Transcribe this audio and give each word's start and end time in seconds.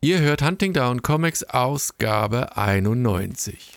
Ihr 0.00 0.20
hört 0.20 0.42
Hunting 0.42 0.72
Down 0.72 1.02
Comics 1.02 1.42
Ausgabe 1.42 2.50
91. 2.54 3.76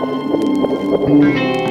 Hallo 0.00 1.67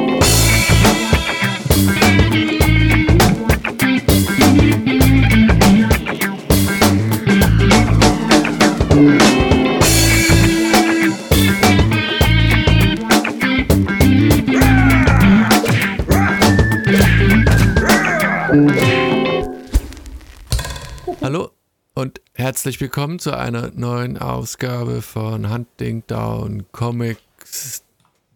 herzlich 22.38 22.79
willkommen 22.79 23.17
zu 23.17 23.35
einer 23.35 23.71
neuen 23.75 24.15
Ausgabe 24.20 25.02
von 25.02 25.49
Hunting 25.52 26.03
Down 26.05 26.66
Comics, 26.71 27.84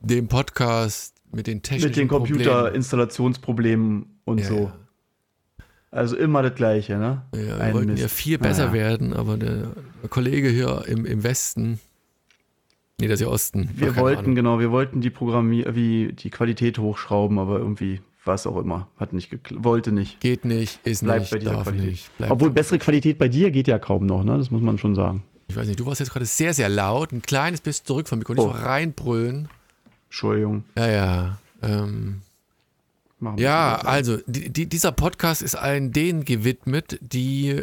dem 0.02 0.28
Podcast 0.28 1.14
mit 1.32 1.46
den 1.46 1.62
technischen 1.62 1.88
Mit 1.90 1.98
den 1.98 2.08
Problemen. 2.08 2.40
Computerinstallationsproblemen 2.40 4.06
und 4.26 4.40
Ja, 4.40 4.46
so. 4.48 4.56
ja. 4.60 4.74
Also 5.92 6.16
immer 6.18 6.42
das 6.42 6.56
Gleiche, 6.56 6.98
ne? 6.98 7.22
Ja, 7.36 7.40
wir 7.42 7.62
Ein 7.62 7.74
wollten 7.76 7.90
Mist. 7.92 8.02
ja 8.02 8.08
viel 8.08 8.38
besser 8.40 8.68
Naja. 8.68 8.74
werden, 8.74 9.14
aber 9.14 9.38
der, 9.38 9.72
Kollege 10.10 10.50
hier 10.50 10.84
im, 10.88 11.06
im 11.06 11.22
Westen, 11.24 11.80
nee, 13.00 13.08
das 13.08 13.20
ist 13.20 13.26
ja 13.26 13.28
Osten. 13.28 13.70
Wir 13.76 13.96
wollten, 13.98 14.22
Ahnung. 14.22 14.36
genau, 14.36 14.60
wir 14.60 14.72
wollten 14.72 15.02
die 15.02 15.12
Programmier 15.12 15.76
wie 15.76 16.14
die 16.14 16.32
Qualität 16.32 16.80
hochschrauben, 16.80 17.38
aber 17.38 17.60
irgendwie, 17.60 18.02
was 18.26 18.46
auch 18.48 18.58
immer, 18.58 18.88
hat 18.98 19.14
nicht 19.14 19.30
geklappt, 19.30 19.64
wollte 19.64 19.92
nicht. 19.92 20.20
Geht 20.20 20.46
nicht, 20.46 20.80
ist 20.86 21.04
Bleibt 21.04 21.22
nicht, 21.22 21.32
bei 21.32 21.38
dieser 21.40 21.52
darf 21.54 21.64
Qualität. 21.64 21.90
nicht. 21.90 22.18
Bleibt. 22.18 22.32
Obwohl 22.32 22.50
bessere 22.52 22.78
Qualität 22.80 23.18
bei 23.18 23.28
dir 23.28 23.52
geht 23.52 23.68
ja 23.68 23.80
kaum 23.80 24.06
noch, 24.06 24.24
ne? 24.24 24.38
Das 24.38 24.52
muss 24.52 24.62
man 24.62 24.78
schon 24.78 24.96
sagen. 24.96 25.24
Ich 25.48 25.56
weiß 25.56 25.68
nicht, 25.68 25.80
du 25.80 25.86
warst 25.86 26.00
jetzt 26.00 26.12
gerade 26.12 26.26
sehr, 26.26 26.54
sehr 26.54 26.70
laut, 26.70 27.12
ein 27.12 27.22
kleines 27.22 27.62
bisschen 27.62 27.86
zurück 27.86 28.08
vom 28.08 28.20
Mikro, 28.20 28.34
nicht 28.34 28.44
Oh. 28.44 28.52
so 28.52 28.58
reinbrüllen. 28.58 29.50
Entschuldigung. 30.08 30.64
Ja, 30.78 30.88
ja. 30.90 31.38
Ähm, 31.62 32.22
ja, 33.38 33.76
also 33.78 34.18
die, 34.26 34.50
die, 34.50 34.66
dieser 34.68 34.92
Podcast 34.92 35.42
ist 35.44 35.56
allen 35.56 35.92
denen 35.92 36.26
gewidmet, 36.26 36.98
die 37.02 37.62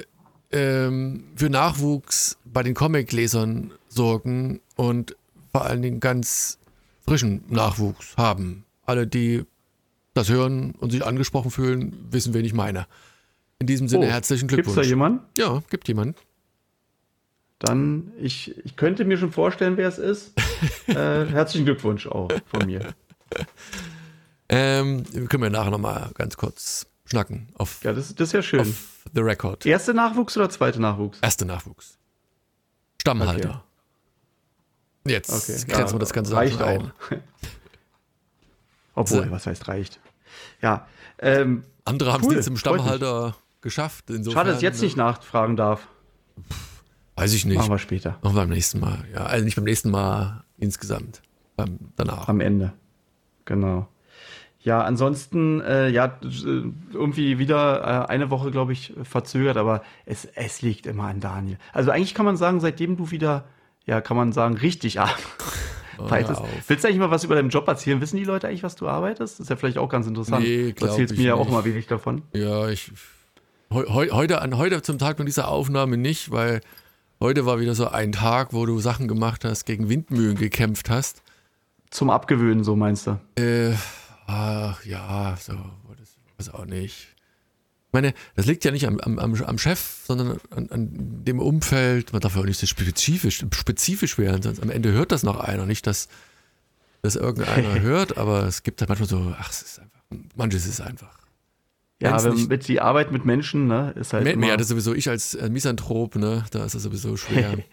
ähm, 0.52 1.24
für 1.34 1.50
Nachwuchs 1.50 2.38
bei 2.44 2.62
den 2.62 2.74
Comiclesern 2.74 3.72
sorgen 3.88 4.61
und 4.77 5.16
vor 5.50 5.64
allen 5.64 5.83
Dingen 5.83 5.98
ganz 5.98 6.58
frischen 7.05 7.42
Nachwuchs 7.48 8.16
haben. 8.16 8.64
Alle, 8.86 9.06
die 9.08 9.44
das 10.19 10.28
hören 10.28 10.72
und 10.78 10.91
sich 10.91 11.05
angesprochen 11.05 11.50
fühlen, 11.50 11.97
wissen, 12.11 12.34
wen 12.34 12.44
ich 12.44 12.52
meine. 12.55 12.86
In 13.58 13.66
diesem 13.66 13.88
Sinne 13.88 14.06
Oh, 14.06 14.11
herzlichen 14.11 14.47
Glückwunsch. 14.48 14.77
da 14.77 14.83
jemanden? 14.83 15.20
Ja, 15.36 15.62
gibt 15.70 15.88
jemanden. 15.88 16.14
Dann, 17.58 18.12
ich, 18.20 18.56
ich 18.64 18.77
könnte 18.77 19.05
mir 19.05 19.19
schon 19.19 19.33
vorstellen, 19.33 19.77
wer 19.77 19.89
es 19.89 19.98
ist. 19.98 20.33
äh, 20.86 20.94
herzlichen 21.27 21.64
Glückwunsch 21.64 22.06
auch 22.06 22.28
von 22.46 22.66
mir. 22.66 22.94
Ähm, 24.48 25.05
können 25.28 25.42
wir 25.42 25.50
nachher 25.50 25.70
nochmal 25.70 26.11
ganz 26.14 26.36
kurz 26.36 26.86
schnacken. 27.05 27.48
Auf, 27.55 27.83
Ja, 27.84 27.92
das, 27.92 28.14
das 28.14 28.28
ist 28.28 28.33
ja 28.33 28.42
schön. 28.42 28.61
auf 28.61 29.06
the 29.12 29.20
record. 29.20 29.66
Erste 29.66 29.92
Nachwuchs 29.92 30.36
oder 30.36 30.48
zweite 30.50 30.80
Nachwuchs? 30.80 31.19
Erste 31.20 31.44
Nachwuchs. 31.44 31.98
Stammhalter. 33.00 33.64
Jetzt 35.06 35.30
Okay. 35.30 35.52
grenzen 35.66 35.70
ja, 35.86 35.92
wir 35.94 35.98
das 35.98 36.12
Ganze 36.12 36.34
reicht 36.36 36.61
ein. 36.62 36.92
Obwohl, 38.94 39.24
So. 39.24 39.30
was 39.30 39.46
heißt 39.46 39.69
reicht? 39.69 39.98
Ja, 40.61 40.86
ähm, 41.19 41.64
Andere 41.84 42.12
haben 42.12 42.22
es 42.22 42.28
Cool, 42.28 42.36
nie 42.36 42.42
zum 42.42 42.56
freut 42.56 42.75
mich. 42.75 42.83
Stammhalter 42.83 43.36
geschafft. 43.61 44.11
Insofern, 44.11 44.33
schade, 44.41 44.50
dass 44.50 44.58
ich 44.58 44.62
jetzt 44.62 44.80
ne? 44.80 44.84
nicht 44.86 44.97
nachfragen 44.97 45.56
darf. 45.56 45.89
Weiß 47.17 47.33
ich 47.33 47.45
nicht. 47.45 47.56
Machen 47.56 47.70
wir 47.70 47.78
später. 47.78 48.19
Machen 48.22 48.36
wir 48.36 48.42
beim 48.42 48.50
nächsten 48.50 48.78
Mal. 48.78 49.05
Ja, 49.12 49.25
also 49.25 49.45
nicht 49.45 49.56
beim 49.56 49.64
nächsten 49.64 49.91
Mal 49.91 50.45
insgesamt. 50.58 51.22
Beim, 51.56 51.78
danach. 51.97 52.28
Am 52.28 52.41
Ende. 52.41 52.72
Genau. 53.45 53.89
Ja, 54.61 54.83
ansonsten, 54.83 55.61
äh, 55.61 55.89
ja, 55.89 56.18
äh, 56.23 56.62
irgendwie 56.92 57.39
wieder 57.39 58.07
äh, 58.07 58.11
eine 58.11 58.30
Woche, 58.30 58.51
glaube 58.51 58.73
ich, 58.73 58.92
verzögert, 59.02 59.57
aber 59.57 59.83
es, 60.05 60.27
es 60.27 60.62
liegt 60.62 60.86
immer 60.86 61.05
an 61.05 61.20
Daniel. 61.20 61.58
Also 61.73 61.91
eigentlich 61.91 62.14
kann 62.14 62.27
man 62.27 62.36
sagen, 62.36 62.61
seitdem 62.61 62.96
du 62.96 63.11
wieder, 63.11 63.45
ja, 63.86 64.01
kann 64.01 64.17
man 64.17 64.33
sagen, 64.33 64.57
richtig 64.57 65.01
arbeitest. 65.01 65.27
hör 65.98 66.41
auf. 66.41 66.48
Willst 66.67 66.85
du 66.85 66.89
eigentlich 66.89 67.01
mal 67.01 67.11
was 67.11 67.25
über 67.25 67.35
deinen 67.35 67.51
Job 67.51 67.67
erzählen? 67.69 68.01
Wissen 68.01 68.17
die 68.17 68.25
Leute 68.25 68.48
eigentlich, 68.48 68.63
was 68.63 68.77
du 68.77 68.89
arbeitest? 68.89 69.35
Das 69.35 69.41
ist 69.41 69.51
ja 69.51 69.57
vielleicht 69.57 69.79
auch 69.79 69.89
ganz 69.89 70.07
interessant. 70.07 70.45
Nee, 70.45 70.73
du 70.73 70.86
erzählst 70.86 71.17
mir 71.17 71.25
ja 71.25 71.35
auch 71.35 71.48
mal 71.48 71.64
wenig 71.64 71.86
davon. 71.86 72.23
Ja, 72.33 72.69
ich. 72.69 72.92
Heu, 73.73 73.85
heu, 73.89 74.09
heute, 74.13 74.41
an, 74.41 74.57
heute 74.57 74.81
zum 74.83 74.98
Tag 74.98 75.25
dieser 75.27 75.48
Aufnahme 75.48 75.98
nicht, 75.98 76.31
weil 76.31 76.63
heute 77.20 77.45
war 77.45 77.61
wieder 77.61 77.75
so 77.75 77.89
ein 77.89 78.13
Tag, 78.13 78.53
wo 78.53 78.64
du 78.64 78.79
Sachen 78.81 79.09
gemacht 79.09 79.45
hast, 79.45 79.67
gegen 79.67 79.89
Windmühlen 79.89 80.36
gekämpft 80.36 80.89
hast. 80.89 81.23
Zum 81.91 82.09
Abgewöhnen, 82.11 82.65
so 82.65 82.77
meinst 82.77 83.07
du. 83.07 83.19
Äh, 83.36 83.75
ach 84.27 84.85
ja, 84.85 85.36
so, 85.39 85.55
das 85.98 86.17
weiß 86.39 86.55
auch 86.55 86.65
nicht. 86.65 87.15
Ich 87.88 87.92
meine, 87.94 88.12
das 88.36 88.44
liegt 88.44 88.64
ja 88.66 88.70
nicht 88.70 88.86
am, 88.86 89.00
am, 89.00 89.18
am, 89.18 89.58
Chef, 89.58 90.02
sondern 90.04 90.38
an, 90.50 90.68
an 90.68 91.24
dem 91.24 91.40
Umfeld. 91.40 92.12
Man 92.12 92.20
darf 92.20 92.34
ja 92.34 92.42
auch 92.42 92.44
nicht 92.44 92.60
so 92.60 92.66
spezifisch, 92.66 93.42
spezifisch 93.50 94.18
werden, 94.18 94.42
sonst 94.42 94.62
am 94.62 94.68
Ende 94.68 94.92
hört 94.92 95.10
das 95.10 95.22
noch 95.22 95.40
einer. 95.40 95.64
Nicht, 95.64 95.86
dass 95.86 96.08
das 97.00 97.16
irgendeiner 97.16 97.80
hört, 97.80 98.18
aber 98.18 98.42
es 98.42 98.62
gibt 98.62 98.82
halt 98.82 98.90
manchmal 98.90 99.08
so, 99.08 99.34
ach, 99.38 99.48
es 99.50 99.62
ist 99.62 99.78
einfach, 99.80 100.00
manches 100.36 100.66
ist 100.66 100.82
einfach. 100.82 101.18
Ja, 102.02 102.12
Wenn's 102.12 102.24
aber 102.26 102.34
nicht- 102.34 102.50
mit 102.50 102.68
die 102.68 102.78
Arbeit 102.82 103.10
mit 103.10 103.24
Menschen, 103.24 103.68
ne, 103.68 103.94
ist 103.98 104.12
halt 104.12 104.24
Mehr, 104.24 104.34
immer, 104.34 104.46
mehr, 104.48 104.56
das 104.58 104.68
sowieso 104.68 104.92
ich 104.92 105.08
als 105.08 105.34
äh, 105.34 105.48
Misanthrop, 105.48 106.16
ne, 106.16 106.44
da 106.50 106.66
ist 106.66 106.74
es 106.74 106.82
sowieso 106.82 107.16
schwer. 107.16 107.56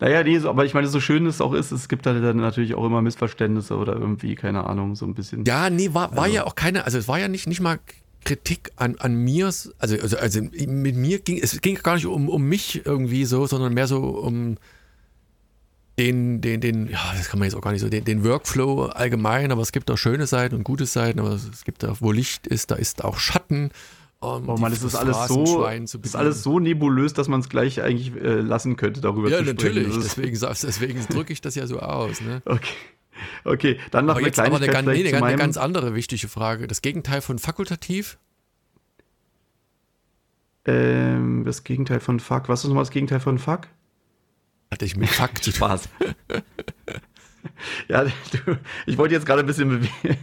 Naja, 0.00 0.24
nee, 0.24 0.38
aber 0.40 0.64
ich 0.64 0.74
meine, 0.74 0.88
so 0.88 1.00
schön 1.00 1.24
es 1.24 1.40
auch 1.40 1.52
ist, 1.52 1.70
es 1.70 1.88
gibt 1.88 2.04
halt 2.04 2.22
dann 2.22 2.38
natürlich 2.38 2.74
auch 2.74 2.84
immer 2.84 3.00
Missverständnisse 3.00 3.76
oder 3.76 3.94
irgendwie, 3.94 4.34
keine 4.34 4.66
Ahnung, 4.66 4.96
so 4.96 5.06
ein 5.06 5.14
bisschen. 5.14 5.44
Ja, 5.44 5.70
nee, 5.70 5.94
war, 5.94 6.16
war 6.16 6.26
ja 6.26 6.44
auch 6.44 6.56
keine, 6.56 6.84
also 6.84 6.98
es 6.98 7.06
war 7.06 7.20
ja 7.20 7.28
nicht, 7.28 7.46
nicht 7.46 7.60
mal 7.60 7.78
Kritik 8.24 8.70
an, 8.76 8.96
an 8.98 9.14
mir, 9.14 9.46
also, 9.46 9.68
also, 9.78 10.16
also 10.16 10.40
mit 10.42 10.96
mir 10.96 11.18
ging, 11.20 11.38
es 11.42 11.60
ging 11.60 11.76
gar 11.82 11.94
nicht 11.96 12.06
um, 12.06 12.28
um 12.28 12.42
mich 12.48 12.84
irgendwie 12.84 13.24
so, 13.24 13.46
sondern 13.46 13.74
mehr 13.74 13.86
so 13.86 13.98
um 13.98 14.56
den, 15.98 16.40
den, 16.40 16.60
den, 16.60 16.88
ja, 16.90 16.98
das 17.16 17.28
kann 17.28 17.38
man 17.38 17.46
jetzt 17.46 17.54
auch 17.54 17.60
gar 17.60 17.70
nicht 17.70 17.80
so, 17.80 17.88
den, 17.88 18.04
den 18.04 18.24
Workflow 18.24 18.86
allgemein, 18.86 19.52
aber 19.52 19.62
es 19.62 19.70
gibt 19.70 19.90
auch 19.90 19.98
schöne 19.98 20.26
Seiten 20.26 20.56
und 20.56 20.64
gute 20.64 20.86
Seiten, 20.86 21.20
aber 21.20 21.34
es 21.34 21.62
gibt 21.64 21.84
auch, 21.84 21.98
wo 22.00 22.10
Licht 22.10 22.46
ist, 22.48 22.70
da 22.72 22.74
ist 22.74 23.04
auch 23.04 23.18
Schatten. 23.18 23.70
Um 24.20 24.48
Oh 24.48 24.56
Mann, 24.56 24.72
das 24.72 24.82
ist 24.82 24.94
alles 24.94 25.28
so, 25.28 25.66
ist 26.02 26.16
alles 26.16 26.42
so 26.42 26.58
nebulös, 26.58 27.12
dass 27.12 27.28
man 27.28 27.40
es 27.40 27.48
gleich 27.50 27.82
eigentlich 27.82 28.16
äh, 28.16 28.40
lassen 28.40 28.76
könnte, 28.76 29.02
darüber 29.02 29.28
Ja, 29.28 29.38
zu 29.38 29.44
sprechen. 29.44 29.56
natürlich, 29.56 29.86
Das 29.88 29.96
ist- 29.98 30.16
deswegen, 30.16 30.38
deswegen 30.62 31.06
drücke 31.08 31.32
ich 31.32 31.40
das 31.42 31.54
ja 31.54 31.66
so 31.66 31.78
aus, 31.78 32.20
ne? 32.22 32.40
Okay. 32.46 32.72
Okay, 33.44 33.78
dann 33.90 34.06
noch 34.06 34.12
Aber 34.12 34.18
eine 34.18 34.26
jetzt 34.28 34.38
aber 34.40 34.56
eine, 34.56 34.66
ganz- 34.66 34.86
nee, 34.86 35.08
eine, 35.08 35.24
eine 35.24 35.36
ganz 35.36 35.56
andere 35.56 35.94
wichtige 35.94 36.28
Frage. 36.28 36.66
Das 36.66 36.82
Gegenteil 36.82 37.20
von 37.20 37.38
fakultativ? 37.38 38.18
ähm, 40.66 41.44
das 41.44 41.62
Gegenteil 41.64 42.00
von 42.00 42.20
Fuck. 42.20 42.48
Was 42.48 42.60
ist 42.60 42.68
nochmal 42.68 42.84
das 42.84 42.90
Gegenteil 42.90 43.20
von 43.20 43.38
Fuck? 43.38 43.68
Hatte 44.70 44.84
ich 44.86 44.96
mit 44.96 45.08
Fakt 45.10 45.44
zu. 45.44 45.52
Spaß. 45.52 45.88
ja, 47.88 48.04
du, 48.04 48.10
ich 48.86 48.96
wollte 48.98 49.14
jetzt 49.14 49.26
gerade 49.26 49.40
ein 49.40 49.46
bisschen 49.46 49.80
be 49.80 49.88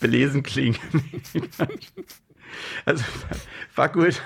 belesen 0.00 0.42
klingen. 0.42 0.78
also, 2.84 3.04
fuck 3.72 3.92
gut. 3.92 4.22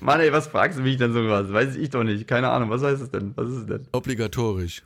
Mann, 0.00 0.20
ey, 0.20 0.32
was 0.32 0.48
fragst 0.48 0.78
du 0.78 0.82
mich 0.82 0.96
denn 0.96 1.12
so 1.12 1.28
was? 1.28 1.52
Weiß 1.52 1.76
ich 1.76 1.90
doch 1.90 2.04
nicht. 2.04 2.26
Keine 2.26 2.48
Ahnung. 2.50 2.70
Was 2.70 2.82
heißt 2.82 3.02
es 3.02 3.10
denn? 3.10 3.32
Was 3.36 3.48
ist 3.48 3.56
es 3.56 3.66
denn? 3.66 3.86
Obligatorisch. 3.92 4.82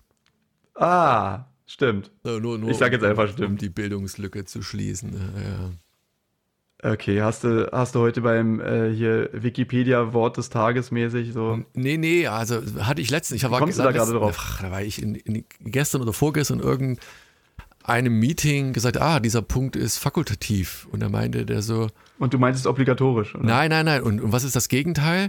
Ah, 0.74 1.44
stimmt. 1.72 2.10
So, 2.22 2.38
nur, 2.38 2.58
nur, 2.58 2.70
Ich 2.70 2.76
sag 2.76 2.92
jetzt 2.92 3.04
einfach 3.04 3.24
um, 3.24 3.32
stimmt. 3.32 3.48
Um 3.48 3.56
die 3.58 3.68
Bildungslücke 3.68 4.44
zu 4.44 4.62
schließen. 4.62 5.12
Ja, 5.14 5.42
ja. 5.42 5.70
Okay, 6.84 7.22
hast 7.22 7.44
du, 7.44 7.70
hast 7.70 7.94
du 7.94 8.00
heute 8.00 8.22
beim 8.22 8.60
äh, 8.60 8.92
hier 8.92 9.30
Wikipedia-Wort 9.32 10.36
des 10.36 10.50
Tages 10.50 10.90
mäßig 10.90 11.32
so. 11.32 11.60
Nee, 11.74 11.96
nee, 11.96 12.26
also 12.26 12.60
hatte 12.80 13.00
ich 13.00 13.08
letztens. 13.08 13.40
Ich 13.40 13.48
war 13.48 13.60
kommst 13.60 13.78
du 13.78 13.84
da 13.84 13.92
gerade 13.92 14.12
drauf? 14.12 14.36
Ach, 14.36 14.62
da 14.62 14.72
war 14.72 14.82
ich 14.82 15.00
in, 15.00 15.14
in, 15.14 15.44
gestern 15.60 16.02
oder 16.02 16.12
vorgestern 16.12 16.58
in 16.58 16.64
irgendeinem 16.64 18.18
Meeting 18.18 18.72
gesagt, 18.72 19.00
ah, 19.00 19.20
dieser 19.20 19.42
Punkt 19.42 19.76
ist 19.76 19.98
fakultativ. 19.98 20.88
Und 20.90 21.00
da 21.00 21.08
meinte 21.08 21.46
der 21.46 21.62
so, 21.62 21.86
Und 22.18 22.34
du 22.34 22.38
meintest 22.38 22.66
obligatorisch, 22.66 23.36
oder? 23.36 23.44
Nein, 23.44 23.70
nein, 23.70 23.84
nein. 23.84 24.02
Und, 24.02 24.20
und 24.20 24.32
was 24.32 24.42
ist 24.42 24.56
das 24.56 24.68
Gegenteil? 24.68 25.28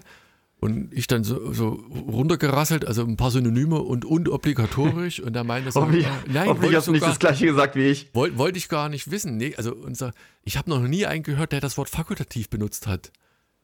Und 0.63 0.93
ich 0.93 1.07
dann 1.07 1.25
so, 1.25 1.51
so 1.51 1.71
runtergerasselt, 2.07 2.87
also 2.87 3.03
ein 3.03 3.17
paar 3.17 3.31
Synonyme 3.31 3.81
und, 3.81 4.05
und 4.05 4.29
obligatorisch. 4.29 5.19
Und 5.19 5.33
da 5.33 5.43
meinte 5.43 5.77
er 5.77 5.89
äh, 5.93 6.05
nein, 6.31 6.47
hoffentlich 6.47 6.73
hast 6.73 6.87
du 6.87 6.93
nicht 6.93 7.05
das 7.05 7.19
gleiche 7.19 7.47
gesagt 7.47 7.75
wie 7.75 7.87
ich. 7.89 8.15
Wollte 8.15 8.37
wollte 8.37 8.57
ich 8.57 8.69
gar 8.69 8.87
nicht 8.87 9.11
wissen. 9.11 9.35
Nee, 9.35 9.55
also 9.57 9.75
unser, 9.75 10.13
ich 10.45 10.55
habe 10.55 10.69
noch 10.69 10.79
nie 10.79 11.05
einen 11.05 11.21
gehört, 11.21 11.51
der 11.51 11.59
das 11.59 11.77
Wort 11.77 11.89
fakultativ 11.89 12.49
benutzt 12.49 12.87
hat. 12.87 13.11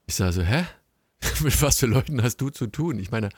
Ich 0.07 0.15
sage 0.15 0.33
so, 0.33 0.41
hä? 0.41 0.65
Mit 1.41 1.61
was 1.61 1.79
für 1.79 1.85
Leuten 1.85 2.21
hast 2.21 2.41
du 2.41 2.49
zu 2.49 2.67
tun? 2.67 2.99
Ich 2.99 3.11
meine, 3.11 3.29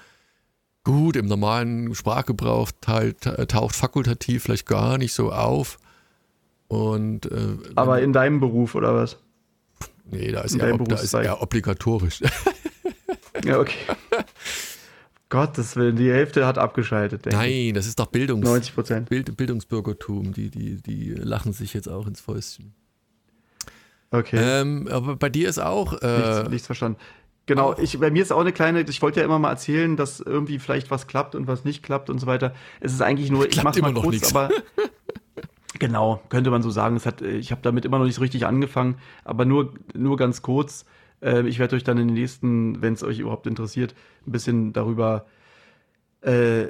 gut, 0.84 1.16
im 1.16 1.28
normalen 1.28 1.94
Sprachgebrauch 1.94 2.72
taucht 2.82 3.76
fakultativ 3.76 4.42
vielleicht 4.42 4.66
gar 4.66 4.98
nicht 4.98 5.14
so 5.14 5.32
auf. 5.32 5.78
Und 6.68 7.28
äh, 7.28 7.58
Aber 7.76 8.02
in 8.02 8.12
deinem 8.12 8.40
Beruf 8.40 8.74
oder 8.74 8.96
was? 8.96 9.20
nee, 10.10 10.32
da 10.32 10.42
ist, 10.42 10.60
ob- 10.60 10.90
da 10.90 10.96
ist 10.96 11.14
eher 11.14 11.44
obligatorisch. 11.44 12.24
Ja, 13.46 13.60
okay. 13.60 13.78
Gottes 15.30 15.78
Willen, 15.78 15.96
die 15.96 16.12
Hälfte 16.12 16.46
hat 16.46 16.58
abgeschaltet. 16.58 17.26
Nein, 17.32 17.52
ich. 17.52 17.74
das 17.74 17.88
ist 17.88 17.98
doch 18.00 18.08
Bildungs 18.08 18.46
90 18.46 18.76
Prozent. 18.76 19.10
Bild, 19.10 19.36
Bildungsbürgertum. 19.38 20.34
Die, 20.34 20.50
die, 20.50 20.82
die 20.82 21.12
lachen 21.12 21.54
sich 21.54 21.74
jetzt 21.74 21.88
auch 21.88 22.06
ins 22.06 22.20
Fäustchen. 22.20 22.74
Okay. 24.12 24.38
Ähm, 24.38 24.90
aber 24.92 25.16
bei 25.16 25.30
dir 25.30 25.48
ist 25.48 25.60
auch. 25.60 25.94
Äh, 26.02 26.18
nichts, 26.18 26.50
nichts 26.50 26.66
verstanden. 26.66 27.00
Genau, 27.46 27.76
ich, 27.78 27.98
bei 28.00 28.12
mir 28.12 28.22
ist 28.22 28.32
auch 28.32 28.42
eine 28.42 28.52
kleine, 28.52 28.82
ich 28.82 29.02
wollte 29.02 29.20
ja 29.20 29.26
immer 29.26 29.40
mal 29.40 29.50
erzählen, 29.50 29.98
dass 29.98 30.20
irgendwie 30.20 30.60
vielleicht 30.60 30.92
was 30.92 31.08
klappt 31.08 31.34
und 31.34 31.48
was 31.48 31.66
nicht 31.66 31.82
klappt 31.82 32.10
und 32.10 32.20
so 32.20 32.28
weiter. 32.28 32.54
Es 32.80 32.94
ist 32.94 33.02
eigentlich 33.02 33.32
nur, 33.32 33.48
ich 33.48 33.64
mache 33.64 33.82
mal 33.82 33.94
kurz, 33.94 34.14
nix. 34.14 34.36
aber 34.36 34.50
genau, 35.80 36.22
könnte 36.30 36.52
man 36.52 36.62
so 36.62 36.70
sagen. 36.70 37.00
Hat, 37.04 37.22
ich 37.22 37.52
habe 37.52 37.62
damit 37.62 37.84
immer 37.84 37.98
noch 37.98 38.06
nicht 38.06 38.16
so 38.16 38.22
richtig 38.22 38.46
angefangen, 38.46 38.96
aber 39.24 39.46
nur, 39.46 39.74
nur 39.94 40.18
ganz 40.18 40.42
kurz. 40.42 40.86
Äh, 41.22 41.48
ich 41.48 41.60
werde 41.60 41.76
euch 41.76 41.84
dann 41.84 41.98
in 41.98 42.08
den 42.08 42.16
nächsten, 42.16 42.82
wenn 42.82 42.94
es 42.94 43.04
euch 43.04 43.20
überhaupt 43.20 43.48
interessiert, 43.48 43.96
ein 44.28 44.32
bisschen 44.32 44.74
darüber 44.74 45.26
äh, 46.22 46.68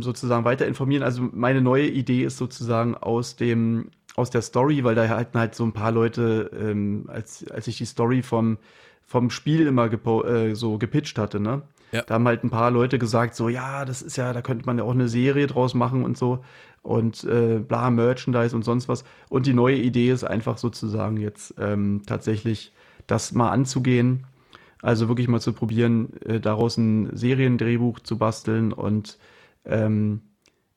sozusagen 0.00 0.44
weiter 0.44 0.66
informieren. 0.66 1.02
Also 1.02 1.28
meine 1.32 1.60
neue 1.60 1.88
Idee 1.88 2.24
ist 2.24 2.36
sozusagen 2.36 2.94
aus 2.94 3.36
dem 3.36 3.90
aus 4.14 4.28
der 4.28 4.42
Story, 4.42 4.84
weil 4.84 4.94
da 4.94 5.08
hatten 5.08 5.38
halt 5.38 5.54
so 5.54 5.64
ein 5.64 5.72
paar 5.72 5.90
Leute, 5.90 6.50
ähm, 6.58 7.04
als, 7.08 7.50
als 7.50 7.66
ich 7.66 7.78
die 7.78 7.86
Story 7.86 8.22
vom 8.22 8.58
vom 9.06 9.30
Spiel 9.30 9.66
immer 9.66 9.90
äh, 9.92 10.54
so 10.54 10.78
gepitcht 10.78 11.18
hatte, 11.18 11.40
ne? 11.40 11.62
Ja. 11.92 12.02
Da 12.02 12.14
haben 12.14 12.26
halt 12.26 12.42
ein 12.42 12.50
paar 12.50 12.70
Leute 12.70 12.98
gesagt, 12.98 13.34
so, 13.34 13.50
ja, 13.50 13.84
das 13.84 14.00
ist 14.00 14.16
ja, 14.16 14.32
da 14.32 14.40
könnte 14.40 14.64
man 14.64 14.78
ja 14.78 14.84
auch 14.84 14.92
eine 14.92 15.08
Serie 15.08 15.46
draus 15.46 15.74
machen 15.74 16.04
und 16.04 16.16
so. 16.16 16.42
Und 16.80 17.22
äh, 17.24 17.58
bla, 17.58 17.90
Merchandise 17.90 18.56
und 18.56 18.62
sonst 18.62 18.88
was. 18.88 19.04
Und 19.28 19.44
die 19.44 19.52
neue 19.52 19.76
Idee 19.76 20.10
ist 20.10 20.24
einfach 20.24 20.56
sozusagen 20.56 21.18
jetzt 21.18 21.54
ähm, 21.58 22.00
tatsächlich 22.06 22.72
das 23.12 23.32
mal 23.32 23.50
anzugehen. 23.50 24.24
Also 24.80 25.06
wirklich 25.06 25.28
mal 25.28 25.40
zu 25.40 25.52
probieren, 25.52 26.20
äh, 26.22 26.40
daraus 26.40 26.76
ein 26.76 27.14
Seriendrehbuch 27.14 28.00
zu 28.00 28.18
basteln. 28.18 28.72
Und 28.72 29.18
ähm, 29.64 30.22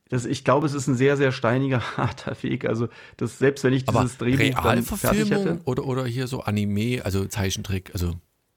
das, 0.10 0.26
ich 0.26 0.44
glaube, 0.44 0.68
es 0.68 0.74
ist 0.74 0.88
ein 0.88 0.96
sehr, 0.96 1.18
sehr 1.18 1.32
steiniger, 1.32 1.82
harter 1.98 2.36
Weg. 2.44 2.66
Also, 2.66 2.90
das, 3.18 3.40
selbst 3.40 3.64
wenn 3.64 3.74
ich 3.74 3.86
dieses 3.86 4.20
Aber 4.20 4.32
Drehbuch 4.32 4.62
dann 4.62 4.84
fertig 4.84 5.32
hätte. 5.32 5.62
Oder, 5.66 5.86
oder 5.86 6.06
hier 6.06 6.28
so 6.28 6.42
Anime, 6.42 7.02
also 7.04 7.26
Zeichentrick, 7.26 7.92
also 7.94 8.14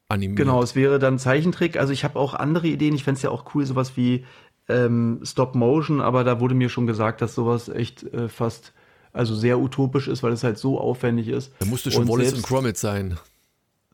animiert. 0.09 0.39
Genau, 0.39 0.63
es 0.63 0.75
wäre 0.75 0.99
dann 0.99 1.19
Zeichentrick. 1.19 1.79
Also 1.79 1.93
ich 1.93 2.05
habe 2.05 2.19
auch 2.19 2.35
andere 2.35 2.67
Ideen. 2.67 2.95
Ich 2.95 3.05
fände 3.05 3.17
es 3.17 3.23
ja 3.23 3.31
auch 3.31 3.55
cool, 3.55 3.65
sowas 3.65 3.97
wie 3.97 4.25
ähm, 4.69 5.21
Stop 5.23 5.55
Motion, 5.55 6.01
aber 6.01 6.25
da 6.25 6.41
wurde 6.41 6.55
mir 6.55 6.69
schon 6.69 6.87
gesagt, 6.87 7.23
dass 7.23 7.35
sowas 7.35 7.69
echt 7.69 8.03
äh, 8.03 8.29
fast 8.29 8.73
also 9.13 9.35
sehr 9.35 9.59
utopisch 9.59 10.09
ist, 10.09 10.23
weil 10.23 10.33
es 10.33 10.45
halt 10.45 10.59
so 10.59 10.79
aufwendig 10.79 11.29
ist. 11.29 11.53
Da 11.59 11.67
musste 11.67 11.91
schon 11.91 12.03
und 12.03 12.09
Wallace 12.09 12.35
und 12.35 12.43
Gromit 12.43 12.77
sein. 12.77 13.19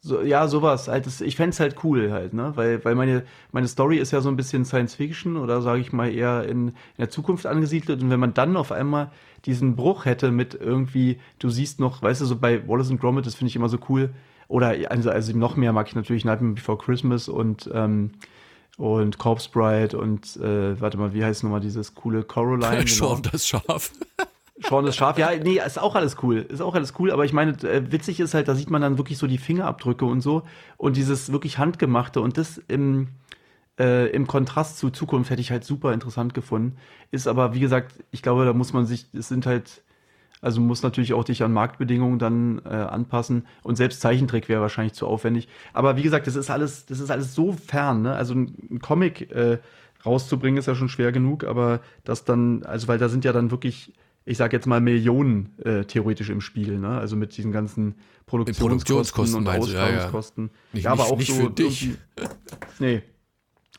So, 0.06 0.20
ja, 0.20 0.48
sowas. 0.48 0.88
Halt, 0.88 1.06
das, 1.06 1.22
ich 1.22 1.34
fände 1.34 1.54
es 1.54 1.60
halt 1.60 1.82
cool 1.82 2.12
halt, 2.12 2.34
ne? 2.34 2.52
Weil, 2.56 2.84
weil 2.84 2.94
meine, 2.94 3.24
meine 3.52 3.66
Story 3.68 3.96
ist 3.96 4.10
ja 4.10 4.20
so 4.20 4.28
ein 4.28 4.36
bisschen 4.36 4.66
Science 4.66 4.94
Fiction 4.94 5.38
oder 5.38 5.62
sage 5.62 5.80
ich 5.80 5.94
mal 5.94 6.12
eher 6.12 6.44
in, 6.44 6.68
in 6.68 6.74
der 6.98 7.08
Zukunft 7.08 7.46
angesiedelt. 7.46 8.02
Und 8.02 8.10
wenn 8.10 8.20
man 8.20 8.34
dann 8.34 8.58
auf 8.58 8.70
einmal 8.70 9.10
diesen 9.46 9.76
Bruch 9.76 10.04
hätte 10.04 10.30
mit 10.30 10.52
irgendwie, 10.54 11.20
du 11.38 11.48
siehst 11.48 11.80
noch, 11.80 12.02
weißt 12.02 12.20
du, 12.20 12.26
so 12.26 12.36
bei 12.36 12.68
Wallace 12.68 12.90
und 12.90 13.00
Gromit, 13.00 13.24
das 13.24 13.34
finde 13.34 13.48
ich 13.48 13.56
immer 13.56 13.70
so 13.70 13.78
cool, 13.88 14.10
oder 14.46 14.74
also, 14.90 15.08
also 15.08 15.34
noch 15.34 15.56
mehr 15.56 15.72
mag 15.72 15.88
ich 15.88 15.94
natürlich 15.94 16.26
Nightmare 16.26 16.52
Before 16.52 16.76
Christmas 16.76 17.30
und 17.30 17.70
ähm, 17.72 18.10
und 18.76 19.16
Corpse 19.18 19.48
Bride 19.50 19.96
und 19.96 20.36
äh, 20.36 20.78
warte 20.80 20.98
mal, 20.98 21.14
wie 21.14 21.24
heißt 21.24 21.44
nochmal 21.44 21.60
dieses 21.60 21.94
coole 21.94 22.24
Coraline? 22.24 22.84
Genau. 22.84 23.16
das 23.32 23.46
Schaf. 23.46 23.92
Sean 24.62 24.86
das 24.86 24.94
Schaf, 24.94 25.18
ja, 25.18 25.30
nee, 25.42 25.60
ist 25.64 25.80
auch 25.80 25.96
alles 25.96 26.16
cool. 26.22 26.38
Ist 26.38 26.60
auch 26.60 26.74
alles 26.74 26.94
cool, 26.98 27.10
aber 27.10 27.24
ich 27.24 27.32
meine, 27.32 27.52
äh, 27.64 27.90
witzig 27.90 28.20
ist 28.20 28.34
halt, 28.34 28.46
da 28.46 28.54
sieht 28.54 28.70
man 28.70 28.82
dann 28.82 28.98
wirklich 28.98 29.18
so 29.18 29.26
die 29.26 29.38
Fingerabdrücke 29.38 30.04
und 30.04 30.20
so 30.20 30.42
und 30.76 30.96
dieses 30.96 31.32
wirklich 31.32 31.58
handgemachte 31.58 32.20
und 32.20 32.38
das 32.38 32.58
im 32.68 33.08
äh, 33.78 34.06
im 34.10 34.28
Kontrast 34.28 34.78
zu 34.78 34.90
Zukunft 34.90 35.30
hätte 35.30 35.40
ich 35.40 35.50
halt 35.50 35.64
super 35.64 35.92
interessant 35.92 36.32
gefunden. 36.34 36.76
Ist 37.10 37.26
aber, 37.26 37.54
wie 37.54 37.60
gesagt, 37.60 38.04
ich 38.12 38.22
glaube, 38.22 38.44
da 38.44 38.52
muss 38.52 38.72
man 38.72 38.86
sich, 38.86 39.06
es 39.12 39.28
sind 39.28 39.46
halt 39.46 39.82
also 40.44 40.60
muss 40.60 40.82
natürlich 40.82 41.14
auch 41.14 41.24
dich 41.24 41.42
an 41.42 41.54
Marktbedingungen 41.54 42.18
dann 42.18 42.60
äh, 42.66 42.68
anpassen. 42.68 43.46
Und 43.62 43.76
selbst 43.76 44.02
Zeichentrick 44.02 44.50
wäre 44.50 44.60
wahrscheinlich 44.60 44.92
zu 44.92 45.06
aufwendig. 45.06 45.48
Aber 45.72 45.96
wie 45.96 46.02
gesagt, 46.02 46.26
das 46.26 46.36
ist 46.36 46.50
alles, 46.50 46.84
das 46.84 47.00
ist 47.00 47.10
alles 47.10 47.34
so 47.34 47.52
fern. 47.52 48.02
Ne? 48.02 48.14
Also 48.14 48.34
ein, 48.34 48.78
Comic 48.82 49.30
äh, 49.30 49.58
rauszubringen 50.04 50.58
ist 50.58 50.66
ja 50.66 50.74
schon 50.74 50.90
schwer 50.90 51.12
genug, 51.12 51.44
aber 51.44 51.80
das 52.04 52.26
dann, 52.26 52.62
also 52.64 52.88
weil 52.88 52.98
da 52.98 53.08
sind 53.08 53.24
ja 53.24 53.32
dann 53.32 53.50
wirklich, 53.50 53.94
ich 54.24 54.38
sag 54.38 54.52
jetzt 54.52 54.66
mal 54.66 54.80
Millionen 54.80 55.58
äh, 55.64 55.84
theoretisch 55.84 56.30
im 56.30 56.40
Spiel. 56.40 56.78
Ne? 56.78 56.88
Also 56.88 57.16
mit 57.16 57.36
diesen 57.36 57.52
ganzen 57.52 57.96
Produktionskosten, 58.26 58.68
Produktionskosten 58.68 59.38
und 59.38 59.48
Ausstrahlungskosten. 59.48 60.50
Ja, 60.72 60.78
ja. 60.78 60.84
ja, 60.84 60.90
aber 60.92 61.04
auch 61.04 61.18
nicht 61.18 61.32
so 61.32 61.42
für 61.42 61.50
dich. 61.50 61.90
Nee, 62.78 63.02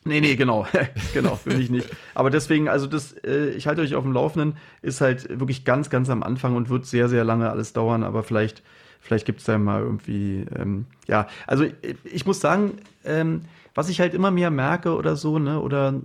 Nee, 0.06 0.20
nee, 0.20 0.36
genau. 0.36 0.66
genau, 1.14 1.34
für 1.34 1.56
mich 1.56 1.68
nicht. 1.68 1.90
Aber 2.14 2.30
deswegen, 2.30 2.68
also 2.68 2.86
das, 2.86 3.12
äh, 3.24 3.50
ich 3.50 3.66
halte 3.66 3.82
euch 3.82 3.96
auf 3.96 4.04
dem 4.04 4.12
Laufenden, 4.12 4.56
ist 4.80 5.00
halt 5.00 5.28
wirklich 5.40 5.64
ganz, 5.64 5.90
ganz 5.90 6.08
am 6.08 6.22
Anfang 6.22 6.54
und 6.54 6.68
wird 6.68 6.86
sehr, 6.86 7.08
sehr 7.08 7.24
lange 7.24 7.50
alles 7.50 7.72
dauern, 7.72 8.04
aber 8.04 8.22
vielleicht, 8.22 8.62
vielleicht 9.00 9.26
gibt 9.26 9.40
es 9.40 9.46
da 9.46 9.58
mal 9.58 9.82
irgendwie, 9.82 10.46
ähm, 10.56 10.86
ja, 11.08 11.26
also 11.48 11.64
ich, 11.64 11.74
ich 12.04 12.24
muss 12.24 12.40
sagen, 12.40 12.74
ähm, 13.04 13.42
was 13.74 13.88
ich 13.88 13.98
halt 13.98 14.14
immer 14.14 14.30
mehr 14.30 14.50
merke 14.50 14.94
oder 14.94 15.16
so, 15.16 15.40
ne, 15.40 15.60
oder 15.60 16.00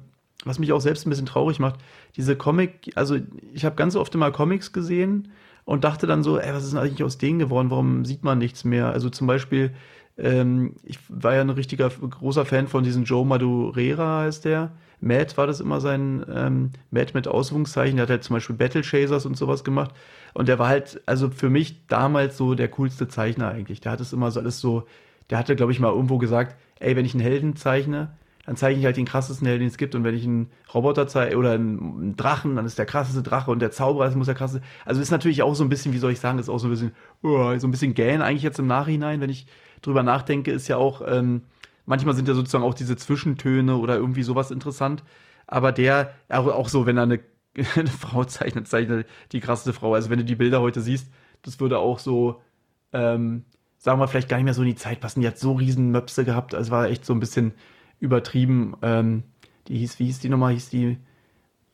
was 0.45 0.59
mich 0.59 0.73
auch 0.73 0.81
selbst 0.81 1.05
ein 1.05 1.09
bisschen 1.09 1.25
traurig 1.25 1.59
macht, 1.59 1.79
diese 2.15 2.35
Comic, 2.35 2.91
also 2.95 3.17
ich 3.53 3.65
habe 3.65 3.75
ganz 3.75 3.95
oft 3.95 4.13
immer 4.15 4.31
Comics 4.31 4.73
gesehen 4.73 5.31
und 5.65 5.83
dachte 5.83 6.07
dann 6.07 6.23
so, 6.23 6.39
ey, 6.39 6.53
was 6.53 6.63
ist 6.63 6.73
denn 6.73 6.79
eigentlich 6.79 7.03
aus 7.03 7.17
denen 7.17 7.39
geworden? 7.39 7.69
Warum 7.69 8.05
sieht 8.05 8.23
man 8.23 8.38
nichts 8.38 8.63
mehr? 8.63 8.91
Also 8.91 9.09
zum 9.09 9.27
Beispiel 9.27 9.71
ähm, 10.17 10.75
ich 10.83 10.99
war 11.09 11.35
ja 11.35 11.41
ein 11.41 11.49
richtiger 11.49 11.89
großer 11.89 12.45
Fan 12.45 12.67
von 12.67 12.83
diesem 12.83 13.03
Joe 13.03 13.25
Madureira, 13.25 14.21
heißt 14.21 14.45
der. 14.45 14.71
Matt 14.99 15.35
war 15.38 15.47
das 15.47 15.59
immer 15.59 15.81
sein, 15.81 16.23
ähm, 16.31 16.71
Matt 16.91 17.15
mit 17.15 17.27
Ausrufungszeichen, 17.27 17.95
der 17.95 18.03
hat 18.03 18.11
halt 18.11 18.23
zum 18.23 18.35
Beispiel 18.35 18.55
Battle 18.55 18.83
Chasers 18.83 19.25
und 19.25 19.35
sowas 19.35 19.63
gemacht. 19.63 19.95
Und 20.33 20.47
der 20.47 20.59
war 20.59 20.67
halt, 20.67 21.01
also 21.07 21.29
für 21.29 21.49
mich 21.49 21.87
damals 21.87 22.37
so 22.37 22.53
der 22.53 22.67
coolste 22.67 23.07
Zeichner 23.07 23.49
eigentlich. 23.49 23.81
Der 23.81 23.94
hat 23.94 23.99
es 23.99 24.13
immer 24.13 24.29
so 24.29 24.39
alles 24.39 24.59
so, 24.59 24.85
der 25.29 25.39
hatte, 25.39 25.55
glaube 25.55 25.71
ich, 25.71 25.79
mal 25.79 25.91
irgendwo 25.91 26.19
gesagt, 26.19 26.55
ey, 26.79 26.95
wenn 26.95 27.05
ich 27.05 27.15
einen 27.15 27.23
Helden 27.23 27.55
zeichne, 27.55 28.11
dann 28.51 28.57
zeichne 28.57 28.80
ich 28.81 28.86
halt 28.86 28.98
den 28.98 29.06
krassesten 29.06 29.48
Helden, 29.48 29.62
den 29.62 29.69
es 29.69 29.77
gibt. 29.77 29.95
Und 29.95 30.03
wenn 30.03 30.13
ich 30.13 30.25
einen 30.25 30.51
Roboter 30.74 31.07
zeige 31.07 31.38
oder 31.38 31.53
einen 31.53 32.18
Drachen, 32.18 32.57
dann 32.57 32.65
ist 32.65 32.77
der 32.77 32.86
krasseste 32.86 33.24
Drache 33.24 33.50
und 33.50 33.59
der 33.59 33.71
Zauberer 33.71 34.07
das 34.07 34.15
muss 34.15 34.25
der 34.25 34.36
krasseste. 34.36 34.62
Also 34.83 35.00
ist 35.00 35.09
natürlich 35.09 35.42
auch 35.42 35.56
so 35.56 35.63
ein 35.63 35.69
bisschen, 35.69 35.94
wie 35.94 36.00
soll 36.00 36.12
ich 36.12 36.19
sagen, 36.19 36.38
ist 36.38 36.50
auch 36.50 36.57
so 36.57 36.68
ein 36.68 36.71
bisschen, 36.71 36.92
oh, 37.24 37.57
so 37.57 37.65
ein 37.65 37.71
bisschen 37.71 37.94
gähn 37.94 38.21
eigentlich 38.21 38.44
jetzt 38.44 38.59
im 38.59 38.68
Nachhinein, 38.68 39.21
wenn 39.21 39.30
ich 39.30 39.48
drüber 39.81 40.03
nachdenke, 40.03 40.51
ist 40.51 40.68
ja 40.68 40.75
auch, 40.75 41.01
ähm, 41.07 41.44
manchmal 41.86 42.13
sind 42.13 42.27
ja 42.27 42.33
sozusagen 42.33 42.65
auch 42.65 42.74
diese 42.74 42.98
Zwischentöne 42.98 43.77
oder 43.77 43.95
irgendwie 43.95 44.24
sowas 44.24 44.51
interessant. 44.51 45.06
Aber 45.47 45.71
der, 45.71 46.14
auch, 46.28 46.47
auch 46.47 46.68
so, 46.68 46.85
wenn 46.85 46.97
er 46.97 47.04
eine, 47.04 47.21
eine 47.78 47.87
Frau 47.87 48.25
zeichnet, 48.25 48.68
zeichnet 48.68 49.07
die 49.31 49.40
krasseste 49.40 49.71
Frau. 49.71 49.94
Also 49.94 50.09
wenn 50.09 50.19
du 50.19 50.25
die 50.25 50.35
Bilder 50.35 50.59
heute 50.59 50.81
siehst, 50.81 51.09
das 51.42 51.61
würde 51.61 51.80
auch 51.80 51.99
so, 51.99 52.42
ähm, 52.92 53.45
sagen 53.78 53.97
wir 54.02 54.09
vielleicht 54.09 54.28
gar 54.28 54.35
nicht 54.35 54.44
mehr 54.44 54.54
so 54.54 54.61
in 54.61 54.68
die 54.68 54.75
Zeit 54.75 54.99
passen. 54.99 55.21
Die 55.21 55.28
hat 55.28 55.37
so 55.37 55.54
riesen 55.54 55.92
Möpse 55.92 56.25
gehabt. 56.25 56.54
Also 56.54 56.69
war 56.69 56.90
echt 56.90 57.06
so 57.06 57.14
ein 57.14 57.21
bisschen 57.21 57.54
übertrieben. 58.01 58.75
Ähm, 58.81 59.23
die 59.69 59.77
hieß, 59.77 59.99
wie 59.99 60.05
hieß 60.05 60.19
die 60.19 60.27
nochmal? 60.27 60.51
Hieß 60.51 60.69
die, 60.69 60.97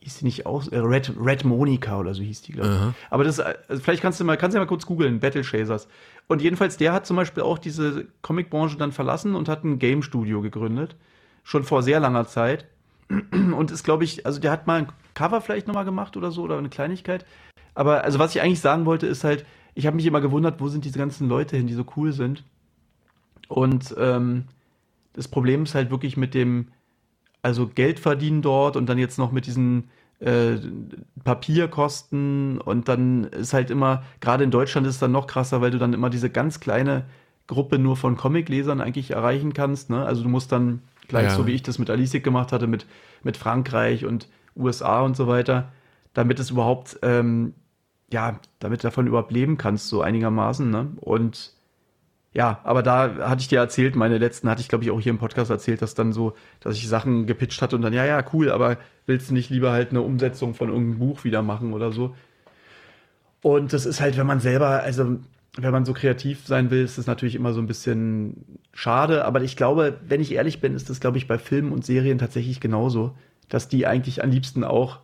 hieß 0.01 0.19
die 0.19 0.25
nicht 0.25 0.45
auch? 0.45 0.71
Äh, 0.71 0.77
Red, 0.77 1.13
Red 1.19 1.43
Monica 1.45 1.97
oder 1.97 2.13
so 2.13 2.21
hieß 2.21 2.43
die, 2.43 2.51
glaube 2.51 2.69
ich. 2.69 3.11
Aber 3.11 3.23
das, 3.23 3.39
also 3.39 3.81
vielleicht 3.81 4.03
kannst 4.03 4.19
du 4.19 4.25
mal, 4.25 4.37
kannst 4.37 4.53
du 4.53 4.59
ja 4.59 4.63
mal 4.63 4.69
kurz 4.69 4.85
googeln, 4.85 5.19
Battle 5.19 5.43
Chasers. 5.43 5.87
Und 6.27 6.41
jedenfalls, 6.41 6.77
der 6.77 6.93
hat 6.93 7.07
zum 7.07 7.15
Beispiel 7.15 7.41
auch 7.41 7.57
diese 7.57 8.05
Comicbranche 8.21 8.77
dann 8.77 8.91
verlassen 8.91 9.33
und 9.33 9.49
hat 9.49 9.63
ein 9.63 9.79
Game 9.79 10.03
Studio 10.03 10.41
gegründet. 10.41 10.95
Schon 11.43 11.63
vor 11.63 11.81
sehr 11.81 11.99
langer 11.99 12.27
Zeit. 12.27 12.67
Und 13.09 13.71
ist, 13.71 13.85
glaube 13.85 14.03
ich, 14.03 14.25
also 14.25 14.39
der 14.41 14.51
hat 14.51 14.67
mal 14.67 14.81
ein 14.81 14.87
Cover 15.13 15.39
vielleicht 15.39 15.67
nochmal 15.67 15.85
gemacht 15.85 16.17
oder 16.17 16.29
so 16.31 16.43
oder 16.43 16.57
eine 16.57 16.69
Kleinigkeit. 16.69 17.25
Aber 17.73 18.03
also 18.03 18.19
was 18.19 18.35
ich 18.35 18.41
eigentlich 18.41 18.59
sagen 18.59 18.85
wollte, 18.85 19.07
ist 19.07 19.23
halt, 19.23 19.45
ich 19.75 19.85
habe 19.85 19.95
mich 19.95 20.05
immer 20.05 20.19
gewundert, 20.19 20.59
wo 20.59 20.67
sind 20.67 20.83
diese 20.83 20.99
ganzen 20.99 21.29
Leute 21.29 21.55
hin, 21.55 21.67
die 21.67 21.73
so 21.73 21.85
cool 21.95 22.11
sind. 22.11 22.43
Und 23.47 23.95
ähm, 23.97 24.45
das 25.17 25.27
Problem 25.27 25.63
ist 25.63 25.75
halt 25.75 25.89
wirklich 25.89 26.15
mit 26.15 26.33
dem, 26.33 26.67
also 27.41 27.67
Geld 27.67 27.99
verdienen 27.99 28.41
dort 28.41 28.77
und 28.77 28.85
dann 28.87 28.99
jetzt 28.99 29.17
noch 29.17 29.31
mit 29.31 29.47
diesen 29.47 29.89
äh, 30.19 30.57
Papierkosten 31.23 32.61
und 32.61 32.87
dann 32.87 33.25
ist 33.25 33.53
halt 33.53 33.71
immer, 33.71 34.03
gerade 34.21 34.43
in 34.43 34.51
Deutschland 34.51 34.85
ist 34.87 34.93
es 34.93 34.99
dann 34.99 35.11
noch 35.11 35.27
krasser, 35.27 35.59
weil 35.59 35.71
du 35.71 35.79
dann 35.79 35.93
immer 35.93 36.09
diese 36.09 36.29
ganz 36.29 36.59
kleine 36.59 37.05
Gruppe 37.47 37.79
nur 37.79 37.97
von 37.97 38.15
Comiclesern 38.15 38.79
eigentlich 38.79 39.11
erreichen 39.11 39.53
kannst. 39.53 39.89
Ne? 39.89 40.05
Also 40.05 40.21
du 40.21 40.29
musst 40.29 40.51
dann 40.51 40.83
gleich, 41.07 41.29
ja. 41.29 41.35
so 41.35 41.47
wie 41.47 41.53
ich 41.53 41.63
das 41.63 41.79
mit 41.79 41.89
Alice 41.89 42.21
gemacht 42.21 42.51
hatte, 42.51 42.67
mit, 42.67 42.85
mit 43.23 43.37
Frankreich 43.37 44.05
und 44.05 44.29
USA 44.55 45.01
und 45.01 45.17
so 45.17 45.27
weiter, 45.27 45.71
damit 46.13 46.39
es 46.39 46.51
überhaupt, 46.51 46.99
ähm, 47.01 47.55
ja, 48.11 48.39
damit 48.59 48.83
du 48.83 48.87
davon 48.87 49.07
überhaupt 49.07 49.31
leben 49.31 49.57
kannst, 49.57 49.87
so 49.87 50.01
einigermaßen. 50.01 50.69
Ne? 50.69 50.91
Und 50.97 51.56
ja, 52.37 52.59
aber 52.63 52.83
da 52.83 53.15
hatte 53.27 53.41
ich 53.41 53.47
dir 53.47 53.57
erzählt, 53.57 53.95
meine 53.95 54.19
letzten 54.19 54.47
hatte 54.47 54.61
ich, 54.61 54.67
glaube 54.67 54.83
ich, 54.83 54.91
auch 54.91 55.01
hier 55.01 55.09
im 55.09 55.17
Podcast 55.17 55.49
erzählt, 55.49 55.81
dass 55.81 55.95
dann 55.95 56.13
so, 56.13 56.33
dass 56.59 56.75
ich 56.75 56.87
Sachen 56.87 57.25
gepitcht 57.25 57.63
hatte 57.63 57.75
und 57.75 57.81
dann, 57.81 57.93
ja, 57.93 58.05
ja, 58.05 58.23
cool, 58.31 58.51
aber 58.51 58.77
willst 59.07 59.31
du 59.31 59.33
nicht 59.33 59.49
lieber 59.49 59.71
halt 59.71 59.89
eine 59.89 60.03
Umsetzung 60.03 60.53
von 60.53 60.69
irgendeinem 60.69 60.99
Buch 60.99 61.23
wieder 61.23 61.41
machen 61.41 61.73
oder 61.73 61.91
so? 61.91 62.15
Und 63.41 63.73
das 63.73 63.87
ist 63.87 64.01
halt, 64.01 64.19
wenn 64.19 64.27
man 64.27 64.39
selber, 64.39 64.83
also 64.83 65.17
wenn 65.57 65.71
man 65.71 65.83
so 65.83 65.93
kreativ 65.93 66.45
sein 66.45 66.69
will, 66.69 66.83
ist 66.83 66.99
das 66.99 67.07
natürlich 67.07 67.33
immer 67.33 67.53
so 67.53 67.59
ein 67.59 67.65
bisschen 67.65 68.59
schade. 68.71 69.25
Aber 69.25 69.41
ich 69.41 69.55
glaube, 69.55 69.99
wenn 70.07 70.21
ich 70.21 70.31
ehrlich 70.31 70.61
bin, 70.61 70.75
ist 70.75 70.91
das, 70.91 70.99
glaube 70.99 71.17
ich, 71.17 71.27
bei 71.27 71.39
Filmen 71.39 71.71
und 71.71 71.87
Serien 71.87 72.19
tatsächlich 72.19 72.59
genauso, 72.59 73.15
dass 73.49 73.67
die 73.67 73.87
eigentlich 73.87 74.23
am 74.23 74.29
liebsten 74.29 74.63
auch 74.63 74.99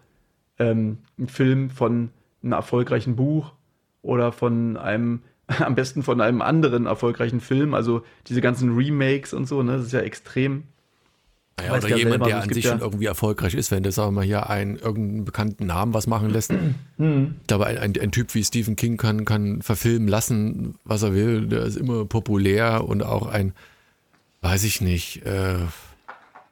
ähm, 0.60 1.00
einen 1.18 1.30
Film 1.30 1.72
von 1.72 2.12
einem 2.44 2.52
erfolgreichen 2.52 3.16
Buch 3.16 3.54
oder 4.04 4.32
von 4.32 4.78
einem, 4.78 5.22
am 5.60 5.76
besten 5.76 6.04
von 6.04 6.22
einem 6.22 6.42
anderen 6.42 6.86
erfolgreichen 6.86 7.42
Film, 7.42 7.74
also 7.74 8.04
diese 8.28 8.42
ganzen 8.42 8.76
Remakes 8.76 9.34
und 9.34 9.48
so, 9.48 9.62
ne, 9.64 9.78
das 9.78 9.88
ist 9.88 9.94
ja 9.94 10.02
extrem 10.02 10.64
ja, 11.62 11.78
oder 11.78 11.88
ja 11.88 11.98
jemand, 11.98 12.24
selber, 12.24 12.26
der 12.26 12.42
an 12.42 12.50
sich 12.50 12.64
ja 12.64 12.72
schon 12.72 12.80
irgendwie 12.80 13.06
erfolgreich 13.06 13.54
ist, 13.54 13.70
wenn 13.70 13.84
der, 13.84 13.92
sagen 13.92 14.10
wir 14.10 14.22
mal, 14.22 14.26
hier 14.26 14.50
einen 14.50 14.76
irgendeinen 14.76 15.26
bekannten 15.26 15.68
Namen 15.68 15.94
was 15.94 16.08
machen 16.08 16.30
lässt. 16.30 16.52
Mhm. 16.98 17.36
Ich 17.42 17.48
glaube, 17.48 17.68
ein, 17.68 17.78
ein, 17.78 17.94
ein, 18.00 18.12
Typ 18.12 18.34
wie 18.34 18.44
Stephen 18.44 18.76
King 18.76 18.98
kann, 18.98 19.24
kann 19.26 19.62
verfilmen 19.62 20.08
lassen, 20.08 20.76
was 20.84 21.04
er 21.04 21.14
will. 21.14 21.48
Der 21.48 21.64
ist 21.64 21.78
immer 21.78 22.06
populär 22.06 22.86
und 22.88 23.04
auch 23.04 23.28
ein, 23.28 23.54
weiß 24.42 24.64
ich 24.64 24.82
nicht, 24.82 25.26
äh, 25.26 25.58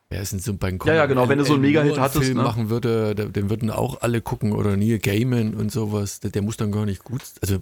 wer 0.10 0.22
ist 0.22 0.34
denn 0.34 0.40
so 0.40 0.54
bei 0.54 0.78
Ja, 0.86 0.94
ja, 0.94 1.06
genau, 1.08 1.28
wenn 1.30 1.40
du 1.40 1.46
so 1.46 1.54
einen 1.54 1.64
Mega-Hit 1.64 2.00
hattest. 2.00 2.26
Film 2.26 2.38
ne? 2.38 2.44
machen 2.44 2.70
würde, 2.70 3.16
den 3.16 3.50
würden 3.50 3.72
auch 3.72 4.02
alle 4.02 4.22
gucken 4.22 4.52
oder 4.52 4.78
Neil 4.78 5.00
Gaiman 5.00 5.56
und 5.56 5.72
sowas. 5.72 6.20
Der, 6.20 6.30
der 6.30 6.44
muss 6.44 6.58
dann 6.58 6.72
gar 6.72 6.86
nicht 6.86 7.04
gut, 7.04 7.24
also 7.42 7.58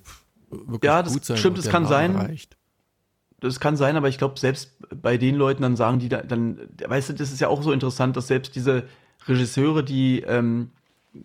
wirklich 0.50 0.84
ja, 0.84 1.04
das 1.04 1.14
gut 1.14 1.26
sein. 1.26 1.38
Stimmt, 1.38 1.58
das 1.58 1.70
kann 1.70 1.86
sein. 1.86 2.16
Reicht 2.16 2.58
das 3.40 3.60
kann 3.60 3.78
sein, 3.78 3.96
aber 3.96 4.10
ich 4.10 4.18
glaube, 4.18 4.40
selbst 4.40 4.78
bei 5.02 5.18
den 5.18 5.36
Leuten 5.36 5.62
dann 5.62 5.76
sagen 5.76 6.00
die 6.00 6.10
da, 6.10 6.22
dann, 6.22 6.60
weißt 6.86 7.10
du, 7.10 7.14
das 7.14 7.32
ist 7.32 7.40
ja 7.40 7.48
auch 7.48 7.62
so 7.62 7.72
interessant, 7.72 8.18
dass 8.18 8.28
selbst 8.28 8.56
diese 8.56 8.84
Regisseure, 9.28 9.84
die 9.84 10.22
ähm, 10.22 10.72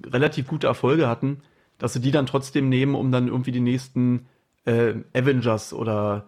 relativ 0.07 0.47
gute 0.47 0.66
Erfolge 0.66 1.09
hatten, 1.09 1.43
dass 1.78 1.93
sie 1.93 2.00
die 2.00 2.11
dann 2.11 2.26
trotzdem 2.26 2.69
nehmen, 2.69 2.95
um 2.95 3.11
dann 3.11 3.28
irgendwie 3.28 3.52
die 3.52 3.61
nächsten 3.61 4.26
äh, 4.64 4.95
Avengers 5.12 5.73
oder 5.73 6.26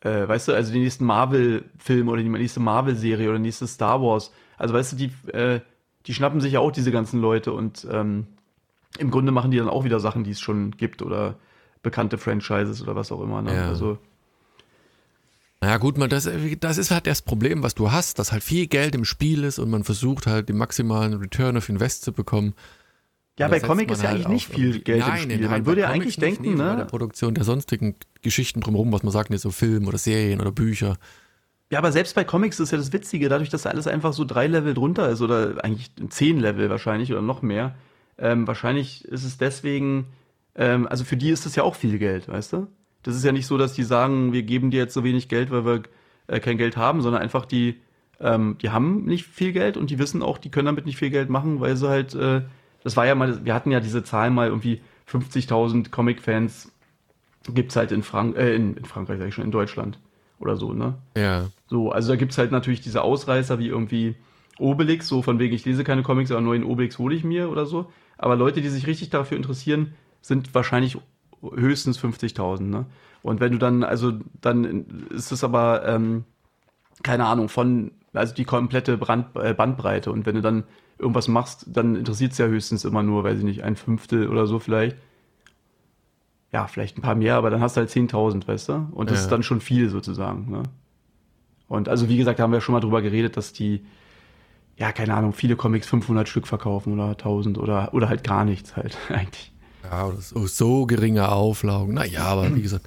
äh, 0.00 0.28
weißt 0.28 0.48
du, 0.48 0.52
also 0.52 0.72
die 0.72 0.80
nächsten 0.80 1.04
Marvel-Film 1.06 2.08
oder 2.08 2.22
die 2.22 2.28
nächste 2.28 2.60
Marvel-Serie 2.60 3.28
oder 3.28 3.38
die 3.38 3.44
nächste 3.44 3.66
Star 3.66 4.02
Wars. 4.02 4.32
Also 4.58 4.74
weißt 4.74 4.92
du, 4.92 4.96
die, 4.96 5.30
äh, 5.30 5.60
die 6.06 6.14
schnappen 6.14 6.40
sich 6.40 6.52
ja 6.52 6.60
auch 6.60 6.70
diese 6.70 6.92
ganzen 6.92 7.20
Leute 7.20 7.52
und 7.52 7.86
ähm, 7.90 8.26
im 8.98 9.10
Grunde 9.10 9.32
machen 9.32 9.50
die 9.50 9.56
dann 9.56 9.70
auch 9.70 9.84
wieder 9.84 10.00
Sachen, 10.00 10.22
die 10.22 10.30
es 10.32 10.40
schon 10.40 10.72
gibt 10.72 11.02
oder 11.02 11.36
bekannte 11.84 12.18
Franchises 12.18 12.82
oder 12.82 12.96
was 12.96 13.12
auch 13.12 13.20
immer. 13.22 13.40
Ne? 13.42 13.54
Ja. 13.54 13.68
Also 13.68 13.98
naja 15.60 15.78
gut, 15.78 15.96
man, 15.96 16.10
das, 16.10 16.28
das 16.60 16.76
ist 16.76 16.90
halt 16.90 17.06
das 17.06 17.22
Problem, 17.22 17.62
was 17.62 17.74
du 17.74 17.90
hast, 17.90 18.18
dass 18.18 18.32
halt 18.32 18.42
viel 18.42 18.66
Geld 18.66 18.94
im 18.94 19.06
Spiel 19.06 19.44
ist 19.44 19.58
und 19.58 19.70
man 19.70 19.82
versucht 19.82 20.26
halt 20.26 20.50
den 20.50 20.58
maximalen 20.58 21.14
Return 21.14 21.56
of 21.56 21.70
Invest 21.70 22.02
zu 22.02 22.12
bekommen. 22.12 22.52
Ja, 23.38 23.48
bei 23.48 23.60
Comic 23.60 23.90
ist 23.90 24.02
ja 24.02 24.10
halt 24.10 24.26
eigentlich 24.26 24.48
nicht 24.48 24.54
viel 24.54 24.80
Geld 24.80 25.00
nein, 25.00 25.14
im 25.14 25.22
Spiel. 25.22 25.40
Nein, 25.40 25.50
man 25.50 25.66
würde 25.66 25.80
ja 25.80 25.88
eigentlich 25.88 26.16
denken, 26.16 26.42
nicht, 26.42 26.58
ne? 26.58 26.64
Bei 26.64 26.76
der 26.76 26.84
Produktion 26.84 27.34
der 27.34 27.44
sonstigen 27.44 27.96
Geschichten 28.20 28.60
drumherum, 28.60 28.92
was 28.92 29.02
man 29.04 29.12
sagt, 29.12 29.30
nicht 29.30 29.40
so 29.40 29.50
Film 29.50 29.88
oder 29.88 29.96
Serien 29.96 30.42
oder 30.42 30.52
Bücher. 30.52 30.98
Ja, 31.70 31.78
aber 31.78 31.92
selbst 31.92 32.14
bei 32.14 32.24
Comics 32.24 32.60
ist 32.60 32.70
ja 32.70 32.76
das 32.78 32.92
Witzige, 32.92 33.30
dadurch, 33.30 33.48
dass 33.48 33.66
alles 33.66 33.86
einfach 33.86 34.12
so 34.12 34.24
drei 34.24 34.46
Level 34.46 34.74
drunter 34.74 35.08
ist 35.08 35.22
oder 35.22 35.64
eigentlich 35.64 35.90
zehn 36.10 36.38
Level 36.38 36.68
wahrscheinlich 36.68 37.10
oder 37.10 37.22
noch 37.22 37.40
mehr. 37.40 37.74
Ähm, 38.18 38.46
wahrscheinlich 38.46 39.04
ist 39.06 39.24
es 39.24 39.38
deswegen, 39.38 40.08
ähm, 40.54 40.86
also 40.88 41.04
für 41.04 41.16
die 41.16 41.30
ist 41.30 41.46
das 41.46 41.56
ja 41.56 41.62
auch 41.62 41.74
viel 41.74 41.98
Geld, 41.98 42.28
weißt 42.28 42.52
du? 42.52 42.66
Das 43.02 43.16
ist 43.16 43.24
ja 43.24 43.32
nicht 43.32 43.46
so, 43.46 43.58
dass 43.58 43.74
die 43.74 43.82
sagen, 43.82 44.32
wir 44.32 44.42
geben 44.42 44.70
dir 44.70 44.78
jetzt 44.78 44.94
so 44.94 45.04
wenig 45.04 45.28
Geld, 45.28 45.50
weil 45.50 45.64
wir 45.64 45.82
äh, 46.26 46.40
kein 46.40 46.58
Geld 46.58 46.76
haben, 46.76 47.02
sondern 47.02 47.22
einfach 47.22 47.44
die, 47.44 47.80
ähm, 48.20 48.56
die 48.62 48.70
haben 48.70 49.04
nicht 49.04 49.26
viel 49.26 49.52
Geld 49.52 49.76
und 49.76 49.90
die 49.90 49.98
wissen 49.98 50.22
auch, 50.22 50.38
die 50.38 50.50
können 50.50 50.66
damit 50.66 50.86
nicht 50.86 50.96
viel 50.96 51.10
Geld 51.10 51.28
machen, 51.28 51.60
weil 51.60 51.76
sie 51.76 51.88
halt, 51.88 52.14
äh, 52.14 52.42
das 52.82 52.96
war 52.96 53.06
ja 53.06 53.14
mal, 53.14 53.44
wir 53.44 53.54
hatten 53.54 53.70
ja 53.70 53.80
diese 53.80 54.04
Zahl 54.04 54.30
mal 54.30 54.48
irgendwie 54.48 54.80
50.000 55.10 55.90
Comic-Fans 55.90 56.72
gibt's 57.48 57.76
halt 57.76 57.92
in, 57.92 58.02
Frank 58.02 58.36
äh, 58.36 58.54
in, 58.54 58.74
in 58.76 58.84
Frankreich, 58.84 59.18
sag 59.18 59.28
ich 59.28 59.34
schon, 59.34 59.44
in 59.44 59.50
Deutschland 59.50 59.98
oder 60.38 60.56
so, 60.56 60.72
ne? 60.72 60.94
Ja. 61.16 61.48
So, 61.66 61.90
also 61.90 62.12
da 62.12 62.16
gibt's 62.16 62.38
halt 62.38 62.52
natürlich 62.52 62.80
diese 62.80 63.02
Ausreißer 63.02 63.58
wie 63.58 63.68
irgendwie 63.68 64.14
Obelix, 64.58 65.08
so 65.08 65.20
von 65.20 65.38
wegen, 65.38 65.54
ich 65.54 65.64
lese 65.64 65.84
keine 65.84 66.02
Comics, 66.02 66.30
aber 66.30 66.54
in 66.54 66.64
Obelix 66.64 66.98
hole 66.98 67.14
ich 67.14 67.24
mir 67.24 67.50
oder 67.50 67.66
so. 67.66 67.90
Aber 68.16 68.36
Leute, 68.36 68.60
die 68.60 68.68
sich 68.68 68.86
richtig 68.86 69.10
dafür 69.10 69.36
interessieren, 69.36 69.94
sind 70.24 70.54
wahrscheinlich 70.54 70.96
höchstens 71.42 71.98
50.000. 71.98 72.62
Ne? 72.62 72.86
Und 73.22 73.40
wenn 73.40 73.52
du 73.52 73.58
dann, 73.58 73.84
also 73.84 74.12
dann 74.40 74.86
ist 75.10 75.32
es 75.32 75.44
aber, 75.44 75.86
ähm, 75.86 76.24
keine 77.02 77.26
Ahnung, 77.26 77.50
von, 77.50 77.90
also 78.14 78.34
die 78.34 78.46
komplette 78.46 78.96
Brand, 78.96 79.36
äh, 79.36 79.52
Bandbreite. 79.52 80.10
Und 80.10 80.24
wenn 80.24 80.36
du 80.36 80.40
dann 80.40 80.64
irgendwas 80.98 81.28
machst, 81.28 81.66
dann 81.68 81.94
interessiert 81.94 82.32
es 82.32 82.38
ja 82.38 82.46
höchstens 82.46 82.86
immer 82.86 83.02
nur, 83.02 83.22
weiß 83.22 83.38
ich 83.38 83.44
nicht, 83.44 83.64
ein 83.64 83.76
Fünftel 83.76 84.28
oder 84.28 84.46
so 84.46 84.58
vielleicht. 84.58 84.96
Ja, 86.52 86.68
vielleicht 86.68 86.96
ein 86.96 87.02
paar 87.02 87.16
mehr, 87.16 87.34
aber 87.34 87.50
dann 87.50 87.60
hast 87.60 87.76
du 87.76 87.80
halt 87.80 87.90
10.000, 87.90 88.48
weißt 88.48 88.70
du? 88.70 88.88
Und 88.92 89.10
das 89.10 89.18
ja. 89.18 89.24
ist 89.24 89.30
dann 89.30 89.42
schon 89.42 89.60
viel 89.60 89.90
sozusagen. 89.90 90.50
Ne? 90.50 90.62
Und 91.68 91.90
also, 91.90 92.08
wie 92.08 92.16
gesagt, 92.16 92.38
da 92.38 92.44
haben 92.44 92.52
wir 92.52 92.62
schon 92.62 92.72
mal 92.72 92.80
drüber 92.80 93.02
geredet, 93.02 93.36
dass 93.36 93.52
die, 93.52 93.84
ja, 94.76 94.92
keine 94.92 95.14
Ahnung, 95.14 95.34
viele 95.34 95.56
Comics 95.56 95.86
500 95.86 96.26
Stück 96.28 96.46
verkaufen 96.46 96.94
oder 96.94 97.10
1000 97.10 97.58
oder, 97.58 97.92
oder 97.92 98.08
halt 98.08 98.24
gar 98.24 98.46
nichts 98.46 98.74
halt 98.74 98.96
eigentlich. 99.10 99.53
Ja, 99.90 100.10
so, 100.18 100.46
so 100.46 100.86
geringe 100.86 101.30
Auflagen. 101.30 101.94
Naja, 101.94 102.24
aber 102.24 102.54
wie 102.54 102.62
gesagt, 102.62 102.86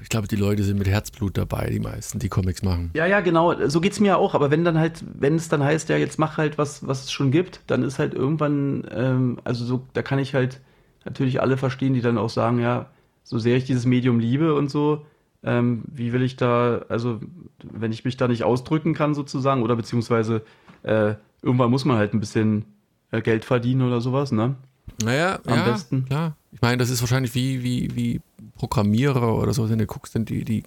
ich 0.00 0.08
glaube, 0.08 0.28
die 0.28 0.36
Leute 0.36 0.62
sind 0.62 0.78
mit 0.78 0.88
Herzblut 0.88 1.36
dabei, 1.36 1.68
die 1.70 1.80
meisten, 1.80 2.18
die 2.18 2.28
Comics 2.28 2.62
machen. 2.62 2.90
Ja, 2.94 3.06
ja, 3.06 3.20
genau. 3.20 3.68
So 3.68 3.80
geht 3.80 3.92
es 3.92 4.00
mir 4.00 4.18
auch. 4.18 4.34
Aber 4.34 4.50
wenn 4.50 4.64
dann 4.64 4.78
halt, 4.78 5.02
wenn 5.18 5.34
es 5.36 5.48
dann 5.48 5.62
heißt, 5.62 5.88
ja, 5.88 5.96
jetzt 5.96 6.18
mach 6.18 6.36
halt 6.36 6.58
was, 6.58 6.86
was 6.86 7.04
es 7.04 7.12
schon 7.12 7.30
gibt, 7.30 7.60
dann 7.66 7.82
ist 7.82 7.98
halt 7.98 8.14
irgendwann, 8.14 8.86
ähm, 8.90 9.38
also 9.44 9.64
so, 9.64 9.82
da 9.94 10.02
kann 10.02 10.18
ich 10.18 10.34
halt 10.34 10.60
natürlich 11.04 11.40
alle 11.40 11.56
verstehen, 11.56 11.94
die 11.94 12.02
dann 12.02 12.18
auch 12.18 12.30
sagen, 12.30 12.60
ja, 12.60 12.90
so 13.24 13.38
sehr 13.38 13.56
ich 13.56 13.64
dieses 13.64 13.86
Medium 13.86 14.20
liebe 14.20 14.54
und 14.54 14.70
so, 14.70 15.04
ähm, 15.42 15.82
wie 15.86 16.12
will 16.12 16.22
ich 16.22 16.36
da, 16.36 16.84
also 16.88 17.20
wenn 17.62 17.92
ich 17.92 18.04
mich 18.04 18.16
da 18.16 18.28
nicht 18.28 18.44
ausdrücken 18.44 18.94
kann 18.94 19.14
sozusagen, 19.14 19.62
oder 19.62 19.76
beziehungsweise 19.76 20.42
äh, 20.82 21.14
irgendwann 21.42 21.70
muss 21.70 21.84
man 21.84 21.96
halt 21.96 22.14
ein 22.14 22.20
bisschen 22.20 22.64
äh, 23.10 23.20
Geld 23.22 23.44
verdienen 23.44 23.82
oder 23.82 24.00
sowas, 24.00 24.30
ne? 24.32 24.54
Naja, 25.02 25.40
am 25.44 25.58
ja, 25.58 25.64
besten. 25.64 26.04
Klar. 26.04 26.36
Ich 26.52 26.60
meine, 26.62 26.78
das 26.78 26.90
ist 26.90 27.00
wahrscheinlich 27.00 27.34
wie, 27.34 27.62
wie, 27.62 27.94
wie 27.94 28.20
Programmierer 28.56 29.36
oder 29.36 29.52
so, 29.52 29.68
wenn 29.68 29.78
du 29.78 29.86
guckst, 29.86 30.14
die, 30.14 30.44
die, 30.44 30.62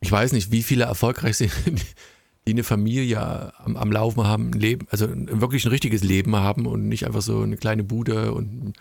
ich 0.00 0.10
weiß 0.10 0.32
nicht, 0.32 0.50
wie 0.52 0.62
viele 0.62 0.84
erfolgreich 0.84 1.36
sind, 1.36 1.52
die 2.46 2.52
eine 2.52 2.64
Familie 2.64 3.52
am, 3.58 3.76
am 3.76 3.92
Laufen 3.92 4.24
haben, 4.24 4.50
ein 4.50 4.58
Leben, 4.58 4.86
also 4.90 5.06
wirklich 5.10 5.64
ein 5.66 5.70
richtiges 5.70 6.02
Leben 6.02 6.34
haben 6.36 6.66
und 6.66 6.88
nicht 6.88 7.06
einfach 7.06 7.20
so 7.20 7.42
eine 7.42 7.56
kleine 7.56 7.84
Bude 7.84 8.32
und 8.32 8.72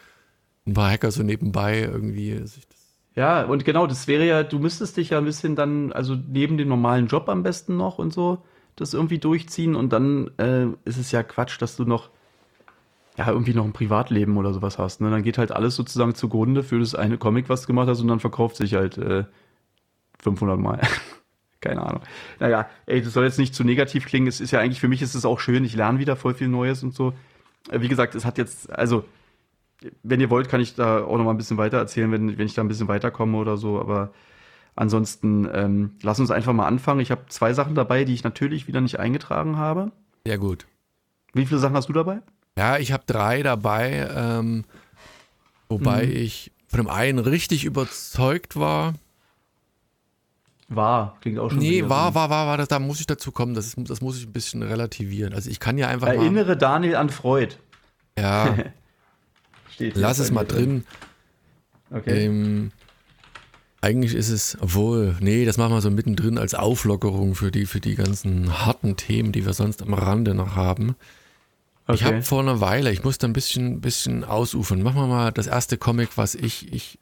ein 0.66 0.74
paar 0.74 0.92
Hacker 0.92 1.12
so 1.12 1.24
nebenbei 1.24 1.82
irgendwie. 1.82 2.42
Ja, 3.16 3.44
und 3.44 3.66
genau, 3.66 3.88
das 3.88 4.08
wäre 4.08 4.26
ja, 4.26 4.44
du 4.44 4.60
müsstest 4.60 4.96
dich 4.98 5.10
ja 5.10 5.18
ein 5.18 5.26
bisschen 5.26 5.56
dann, 5.56 5.92
also 5.92 6.16
neben 6.16 6.58
dem 6.58 6.68
normalen 6.70 7.08
Job 7.08 7.30
am 7.30 7.44
besten 7.44 7.76
noch 7.76 7.98
und 7.98 8.14
so, 8.14 8.44
das 8.76 8.94
irgendwie 8.94 9.18
durchziehen 9.18 9.76
und 9.76 9.92
dann 9.92 10.30
äh, 10.38 10.68
ist 10.86 10.98
es 10.98 11.12
ja 11.12 11.24
Quatsch, 11.24 11.62
dass 11.62 11.76
du 11.76 11.84
noch 11.84 12.10
ja, 13.18 13.28
irgendwie 13.30 13.54
noch 13.54 13.66
ein 13.66 13.74
Privatleben 13.74 14.38
oder 14.38 14.54
sowas 14.54 14.78
hast. 14.78 15.02
Ne? 15.02 15.10
Dann 15.10 15.24
geht 15.24 15.40
halt 15.40 15.52
alles 15.52 15.76
sozusagen 15.76 16.14
zugrunde 16.14 16.64
für 16.64 16.80
das 16.80 16.94
eine 16.94 17.18
Comic, 17.18 17.50
was 17.50 17.62
du 17.62 17.68
gemacht 17.68 17.88
hast, 17.88 18.00
und 18.00 18.08
dann 18.08 18.20
verkauft 18.20 18.56
sich 18.56 18.76
halt 18.76 18.98
äh, 18.98 19.26
500 20.20 20.60
Mal. 20.60 20.82
Keine 21.62 21.82
Ahnung. 21.82 22.02
Naja, 22.40 22.70
ey, 22.86 23.02
das 23.02 23.14
soll 23.14 23.26
jetzt 23.26 23.40
nicht 23.40 23.56
zu 23.56 23.64
negativ 23.64 24.06
klingen. 24.06 24.28
Es 24.28 24.40
ist 24.40 24.52
ja 24.52 24.60
eigentlich, 24.60 24.80
für 24.80 24.88
mich 24.88 25.02
ist 25.02 25.16
es 25.16 25.26
auch 25.26 25.40
schön. 25.40 25.66
Ich 25.66 25.76
lerne 25.76 25.98
wieder 25.98 26.16
voll 26.16 26.36
viel 26.36 26.48
Neues 26.48 26.84
und 26.84 26.94
so. 26.94 27.14
Äh, 27.72 27.82
wie 27.82 27.88
gesagt, 27.88 28.14
es 28.14 28.24
hat 28.24 28.38
jetzt, 28.38 28.72
also, 28.72 29.04
wenn 30.04 30.22
ihr 30.22 30.30
wollt, 30.30 30.48
kann 30.48 30.62
ich 30.62 30.76
da 30.76 31.04
auch 31.04 31.18
noch 31.18 31.26
mal 31.26 31.32
ein 31.32 31.38
bisschen 31.38 31.58
weiter 31.58 31.78
erzählen, 31.78 32.12
wenn, 32.12 32.38
wenn 32.38 32.46
ich 32.46 32.54
da 32.54 32.62
ein 32.62 32.68
bisschen 32.68 32.88
weiterkomme 32.88 33.38
oder 33.40 33.58
so. 33.58 33.80
Aber 33.80 34.12
ansonsten, 34.76 35.50
ähm, 35.52 35.96
lass 36.04 36.20
uns 36.20 36.30
einfach 36.30 36.54
mal 36.54 36.68
anfangen. 36.68 37.00
Ich 37.00 37.10
habe 37.10 37.26
zwei 37.30 37.54
Sachen 37.54 37.74
dabei, 37.74 38.04
die 38.04 38.14
ich 38.14 38.24
natürlich 38.24 38.68
wieder 38.68 38.82
nicht 38.82 39.00
eingetragen 39.00 39.58
habe. 39.58 39.92
Ja, 40.28 40.38
gut. 40.38 40.68
Wie 41.34 41.48
viele 41.48 41.60
Sachen 41.60 41.76
hast 41.76 41.90
du 41.90 41.94
dabei? 41.94 42.22
Ja, 42.58 42.78
ich 42.78 42.92
habe 42.92 43.04
drei 43.06 43.44
dabei, 43.44 44.10
ähm, 44.16 44.66
wobei 45.70 46.06
mhm. 46.06 46.16
ich 46.16 46.52
von 46.68 46.78
dem 46.78 46.90
einen 46.90 47.20
richtig 47.20 47.66
überzeugt 47.66 48.56
war. 48.56 48.96
War, 50.70 51.18
klingt 51.22 51.40
auch 51.40 51.50
schon. 51.50 51.60
Nee, 51.60 51.88
war, 51.88 52.14
war, 52.14 52.30
war, 52.30 52.48
war, 52.48 52.58
das, 52.58 52.68
da 52.68 52.80
muss 52.80 53.00
ich 53.00 53.08
dazu 53.08 53.32
kommen, 53.32 53.54
das, 53.54 53.68
ist, 53.68 53.90
das 53.90 54.02
muss 54.02 54.18
ich 54.18 54.26
ein 54.26 54.34
bisschen 54.34 54.64
relativieren. 54.64 55.34
Also 55.34 55.50
ich 55.50 55.60
kann 55.60 55.78
ja 55.78 55.88
einfach 55.88 56.08
Erinnere 56.08 56.50
mal, 56.50 56.56
Daniel 56.56 56.96
an 56.96 57.10
Freud. 57.10 57.56
Ja. 58.18 58.58
Steht 59.70 59.96
Lass 59.96 60.20
es 60.20 60.32
mal 60.32 60.44
drin. 60.44 60.84
Okay. 61.92 62.26
Ähm, 62.26 62.72
eigentlich 63.80 64.16
ist 64.16 64.30
es, 64.30 64.58
obwohl, 64.60 65.16
nee, 65.20 65.46
das 65.46 65.58
machen 65.58 65.72
wir 65.72 65.82
so 65.82 65.92
mittendrin 65.92 66.38
als 66.38 66.56
Auflockerung 66.56 67.36
für 67.36 67.52
die, 67.52 67.66
für 67.66 67.80
die 67.80 67.96
ganzen 67.96 68.66
harten 68.66 68.98
Themen, 68.98 69.32
die 69.32 69.46
wir 69.46 69.54
sonst 69.54 69.84
am 69.84 69.94
Rande 69.94 70.34
noch 70.34 70.56
haben. 70.56 70.96
Okay. 71.88 71.96
Ich 71.96 72.04
habe 72.04 72.22
vor 72.22 72.42
einer 72.42 72.60
Weile, 72.60 72.92
ich 72.92 73.04
musste 73.04 73.28
ein 73.28 73.34
bisschen, 73.34 73.80
bisschen 73.80 74.26
ausufern. 74.26 74.84
Machen 74.84 74.98
wir 74.98 75.08
mal 75.08 75.32
das 75.32 75.48
erste 75.48 75.78
Comic, 75.78 76.18
was 76.18 76.36
ich, 76.36 76.74
ich 76.74 77.00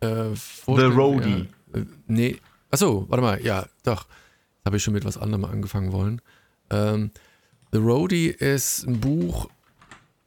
äh, 0.00 0.34
The 0.66 0.82
Roadie. 0.82 1.48
Ja, 1.72 1.80
äh, 1.80 1.86
nee, 2.08 2.40
achso, 2.70 3.06
warte 3.08 3.22
mal, 3.22 3.44
ja, 3.44 3.66
doch. 3.84 4.06
Habe 4.64 4.76
ich 4.76 4.82
schon 4.82 4.94
mit 4.94 5.04
was 5.04 5.16
anderem 5.16 5.44
angefangen 5.44 5.92
wollen. 5.92 6.20
Ähm, 6.70 7.12
The 7.72 7.78
Roadie 7.78 8.26
ist 8.26 8.84
ein 8.86 9.00
Buch, 9.00 9.48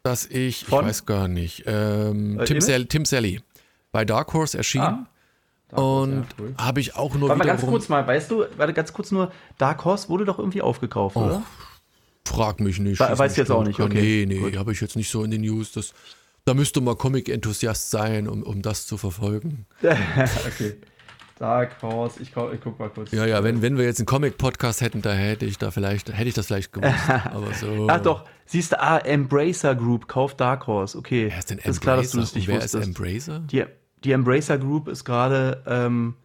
das 0.02 0.28
ich, 0.28 0.63
Von? 0.66 0.80
ich 0.80 0.90
weiß 0.90 1.06
gar 1.06 1.28
nicht, 1.28 1.63
ähm, 1.66 2.40
Tim, 2.46 2.62
Sal 2.62 2.86
Tim 2.86 3.04
Sally. 3.04 3.42
bei 3.92 4.06
Dark 4.06 4.34
Horse 4.34 4.58
erschienen. 4.58 5.08
Ah. 5.72 5.82
Und 5.82 6.22
ja, 6.22 6.25
cool. 6.40 6.56
habe 6.58 6.80
ich 6.80 6.96
auch 6.96 7.16
nur. 7.16 7.30
Warte 7.30 7.40
mal 7.40 7.46
ganz 7.46 7.62
kurz 7.62 7.90
mal, 7.90 8.06
weißt 8.06 8.32
du, 8.32 8.46
warte 8.58 8.74
ganz 8.74 8.94
kurz 8.94 9.12
nur, 9.12 9.32
Dark 9.58 9.84
Horse 9.84 10.08
wurde 10.08 10.24
doch 10.24 10.40
irgendwie 10.40 10.62
aufgekauft, 10.62 11.16
oh, 11.16 11.24
oder? 11.24 11.44
Frag 12.25 12.60
mich 12.60 12.80
nicht. 12.80 13.00
We 13.00 13.18
weißt 13.18 13.38
du 13.38 13.42
jetzt 13.42 13.51
auch 13.51 13.63
nicht, 13.63 13.80
okay. 13.80 14.25
Nee, 14.27 14.39
nee, 14.39 14.58
habe 14.58 14.72
ich 14.72 14.82
jetzt 14.82 14.96
nicht 14.96 15.10
so 15.10 15.24
in 15.24 15.32
den 15.32 15.42
News. 15.42 15.72
Das, 15.74 15.94
da 16.46 16.53
müsste 16.53 16.82
man 16.82 16.98
Comic-Enthusiast 16.98 17.92
sein, 17.92 18.27
um, 18.27 18.44
um 18.44 18.62
das 18.62 18.88
zu 18.88 18.98
verfolgen. 18.98 19.65
okay. 19.82 20.75
Dark 21.39 21.82
Horse, 21.82 22.22
ich, 22.22 22.30
ich 22.30 22.62
guck 22.62 22.80
mal 22.80 22.89
kurz. 22.89 23.12
Ja, 23.12 23.25
ja, 23.25 23.44
wenn, 23.44 23.62
wenn 23.62 23.77
wir 23.77 23.86
jetzt 23.86 24.00
einen 24.00 24.06
Comic-Podcast 24.06 24.82
hätten, 24.82 25.01
da 25.01 25.13
hätte 25.13 25.46
ich 25.46 25.58
da 25.58 25.72
vielleicht, 25.72 26.15
hätte 26.15 26.30
ich 26.30 26.36
das 26.36 26.48
vielleicht 26.48 26.72
gewusst. 26.72 27.10
aber 27.10 27.53
so. 27.53 27.88
Ach 27.89 28.00
doch, 28.00 28.25
siehst 28.46 28.72
du, 28.72 28.82
ah, 28.82 29.00
Embracer 29.00 29.75
Group 29.75 30.08
kauft 30.08 30.39
Dark 30.39 30.68
Horse, 30.68 30.98
okay. 30.98 31.27
Wer 31.30 31.39
ist 31.39 31.50
denn 31.50 31.58
Embracer? 31.58 31.72
ist 31.72 31.82
klar, 31.82 31.98
dass 31.98 32.12
du 32.12 32.20
das 32.20 32.36
nicht 32.36 32.48
wer 32.48 32.56
wusstest. 32.56 32.75
ist 32.75 32.86
Embracer? 32.86 33.39
Die, 33.39 33.65
die 34.03 34.12
Embracer 34.12 34.58
Group 34.58 34.88
ist 34.88 35.03
gerade 35.06 35.63
ähm, 35.65 36.15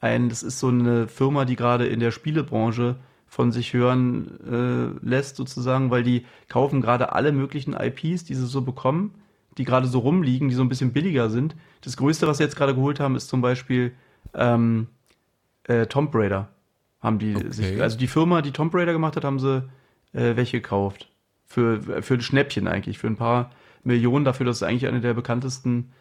ein, 0.00 0.28
das 0.28 0.42
ist 0.42 0.58
so 0.58 0.68
eine 0.68 1.08
Firma, 1.08 1.44
die 1.44 1.56
gerade 1.56 1.86
in 1.86 2.00
der 2.00 2.10
Spielebranche 2.10 2.96
von 3.26 3.52
sich 3.52 3.72
hören 3.72 5.00
äh, 5.02 5.06
lässt, 5.06 5.36
sozusagen, 5.36 5.90
weil 5.90 6.02
die 6.02 6.24
kaufen 6.48 6.80
gerade 6.80 7.12
alle 7.12 7.32
möglichen 7.32 7.74
IPs, 7.74 8.24
die 8.24 8.34
sie 8.34 8.46
so 8.46 8.62
bekommen, 8.62 9.14
die 9.58 9.64
gerade 9.64 9.86
so 9.86 9.98
rumliegen, 9.98 10.48
die 10.48 10.54
so 10.54 10.62
ein 10.62 10.68
bisschen 10.68 10.92
billiger 10.92 11.28
sind. 11.30 11.56
Das 11.82 11.96
Größte, 11.96 12.26
was 12.26 12.38
sie 12.38 12.44
jetzt 12.44 12.56
gerade 12.56 12.74
geholt 12.74 13.00
haben, 13.00 13.16
ist 13.16 13.28
zum 13.28 13.40
Beispiel 13.40 13.92
ähm, 14.34 14.88
äh, 15.64 15.86
Tomb 15.86 16.14
Raider. 16.14 16.48
Haben 17.00 17.18
die 17.18 17.36
okay. 17.36 17.50
sich, 17.50 17.82
also 17.82 17.98
die 17.98 18.06
Firma, 18.06 18.42
die 18.42 18.52
Tomb 18.52 18.74
Raider 18.74 18.92
gemacht 18.92 19.16
hat, 19.16 19.24
haben 19.24 19.38
sie 19.38 19.68
äh, 20.12 20.36
welche 20.36 20.60
gekauft. 20.60 21.10
Für, 21.46 22.02
für 22.02 22.14
ein 22.14 22.20
Schnäppchen 22.20 22.66
eigentlich, 22.66 22.98
für 22.98 23.06
ein 23.06 23.16
paar 23.16 23.52
Millionen 23.84 24.24
dafür, 24.24 24.46
dass 24.46 24.56
es 24.56 24.62
eigentlich 24.62 24.86
eine 24.86 25.00
der 25.00 25.14
bekanntesten 25.14 25.92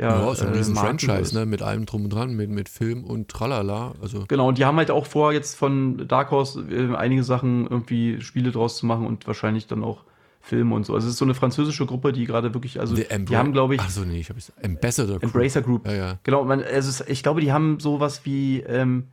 ja, 0.00 0.18
ja 0.18 0.32
ist 0.32 0.42
ein 0.42 0.54
äh, 0.54 0.64
Franchise, 0.64 1.34
ne? 1.34 1.44
Mit 1.44 1.62
allem 1.62 1.84
drum 1.84 2.04
und 2.04 2.10
dran, 2.10 2.32
mit, 2.34 2.48
mit 2.48 2.68
Film 2.68 3.04
und 3.04 3.28
tralala. 3.28 3.94
Also. 4.00 4.24
Genau, 4.28 4.48
und 4.48 4.56
die 4.56 4.64
haben 4.64 4.76
halt 4.78 4.90
auch 4.90 5.06
vor, 5.06 5.32
jetzt 5.32 5.56
von 5.56 6.08
Dark 6.08 6.30
Horse 6.30 6.64
äh, 6.70 6.94
einige 6.96 7.22
Sachen 7.22 7.66
irgendwie 7.66 8.20
Spiele 8.20 8.50
draus 8.50 8.78
zu 8.78 8.86
machen 8.86 9.06
und 9.06 9.26
wahrscheinlich 9.26 9.66
dann 9.66 9.84
auch 9.84 10.04
Filme 10.40 10.74
und 10.74 10.86
so. 10.86 10.94
Also 10.94 11.06
es 11.06 11.12
ist 11.12 11.18
so 11.18 11.26
eine 11.26 11.34
französische 11.34 11.84
Gruppe, 11.84 12.12
die 12.12 12.24
gerade 12.24 12.54
wirklich, 12.54 12.80
also 12.80 12.94
die 12.96 13.36
haben, 13.36 13.52
glaube 13.52 13.74
ich. 13.74 13.80
Achso, 13.80 14.02
nee, 14.06 14.20
ich 14.20 14.30
habe 14.30 14.40
Ambassador 14.64 15.18
Group. 15.18 15.34
Embracer 15.34 15.62
Group. 15.62 15.86
Ja, 15.86 15.92
ja. 15.92 16.18
Genau, 16.22 16.44
man, 16.44 16.62
also 16.62 17.04
ich 17.06 17.22
glaube, 17.22 17.42
die 17.42 17.52
haben 17.52 17.78
sowas 17.78 18.22
wie, 18.24 18.60
ähm, 18.60 19.08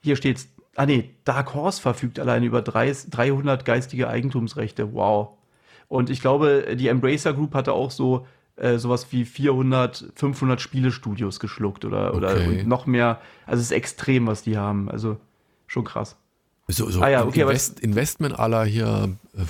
hier 0.00 0.14
steht's, 0.14 0.48
ah 0.76 0.86
nee, 0.86 1.10
Dark 1.24 1.52
Horse 1.54 1.80
verfügt 1.80 2.20
alleine 2.20 2.46
über 2.46 2.62
drei, 2.62 2.94
300 3.10 3.64
geistige 3.64 4.08
Eigentumsrechte. 4.08 4.92
Wow. 4.92 5.30
Und 5.88 6.10
ich 6.10 6.20
glaube, 6.20 6.76
die 6.76 6.86
Embracer 6.86 7.32
Group 7.32 7.54
hatte 7.54 7.72
auch 7.72 7.90
so 7.90 8.26
äh, 8.60 8.78
sowas 8.78 9.06
wie 9.10 9.24
400, 9.24 10.12
500 10.14 10.60
Spielestudios 10.60 11.40
geschluckt 11.40 11.84
oder, 11.84 12.14
oder 12.14 12.32
okay. 12.32 12.64
noch 12.64 12.86
mehr. 12.86 13.20
Also 13.46 13.60
es 13.60 13.66
ist 13.66 13.72
extrem, 13.72 14.26
was 14.26 14.42
die 14.42 14.56
haben. 14.56 14.90
Also 14.90 15.16
schon 15.66 15.84
krass. 15.84 16.16
So, 16.68 16.90
so 16.90 17.00
ah, 17.00 17.08
ja, 17.08 17.24
okay, 17.24 17.42
Invest, 17.42 17.80
Investment 17.80 18.38
aller 18.38 18.64
hier 18.64 19.08
äh, 19.34 19.42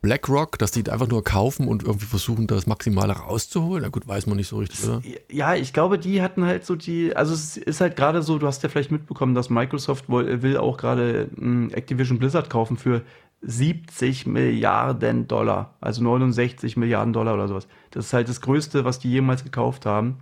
BlackRock, 0.00 0.58
dass 0.58 0.70
die 0.70 0.88
einfach 0.90 1.08
nur 1.08 1.24
kaufen 1.24 1.66
und 1.66 1.82
irgendwie 1.82 2.06
versuchen, 2.06 2.46
das 2.46 2.66
Maximale 2.66 3.14
rauszuholen. 3.14 3.82
Na 3.82 3.88
gut, 3.88 4.06
weiß 4.06 4.26
man 4.26 4.36
nicht 4.36 4.48
so 4.48 4.58
richtig, 4.58 4.84
oder? 4.84 5.02
Ja, 5.30 5.54
ich 5.54 5.72
glaube, 5.72 5.98
die 5.98 6.22
hatten 6.22 6.44
halt 6.44 6.64
so 6.64 6.76
die, 6.76 7.16
also 7.16 7.34
es 7.34 7.56
ist 7.56 7.80
halt 7.80 7.96
gerade 7.96 8.22
so, 8.22 8.38
du 8.38 8.46
hast 8.46 8.62
ja 8.62 8.68
vielleicht 8.68 8.92
mitbekommen, 8.92 9.34
dass 9.34 9.50
Microsoft 9.50 10.04
will 10.08 10.56
auch 10.56 10.76
gerade 10.76 11.30
hm, 11.36 11.70
Activision 11.72 12.18
Blizzard 12.18 12.48
kaufen 12.48 12.76
für 12.76 13.02
70 13.42 14.26
Milliarden 14.26 15.28
Dollar, 15.28 15.74
also 15.80 16.02
69 16.02 16.76
Milliarden 16.76 17.12
Dollar 17.12 17.34
oder 17.34 17.48
sowas. 17.48 17.68
Das 17.90 18.06
ist 18.06 18.12
halt 18.12 18.28
das 18.28 18.40
Größte, 18.40 18.84
was 18.84 18.98
die 18.98 19.10
jemals 19.10 19.44
gekauft 19.44 19.86
haben, 19.86 20.18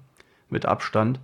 mit 0.50 0.66
Abstand. 0.66 1.20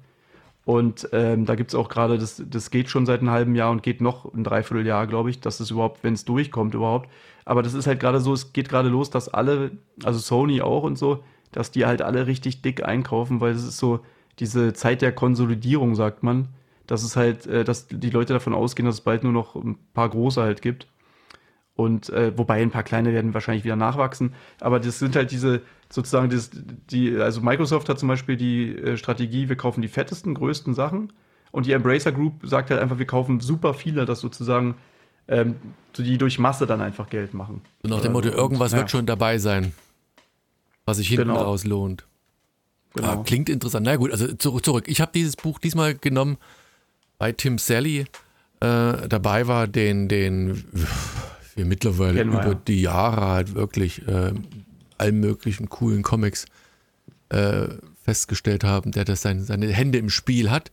Und 0.65 1.09
ähm, 1.13 1.45
da 1.45 1.55
gibt 1.55 1.71
es 1.71 1.75
auch 1.75 1.89
gerade, 1.89 2.19
das, 2.19 2.43
das 2.49 2.71
geht 2.71 2.89
schon 2.89 3.05
seit 3.05 3.21
einem 3.21 3.31
halben 3.31 3.55
Jahr 3.57 3.71
und 3.71 3.83
geht 3.83 4.01
noch 4.01 4.33
ein 4.33 4.45
Dreivierteljahr, 4.45 5.07
glaube 5.07 5.31
ich, 5.31 5.41
dass 5.41 5.61
es 5.61 5.71
überhaupt, 5.71 6.05
wenn 6.05 6.15
es 6.15 6.25
durchkommt 6.25 6.75
überhaupt. 6.75 7.11
Aber 7.45 7.63
das 7.63 7.75
ist 7.75 7.87
halt 7.87 7.99
gerade 8.01 8.21
so, 8.21 8.33
es 8.33 8.53
geht 8.53 8.69
gerade 8.69 8.89
los, 8.89 9.11
dass 9.11 9.29
alle, 9.29 9.73
also 10.05 10.21
Sony 10.21 10.63
auch 10.63 10.85
und 10.85 10.97
so, 10.97 11.25
dass 11.51 11.73
die 11.73 11.85
halt 11.85 12.01
alle 12.01 12.27
richtig 12.27 12.63
dick 12.63 12.85
einkaufen, 12.85 13.41
weil 13.41 13.53
es 13.53 13.65
ist 13.65 13.79
so 13.79 14.01
diese 14.39 14.73
Zeit 14.73 15.03
der 15.03 15.13
Konsolidierung, 15.13 15.95
sagt 15.95 16.23
man. 16.23 16.49
Dass 16.87 17.03
es 17.05 17.17
halt, 17.17 17.47
äh, 17.47 17.65
dass 17.65 17.87
die 17.89 18.11
Leute 18.11 18.33
davon 18.33 18.55
ausgehen, 18.55 18.87
dass 18.87 18.97
es 18.97 19.01
bald 19.03 19.25
nur 19.25 19.33
noch 19.33 19.55
ein 19.55 19.79
paar 19.95 20.09
große 20.09 20.43
halt 20.43 20.63
gibt. 20.63 20.87
Und 21.75 22.11
äh, 22.11 22.37
wobei 22.37 22.61
ein 22.61 22.71
paar 22.71 22.83
kleine 22.83 23.13
werden 23.13 23.35
wahrscheinlich 23.35 23.65
wieder 23.65 23.77
nachwachsen. 23.77 24.35
Aber 24.61 24.79
das 24.79 24.99
sind 24.99 25.17
halt 25.17 25.31
diese, 25.31 25.63
sozusagen, 25.89 26.29
das, 26.31 26.51
die, 26.91 27.17
also 27.17 27.41
Microsoft 27.41 27.89
hat 27.89 27.99
zum 27.99 28.09
Beispiel 28.09 28.37
die 28.37 28.77
äh, 28.77 28.97
Strategie, 28.97 29.49
wir 29.49 29.57
kaufen 29.57 29.81
die 29.81 29.89
fettesten, 29.89 30.35
größten 30.35 30.75
Sachen. 30.75 31.13
Und 31.51 31.67
die 31.67 31.73
Embracer 31.73 32.13
Group 32.13 32.41
sagt 32.45 32.71
halt 32.71 32.81
einfach, 32.81 32.99
wir 32.99 33.07
kaufen 33.07 33.41
super 33.41 33.75
viele, 33.75 34.05
dass 34.05 34.21
sozusagen 34.21 34.77
ähm, 35.29 35.57
die 35.97 36.19
durch 36.19 36.39
Masse 36.39 36.67
dann 36.67 36.81
einfach 36.81 37.09
Geld 37.09 37.35
machen. 37.35 37.63
Und 37.83 37.91
nach 37.91 38.01
dem 38.01 38.13
Motto, 38.13 38.29
irgendwas 38.29 38.73
ja. 38.73 38.79
wird 38.79 38.91
schon 38.91 39.07
dabei 39.07 39.39
sein, 39.39 39.73
was 40.85 40.97
sich 40.99 41.09
hinten 41.09 41.29
genau. 41.29 41.43
raus 41.43 41.65
lohnt. 41.65 42.07
Genau. 42.95 43.09
Ah, 43.09 43.23
klingt 43.25 43.49
interessant. 43.49 43.87
Na 43.87 43.97
gut, 43.97 44.11
also 44.11 44.33
zurück. 44.35 44.65
zurück. 44.65 44.85
Ich 44.87 45.01
habe 45.01 45.13
dieses 45.15 45.37
Buch 45.37 45.59
diesmal 45.59 45.95
genommen 45.95 46.37
bei 47.19 47.33
Tim 47.33 47.59
Sally. 47.59 48.01
Äh, 48.61 49.09
dabei 49.09 49.47
war 49.47 49.67
den, 49.67 50.09
den 50.09 50.65
wir 51.57 51.65
mittlerweile 51.65 52.19
Kennen 52.19 52.33
über 52.33 52.45
wir, 52.45 52.53
ja. 52.53 52.61
die 52.67 52.83
Jahre 52.83 53.27
halt 53.27 53.55
wirklich 53.55 54.07
äh, 54.07 54.33
allen 54.99 55.21
möglichen 55.21 55.69
coolen 55.69 56.03
Comics 56.03 56.47
äh, 57.29 57.69
festgestellt 58.03 58.65
haben, 58.65 58.93
der 58.93 59.05
das 59.05 59.23
seine, 59.23 59.45
seine 59.45 59.69
Hände 59.69 59.99
im 59.99 60.11
Spiel 60.11 60.51
hat. 60.51 60.71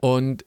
Und 0.00 0.44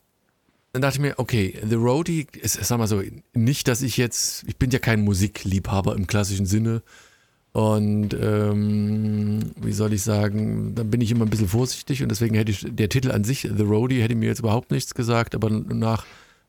dann 0.73 0.81
dachte 0.81 0.97
ich 0.97 1.01
mir, 1.01 1.13
okay, 1.17 1.57
The 1.67 1.75
Roadie 1.75 2.27
ist, 2.33 2.61
sag 2.63 2.77
mal 2.77 2.87
so, 2.87 3.01
nicht, 3.33 3.67
dass 3.67 3.81
ich 3.81 3.95
jetzt, 3.95 4.43
ich 4.47 4.57
bin 4.57 4.71
ja 4.71 4.79
kein 4.79 5.01
Musikliebhaber 5.01 5.95
im 5.95 6.07
klassischen 6.07 6.45
Sinne. 6.45 6.81
Und 7.53 8.13
ähm, 8.13 9.53
wie 9.61 9.71
soll 9.71 9.93
ich 9.93 10.01
sagen, 10.03 10.75
dann 10.75 10.91
bin 10.91 10.99
ich 10.99 11.11
immer 11.11 11.25
ein 11.25 11.29
bisschen 11.29 11.47
vorsichtig 11.47 12.03
und 12.03 12.09
deswegen 12.09 12.35
hätte 12.35 12.51
ich, 12.51 12.65
der 12.69 12.89
Titel 12.89 13.11
an 13.11 13.23
sich, 13.23 13.43
The 13.43 13.63
Roadie, 13.63 14.01
hätte 14.01 14.15
mir 14.15 14.27
jetzt 14.27 14.39
überhaupt 14.39 14.71
nichts 14.71 14.93
gesagt, 14.93 15.33
aber 15.33 15.49
nach 15.49 16.05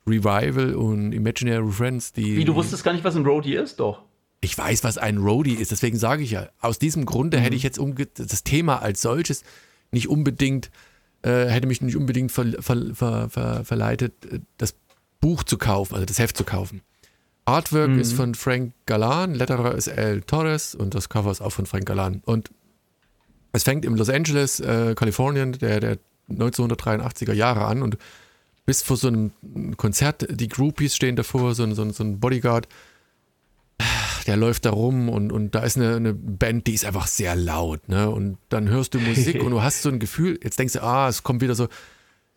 Revival 0.06 0.74
und 0.74 1.12
Imaginary 1.12 1.70
Friends, 1.70 2.12
die. 2.12 2.36
Wie, 2.36 2.44
du 2.44 2.54
wusstest 2.54 2.84
gar 2.84 2.92
nicht, 2.92 3.04
was 3.04 3.16
ein 3.16 3.24
Roadie 3.24 3.54
ist, 3.54 3.80
doch. 3.80 4.02
Ich 4.40 4.56
weiß, 4.56 4.84
was 4.84 4.98
ein 4.98 5.18
Roadie 5.18 5.54
ist, 5.54 5.70
deswegen 5.70 5.98
sage 5.98 6.22
ich 6.22 6.30
ja, 6.30 6.48
aus 6.60 6.78
diesem 6.78 7.06
Grunde 7.06 7.38
mhm. 7.38 7.42
hätte 7.42 7.56
ich 7.56 7.62
jetzt 7.62 7.80
das 8.16 8.44
Thema 8.44 8.82
als 8.82 9.00
solches 9.00 9.42
nicht 9.90 10.08
unbedingt, 10.08 10.70
äh, 11.22 11.46
hätte 11.46 11.66
mich 11.66 11.80
nicht 11.80 11.96
unbedingt 11.96 12.30
ver 12.30 12.52
ver 12.60 13.30
ver 13.30 13.64
verleitet, 13.64 14.12
das 14.58 14.74
Buch 15.20 15.42
zu 15.42 15.58
kaufen, 15.58 15.94
also 15.94 16.06
das 16.06 16.18
Heft 16.18 16.36
zu 16.36 16.44
kaufen. 16.44 16.82
Artwork 17.46 17.90
mhm. 17.90 18.00
ist 18.00 18.12
von 18.12 18.34
Frank 18.34 18.72
Galan, 18.86 19.34
Letterer 19.34 19.74
ist 19.74 19.86
L. 19.86 20.22
Torres 20.22 20.74
und 20.74 20.94
das 20.94 21.08
Cover 21.08 21.30
ist 21.30 21.40
auch 21.40 21.52
von 21.52 21.66
Frank 21.66 21.86
Galan. 21.86 22.20
Und 22.24 22.50
es 23.52 23.62
fängt 23.62 23.84
im 23.84 23.94
Los 23.94 24.10
Angeles, 24.10 24.60
äh, 24.60 24.94
Kalifornien, 24.94 25.52
der, 25.52 25.80
der 25.80 25.98
1983er 26.28 27.32
Jahre 27.32 27.64
an 27.64 27.82
und 27.82 27.96
bist 28.66 28.84
vor 28.84 28.96
so 28.96 29.08
einem 29.08 29.30
Konzert, 29.76 30.26
die 30.28 30.48
Groupies 30.48 30.94
stehen 30.96 31.16
davor, 31.16 31.54
so 31.54 31.62
ein, 31.62 31.74
so 31.74 31.82
ein, 31.82 31.92
so 31.92 32.02
ein 32.02 32.18
Bodyguard, 32.18 32.68
der 34.26 34.36
läuft 34.36 34.64
da 34.64 34.70
rum 34.70 35.08
und, 35.08 35.30
und 35.30 35.54
da 35.54 35.60
ist 35.60 35.76
eine, 35.76 35.96
eine 35.96 36.12
Band, 36.12 36.66
die 36.66 36.74
ist 36.74 36.84
einfach 36.84 37.06
sehr 37.06 37.36
laut, 37.36 37.88
ne? 37.88 38.10
Und 38.10 38.38
dann 38.48 38.68
hörst 38.68 38.94
du 38.94 38.98
Musik 38.98 39.40
und 39.44 39.52
du 39.52 39.62
hast 39.62 39.82
so 39.82 39.88
ein 39.88 40.00
Gefühl, 40.00 40.38
jetzt 40.42 40.58
denkst 40.58 40.74
du, 40.74 40.82
ah, 40.82 41.08
es 41.08 41.22
kommt 41.22 41.42
wieder 41.42 41.54
so, 41.54 41.68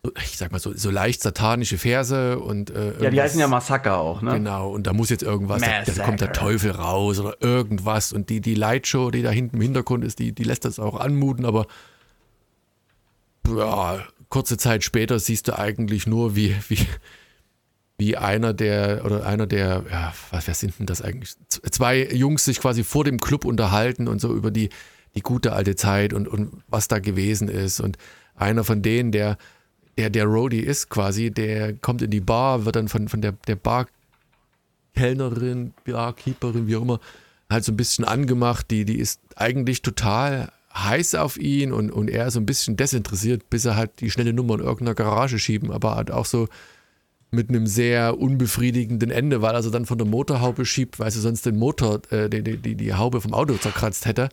so 0.04 0.12
ich 0.22 0.36
sag 0.36 0.52
mal 0.52 0.60
so, 0.60 0.72
so 0.72 0.88
leicht 0.88 1.20
satanische 1.20 1.78
Verse 1.78 2.38
und 2.38 2.70
äh, 2.70 3.02
Ja, 3.02 3.10
die 3.10 3.20
heißen 3.20 3.40
ja 3.40 3.48
Massaker 3.48 3.98
auch, 3.98 4.22
ne? 4.22 4.34
Genau, 4.34 4.70
und 4.70 4.86
da 4.86 4.92
muss 4.92 5.10
jetzt 5.10 5.24
irgendwas, 5.24 5.62
da, 5.62 5.82
da, 5.82 6.04
kommt 6.04 6.20
der 6.20 6.32
Teufel 6.32 6.70
raus 6.70 7.18
oder 7.18 7.36
irgendwas 7.40 8.12
und 8.12 8.30
die, 8.30 8.40
die 8.40 8.54
Lightshow, 8.54 9.10
die 9.10 9.22
da 9.22 9.30
hinten 9.30 9.56
im 9.56 9.62
Hintergrund 9.62 10.04
ist, 10.04 10.20
die, 10.20 10.32
die 10.32 10.44
lässt 10.44 10.64
das 10.64 10.78
auch 10.78 11.00
anmuten, 11.00 11.44
aber 11.44 11.66
ja, 13.48 13.98
kurze 14.30 14.56
Zeit 14.56 14.82
später 14.84 15.18
siehst 15.18 15.48
du 15.48 15.58
eigentlich 15.58 16.06
nur, 16.06 16.36
wie, 16.36 16.56
wie, 16.68 16.86
wie 17.98 18.16
einer 18.16 18.54
der, 18.54 19.04
oder 19.04 19.26
einer 19.26 19.46
der, 19.46 19.84
ja, 19.90 20.14
was, 20.30 20.46
wer 20.46 20.54
sind 20.54 20.78
denn 20.78 20.86
das 20.86 21.02
eigentlich? 21.02 21.34
Zwei 21.48 22.06
Jungs 22.06 22.46
sich 22.46 22.60
quasi 22.60 22.82
vor 22.82 23.04
dem 23.04 23.18
Club 23.18 23.44
unterhalten 23.44 24.08
und 24.08 24.20
so 24.20 24.34
über 24.34 24.50
die, 24.50 24.70
die 25.14 25.20
gute 25.20 25.52
alte 25.52 25.76
Zeit 25.76 26.14
und, 26.14 26.26
und 26.28 26.62
was 26.68 26.88
da 26.88 26.98
gewesen 26.98 27.48
ist. 27.48 27.80
Und 27.80 27.98
einer 28.36 28.64
von 28.64 28.80
denen, 28.80 29.12
der, 29.12 29.36
der, 29.98 30.08
der 30.08 30.24
Roadie 30.24 30.60
ist 30.60 30.88
quasi, 30.88 31.30
der 31.30 31.74
kommt 31.74 32.00
in 32.00 32.10
die 32.10 32.20
Bar, 32.20 32.64
wird 32.64 32.76
dann 32.76 32.88
von, 32.88 33.08
von 33.08 33.20
der, 33.20 33.32
der 33.32 33.56
Barkellnerin, 34.94 35.74
Barkeeperin, 35.84 36.68
wie 36.68 36.76
auch 36.76 36.82
immer, 36.82 37.00
halt 37.50 37.64
so 37.64 37.72
ein 37.72 37.76
bisschen 37.76 38.04
angemacht. 38.04 38.70
Die, 38.70 38.84
die 38.84 38.98
ist 38.98 39.20
eigentlich 39.34 39.82
total 39.82 40.52
heiß 40.74 41.16
auf 41.16 41.36
ihn 41.36 41.72
und, 41.72 41.90
und 41.90 42.08
er 42.08 42.30
so 42.30 42.38
ein 42.38 42.46
bisschen 42.46 42.76
desinteressiert, 42.76 43.50
bis 43.50 43.64
er 43.64 43.76
halt 43.76 44.00
die 44.00 44.10
schnelle 44.10 44.32
Nummer 44.32 44.54
in 44.54 44.60
irgendeiner 44.60 44.94
Garage 44.94 45.38
schieben, 45.38 45.70
aber 45.70 45.96
halt 45.96 46.10
auch 46.10 46.26
so 46.26 46.48
mit 47.32 47.48
einem 47.48 47.66
sehr 47.66 48.18
unbefriedigenden 48.18 49.10
Ende, 49.10 49.42
weil 49.42 49.54
er 49.54 49.62
so 49.62 49.70
dann 49.70 49.86
von 49.86 49.98
der 49.98 50.06
Motorhaube 50.06 50.64
schiebt, 50.64 50.98
weil 50.98 51.10
sie 51.10 51.20
sonst 51.20 51.46
den 51.46 51.56
Motor, 51.56 52.00
äh, 52.10 52.28
die, 52.28 52.56
die, 52.56 52.74
die 52.74 52.94
Haube 52.94 53.20
vom 53.20 53.34
Auto 53.34 53.54
zerkratzt 53.54 54.06
hätte. 54.06 54.28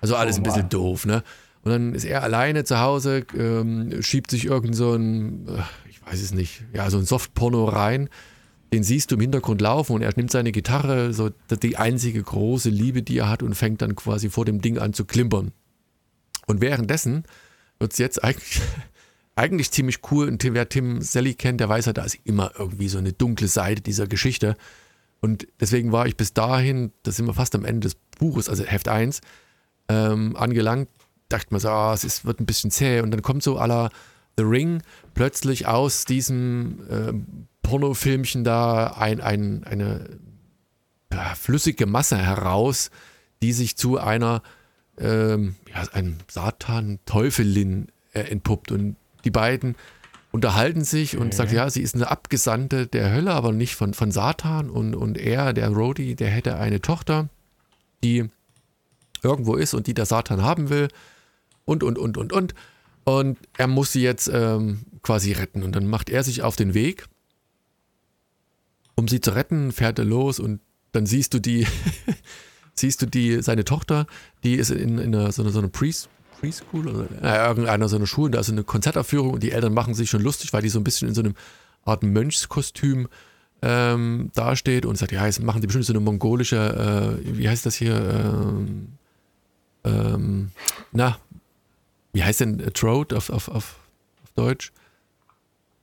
Also 0.00 0.16
alles 0.16 0.36
oh, 0.36 0.40
ein 0.40 0.42
bisschen 0.42 0.68
doof, 0.68 1.06
ne? 1.06 1.22
Und 1.62 1.72
dann 1.72 1.94
ist 1.94 2.04
er 2.04 2.22
alleine 2.22 2.62
zu 2.62 2.78
Hause, 2.78 3.26
ähm, 3.36 4.00
schiebt 4.00 4.30
sich 4.30 4.44
irgend 4.44 4.76
so 4.76 4.94
ein, 4.94 5.48
äh, 5.48 5.62
ich 5.90 6.00
weiß 6.06 6.22
es 6.22 6.32
nicht, 6.32 6.64
ja, 6.72 6.88
so 6.90 6.98
ein 6.98 7.04
Softporno 7.04 7.64
rein. 7.64 8.08
Den 8.72 8.84
siehst 8.84 9.10
du 9.10 9.16
im 9.16 9.20
Hintergrund 9.20 9.60
laufen 9.60 9.94
und 9.94 10.02
er 10.02 10.12
nimmt 10.14 10.30
seine 10.30 10.52
Gitarre, 10.52 11.12
so 11.12 11.30
die 11.50 11.76
einzige 11.76 12.22
große 12.22 12.70
Liebe, 12.70 13.02
die 13.02 13.18
er 13.18 13.28
hat, 13.28 13.42
und 13.42 13.54
fängt 13.54 13.82
dann 13.82 13.96
quasi 13.96 14.28
vor 14.28 14.44
dem 14.44 14.60
Ding 14.60 14.78
an 14.78 14.92
zu 14.92 15.04
klimpern. 15.04 15.52
Und 16.46 16.60
währenddessen 16.60 17.24
wird 17.78 17.92
es 17.92 17.98
jetzt 17.98 18.22
eigentlich, 18.24 18.60
eigentlich 19.36 19.70
ziemlich 19.70 20.00
cool. 20.10 20.28
Und 20.28 20.42
wer 20.42 20.68
Tim 20.68 21.02
Sally 21.02 21.34
kennt, 21.34 21.60
der 21.60 21.68
weiß 21.68 21.86
ja, 21.86 21.92
da 21.92 22.04
ist 22.04 22.18
immer 22.24 22.52
irgendwie 22.58 22.88
so 22.88 22.98
eine 22.98 23.12
dunkle 23.12 23.48
Seite 23.48 23.82
dieser 23.82 24.06
Geschichte. 24.06 24.56
Und 25.20 25.46
deswegen 25.60 25.92
war 25.92 26.06
ich 26.06 26.16
bis 26.16 26.34
dahin, 26.34 26.92
da 27.02 27.10
sind 27.10 27.26
wir 27.26 27.34
fast 27.34 27.54
am 27.54 27.64
Ende 27.64 27.88
des 27.88 27.96
Buches, 28.18 28.48
also 28.48 28.64
Heft 28.64 28.88
1, 28.88 29.20
ähm, 29.88 30.36
angelangt, 30.36 30.88
dachte 31.28 31.48
man 31.50 31.60
so, 31.60 31.68
ah, 31.68 31.94
es 31.94 32.04
ist, 32.04 32.24
wird 32.24 32.40
ein 32.40 32.46
bisschen 32.46 32.70
zäh 32.70 33.00
und 33.00 33.10
dann 33.10 33.22
kommt 33.22 33.42
so 33.42 33.58
aller 33.58 33.90
The 34.36 34.44
Ring 34.44 34.82
plötzlich 35.14 35.66
aus 35.66 36.04
diesem 36.04 36.80
äh, 36.88 37.12
Pornofilmchen 37.62 38.44
da 38.44 38.88
ein, 38.92 39.20
ein, 39.20 39.64
eine 39.64 40.20
ja, 41.12 41.34
flüssige 41.34 41.86
Masse 41.86 42.18
heraus, 42.18 42.90
die 43.42 43.52
sich 43.52 43.76
zu 43.76 43.98
einer 43.98 44.42
ähm, 44.98 45.56
ja, 45.72 45.84
ein 45.92 46.18
Satan, 46.28 46.98
Teufelin 47.06 47.88
äh, 48.12 48.20
entpuppt 48.20 48.72
und 48.72 48.96
die 49.24 49.30
beiden 49.30 49.76
unterhalten 50.32 50.84
sich 50.84 51.16
und 51.16 51.28
okay. 51.28 51.36
sagt, 51.36 51.52
ja, 51.52 51.70
sie 51.70 51.82
ist 51.82 51.94
eine 51.94 52.10
Abgesandte 52.10 52.86
der 52.86 53.12
Hölle, 53.12 53.32
aber 53.32 53.52
nicht 53.52 53.74
von, 53.74 53.94
von 53.94 54.10
Satan 54.10 54.68
und, 54.70 54.94
und 54.94 55.18
er, 55.18 55.52
der 55.52 55.70
Rody, 55.70 56.14
der 56.14 56.28
hätte 56.28 56.58
eine 56.58 56.80
Tochter, 56.80 57.28
die 58.04 58.28
irgendwo 59.22 59.54
ist 59.54 59.74
und 59.74 59.86
die 59.86 59.94
der 59.94 60.06
Satan 60.06 60.42
haben 60.42 60.68
will 60.68 60.88
und, 61.64 61.82
und, 61.82 61.98
und, 61.98 62.16
und, 62.16 62.32
und. 62.32 62.54
Und 63.04 63.38
er 63.56 63.66
muss 63.66 63.92
sie 63.92 64.02
jetzt 64.02 64.28
ähm, 64.32 64.80
quasi 65.02 65.32
retten. 65.32 65.62
Und 65.62 65.76
dann 65.76 65.86
macht 65.86 66.10
er 66.10 66.24
sich 66.24 66.42
auf 66.42 66.56
den 66.56 66.74
Weg, 66.74 67.06
um 68.96 69.08
sie 69.08 69.20
zu 69.20 69.34
retten, 69.34 69.72
fährt 69.72 69.98
er 69.98 70.04
los 70.04 70.40
und 70.40 70.60
dann 70.92 71.06
siehst 71.06 71.32
du 71.34 71.38
die, 71.38 71.66
siehst 72.78 73.02
du 73.02 73.06
die, 73.06 73.42
seine 73.42 73.64
Tochter, 73.64 74.06
die 74.44 74.54
ist 74.54 74.70
in, 74.70 74.98
in 74.98 75.14
einer, 75.14 75.32
so 75.32 75.42
einer, 75.42 75.50
so 75.50 75.58
einer 75.58 75.68
Priest, 75.68 76.08
Preschool 76.40 76.88
oder 76.88 77.06
äh, 77.22 77.48
irgendeiner 77.48 77.88
so 77.88 77.96
einer 77.96 78.06
Schule, 78.06 78.32
da 78.32 78.40
ist 78.40 78.50
eine 78.50 78.64
Konzertaufführung 78.64 79.32
und 79.32 79.42
die 79.42 79.52
Eltern 79.52 79.74
machen 79.74 79.94
sich 79.94 80.10
schon 80.10 80.22
lustig, 80.22 80.52
weil 80.52 80.62
die 80.62 80.68
so 80.68 80.78
ein 80.78 80.84
bisschen 80.84 81.08
in 81.08 81.14
so 81.14 81.22
einem 81.22 81.34
Art 81.84 82.02
Mönchskostüm 82.02 83.08
ähm, 83.62 84.30
dasteht 84.34 84.84
und 84.84 84.98
sagt, 84.98 85.12
ja, 85.12 85.24
jetzt 85.24 85.42
machen 85.42 85.60
die 85.60 85.66
bestimmt 85.66 85.86
so 85.86 85.92
eine 85.92 86.00
mongolische, 86.00 87.18
äh, 87.24 87.38
wie 87.38 87.48
heißt 87.48 87.64
das 87.64 87.76
hier, 87.76 87.96
ähm, 87.96 88.88
ähm, 89.84 90.50
na, 90.92 91.18
wie 92.12 92.22
heißt 92.22 92.40
denn 92.40 92.60
äh, 92.60 92.70
auf, 92.86 93.30
auf, 93.30 93.30
auf, 93.30 93.48
auf 93.48 94.30
Deutsch? 94.34 94.72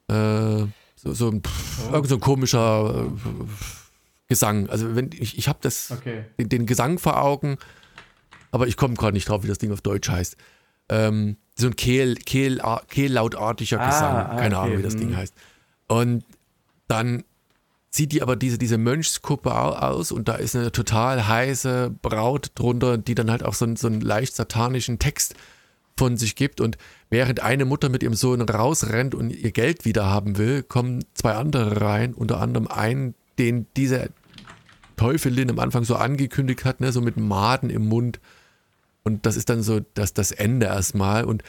Äh, 0.08 0.65
so, 0.95 1.13
so, 1.13 1.27
oh. 1.27 1.93
irgend 1.93 2.10
so 2.10 2.15
ein 2.15 2.21
komischer 2.21 3.08
äh, 3.08 3.83
Gesang. 4.34 4.69
Also 4.69 4.96
wenn 4.96 5.12
ich, 5.13 5.38
ich 5.38 5.48
habe 5.48 5.60
das 5.62 5.91
okay. 5.91 6.26
den, 6.39 6.50
den, 6.50 6.65
Gesang 6.65 6.98
vor 6.98 7.22
Augen, 7.22 7.58
aber 8.52 8.67
ich 8.67 8.78
komme 8.78 8.96
gerade 8.96 9.13
nicht 9.13 9.30
drauf, 9.30 9.43
wie 9.43 9.48
das 9.48 9.60
Ding 9.60 9.72
auf 9.72 9.82
Deutsch 9.82 10.10
heißt. 10.10 10.38
Ähm, 10.89 11.38
so 11.56 11.67
ein 11.67 11.76
Kehl, 11.76 12.15
Kehl, 12.15 12.60
Kehllautartiger 12.89 13.80
ah, 13.80 13.86
Gesang, 13.86 14.15
ah, 14.15 14.36
keine 14.36 14.56
okay. 14.56 14.65
Ahnung, 14.65 14.78
wie 14.80 14.84
das 14.84 14.96
Ding 14.96 15.12
mhm. 15.12 15.17
heißt. 15.17 15.36
Und 15.88 16.26
dann 16.88 17.24
sieht 17.91 18.12
die 18.12 18.24
aber 18.24 18.36
diese, 18.36 18.58
diese 18.58 18.80
Mönchskuppe 18.80 19.54
aus 19.54 20.12
und 20.12 20.28
da 20.28 20.36
ist 20.36 20.56
eine 20.56 20.72
total 20.72 21.28
heiße 21.28 21.93
Braut 22.02 22.52
drunter, 22.56 22.98
die 22.98 23.13
dann 23.13 23.30
halt 23.30 23.43
auch 23.43 23.54
so, 23.54 23.67
so 23.76 23.88
einen 23.88 24.02
leicht 24.02 24.36
satanischen 24.36 24.98
Text 24.98 25.36
von 25.96 26.17
sich 26.17 26.36
gibt. 26.36 26.60
Und 26.60 26.78
während 27.10 27.41
eine 27.41 27.65
Mutter 27.65 27.89
mit 27.89 28.04
ihrem 28.04 28.15
Sohn 28.15 28.41
rausrennt 28.41 29.13
und 29.13 29.30
ihr 29.30 29.52
Geld 29.52 29.86
wieder 29.86 30.08
haben 30.08 30.38
will, 30.38 30.63
kommen 30.63 31.06
zwei 31.13 31.34
andere 31.34 31.82
rein, 31.82 32.13
unter 32.13 32.39
anderem 32.39 32.67
einen, 32.67 33.13
den 33.38 33.67
diese 33.78 34.10
Teufelin 35.03 35.49
am 35.49 35.59
Anfang 35.59 35.83
so 35.83 35.95
angekündigt 35.97 36.63
hat, 36.63 36.79
ne, 36.79 36.93
so 36.93 37.01
mit 37.01 37.17
Maden 37.17 37.69
im 37.69 37.89
Mund. 37.89 38.21
Und 39.03 39.25
das 39.25 39.35
ist 39.35 39.49
dann 39.49 39.61
so 39.61 39.81
das, 39.95 40.13
das 40.13 40.31
Ende 40.31 40.67
erstmal. 40.67 41.25
Und 41.25 41.43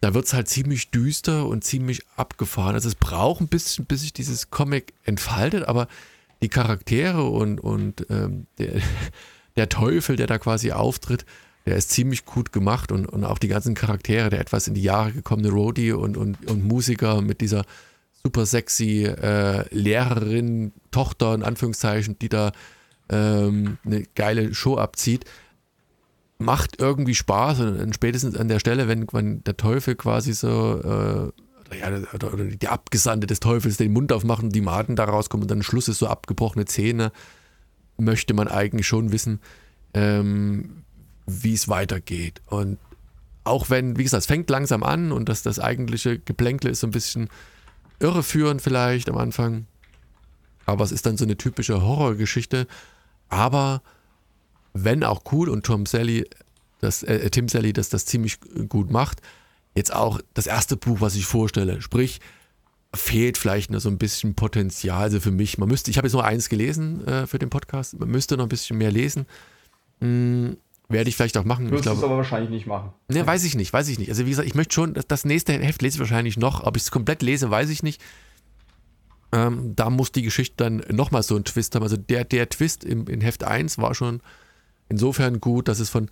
da 0.00 0.14
wird 0.14 0.24
es 0.24 0.32
halt 0.32 0.48
ziemlich 0.48 0.90
düster 0.90 1.46
und 1.46 1.64
ziemlich 1.64 2.00
abgefahren. 2.16 2.74
Also 2.74 2.88
es 2.88 2.94
braucht 2.94 3.42
ein 3.42 3.48
bisschen, 3.48 3.84
bis 3.84 4.00
sich 4.00 4.14
dieses 4.14 4.48
Comic 4.48 4.94
entfaltet, 5.04 5.68
aber 5.68 5.86
die 6.40 6.48
Charaktere 6.48 7.24
und, 7.24 7.60
und 7.60 8.06
ähm, 8.08 8.46
der, 8.56 8.80
der 9.56 9.68
Teufel, 9.68 10.16
der 10.16 10.26
da 10.26 10.38
quasi 10.38 10.72
auftritt, 10.72 11.26
der 11.66 11.76
ist 11.76 11.90
ziemlich 11.90 12.24
gut 12.24 12.52
gemacht 12.52 12.90
und, 12.90 13.04
und 13.04 13.24
auch 13.24 13.38
die 13.38 13.48
ganzen 13.48 13.74
Charaktere, 13.74 14.30
der 14.30 14.40
etwas 14.40 14.66
in 14.66 14.72
die 14.72 14.82
Jahre 14.82 15.12
gekommene 15.12 15.50
Rodi 15.50 15.92
und, 15.92 16.16
und, 16.16 16.50
und 16.50 16.64
Musiker 16.64 17.20
mit 17.20 17.42
dieser 17.42 17.66
super 18.22 18.46
sexy 18.46 19.04
äh, 19.04 19.66
Lehrerin, 19.74 20.72
Tochter 20.90 21.34
in 21.34 21.42
Anführungszeichen, 21.42 22.18
die 22.18 22.30
da 22.30 22.52
ähm, 23.08 23.78
eine 23.84 24.04
geile 24.14 24.54
Show 24.54 24.76
abzieht, 24.76 25.24
macht 26.38 26.80
irgendwie 26.80 27.14
Spaß 27.14 27.60
und 27.60 27.94
spätestens 27.94 28.36
an 28.36 28.48
der 28.48 28.58
Stelle, 28.58 28.88
wenn, 28.88 29.06
wenn 29.12 29.44
der 29.44 29.56
Teufel 29.56 29.94
quasi 29.94 30.32
so 30.32 31.32
äh, 31.72 31.78
ja, 31.78 31.88
oder, 32.12 32.36
die 32.36 32.68
Abgesandte 32.68 33.26
des 33.26 33.40
Teufels 33.40 33.76
den 33.76 33.92
Mund 33.92 34.12
aufmachen, 34.12 34.50
die 34.50 34.60
Maden 34.60 34.96
da 34.96 35.04
rauskommen 35.04 35.44
und 35.44 35.50
dann 35.50 35.62
Schluss 35.62 35.88
ist 35.88 35.98
so 35.98 36.06
abgebrochene 36.06 36.66
Zähne, 36.66 37.12
möchte 37.96 38.34
man 38.34 38.48
eigentlich 38.48 38.86
schon 38.86 39.12
wissen, 39.12 39.40
ähm, 39.94 40.82
wie 41.26 41.54
es 41.54 41.68
weitergeht. 41.68 42.42
Und 42.46 42.78
auch 43.44 43.70
wenn, 43.70 43.96
wie 43.98 44.02
gesagt, 44.02 44.22
es 44.22 44.26
fängt 44.26 44.50
langsam 44.50 44.82
an 44.82 45.12
und 45.12 45.28
dass 45.28 45.42
das 45.42 45.58
eigentliche 45.58 46.18
Geplänkel 46.18 46.70
ist 46.70 46.80
so 46.80 46.86
ein 46.86 46.92
bisschen 46.92 47.28
irreführend 48.00 48.62
vielleicht 48.62 49.08
am 49.08 49.16
Anfang. 49.16 49.66
Aber 50.66 50.84
es 50.84 50.92
ist 50.92 51.06
dann 51.06 51.16
so 51.16 51.24
eine 51.24 51.36
typische 51.36 51.82
Horrorgeschichte. 51.82 52.66
Aber 53.28 53.82
wenn 54.72 55.04
auch 55.04 55.22
cool 55.32 55.48
und 55.48 55.64
Tom 55.64 55.86
Sally, 55.86 56.28
das, 56.80 57.02
äh, 57.02 57.30
Tim 57.30 57.48
Sally 57.48 57.72
das, 57.72 57.88
das 57.88 58.06
ziemlich 58.06 58.38
gut 58.68 58.90
macht, 58.90 59.20
jetzt 59.74 59.92
auch 59.92 60.20
das 60.34 60.46
erste 60.46 60.76
Buch, 60.76 61.00
was 61.00 61.14
ich 61.14 61.26
vorstelle. 61.26 61.80
Sprich, 61.80 62.20
fehlt 62.94 63.38
vielleicht 63.38 63.70
noch 63.70 63.80
so 63.80 63.88
ein 63.88 63.98
bisschen 63.98 64.34
Potenzial. 64.34 65.02
Also 65.02 65.20
für 65.20 65.30
mich, 65.30 65.58
man 65.58 65.68
müsste, 65.68 65.90
ich 65.90 65.96
habe 65.96 66.06
jetzt 66.06 66.12
nur 66.12 66.24
eins 66.24 66.48
gelesen 66.48 67.06
äh, 67.06 67.26
für 67.26 67.38
den 67.38 67.50
Podcast, 67.50 67.98
man 67.98 68.08
müsste 68.08 68.36
noch 68.36 68.44
ein 68.44 68.48
bisschen 68.48 68.78
mehr 68.78 68.92
lesen. 68.92 69.26
Hm, 70.00 70.56
werde 70.88 71.08
ich 71.08 71.16
vielleicht 71.16 71.36
auch 71.38 71.44
machen. 71.44 71.66
Du 71.66 71.72
wirst 71.72 71.86
es 71.86 72.02
aber 72.02 72.16
wahrscheinlich 72.16 72.50
nicht 72.50 72.66
machen. 72.66 72.90
Ne, 73.08 73.26
weiß 73.26 73.44
ich 73.44 73.54
nicht, 73.54 73.72
weiß 73.72 73.88
ich 73.88 73.98
nicht. 73.98 74.10
Also 74.10 74.26
wie 74.26 74.30
gesagt, 74.30 74.46
ich 74.46 74.54
möchte 74.54 74.74
schon, 74.74 74.94
das, 74.94 75.06
das 75.06 75.24
nächste 75.24 75.52
Heft 75.54 75.82
lese 75.82 75.96
ich 75.96 76.00
wahrscheinlich 76.00 76.36
noch. 76.36 76.62
Ob 76.62 76.76
ich 76.76 76.82
es 76.82 76.90
komplett 76.90 77.22
lese, 77.22 77.50
weiß 77.50 77.70
ich 77.70 77.82
nicht. 77.82 78.02
Ähm, 79.34 79.72
da 79.74 79.90
muss 79.90 80.12
die 80.12 80.22
Geschichte 80.22 80.54
dann 80.58 80.76
nochmal 80.90 81.24
so 81.24 81.34
einen 81.34 81.44
Twist 81.44 81.74
haben. 81.74 81.82
Also 81.82 81.96
der, 81.96 82.24
der 82.24 82.48
Twist 82.48 82.84
im, 82.84 83.08
in 83.08 83.20
Heft 83.20 83.42
1 83.42 83.78
war 83.78 83.94
schon 83.96 84.20
insofern 84.88 85.40
gut, 85.40 85.66
dass 85.66 85.80
es 85.80 85.90
von 85.90 86.08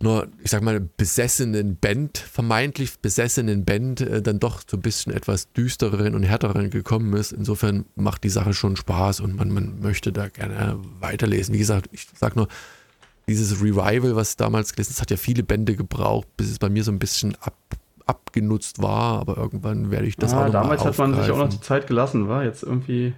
nur, 0.00 0.26
ich 0.42 0.50
sag 0.50 0.62
mal, 0.62 0.80
besessenen 0.80 1.76
Band, 1.76 2.18
vermeintlich 2.18 2.98
besessenen 2.98 3.64
Band, 3.64 4.00
äh, 4.00 4.20
dann 4.20 4.40
doch 4.40 4.62
so 4.68 4.76
ein 4.76 4.80
bisschen 4.80 5.12
etwas 5.12 5.52
düstereren 5.52 6.16
und 6.16 6.24
härteren 6.24 6.70
gekommen 6.70 7.14
ist. 7.14 7.30
Insofern 7.30 7.84
macht 7.94 8.24
die 8.24 8.28
Sache 8.28 8.52
schon 8.52 8.74
Spaß 8.74 9.20
und 9.20 9.36
man, 9.36 9.50
man 9.52 9.78
möchte 9.78 10.12
da 10.12 10.28
gerne 10.28 10.80
weiterlesen. 10.98 11.54
Wie 11.54 11.58
gesagt, 11.58 11.88
ich 11.92 12.08
sag 12.18 12.34
nur, 12.34 12.48
dieses 13.28 13.60
Revival, 13.62 14.16
was 14.16 14.34
damals 14.34 14.72
gelesen 14.72 14.90
ist, 14.90 15.00
hat 15.00 15.12
ja 15.12 15.16
viele 15.16 15.44
Bände 15.44 15.76
gebraucht, 15.76 16.26
bis 16.36 16.50
es 16.50 16.58
bei 16.58 16.68
mir 16.68 16.82
so 16.82 16.90
ein 16.90 16.98
bisschen 16.98 17.36
ab, 17.36 17.56
abgenutzt 18.06 18.82
war, 18.82 19.20
aber 19.20 19.36
irgendwann 19.36 19.90
werde 19.90 20.06
ich 20.06 20.16
das 20.16 20.32
ah, 20.32 20.42
auch 20.42 20.46
noch 20.46 20.52
Damals 20.52 20.84
hat 20.84 20.98
man 20.98 21.14
sich 21.14 21.30
auch 21.30 21.38
noch 21.38 21.48
die 21.48 21.60
Zeit 21.60 21.86
gelassen, 21.86 22.28
war 22.28 22.44
jetzt 22.44 22.62
irgendwie 22.62 23.14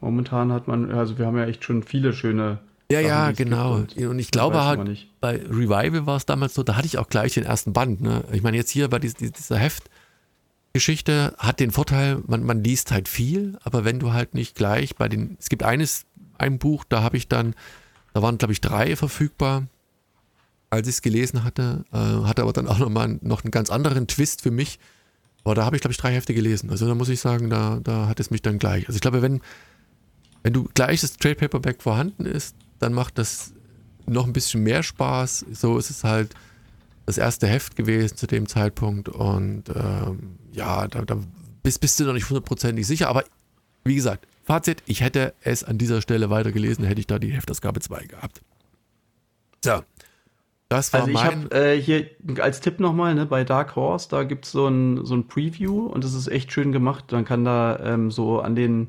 momentan 0.00 0.52
hat 0.52 0.68
man, 0.68 0.92
also 0.92 1.18
wir 1.18 1.26
haben 1.26 1.36
ja 1.36 1.46
echt 1.46 1.64
schon 1.64 1.82
viele 1.82 2.12
schöne 2.12 2.58
ja, 2.90 3.00
Sachen, 3.00 3.08
ja, 3.08 3.30
genau. 3.32 3.74
Und, 3.74 3.96
und, 3.96 4.18
ich 4.18 4.30
glaube 4.30 4.64
halt, 4.64 5.06
bei 5.20 5.36
Revival 5.36 6.06
war 6.06 6.16
es 6.16 6.24
damals 6.24 6.54
so, 6.54 6.62
da 6.62 6.76
hatte 6.76 6.86
ich 6.86 6.98
auch 6.98 7.08
gleich 7.08 7.34
den 7.34 7.44
ersten 7.44 7.72
Band. 7.72 8.00
Ne? 8.00 8.24
Ich 8.32 8.42
meine, 8.42 8.56
jetzt 8.56 8.70
hier 8.70 8.88
bei 8.88 8.98
dieser, 8.98 9.30
dieser 9.30 9.58
Heftgeschichte 9.58 11.34
hat 11.36 11.60
den 11.60 11.70
Vorteil, 11.70 12.22
man, 12.26 12.44
man 12.44 12.64
liest 12.64 12.90
halt 12.90 13.08
viel, 13.08 13.58
aber 13.62 13.84
wenn 13.84 13.98
du 13.98 14.12
halt 14.12 14.34
nicht 14.34 14.54
gleich 14.54 14.96
bei 14.96 15.08
den, 15.08 15.36
es 15.38 15.48
gibt 15.48 15.64
eines, 15.64 16.06
ein 16.38 16.58
Buch, 16.58 16.84
da 16.88 17.02
habe 17.02 17.16
ich 17.16 17.28
dann 17.28 17.54
da 18.18 18.22
waren, 18.22 18.38
glaube 18.38 18.52
ich, 18.52 18.60
drei 18.60 18.96
verfügbar, 18.96 19.66
als 20.70 20.88
ich 20.88 20.96
es 20.96 21.02
gelesen 21.02 21.44
hatte. 21.44 21.84
Äh, 21.92 21.96
hatte 21.96 22.42
aber 22.42 22.52
dann 22.52 22.68
auch 22.68 22.78
nochmal 22.78 23.18
noch 23.22 23.44
einen 23.44 23.50
ganz 23.50 23.70
anderen 23.70 24.06
Twist 24.06 24.42
für 24.42 24.50
mich. 24.50 24.78
Aber 25.44 25.54
da 25.54 25.64
habe 25.64 25.76
ich, 25.76 25.82
glaube 25.82 25.92
ich, 25.92 25.98
drei 25.98 26.12
Hefte 26.12 26.34
gelesen. 26.34 26.70
Also 26.70 26.86
da 26.86 26.94
muss 26.94 27.08
ich 27.08 27.20
sagen, 27.20 27.48
da, 27.48 27.80
da 27.82 28.08
hat 28.08 28.20
es 28.20 28.30
mich 28.30 28.42
dann 28.42 28.58
gleich. 28.58 28.86
Also 28.86 28.96
ich 28.96 29.00
glaube, 29.00 29.22
wenn, 29.22 29.40
wenn 30.42 30.52
du 30.52 30.68
gleich 30.74 31.00
das 31.00 31.16
Trade 31.16 31.36
Paperback 31.36 31.82
vorhanden 31.82 32.26
ist, 32.26 32.54
dann 32.78 32.92
macht 32.92 33.18
das 33.18 33.52
noch 34.06 34.26
ein 34.26 34.32
bisschen 34.32 34.62
mehr 34.62 34.82
Spaß. 34.82 35.46
So 35.52 35.78
ist 35.78 35.90
es 35.90 36.04
halt 36.04 36.34
das 37.06 37.18
erste 37.18 37.46
Heft 37.46 37.76
gewesen 37.76 38.16
zu 38.16 38.26
dem 38.26 38.46
Zeitpunkt. 38.46 39.08
Und 39.08 39.64
ähm, 39.74 40.36
ja, 40.52 40.86
da, 40.88 41.02
da 41.02 41.18
bist, 41.62 41.80
bist 41.80 41.98
du 41.98 42.04
noch 42.04 42.12
nicht 42.12 42.28
hundertprozentig 42.28 42.86
sicher. 42.86 43.08
Aber 43.08 43.24
wie 43.84 43.94
gesagt, 43.94 44.26
Fazit, 44.44 44.82
ich 44.86 45.00
hätte 45.02 45.34
es 45.42 45.64
an 45.64 45.78
dieser 45.78 46.02
Stelle 46.02 46.30
weitergelesen, 46.30 46.84
hätte 46.84 47.00
ich 47.00 47.06
da 47.06 47.18
die 47.18 47.32
Heftausgabe 47.32 47.80
2 47.80 48.06
gehabt. 48.06 48.40
So. 49.64 49.82
Das 50.68 50.92
war 50.92 51.00
Also 51.00 51.10
ich 51.10 51.16
mein. 51.16 51.44
habe 51.44 51.54
äh, 51.54 51.80
hier 51.80 52.06
als 52.40 52.60
Tipp 52.60 52.78
nochmal, 52.78 53.14
ne, 53.14 53.24
bei 53.24 53.44
Dark 53.44 53.74
Horse, 53.74 54.08
da 54.10 54.24
gibt's 54.24 54.52
so 54.52 54.66
ein, 54.66 55.04
so 55.04 55.14
ein 55.14 55.26
Preview 55.26 55.86
und 55.86 56.04
das 56.04 56.14
ist 56.14 56.28
echt 56.28 56.52
schön 56.52 56.72
gemacht. 56.72 57.10
Man 57.12 57.24
kann 57.24 57.44
da 57.44 57.78
ähm, 57.82 58.10
so 58.10 58.40
an 58.40 58.54
den, 58.54 58.88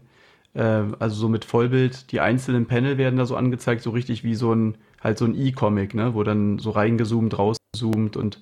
äh, 0.53 0.83
also 0.99 1.15
so 1.15 1.29
mit 1.29 1.45
Vollbild, 1.45 2.11
die 2.11 2.19
einzelnen 2.19 2.65
Panel 2.65 2.97
werden 2.97 3.15
da 3.17 3.25
so 3.25 3.37
angezeigt, 3.37 3.81
so 3.81 3.91
richtig 3.91 4.23
wie 4.25 4.35
so 4.35 4.53
ein, 4.53 4.75
halt 5.01 5.17
so 5.17 5.25
ein 5.25 5.35
E-Comic, 5.39 5.93
ne, 5.95 6.13
wo 6.13 6.23
dann 6.23 6.59
so 6.59 6.71
reingezoomt, 6.71 7.37
rausgezoomt 7.37 8.17
und 8.17 8.39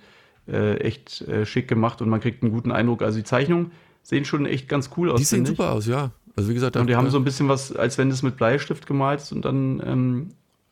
äh, 0.48 0.78
echt 0.78 1.22
äh, 1.28 1.46
schick 1.46 1.68
gemacht 1.68 2.02
und 2.02 2.10
man 2.10 2.22
kriegt 2.22 2.42
einen 2.42 2.52
guten 2.52 2.72
Eindruck. 2.72 3.04
Also 3.04 3.20
die 3.20 3.24
Zeichnungen 3.24 3.72
sehen 4.02 4.26
schon 4.26 4.48
echt 4.48 4.68
ganz 4.68 4.90
cool 4.98 5.12
aus. 5.12 5.20
die 5.20 5.26
sehen 5.26 5.46
super 5.46 5.74
aus, 5.74 5.86
ja. 5.86 6.12
Also 6.36 6.50
wie 6.50 6.54
gesagt, 6.54 6.76
Und 6.78 6.88
die 6.88 6.96
haben 6.96 7.10
so 7.10 7.18
ein 7.18 7.24
bisschen 7.24 7.50
was, 7.50 7.76
als 7.76 7.98
wenn 7.98 8.10
das 8.10 8.24
mit 8.24 8.38
Bleistift 8.38 8.88
gemalt 8.88 9.22
ist 9.22 9.32
und 9.32 9.44
dann 9.44 9.82
ähm, 9.86 10.30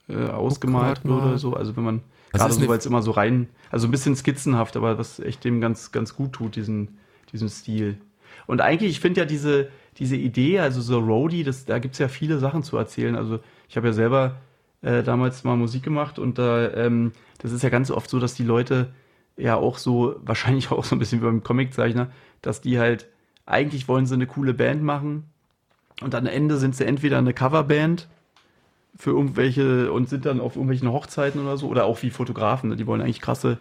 äh, 0.08 0.30
ausgemalt 0.30 1.04
wurde 1.06 1.38
so. 1.38 1.54
Also 1.54 1.76
wenn 1.76 1.84
man 1.84 2.02
Das 2.38 2.42
gerade 2.42 2.54
ist 2.54 2.62
so, 2.62 2.68
weil 2.68 2.78
es 2.78 2.86
immer 2.86 3.02
so 3.02 3.12
rein, 3.12 3.48
also 3.72 3.88
ein 3.88 3.92
bisschen 3.92 4.16
skizzenhaft, 4.16 4.78
aber 4.78 4.98
was 4.98 5.20
echt 5.20 5.44
dem 5.44 5.62
ganz, 5.62 5.92
ganz 5.92 6.16
gut 6.16 6.34
tut, 6.34 6.56
diesen, 6.56 6.98
diesen 7.32 7.50
Stil. 7.50 7.98
Und 8.48 8.62
eigentlich, 8.62 8.92
ich 8.92 9.00
finde 9.00 9.22
ja 9.22 9.26
diese, 9.26 9.70
diese 9.98 10.16
Idee, 10.16 10.60
also 10.60 10.82
so 10.82 11.00
Roadie, 11.00 11.44
das, 11.44 11.66
da 11.66 11.80
gibt's 11.80 12.00
ja 12.00 12.08
viele 12.08 12.38
Sachen 12.40 12.64
zu 12.64 12.78
erzählen. 12.78 13.16
Also 13.16 13.40
ich 13.70 13.78
habe 13.78 13.88
ja 13.88 13.94
selber 13.94 14.38
äh, 14.82 15.04
damals 15.04 15.44
mal 15.44 15.56
Musik 15.56 15.84
gemacht 15.84 16.20
und 16.20 16.38
da, 16.38 16.72
ähm, 16.74 17.14
das 17.40 17.52
ist 17.52 17.64
ja 17.64 17.70
ganz 17.70 17.92
oft 17.92 18.10
so, 18.10 18.20
dass 18.20 18.34
die 18.34 18.44
Leute 18.44 18.94
ja 19.38 19.56
auch 19.56 19.78
so, 19.78 20.16
wahrscheinlich 20.24 20.72
auch 20.72 20.84
so 20.84 20.96
ein 20.96 21.00
bisschen 21.00 21.22
wie 21.22 21.26
beim 21.26 21.44
Comiczeichner, 21.44 22.12
dass 22.42 22.62
die 22.62 22.80
halt, 22.80 23.08
eigentlich 23.46 23.88
wollen 23.88 24.06
sie 24.06 24.16
eine 24.16 24.28
coole 24.28 24.54
Band 24.54 24.84
machen, 24.84 25.26
und 26.02 26.14
am 26.14 26.26
Ende 26.26 26.58
sind 26.58 26.76
sie 26.76 26.86
entweder 26.86 27.18
eine 27.18 27.34
Coverband 27.34 28.08
für 28.98 29.12
irgendwelche 29.12 29.92
und 29.92 30.10
sind 30.10 30.26
dann 30.26 30.40
auf 30.40 30.56
irgendwelchen 30.56 30.92
Hochzeiten 30.92 31.42
oder 31.42 31.58
so, 31.58 31.68
oder 31.68 31.86
auch 31.86 32.02
wie 32.02 32.10
Fotografen, 32.10 32.70
ne? 32.70 32.76
die 32.76 32.88
wollen 32.88 33.02
eigentlich 33.02 33.22
krasse, 33.22 33.58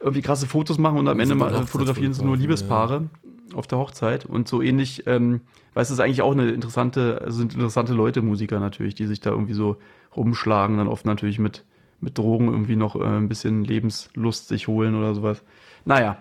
irgendwie 0.00 0.22
krasse 0.22 0.46
Fotos 0.46 0.78
machen 0.78 0.98
und 0.98 1.08
am 1.08 1.20
Ende 1.20 1.34
mal, 1.34 1.54
äh, 1.54 1.66
fotografieren 1.66 2.12
sie 2.12 2.24
nur 2.24 2.36
Liebespaare 2.36 3.08
auf 3.54 3.66
der 3.66 3.78
Hochzeit. 3.78 4.26
Und 4.26 4.48
so 4.48 4.62
ähnlich, 4.62 5.06
ähm, 5.06 5.42
weil 5.74 5.82
es 5.82 5.90
ist 5.90 6.00
eigentlich 6.00 6.22
auch 6.22 6.32
eine 6.32 6.50
interessante, 6.50 7.20
also 7.24 7.38
sind 7.38 7.54
interessante 7.54 7.94
Leute, 7.94 8.22
Musiker 8.22 8.60
natürlich, 8.60 8.94
die 8.94 9.06
sich 9.06 9.20
da 9.20 9.30
irgendwie 9.30 9.54
so 9.54 9.76
rumschlagen, 10.16 10.78
dann 10.78 10.88
oft 10.88 11.06
natürlich 11.06 11.38
mit, 11.38 11.64
mit 12.00 12.18
Drogen 12.18 12.48
irgendwie 12.48 12.76
noch 12.76 12.96
äh, 12.96 13.04
ein 13.04 13.28
bisschen 13.28 13.64
Lebenslust 13.64 14.48
sich 14.48 14.68
holen 14.68 14.94
oder 14.94 15.14
sowas. 15.14 15.42
Naja. 15.84 16.18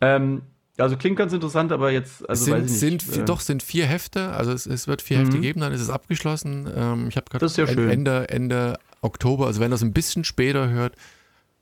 Ähm, 0.00 0.42
also 0.84 0.96
klingt 0.96 1.16
ganz 1.16 1.32
interessant, 1.32 1.72
aber 1.72 1.90
jetzt, 1.90 2.28
also 2.28 2.44
sind, 2.44 3.00
sind 3.00 3.08
äh, 3.16 3.24
doch 3.24 3.40
sind 3.40 3.62
vier 3.62 3.86
Hefte, 3.86 4.30
also 4.32 4.52
es, 4.52 4.66
es 4.66 4.86
wird 4.86 5.00
vier 5.02 5.18
Hefte 5.18 5.38
Mhm. 5.38 5.42
geben, 5.42 5.60
dann 5.60 5.72
ist 5.72 5.80
es 5.80 5.90
abgeschlossen. 5.90 6.70
Ähm, 6.74 7.08
ich 7.08 7.16
habe 7.16 7.26
gerade 7.30 7.46
ja. 7.46 7.64
Ende, 7.90 8.28
Ende 8.28 8.78
Oktober, 9.00 9.46
also 9.46 9.60
wenn 9.60 9.72
ihr 9.72 9.76
es 9.76 9.82
ein 9.82 9.92
bisschen 9.94 10.24
später 10.24 10.68
hört, 10.68 10.94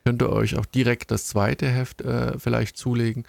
könnt 0.03 0.21
ihr 0.21 0.29
euch 0.29 0.57
auch 0.57 0.65
direkt 0.65 1.11
das 1.11 1.27
zweite 1.27 1.67
Heft 1.67 2.01
äh, 2.01 2.37
vielleicht 2.39 2.77
zulegen. 2.77 3.23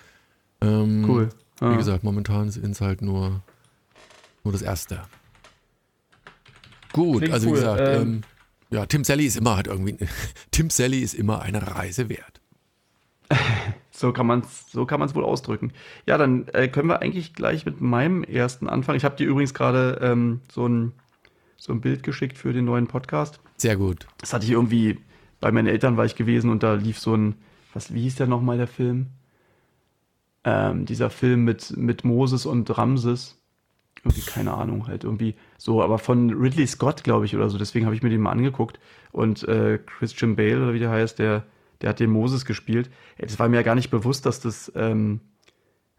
Ähm, 0.60 1.04
Cool. 1.06 1.28
Wie 1.60 1.66
Ja. 1.66 1.76
gesagt, 1.76 2.02
momentan 2.04 2.50
sind 2.50 2.72
es 2.72 2.80
halt 2.80 3.00
nur, 3.00 3.42
nur 4.44 4.52
das 4.52 4.62
erste. 4.62 5.02
Gut, 6.92 7.18
Klingt 7.18 7.32
also 7.34 7.46
wie 7.46 7.50
cool. 7.50 7.56
gesagt, 7.56 7.82
Ähm, 7.86 8.02
ähm, 8.02 8.22
ja, 8.70 8.86
Tim 8.86 9.04
Sally 9.04 9.26
ist 9.26 9.36
immer 9.36 9.56
halt 9.56 9.66
irgendwie, 9.68 9.96
Tim 10.50 10.68
Sally 10.70 11.00
ist 11.00 11.14
immer 11.14 11.42
eine 11.42 11.66
Reise 11.66 12.08
wert. 12.08 12.40
So 13.96 14.12
kann 14.12 14.26
man 14.26 14.40
es 14.40 14.70
so 14.70 14.84
kann 14.84 15.00
man's 15.00 15.14
wohl 15.14 15.24
ausdrücken. 15.24 15.72
Ja, 16.04 16.18
dann 16.18 16.48
äh, 16.48 16.68
können 16.68 16.88
wir 16.88 17.00
eigentlich 17.00 17.32
gleich 17.32 17.64
mit 17.64 17.80
meinem 17.80 18.24
ersten 18.24 18.68
anfangen. 18.68 18.98
Ich 18.98 19.04
habe 19.04 19.16
dir 19.16 19.26
übrigens 19.26 19.54
gerade 19.54 19.98
ähm, 20.02 20.40
so, 20.52 20.66
ein, 20.66 20.92
so 21.56 21.72
ein 21.72 21.80
Bild 21.80 22.02
geschickt 22.02 22.36
für 22.36 22.52
den 22.52 22.66
neuen 22.66 22.88
Podcast. 22.88 23.40
Sehr 23.56 23.76
gut. 23.76 24.06
Das 24.18 24.34
hatte 24.34 24.44
ich 24.44 24.50
irgendwie, 24.50 24.98
bei 25.40 25.50
meinen 25.50 25.66
Eltern 25.66 25.96
war 25.96 26.04
ich 26.04 26.14
gewesen 26.14 26.50
und 26.50 26.62
da 26.62 26.74
lief 26.74 26.98
so 26.98 27.16
ein, 27.16 27.36
was, 27.72 27.94
wie 27.94 28.02
hieß 28.02 28.16
der 28.16 28.26
nochmal, 28.26 28.58
der 28.58 28.66
Film? 28.66 29.06
Ähm, 30.44 30.84
dieser 30.84 31.08
Film 31.08 31.44
mit, 31.44 31.74
mit 31.76 32.04
Moses 32.04 32.44
und 32.44 32.76
Ramses. 32.76 33.38
Irgendwie, 34.04 34.20
keine 34.20 34.52
Ahnung, 34.52 34.86
halt 34.88 35.04
irgendwie 35.04 35.34
so, 35.56 35.82
aber 35.82 35.98
von 35.98 36.30
Ridley 36.30 36.66
Scott, 36.66 37.02
glaube 37.02 37.24
ich, 37.24 37.34
oder 37.34 37.48
so. 37.48 37.56
Deswegen 37.56 37.86
habe 37.86 37.96
ich 37.96 38.02
mir 38.02 38.10
den 38.10 38.20
mal 38.20 38.30
angeguckt. 38.30 38.78
Und 39.10 39.42
äh, 39.48 39.78
Christian 39.78 40.36
Bale, 40.36 40.62
oder 40.62 40.74
wie 40.74 40.78
der 40.78 40.90
heißt, 40.90 41.18
der, 41.18 41.44
der 41.82 41.90
hat 41.90 42.00
den 42.00 42.10
Moses 42.10 42.44
gespielt. 42.44 42.90
Ey, 43.16 43.26
Das 43.26 43.38
war 43.38 43.48
mir 43.48 43.56
ja 43.56 43.62
gar 43.62 43.74
nicht 43.74 43.90
bewusst, 43.90 44.26
dass 44.26 44.40
das 44.40 44.72
ähm, 44.74 45.20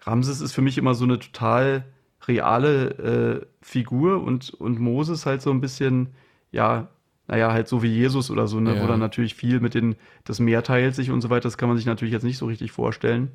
Ramses 0.01 0.41
ist 0.41 0.53
für 0.53 0.61
mich 0.61 0.77
immer 0.77 0.95
so 0.95 1.05
eine 1.05 1.19
total 1.19 1.85
reale 2.27 3.41
äh, 3.41 3.45
Figur 3.61 4.23
und, 4.23 4.53
und 4.53 4.79
Moses 4.79 5.25
halt 5.25 5.41
so 5.41 5.51
ein 5.51 5.61
bisschen, 5.61 6.09
ja, 6.51 6.87
naja, 7.27 7.51
halt 7.51 7.67
so 7.67 7.83
wie 7.83 7.87
Jesus 7.87 8.31
oder 8.31 8.47
so, 8.47 8.59
ne? 8.59 8.75
Ja. 8.75 8.83
wo 8.83 8.87
dann 8.87 8.99
natürlich 8.99 9.35
viel 9.35 9.59
mit 9.59 9.73
den, 9.73 9.95
das 10.23 10.39
Meer 10.39 10.63
teilt 10.63 10.95
sich 10.95 11.11
und 11.11 11.21
so 11.21 11.29
weiter, 11.29 11.43
das 11.43 11.57
kann 11.57 11.69
man 11.69 11.77
sich 11.77 11.85
natürlich 11.85 12.13
jetzt 12.13 12.23
nicht 12.23 12.37
so 12.37 12.45
richtig 12.45 12.71
vorstellen. 12.71 13.31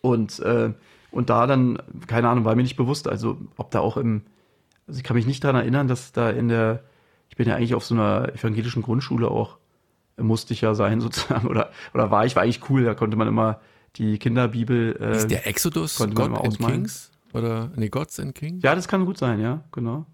Und, 0.00 0.38
äh, 0.40 0.72
und 1.10 1.30
da 1.30 1.46
dann, 1.46 1.78
keine 2.06 2.28
Ahnung, 2.28 2.44
war 2.44 2.54
mir 2.54 2.62
nicht 2.62 2.76
bewusst, 2.76 3.08
also 3.08 3.38
ob 3.56 3.70
da 3.70 3.80
auch 3.80 3.96
im, 3.96 4.22
also 4.86 4.98
ich 4.98 5.04
kann 5.04 5.16
mich 5.16 5.26
nicht 5.26 5.44
daran 5.44 5.56
erinnern, 5.56 5.88
dass 5.88 6.12
da 6.12 6.30
in 6.30 6.48
der, 6.48 6.82
ich 7.28 7.36
bin 7.36 7.48
ja 7.48 7.56
eigentlich 7.56 7.74
auf 7.74 7.84
so 7.84 7.94
einer 7.94 8.32
evangelischen 8.34 8.82
Grundschule 8.82 9.28
auch, 9.28 9.58
musste 10.22 10.52
ich 10.54 10.60
ja 10.60 10.74
sein 10.74 11.00
sozusagen, 11.06 11.46
oder, 11.48 11.70
oder 11.94 12.10
war 12.10 12.24
ich, 12.26 12.36
war 12.36 12.42
eigentlich 12.42 12.68
cool, 12.70 12.84
da 12.84 12.94
konnte 12.94 13.16
man 13.16 13.28
immer 13.28 13.60
die 13.96 14.18
Kinderbibel. 14.18 14.96
Äh, 15.00 15.16
ist 15.16 15.30
der 15.30 15.46
Exodus 15.46 15.98
God 15.98 16.14
mal 16.14 16.40
and. 16.40 16.58
Kings? 16.58 17.10
Oder, 17.34 17.70
nee, 17.76 17.88
Gods 17.88 18.20
and 18.20 18.34
Kings? 18.34 18.62
ja, 18.62 18.74
das 18.74 18.88
kann 18.88 19.04
gut 19.06 19.18
sein, 19.18 19.40
ja, 19.40 19.62
genau. 19.72 20.06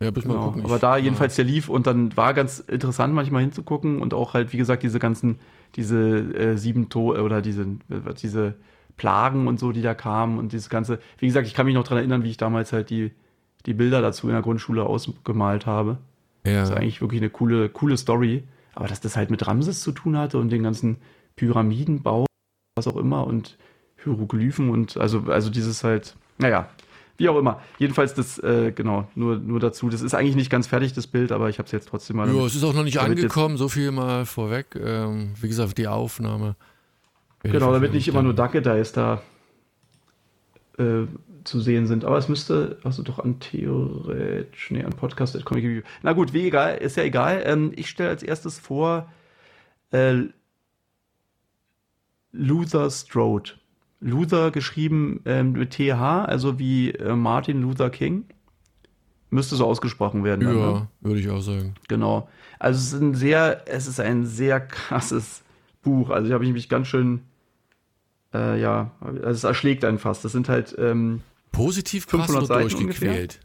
Ja, 0.00 0.10
bis 0.10 0.24
mal 0.26 0.34
Genau. 0.34 0.46
gucken. 0.46 0.64
Aber 0.64 0.78
da 0.78 0.96
ja. 0.96 1.04
jedenfalls 1.04 1.36
der 1.36 1.44
lief 1.46 1.68
und 1.68 1.86
dann 1.86 2.14
war 2.16 2.34
ganz 2.34 2.58
interessant 2.60 3.14
manchmal 3.14 3.40
hinzugucken 3.42 4.00
und 4.02 4.12
auch 4.12 4.34
halt, 4.34 4.52
wie 4.52 4.58
gesagt, 4.58 4.82
diese 4.82 4.98
ganzen, 4.98 5.38
diese 5.74 5.98
äh, 6.34 6.56
sieben 6.58 6.88
to 6.90 7.14
oder 7.14 7.40
diese, 7.40 7.62
äh, 7.62 8.14
diese 8.20 8.54
Plagen 8.98 9.46
und 9.48 9.58
so, 9.58 9.72
die 9.72 9.82
da 9.82 9.94
kamen 9.94 10.38
und 10.38 10.52
dieses 10.52 10.68
ganze, 10.68 10.98
wie 11.18 11.26
gesagt, 11.26 11.46
ich 11.46 11.54
kann 11.54 11.66
mich 11.66 11.74
noch 11.74 11.84
dran 11.84 11.98
erinnern, 11.98 12.24
wie 12.24 12.30
ich 12.30 12.36
damals 12.36 12.72
halt 12.72 12.90
die, 12.90 13.10
die 13.64 13.74
Bilder 13.74 14.02
dazu 14.02 14.26
in 14.28 14.34
der 14.34 14.42
Grundschule 14.42 14.84
ausgemalt 14.84 15.66
habe. 15.66 15.98
Das 16.44 16.68
ist 16.68 16.70
Ja. 16.70 16.76
eigentlich 16.76 17.00
wirklich 17.00 17.20
eine 17.20 17.30
coole, 17.30 17.68
coole 17.70 17.96
Story. 17.96 18.44
Aber 18.76 18.86
dass 18.86 19.00
das 19.00 19.16
halt 19.16 19.30
mit 19.30 19.44
Ramses 19.46 19.80
zu 19.80 19.90
tun 19.90 20.16
hatte 20.16 20.38
und 20.38 20.50
den 20.50 20.62
ganzen 20.62 20.98
Pyramidenbau, 21.34 22.26
was 22.76 22.86
auch 22.86 22.96
immer 22.96 23.26
und 23.26 23.56
Hieroglyphen 24.04 24.70
und 24.70 24.96
also, 24.98 25.24
also 25.26 25.50
dieses 25.50 25.82
halt, 25.82 26.14
naja, 26.38 26.68
wie 27.16 27.30
auch 27.30 27.38
immer. 27.38 27.60
Jedenfalls 27.78 28.12
das, 28.12 28.38
äh, 28.38 28.72
genau, 28.72 29.08
nur, 29.14 29.38
nur 29.38 29.58
dazu. 29.58 29.88
Das 29.88 30.02
ist 30.02 30.12
eigentlich 30.14 30.36
nicht 30.36 30.50
ganz 30.50 30.66
fertig, 30.66 30.92
das 30.92 31.06
Bild, 31.06 31.32
aber 31.32 31.48
ich 31.48 31.58
habe 31.58 31.64
es 31.66 31.72
jetzt 31.72 31.88
trotzdem 31.88 32.16
mal. 32.16 32.28
Ja, 32.32 32.44
es 32.44 32.54
ist 32.54 32.62
auch 32.64 32.74
noch 32.74 32.84
nicht 32.84 33.00
angekommen, 33.00 33.56
so 33.56 33.70
viel 33.70 33.90
mal 33.90 34.26
vorweg. 34.26 34.78
Ähm, 34.78 35.32
wie 35.40 35.48
gesagt, 35.48 35.78
die 35.78 35.88
Aufnahme. 35.88 36.54
genau, 37.42 37.72
damit 37.72 37.94
nicht 37.94 38.08
immer 38.08 38.22
nur 38.22 38.34
dann- 38.34 38.52
Duck 38.52 38.62
Dice 38.62 38.92
da 38.92 39.22
äh, 40.78 41.06
zu 41.46 41.60
sehen 41.60 41.86
sind. 41.86 42.04
Aber 42.04 42.18
es 42.18 42.28
müsste, 42.28 42.78
also 42.84 43.02
doch 43.02 43.18
an 43.18 43.40
theoretisch, 43.40 44.70
nee, 44.70 44.82
an 44.82 44.92
Podcast 44.92 45.42
Comic 45.44 45.64
Review. 45.64 45.82
Na 46.02 46.12
gut, 46.12 46.32
wie 46.32 46.46
egal, 46.46 46.76
ist 46.78 46.96
ja 46.96 47.04
egal. 47.04 47.42
Ähm, 47.44 47.72
ich 47.76 47.88
stelle 47.88 48.10
als 48.10 48.22
erstes 48.22 48.58
vor 48.58 49.10
äh, 49.92 50.24
Luther 52.32 52.90
Strode. 52.90 53.52
Luther 54.00 54.50
geschrieben 54.50 55.20
ähm, 55.24 55.52
mit 55.52 55.70
TH, 55.70 56.26
also 56.26 56.58
wie 56.58 56.90
äh, 56.90 57.14
Martin 57.14 57.62
Luther 57.62 57.90
King. 57.90 58.24
Müsste 59.30 59.56
so 59.56 59.66
ausgesprochen 59.66 60.22
werden. 60.22 60.44
dann, 60.44 60.54
ne? 60.54 60.60
Ja, 60.60 60.88
würde 61.00 61.20
ich 61.20 61.28
auch 61.28 61.40
sagen. 61.40 61.74
Genau. 61.88 62.28
Also 62.58 62.78
es 62.78 62.92
ist 62.92 63.00
ein 63.00 63.14
sehr, 63.14 63.62
es 63.66 63.86
ist 63.86 64.00
ein 64.00 64.24
sehr 64.24 64.60
krasses 64.60 65.42
Buch. 65.82 66.10
Also 66.10 66.28
ich 66.28 66.32
habe 66.32 66.46
mich 66.46 66.68
ganz 66.68 66.86
schön, 66.88 67.22
äh, 68.32 68.60
ja, 68.60 68.92
also 69.00 69.28
es 69.28 69.44
erschlägt 69.44 69.84
einen 69.84 69.98
fast. 69.98 70.24
Das 70.24 70.32
sind 70.32 70.48
halt, 70.48 70.76
ähm, 70.78 71.22
Positiv 71.56 72.06
krass 72.06 72.26
500 72.26 72.44
oder 72.50 72.60
Seiten 72.68 72.84
durchgequält? 72.84 73.40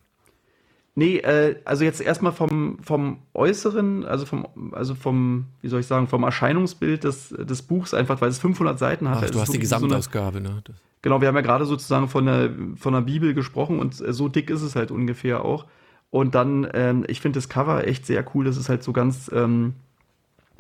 nee, 0.95 1.17
äh, 1.17 1.56
also 1.65 1.84
jetzt 1.84 2.02
erstmal 2.02 2.34
vom, 2.34 2.78
vom 2.84 3.19
Äußeren, 3.34 4.06
also 4.06 4.26
vom, 4.26 4.47
also 4.74 4.93
vom, 4.95 5.45
wie 5.62 5.69
soll 5.69 5.80
ich 5.80 5.88
sagen, 5.88 6.08
vom 6.08 6.24
Erscheinungsbild 6.24 7.04
des, 7.06 7.30
des 7.30 7.62
Buchs 7.62 7.93
einfach, 7.93 8.19
weil 8.21 8.30
es 8.30 8.39
500 8.39 8.78
Seiten 8.78 9.10
hat. 9.10 9.24
Ach, 9.24 9.30
du 9.30 9.39
hast 9.39 9.50
die 9.50 9.54
wirklich 9.56 9.69
so 9.69 9.76
eine- 9.78 9.86
Gesamtausgabe, 9.86 10.41
ne? 10.41 10.62
Das, 10.63 10.76
Genau, 11.04 11.19
wir 11.19 11.28
haben 11.28 11.36
ja 11.36 11.41
gerade 11.41 11.65
sozusagen 11.65 12.08
von 12.10 12.26
der, 12.28 12.52
von 12.76 12.93
der 12.93 13.02
Bibel 13.02 13.34
gesprochen 13.34 13.80
und 13.80 14.00
äh, 14.02 14.13
so 14.13 14.28
dick 14.28 14.52
ist 14.52 14.62
es 14.62 14.76
halt 14.76 14.91
ungefähr 14.91 15.43
auch. 15.43 15.65
Und 16.12 16.36
dann, 16.36 16.67
ähm, 16.74 17.06
ich 17.08 17.21
finde 17.21 17.38
das 17.38 17.50
Cover 17.50 17.88
echt 17.88 18.06
sehr 18.06 18.24
cool. 18.36 18.45
Das 18.45 18.58
ist 18.58 18.69
halt 18.69 18.84
so 18.84 18.93
ganz, 18.93 19.32
ähm, 19.34 19.74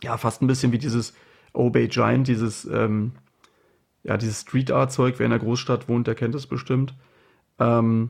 ja, 0.01 0.17
fast 0.17 0.41
ein 0.41 0.47
bisschen 0.47 0.71
wie 0.71 0.79
dieses 0.79 1.13
Obey 1.53 1.87
Giant, 1.89 2.27
dieses, 2.27 2.65
ähm, 2.65 3.11
ja, 4.03 4.17
dieses 4.17 4.41
Street 4.41 4.71
Art 4.71 4.91
Zeug. 4.91 5.15
Wer 5.19 5.25
in 5.25 5.31
der 5.31 5.39
Großstadt 5.39 5.87
wohnt, 5.87 6.07
der 6.07 6.15
kennt 6.15 6.33
es 6.33 6.47
bestimmt. 6.47 6.95
Ähm, 7.61 8.09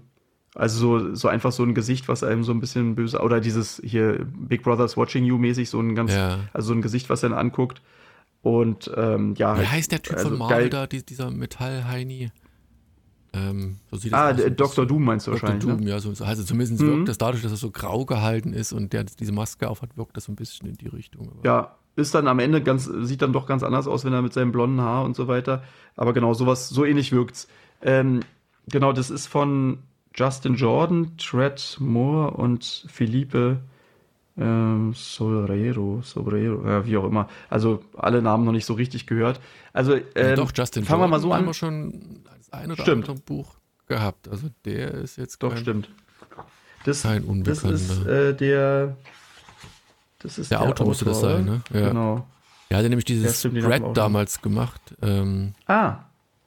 also 0.55 0.99
so, 0.99 1.15
so 1.15 1.27
einfach 1.27 1.51
so 1.51 1.63
ein 1.63 1.73
Gesicht, 1.75 2.07
was 2.07 2.23
einem 2.23 2.43
so 2.43 2.51
ein 2.51 2.59
bisschen 2.59 2.95
böse, 2.95 3.19
oder 3.21 3.39
dieses 3.39 3.81
hier 3.83 4.25
Big 4.25 4.63
Brother's 4.63 4.97
Watching 4.97 5.23
You 5.23 5.37
mäßig, 5.37 5.69
so 5.69 5.79
ein 5.79 5.95
ganz, 5.95 6.11
Ja. 6.13 6.39
also 6.53 6.69
so 6.69 6.73
ein 6.73 6.81
Gesicht, 6.81 7.09
was 7.09 7.23
einen 7.23 7.33
anguckt. 7.33 7.81
Und 8.41 8.91
ähm, 8.97 9.35
ja, 9.37 9.53
Wie 9.53 9.59
halt, 9.59 9.71
heißt 9.71 9.91
der 9.91 10.01
Typ 10.01 10.17
also 10.17 10.29
von 10.29 10.37
Marvel 10.39 10.69
da, 10.69 10.87
die, 10.87 11.05
dieser 11.05 11.29
Metall-Heini? 11.29 12.31
Ähm, 13.33 13.77
so 13.89 13.95
sieht 13.97 14.13
Ah, 14.13 14.31
aus, 14.31 14.41
Dr. 14.57 14.85
Doom 14.85 15.05
meinst 15.05 15.25
du 15.27 15.31
Dr. 15.31 15.41
wahrscheinlich. 15.43 15.69
Doom, 15.69 15.79
Ne? 15.85 15.89
ja, 15.91 15.99
so, 15.99 16.13
so- 16.13 16.25
also 16.25 16.43
zumindest 16.43 16.81
Mhm. 16.81 16.87
wirkt 16.87 17.09
das 17.09 17.17
dadurch, 17.17 17.41
dass 17.43 17.51
er 17.51 17.57
so 17.57 17.71
grau 17.71 18.05
gehalten 18.05 18.51
ist 18.53 18.73
und 18.73 18.91
der 18.91 19.05
diese 19.05 19.31
Maske 19.31 19.69
aufhat, 19.69 19.95
wirkt 19.95 20.17
das 20.17 20.25
so 20.25 20.31
ein 20.33 20.35
bisschen 20.35 20.67
in 20.67 20.75
die 20.75 20.87
Richtung. 20.87 21.29
Aber 21.29 21.45
Ja, 21.45 21.75
ist 21.95 22.13
dann 22.13 22.27
am 22.27 22.39
Ende 22.39 22.61
ganz, 22.61 22.89
sieht 23.03 23.21
dann 23.21 23.31
doch 23.31 23.45
ganz 23.45 23.63
anders 23.63 23.87
aus, 23.87 24.03
wenn 24.03 24.11
er 24.11 24.21
mit 24.21 24.33
seinem 24.33 24.51
blonden 24.51 24.81
Haar 24.81 25.05
und 25.05 25.15
so 25.15 25.29
weiter. 25.29 25.63
Aber 25.95 26.11
genau, 26.13 26.33
sowas, 26.33 26.67
so 26.67 26.83
ähnlich 26.83 27.13
wirkt's. 27.13 27.47
Ähm, 27.81 28.19
genau, 28.71 28.93
das 28.93 29.09
ist 29.09 29.27
von 29.27 29.79
Justin 30.15 30.55
Jordan, 30.55 31.17
Tread 31.17 31.77
Moore 31.79 32.31
und 32.31 32.85
Felipe 32.89 33.59
ähm, 34.37 34.93
Sobrero, 34.95 36.01
Sobrero, 36.03 36.67
ja, 36.67 36.85
wie 36.85 36.97
auch 36.97 37.05
immer. 37.05 37.27
Also 37.49 37.83
alle 37.97 38.21
Namen 38.21 38.45
noch 38.45 38.51
nicht 38.51 38.65
so 38.65 38.73
richtig 38.73 39.05
gehört. 39.05 39.39
Also 39.73 39.95
ähm, 40.15 40.35
doch 40.35 40.51
Justin 40.55 40.83
fangen 40.85 41.01
Jordan 41.01 41.11
wir 41.11 41.17
mal 41.17 41.19
so 41.21 41.31
an. 41.31 41.39
Haben 41.39 41.45
wir 41.47 41.53
schon 41.53 42.23
das 42.37 42.51
ein 42.51 42.71
oder 42.71 42.81
Stimmt. 42.81 43.09
andere 43.09 43.23
Buch 43.23 43.55
gehabt. 43.87 44.27
Also 44.29 44.47
der 44.65 44.93
ist 44.95 45.17
jetzt 45.17 45.41
Doch 45.43 45.53
kein, 45.53 45.61
stimmt. 45.61 45.89
Das, 46.85 47.03
kein 47.03 47.43
das 47.43 47.63
ist 47.63 48.05
äh, 48.05 48.33
der. 48.33 48.95
Das 50.19 50.37
ist 50.37 50.51
Der 50.51 50.61
Autor 50.61 50.87
musste 50.87 51.05
das 51.05 51.19
sein, 51.19 51.45
ne? 51.45 51.61
Ja. 51.73 51.89
Genau. 51.89 52.27
Er 52.69 52.77
hatte 52.77 52.89
nämlich 52.89 53.05
dieses 53.05 53.25
Ja, 53.43 53.49
stimmt, 53.49 53.63
Spread 53.63 53.97
damals 53.97 54.41
gemacht. 54.41 54.81
Ähm, 55.01 55.53
Ah, 55.65 55.97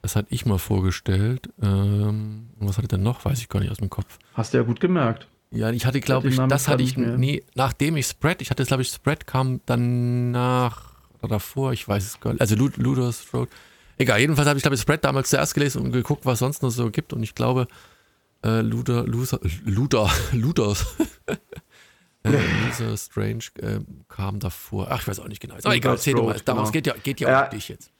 das 0.04 0.16
hatte 0.16 0.28
ich 0.34 0.44
mal 0.44 0.58
vorgestellt. 0.58 1.48
Ähm, 1.62 2.50
was 2.58 2.76
hatte 2.76 2.84
er 2.84 2.88
denn 2.98 3.02
noch? 3.02 3.24
Weiß 3.24 3.38
ich 3.40 3.48
gar 3.48 3.60
nicht 3.60 3.70
aus 3.70 3.78
dem 3.78 3.88
Kopf. 3.88 4.18
hast 4.34 4.52
du 4.52 4.58
ja 4.58 4.62
gut 4.62 4.78
gemerkt. 4.78 5.26
Ja, 5.50 5.70
ich 5.70 5.86
hatte, 5.86 6.00
glaube 6.00 6.28
ich, 6.28 6.36
das 6.36 6.68
hatte 6.68 6.82
ich, 6.82 6.98
nee, 6.98 7.42
nachdem 7.54 7.96
ich 7.96 8.06
Spread, 8.06 8.42
ich 8.42 8.50
hatte, 8.50 8.64
glaube 8.64 8.82
ich, 8.82 8.88
Spread 8.90 9.26
kam 9.26 9.62
danach 9.64 10.92
oder 11.20 11.28
davor, 11.36 11.72
ich 11.72 11.88
weiß 11.88 12.04
es 12.04 12.20
gar 12.20 12.32
nicht. 12.32 12.42
Also 12.42 12.54
Lud 12.54 12.76
Luders 12.76 13.24
Road. 13.32 13.48
Egal, 13.96 14.20
jedenfalls 14.20 14.46
habe 14.46 14.58
ich, 14.58 14.62
glaube 14.62 14.74
ich, 14.74 14.82
Spread 14.82 15.02
damals 15.04 15.30
zuerst 15.30 15.54
gelesen 15.54 15.80
und 15.80 15.92
geguckt, 15.92 16.26
was 16.26 16.40
sonst 16.40 16.62
noch 16.62 16.68
so 16.70 16.90
gibt. 16.90 17.14
Und 17.14 17.22
ich 17.22 17.34
glaube, 17.34 17.66
äh, 18.44 18.60
Luder, 18.60 19.06
Loser, 19.06 19.40
Luder, 19.64 20.10
Luders. 20.32 20.84
äh, 22.24 22.30
Loser 22.66 22.94
Strange 22.98 23.44
äh, 23.62 23.80
kam 24.08 24.38
davor. 24.38 24.88
Ach, 24.90 25.00
ich 25.00 25.08
weiß 25.08 25.20
auch 25.20 25.28
nicht 25.28 25.40
genau. 25.40 25.54
Aber 25.64 25.74
egal, 25.74 25.94
erzähl 25.94 26.12
du 26.14 26.24
mal. 26.24 26.36
Darum, 26.44 26.58
genau. 26.58 26.66
es 26.66 26.72
geht 26.72 26.86
ja, 26.86 26.94
geht 27.02 27.20
ja 27.20 27.30
Ja, 27.30 27.44
um 27.44 27.50
dich 27.50 27.68
jetzt. 27.68 27.90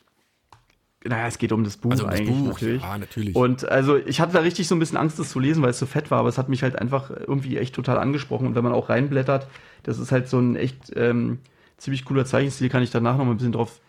Naja, 1.07 1.27
es 1.27 1.37
geht 1.39 1.53
um 1.53 1.65
das 1.65 1.77
Buch 1.77 1.91
Also 1.91 2.05
um 2.05 2.11
das 2.11 2.21
eigentlich 2.21 2.37
Buch, 2.37 2.49
natürlich. 2.49 2.83
ja, 2.83 2.99
natürlich. 2.99 3.37
Und 3.37 3.69
also 3.69 3.97
ich 3.97 4.21
hatte 4.21 4.33
da 4.33 4.39
richtig 4.41 4.67
so 4.69 4.75
ein 4.75 4.79
bisschen 4.79 4.97
Angst, 4.97 5.19
das 5.19 5.31
zu 5.31 5.39
lesen, 5.39 5.63
weil 5.63 5.71
es 5.71 5.79
so 5.79 5.87
fett 5.87 6.11
war, 6.11 6.19
aber 6.19 6.31
es 6.31 6.39
hat 6.39 6.49
mich 6.49 6.63
halt 6.63 6.77
einfach 6.77 7.11
irgendwie 7.11 7.59
echt 7.59 7.75
total 7.75 7.99
angesprochen. 7.99 8.47
Und 8.47 8.55
wenn 8.55 8.65
man 8.65 8.73
auch 8.73 8.89
reinblättert, 8.89 9.47
das 9.83 9.99
ist 9.99 10.13
halt 10.13 10.29
so 10.29 10.39
ein 10.39 10.57
echt 10.57 10.93
ähm, 10.97 11.41
ziemlich 11.77 12.07
cooler 12.07 12.25
Zeichenstil, 12.25 12.71
kann 12.71 12.83
ich 12.83 12.91
danach 12.91 13.19
noch 13.19 13.25
mal 13.27 13.33
ein 13.33 13.37
bisschen 13.37 13.53
drauf 13.53 13.81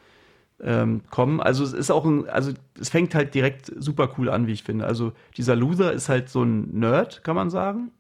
ähm, 0.61 1.01
kommen. 1.09 1.39
Also 1.39 1.63
es 1.63 1.73
ist 1.73 1.91
auch 1.91 2.05
ein, 2.05 2.29
also 2.29 2.51
es 2.79 2.89
fängt 2.89 3.15
halt 3.15 3.33
direkt 3.33 3.71
super 3.77 4.09
cool 4.17 4.29
an, 4.29 4.47
wie 4.47 4.53
ich 4.53 4.63
finde. 4.63 4.85
Also 4.85 5.13
dieser 5.37 5.55
Loser 5.55 5.93
ist 5.93 6.09
halt 6.09 6.29
so 6.29 6.43
ein 6.43 6.79
Nerd, 6.79 7.23
kann 7.23 7.35
man 7.35 7.49
sagen. 7.49 7.91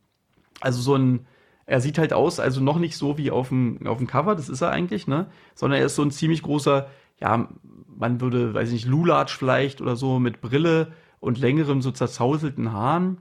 Also 0.61 0.81
so 0.81 0.95
ein, 0.95 1.25
er 1.65 1.81
sieht 1.81 1.97
halt 1.97 2.13
aus, 2.13 2.39
also 2.39 2.61
noch 2.61 2.79
nicht 2.79 2.95
so 2.97 3.17
wie 3.17 3.31
auf 3.31 3.49
dem, 3.49 3.85
auf 3.87 3.97
dem 3.97 4.07
Cover, 4.07 4.35
das 4.35 4.49
ist 4.49 4.61
er 4.61 4.71
eigentlich, 4.71 5.07
ne? 5.07 5.27
Sondern 5.53 5.79
er 5.79 5.85
ist 5.87 5.95
so 5.95 6.03
ein 6.03 6.11
ziemlich 6.11 6.43
großer, 6.43 6.87
ja, 7.19 7.49
man 7.97 8.21
würde, 8.21 8.53
weiß 8.53 8.69
ich 8.69 8.73
nicht, 8.73 8.87
Lulatsch 8.87 9.35
vielleicht 9.35 9.81
oder 9.81 9.95
so 9.95 10.19
mit 10.19 10.41
Brille 10.41 10.91
und 11.19 11.37
längerem, 11.37 11.81
so 11.81 11.91
zerzauselten 11.91 12.71
Haaren. 12.71 13.19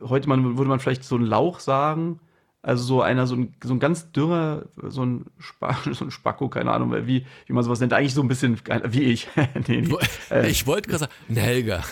Heute 0.00 0.28
man, 0.28 0.56
würde 0.56 0.68
man 0.68 0.80
vielleicht 0.80 1.04
so 1.04 1.16
ein 1.16 1.22
Lauch 1.22 1.60
sagen. 1.60 2.20
Also 2.62 2.82
so 2.82 3.00
einer, 3.00 3.28
so 3.28 3.36
ein, 3.36 3.54
so 3.62 3.74
ein 3.74 3.78
ganz 3.78 4.10
dürrer, 4.10 4.64
so 4.88 5.04
ein, 5.04 5.26
Spa, 5.38 5.78
so 5.92 6.04
ein 6.04 6.10
Spacko, 6.10 6.48
keine 6.48 6.72
Ahnung, 6.72 6.92
wie, 7.06 7.24
wie 7.46 7.52
man 7.52 7.62
sowas 7.62 7.78
nennt. 7.78 7.92
Eigentlich 7.92 8.14
so 8.14 8.22
ein 8.22 8.28
bisschen 8.28 8.58
wie 8.88 9.04
ich. 9.04 9.28
nee, 9.68 9.82
nee. 9.82 9.96
Äh, 10.30 10.48
ich 10.48 10.66
wollte 10.66 10.88
gerade 10.88 11.00
sagen, 11.00 11.12
ein 11.28 11.36
Helga. 11.36 11.84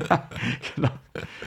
genau. 0.74 0.88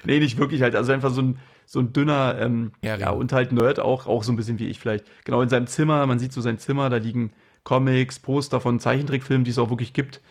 Nee, 0.03 0.19
nicht 0.19 0.37
wirklich 0.37 0.61
halt. 0.61 0.75
Also 0.75 0.91
einfach 0.91 1.11
so 1.11 1.21
ein, 1.21 1.39
so 1.65 1.79
ein 1.79 1.91
dünner, 1.91 2.37
ähm, 2.39 2.71
Hering. 2.81 3.01
ja, 3.01 3.09
und 3.09 3.33
halt 3.33 3.51
Nerd 3.51 3.79
auch, 3.79 4.05
auch 4.05 4.23
so 4.23 4.31
ein 4.31 4.35
bisschen 4.35 4.59
wie 4.59 4.67
ich 4.67 4.79
vielleicht. 4.79 5.05
Genau, 5.25 5.41
in 5.41 5.49
seinem 5.49 5.65
Zimmer, 5.65 6.05
man 6.05 6.19
sieht 6.19 6.31
so 6.31 6.41
sein 6.41 6.59
Zimmer, 6.59 6.91
da 6.91 6.97
liegen 6.97 7.33
Comics, 7.67 8.19
Poster 8.19 8.62
von 8.62 8.80
Zeichentrickfilmen, 8.80 9.43
die 9.43 9.51
es 9.51 9.58
auch 9.58 9.69
wirklich 9.69 9.91
gibt, 9.91 10.21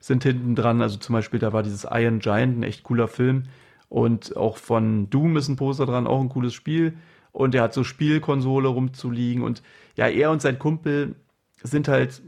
sind 0.00 0.22
hinten 0.22 0.54
dran. 0.54 0.80
Also 0.80 0.96
zum 0.96 1.12
Beispiel, 1.12 1.38
da 1.38 1.52
war 1.52 1.62
dieses 1.62 1.86
Iron 1.90 2.20
Giant, 2.20 2.58
ein 2.58 2.62
echt 2.62 2.84
cooler 2.84 3.06
Film. 3.06 3.42
Und 3.90 4.34
auch 4.34 4.56
von 4.56 5.10
Doom 5.10 5.36
ist 5.36 5.48
ein 5.48 5.56
Poster 5.56 5.84
dran, 5.84 6.06
auch 6.06 6.22
ein 6.22 6.30
cooles 6.30 6.54
Spiel. 6.54 6.94
Und 7.32 7.54
er 7.54 7.64
hat 7.64 7.74
so 7.74 7.84
Spielkonsole 7.84 8.68
rumzuliegen. 8.68 9.42
Und 9.42 9.62
ja, 9.96 10.08
er 10.08 10.30
und 10.30 10.40
sein 10.40 10.58
Kumpel 10.58 11.16
sind 11.62 11.86
halt 11.86 12.22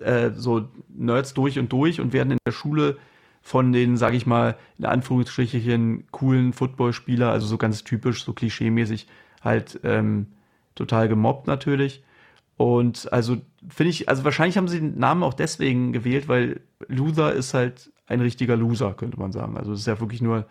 äh, 0.00 0.32
so 0.34 0.68
Nerds 0.90 1.32
durch 1.32 1.58
und 1.58 1.72
durch 1.72 1.98
und 1.98 2.12
werden 2.12 2.32
in 2.32 2.38
der 2.46 2.52
Schule 2.52 2.98
von 3.40 3.72
den, 3.72 3.96
sage 3.96 4.18
ich 4.18 4.26
mal, 4.26 4.58
in 4.76 4.84
Anführungsstrichen 4.84 6.08
coolen 6.10 6.52
Footballspieler, 6.52 7.32
also 7.32 7.46
so 7.46 7.56
ganz 7.56 7.84
typisch, 7.84 8.22
so 8.22 8.34
klischeemäßig, 8.34 9.06
halt 9.40 9.80
ähm, 9.82 10.26
total 10.74 11.08
gemobbt 11.08 11.46
natürlich. 11.46 12.02
Und 12.60 13.10
also 13.10 13.38
finde 13.70 13.88
ich, 13.88 14.10
also 14.10 14.22
wahrscheinlich 14.22 14.58
haben 14.58 14.68
sie 14.68 14.80
den 14.80 14.98
Namen 14.98 15.22
auch 15.22 15.32
deswegen 15.32 15.94
gewählt, 15.94 16.28
weil 16.28 16.60
Loser 16.88 17.32
ist 17.32 17.54
halt 17.54 17.90
ein 18.06 18.20
richtiger 18.20 18.54
Loser, 18.54 18.92
könnte 18.92 19.18
man 19.18 19.32
sagen. 19.32 19.56
Also 19.56 19.72
es 19.72 19.80
ist 19.80 19.86
ja 19.86 19.98
wirklich 19.98 20.20
nur 20.20 20.44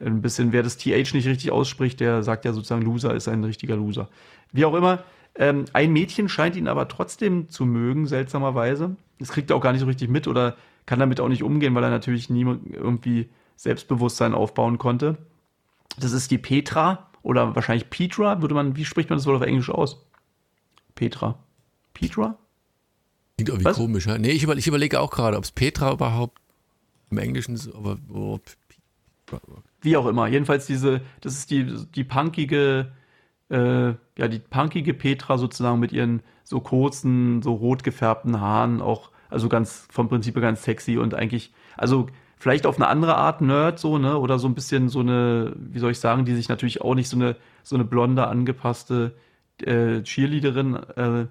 ein 0.00 0.20
bisschen, 0.20 0.50
wer 0.50 0.64
das 0.64 0.78
TH 0.78 1.14
nicht 1.14 1.28
richtig 1.28 1.52
ausspricht, 1.52 2.00
der 2.00 2.24
sagt 2.24 2.44
ja 2.44 2.52
sozusagen, 2.52 2.82
Loser 2.82 3.14
ist 3.14 3.28
ein 3.28 3.44
richtiger 3.44 3.76
Loser. 3.76 4.08
Wie 4.50 4.64
auch 4.64 4.74
immer, 4.74 5.04
ähm, 5.36 5.66
ein 5.74 5.92
Mädchen 5.92 6.28
scheint 6.28 6.56
ihn 6.56 6.66
aber 6.66 6.88
trotzdem 6.88 7.48
zu 7.48 7.66
mögen, 7.66 8.08
seltsamerweise. 8.08 8.96
Das 9.20 9.28
kriegt 9.28 9.50
er 9.50 9.56
auch 9.56 9.62
gar 9.62 9.70
nicht 9.70 9.82
so 9.82 9.86
richtig 9.86 10.08
mit 10.08 10.26
oder 10.26 10.56
kann 10.86 10.98
damit 10.98 11.20
auch 11.20 11.28
nicht 11.28 11.44
umgehen, 11.44 11.76
weil 11.76 11.84
er 11.84 11.90
natürlich 11.90 12.30
nie 12.30 12.44
irgendwie 12.72 13.28
Selbstbewusstsein 13.54 14.34
aufbauen 14.34 14.78
konnte. 14.78 15.18
Das 16.00 16.10
ist 16.10 16.32
die 16.32 16.38
Petra 16.38 17.10
oder 17.22 17.54
wahrscheinlich 17.54 17.90
Petra, 17.90 18.42
würde 18.42 18.56
man, 18.56 18.74
wie 18.74 18.84
spricht 18.84 19.08
man 19.08 19.20
das 19.20 19.26
Wort 19.26 19.36
auf 19.36 19.46
Englisch 19.46 19.70
aus? 19.70 20.04
Petra. 20.96 21.38
Petra? 21.94 22.38
Klingt 23.36 23.48
irgendwie 23.48 23.64
Was? 23.64 23.76
komisch, 23.76 24.06
ja? 24.06 24.18
Nee, 24.18 24.30
ich, 24.30 24.42
über, 24.42 24.56
ich 24.56 24.66
überlege 24.66 25.00
auch 25.00 25.10
gerade, 25.10 25.36
ob 25.36 25.44
es 25.44 25.52
Petra 25.52 25.92
überhaupt 25.92 26.38
im 27.10 27.18
Englischen 27.18 27.54
ist, 27.54 27.74
aber 27.74 27.96
oh, 28.12 28.38
Petra. 29.26 29.40
Wie 29.80 29.96
auch 29.96 30.06
immer. 30.06 30.26
Jedenfalls 30.28 30.66
diese, 30.66 31.00
das 31.20 31.34
ist 31.34 31.50
die, 31.50 31.66
die 31.94 32.04
punkige, 32.04 32.92
äh, 33.50 33.88
ja, 33.88 34.28
die 34.28 34.38
punkige 34.38 34.94
Petra 34.94 35.38
sozusagen 35.38 35.80
mit 35.80 35.92
ihren 35.92 36.22
so 36.44 36.60
kurzen, 36.60 37.42
so 37.42 37.54
rot 37.54 37.84
gefärbten 37.84 38.40
Haaren, 38.40 38.80
auch, 38.80 39.10
also 39.30 39.48
ganz, 39.48 39.86
vom 39.90 40.08
Prinzip 40.08 40.34
ganz 40.40 40.62
sexy 40.62 40.98
und 40.98 41.14
eigentlich, 41.14 41.52
also 41.76 42.06
vielleicht 42.36 42.66
auf 42.66 42.76
eine 42.76 42.86
andere 42.86 43.16
Art 43.16 43.40
Nerd 43.40 43.78
so, 43.78 43.98
ne, 43.98 44.18
oder 44.18 44.38
so 44.38 44.46
ein 44.46 44.54
bisschen 44.54 44.88
so 44.88 45.00
eine, 45.00 45.54
wie 45.56 45.78
soll 45.78 45.90
ich 45.90 45.98
sagen, 45.98 46.24
die 46.24 46.34
sich 46.34 46.48
natürlich 46.48 46.82
auch 46.82 46.94
nicht 46.94 47.08
so 47.08 47.16
eine, 47.16 47.36
so 47.62 47.74
eine 47.74 47.84
blonde, 47.84 48.26
angepasste 48.26 49.16
äh, 49.62 50.02
Cheerleaderin, 50.02 50.74
äh, 50.74 51.26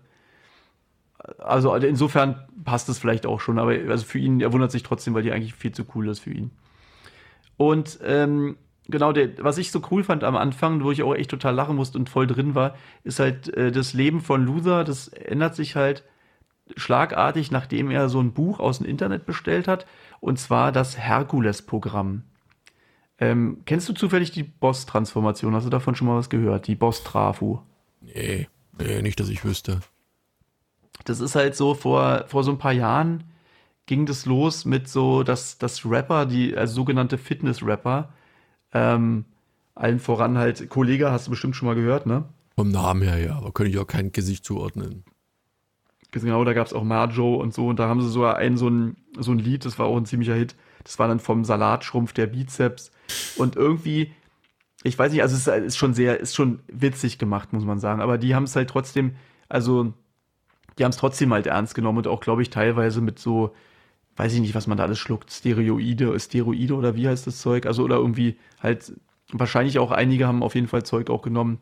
also 1.38 1.74
insofern 1.76 2.44
passt 2.64 2.90
es 2.90 3.00
vielleicht 3.00 3.26
auch 3.26 3.40
schon, 3.40 3.60
aber 3.60 3.72
also 3.90 4.06
für 4.06 4.20
ihn, 4.20 4.42
er 4.42 4.54
wundert 4.54 4.72
sich 4.72 4.84
trotzdem, 4.84 5.14
weil 5.14 5.24
die 5.24 5.32
eigentlich 5.32 5.54
viel 5.54 5.72
zu 5.72 5.86
cool 5.96 6.10
ist 6.10 6.20
für 6.20 6.32
ihn. 6.32 6.52
Und 7.58 8.00
ähm, 8.04 8.58
genau, 8.88 9.14
der, 9.14 9.44
was 9.44 9.58
ich 9.58 9.72
so 9.72 9.82
cool 9.92 10.04
fand 10.04 10.24
am 10.24 10.36
Anfang, 10.36 10.84
wo 10.84 10.92
ich 10.92 11.04
auch 11.04 11.16
echt 11.16 11.32
total 11.32 11.56
lachen 11.56 11.76
musste 11.76 11.98
und 11.98 12.10
voll 12.10 12.28
drin 12.28 12.56
war, 12.56 12.76
ist 13.04 13.20
halt 13.20 13.54
äh, 13.56 13.72
das 13.72 13.94
Leben 13.94 14.22
von 14.22 14.46
Luther, 14.46 14.84
das 14.84 15.08
ändert 15.08 15.56
sich 15.56 15.76
halt 15.76 16.04
schlagartig, 16.76 17.52
nachdem 17.52 17.92
er 17.92 18.10
so 18.10 18.20
ein 18.20 18.34
Buch 18.34 18.60
aus 18.60 18.80
dem 18.80 18.88
Internet 18.88 19.26
bestellt 19.26 19.68
hat, 19.68 19.86
und 20.20 20.40
zwar 20.40 20.72
das 20.72 20.98
Herkules-Programm. 20.98 22.24
Ähm, 23.20 23.62
kennst 23.66 23.88
du 23.88 23.94
zufällig 23.94 24.32
die 24.32 24.44
Boss-Transformation? 24.44 25.54
Hast 25.54 25.66
du 25.66 25.70
davon 25.70 25.96
schon 25.96 26.08
mal 26.08 26.18
was 26.18 26.30
gehört? 26.30 26.68
Die 26.68 26.76
Boss-Trafu. 26.76 27.60
Nee, 28.02 28.48
nee, 28.78 29.02
nicht, 29.02 29.20
dass 29.20 29.30
ich 29.30 29.46
wüsste. 29.46 29.82
Das 31.06 31.20
ist 31.20 31.36
halt 31.36 31.56
so, 31.56 31.74
vor, 31.74 32.26
vor 32.28 32.44
so 32.44 32.52
ein 32.52 32.58
paar 32.58 32.72
Jahren 32.72 33.24
ging 33.86 34.06
das 34.06 34.26
los 34.26 34.66
mit 34.66 34.88
so, 34.88 35.24
dass, 35.24 35.58
dass 35.58 35.86
Rapper, 35.86 36.26
die 36.26 36.56
also 36.56 36.76
sogenannte 36.76 37.18
Fitness-Rapper, 37.18 38.10
ähm, 38.74 39.26
allen 39.76 40.00
voran 40.00 40.38
halt, 40.38 40.70
Kollege, 40.70 41.12
hast 41.12 41.28
du 41.28 41.32
bestimmt 41.32 41.56
schon 41.56 41.68
mal 41.68 41.76
gehört, 41.76 42.06
ne? 42.06 42.26
Vom 42.56 42.70
Namen 42.70 43.02
her, 43.02 43.18
ja, 43.18 43.36
aber 43.36 43.52
könnte 43.52 43.72
ich 43.72 43.80
auch 43.80 43.88
kein 43.88 44.12
Gesicht 44.12 44.46
zuordnen. 44.46 45.04
Genau, 46.12 46.44
da 46.44 46.54
gab 46.54 46.68
es 46.68 46.74
auch 46.74 46.84
Marjo 46.84 47.36
und 47.36 47.54
so, 47.54 47.68
und 47.68 47.80
da 47.80 47.88
haben 47.88 48.02
sie 48.02 48.10
sogar 48.10 48.38
ein 48.38 48.56
so, 48.56 48.70
ein 48.70 48.96
so 49.18 49.32
ein 49.32 49.40
Lied, 49.40 49.66
das 49.66 49.80
war 49.80 49.88
auch 49.88 49.98
ein 49.98 50.06
ziemlicher 50.06 50.36
Hit. 50.36 50.56
Das 50.84 51.00
war 51.00 51.08
dann 51.08 51.20
vom 51.20 51.44
Salatschrumpf 51.44 52.14
der 52.14 52.28
Bizeps. 52.28 52.92
Und 53.36 53.56
irgendwie, 53.56 54.12
ich 54.84 54.98
weiß 54.98 55.12
nicht, 55.12 55.22
also 55.22 55.36
es 55.36 55.48
ist 55.48 55.78
schon 55.78 55.94
sehr, 55.94 56.20
ist 56.20 56.36
schon 56.36 56.60
witzig 56.68 57.18
gemacht, 57.18 57.54
muss 57.54 57.66
man 57.66 57.80
sagen. 57.80 58.02
Aber 58.02 58.18
die 58.18 58.36
haben 58.36 58.44
es 58.44 58.56
halt 58.56 58.70
trotzdem, 58.70 59.16
also 59.50 59.94
die 60.78 60.84
haben 60.84 60.92
es 60.92 60.98
trotzdem 60.98 61.34
halt 61.34 61.48
ernst 61.48 61.76
genommen 61.76 62.00
und 62.00 62.08
auch, 62.08 62.22
glaube 62.22 62.42
ich, 62.42 62.50
teilweise 62.50 63.02
mit 63.02 63.20
so, 63.20 63.54
weiß 64.16 64.34
ich 64.34 64.42
nicht, 64.42 64.56
was 64.56 64.68
man 64.68 64.78
da 64.78 64.84
alles 64.84 65.00
schluckt, 65.00 65.32
Steroide, 65.32 66.20
Steroide 66.20 66.76
oder 66.76 66.96
wie 66.96 67.08
heißt 67.08 67.28
das 67.28 67.40
Zeug? 67.40 67.66
Also 67.66 67.84
oder 67.84 67.98
irgendwie 67.98 68.38
halt, 68.62 68.94
wahrscheinlich 69.32 69.80
auch 69.80 69.92
einige 69.92 70.28
haben 70.28 70.44
auf 70.44 70.56
jeden 70.56 70.68
Fall 70.68 70.84
Zeug 70.84 71.10
auch 71.10 71.22
genommen. 71.22 71.60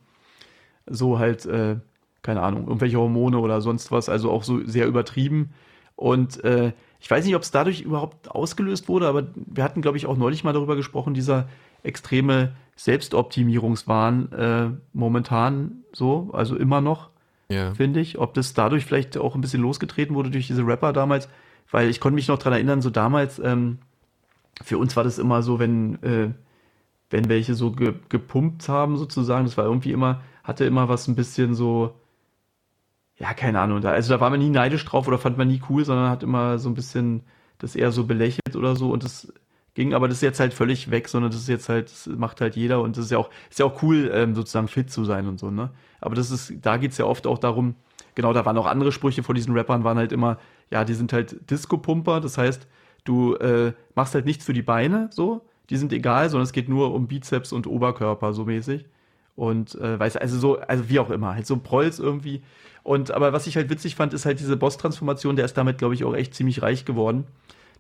So 0.87 1.19
halt, 1.19 1.45
äh, 1.45 1.77
keine 2.21 2.41
Ahnung, 2.41 2.67
irgendwelche 2.67 2.97
Hormone 2.97 3.39
oder 3.39 3.61
sonst 3.61 3.91
was, 3.91 4.09
also 4.09 4.31
auch 4.31 4.43
so 4.43 4.65
sehr 4.65 4.87
übertrieben. 4.87 5.51
Und 5.95 6.43
äh, 6.43 6.73
ich 6.99 7.09
weiß 7.09 7.25
nicht, 7.25 7.35
ob 7.35 7.43
es 7.43 7.51
dadurch 7.51 7.81
überhaupt 7.81 8.31
ausgelöst 8.31 8.89
wurde, 8.89 9.07
aber 9.07 9.27
wir 9.35 9.63
hatten, 9.63 9.81
glaube 9.81 9.97
ich, 9.97 10.07
auch 10.07 10.17
neulich 10.17 10.43
mal 10.43 10.53
darüber 10.53 10.75
gesprochen, 10.75 11.13
dieser 11.13 11.47
extreme 11.83 12.53
Selbstoptimierungswahn 12.75 14.31
äh, 14.31 14.69
momentan 14.93 15.83
so, 15.93 16.31
also 16.33 16.55
immer 16.55 16.81
noch. 16.81 17.10
Ja. 17.51 17.73
finde 17.73 17.99
ich. 17.99 18.17
Ob 18.17 18.33
das 18.33 18.53
dadurch 18.53 18.85
vielleicht 18.85 19.17
auch 19.17 19.35
ein 19.35 19.41
bisschen 19.41 19.61
losgetreten 19.61 20.15
wurde 20.15 20.31
durch 20.31 20.47
diese 20.47 20.65
Rapper 20.65 20.93
damals, 20.93 21.29
weil 21.69 21.89
ich 21.89 21.99
konnte 21.99 22.15
mich 22.15 22.27
noch 22.27 22.37
daran 22.37 22.53
erinnern, 22.53 22.81
so 22.81 22.89
damals, 22.89 23.39
ähm, 23.39 23.79
für 24.63 24.77
uns 24.77 24.95
war 24.95 25.03
das 25.03 25.19
immer 25.19 25.41
so, 25.41 25.59
wenn, 25.59 26.01
äh, 26.03 26.29
wenn 27.09 27.29
welche 27.29 27.53
so 27.55 27.71
ge 27.71 27.93
gepumpt 28.09 28.69
haben 28.69 28.97
sozusagen, 28.97 29.45
das 29.45 29.57
war 29.57 29.65
irgendwie 29.65 29.91
immer, 29.91 30.21
hatte 30.43 30.65
immer 30.65 30.89
was 30.89 31.07
ein 31.07 31.15
bisschen 31.15 31.55
so, 31.55 31.93
ja, 33.17 33.33
keine 33.33 33.59
Ahnung, 33.59 33.81
da, 33.81 33.91
also 33.91 34.13
da 34.13 34.19
war 34.19 34.29
man 34.29 34.39
nie 34.39 34.49
neidisch 34.49 34.85
drauf 34.85 35.07
oder 35.07 35.17
fand 35.17 35.37
man 35.37 35.47
nie 35.47 35.61
cool, 35.69 35.85
sondern 35.85 36.09
hat 36.09 36.23
immer 36.23 36.57
so 36.59 36.69
ein 36.69 36.75
bisschen 36.75 37.21
das 37.59 37.75
eher 37.75 37.91
so 37.91 38.05
belächelt 38.05 38.55
oder 38.55 38.75
so 38.75 38.91
und 38.91 39.03
das 39.03 39.31
ging, 39.73 39.93
aber 39.93 40.07
das 40.07 40.17
ist 40.17 40.21
jetzt 40.21 40.39
halt 40.39 40.53
völlig 40.53 40.91
weg, 40.91 41.07
sondern 41.07 41.31
das 41.31 41.41
ist 41.41 41.47
jetzt 41.47 41.69
halt, 41.69 41.91
das 41.91 42.07
macht 42.07 42.41
halt 42.41 42.55
jeder 42.55 42.81
und 42.81 42.97
das 42.97 43.05
ist 43.05 43.11
ja 43.11 43.17
auch, 43.17 43.29
ist 43.49 43.59
ja 43.59 43.65
auch 43.65 43.81
cool, 43.83 44.11
ähm, 44.13 44.35
sozusagen 44.35 44.67
fit 44.67 44.91
zu 44.91 45.05
sein 45.05 45.27
und 45.27 45.39
so, 45.39 45.49
ne? 45.49 45.69
Aber 46.01 46.15
das 46.15 46.31
ist, 46.31 46.53
da 46.61 46.77
geht's 46.77 46.97
ja 46.97 47.05
oft 47.05 47.27
auch 47.27 47.37
darum, 47.37 47.75
genau, 48.15 48.33
da 48.33 48.45
waren 48.45 48.57
auch 48.57 48.65
andere 48.65 48.91
Sprüche 48.91 49.23
von 49.23 49.35
diesen 49.35 49.53
Rappern, 49.53 49.83
waren 49.83 49.97
halt 49.97 50.11
immer, 50.11 50.37
ja, 50.71 50.83
die 50.83 50.93
sind 50.93 51.13
halt 51.13 51.49
Disco-Pumper, 51.49 52.19
das 52.19 52.37
heißt, 52.37 52.67
du 53.03 53.35
äh, 53.35 53.73
machst 53.95 54.13
halt 54.13 54.25
nichts 54.25 54.45
für 54.45 54.53
die 54.53 54.61
Beine, 54.61 55.09
so, 55.11 55.45
die 55.69 55.77
sind 55.77 55.93
egal, 55.93 56.29
sondern 56.29 56.43
es 56.43 56.51
geht 56.51 56.67
nur 56.67 56.93
um 56.93 57.07
Bizeps 57.07 57.53
und 57.53 57.65
Oberkörper, 57.65 58.33
so 58.33 58.45
mäßig. 58.45 58.85
Und 59.35 59.75
äh, 59.75 59.97
weiß, 59.97 60.17
also 60.17 60.37
so, 60.37 60.59
also 60.59 60.89
wie 60.89 60.99
auch 60.99 61.09
immer, 61.09 61.33
halt 61.33 61.47
so 61.47 61.55
Prolls 61.55 61.99
irgendwie. 61.99 62.43
Und 62.83 63.11
aber 63.11 63.31
was 63.31 63.47
ich 63.47 63.55
halt 63.55 63.69
witzig 63.69 63.95
fand, 63.95 64.13
ist 64.13 64.25
halt 64.25 64.39
diese 64.41 64.57
Boss-Transformation, 64.57 65.37
der 65.37 65.45
ist 65.45 65.57
damit, 65.57 65.77
glaube 65.77 65.93
ich, 65.93 66.03
auch 66.03 66.13
echt 66.13 66.35
ziemlich 66.35 66.61
reich 66.61 66.83
geworden. 66.83 67.25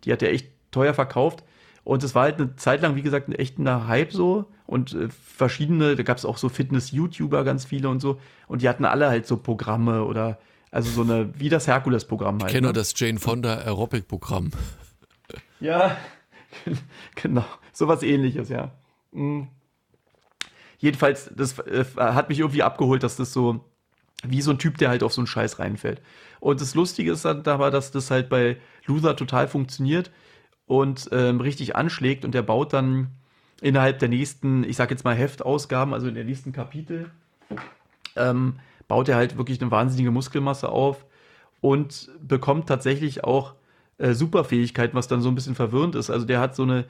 Die 0.05 0.13
hat 0.13 0.23
er 0.23 0.31
echt 0.31 0.49
teuer 0.71 0.93
verkauft. 0.93 1.43
Und 1.83 2.03
es 2.03 2.13
war 2.13 2.23
halt 2.23 2.39
eine 2.39 2.55
Zeit 2.55 2.81
lang, 2.81 2.95
wie 2.95 3.01
gesagt, 3.01 3.27
ein 3.27 3.33
echter 3.33 3.87
Hype 3.87 4.13
so. 4.13 4.45
Und 4.65 4.93
äh, 4.93 5.09
verschiedene, 5.09 5.95
da 5.95 6.03
gab 6.03 6.17
es 6.17 6.25
auch 6.25 6.37
so 6.37 6.49
Fitness-YouTuber, 6.49 7.43
ganz 7.43 7.65
viele 7.65 7.89
und 7.89 7.99
so. 7.99 8.19
Und 8.47 8.61
die 8.61 8.69
hatten 8.69 8.85
alle 8.85 9.09
halt 9.09 9.25
so 9.25 9.37
Programme 9.37 10.05
oder 10.05 10.39
also 10.71 10.89
so 10.89 11.01
eine, 11.01 11.37
wie 11.37 11.49
das 11.49 11.67
Herkules-Programm 11.67 12.39
halt. 12.39 12.51
Ich 12.51 12.55
kenne 12.55 12.67
ne? 12.67 12.73
das 12.73 12.93
Jane 12.95 13.19
Fonda 13.19 13.55
Aerobic-Programm. 13.55 14.51
Ja, 15.61 15.95
genau. 17.15 17.45
Sowas 17.71 18.01
ähnliches, 18.01 18.49
ja. 18.49 18.71
Mhm. 19.11 19.47
Jedenfalls, 20.79 21.29
das 21.35 21.59
äh, 21.59 21.85
hat 21.95 22.29
mich 22.29 22.39
irgendwie 22.39 22.63
abgeholt, 22.63 23.03
dass 23.03 23.15
das 23.15 23.31
so 23.31 23.63
wie 24.23 24.41
so 24.41 24.49
ein 24.49 24.57
Typ, 24.57 24.79
der 24.79 24.89
halt 24.89 25.03
auf 25.03 25.13
so 25.13 25.21
einen 25.21 25.27
Scheiß 25.27 25.59
reinfällt. 25.59 26.01
Und 26.39 26.61
das 26.61 26.73
Lustige 26.73 27.11
ist 27.11 27.25
dann 27.25 27.45
aber, 27.45 27.69
dass 27.69 27.91
das 27.91 28.09
halt 28.09 28.27
bei 28.27 28.57
Luther 28.87 29.15
total 29.15 29.47
funktioniert 29.47 30.09
und 30.71 31.09
ähm, 31.11 31.41
richtig 31.41 31.75
anschlägt 31.75 32.23
und 32.23 32.33
der 32.33 32.43
baut 32.43 32.71
dann 32.71 33.09
innerhalb 33.59 33.99
der 33.99 34.07
nächsten, 34.07 34.63
ich 34.63 34.77
sag 34.77 34.89
jetzt 34.89 35.03
mal 35.03 35.13
Heftausgaben, 35.13 35.93
also 35.93 36.07
in 36.07 36.15
der 36.15 36.23
nächsten 36.23 36.53
Kapitel, 36.53 37.11
ähm, 38.15 38.55
baut 38.87 39.09
er 39.09 39.17
halt 39.17 39.37
wirklich 39.37 39.61
eine 39.61 39.69
wahnsinnige 39.69 40.11
Muskelmasse 40.11 40.69
auf 40.69 41.05
und 41.59 42.09
bekommt 42.25 42.69
tatsächlich 42.69 43.25
auch 43.25 43.55
äh, 43.97 44.13
Superfähigkeiten, 44.13 44.95
was 44.95 45.09
dann 45.09 45.21
so 45.21 45.27
ein 45.27 45.35
bisschen 45.35 45.55
verwirrend 45.55 45.95
ist. 45.95 46.09
Also 46.09 46.25
der 46.25 46.39
hat 46.39 46.55
so 46.55 46.63
eine 46.63 46.85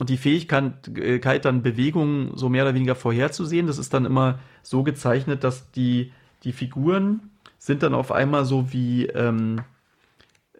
die 0.00 0.16
Fähigkeit, 0.16 1.44
dann 1.44 1.62
Bewegungen 1.62 2.34
so 2.34 2.48
mehr 2.48 2.64
oder 2.64 2.74
weniger 2.74 2.94
vorherzusehen. 2.94 3.66
Das 3.66 3.76
ist 3.76 3.92
dann 3.92 4.06
immer 4.06 4.38
so 4.62 4.82
gezeichnet, 4.82 5.44
dass 5.44 5.70
die, 5.70 6.12
die 6.44 6.52
Figuren 6.52 7.30
sind 7.58 7.82
dann 7.82 7.92
auf 7.92 8.10
einmal 8.10 8.46
so 8.46 8.72
wie, 8.72 9.04
ähm, 9.04 9.60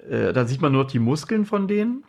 äh, 0.07 0.35
da 0.35 0.45
sieht 0.45 0.61
man 0.61 0.73
nur 0.73 0.87
die 0.87 0.99
Muskeln 0.99 1.47
von 1.47 1.67
denen 1.67 2.05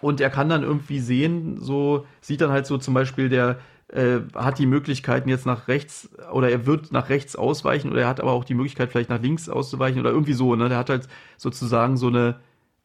und 0.00 0.20
er 0.20 0.30
kann 0.30 0.48
dann 0.48 0.62
irgendwie 0.62 1.00
sehen, 1.00 1.58
so 1.60 2.06
sieht 2.20 2.40
dann 2.40 2.50
halt 2.50 2.66
so 2.66 2.78
zum 2.78 2.94
Beispiel, 2.94 3.28
der 3.28 3.58
äh, 3.88 4.20
hat 4.34 4.58
die 4.58 4.66
Möglichkeiten 4.66 5.28
jetzt 5.28 5.46
nach 5.46 5.68
rechts 5.68 6.10
oder 6.32 6.50
er 6.50 6.66
wird 6.66 6.92
nach 6.92 7.08
rechts 7.08 7.36
ausweichen 7.36 7.90
oder 7.90 8.02
er 8.02 8.08
hat 8.08 8.20
aber 8.20 8.32
auch 8.32 8.44
die 8.44 8.54
Möglichkeit 8.54 8.90
vielleicht 8.90 9.10
nach 9.10 9.20
links 9.20 9.48
auszuweichen 9.48 10.00
oder 10.00 10.10
irgendwie 10.10 10.32
so, 10.32 10.54
ne? 10.56 10.68
Der 10.68 10.78
hat 10.78 10.90
halt 10.90 11.08
sozusagen 11.36 11.96
so 11.96 12.08
eine 12.08 12.36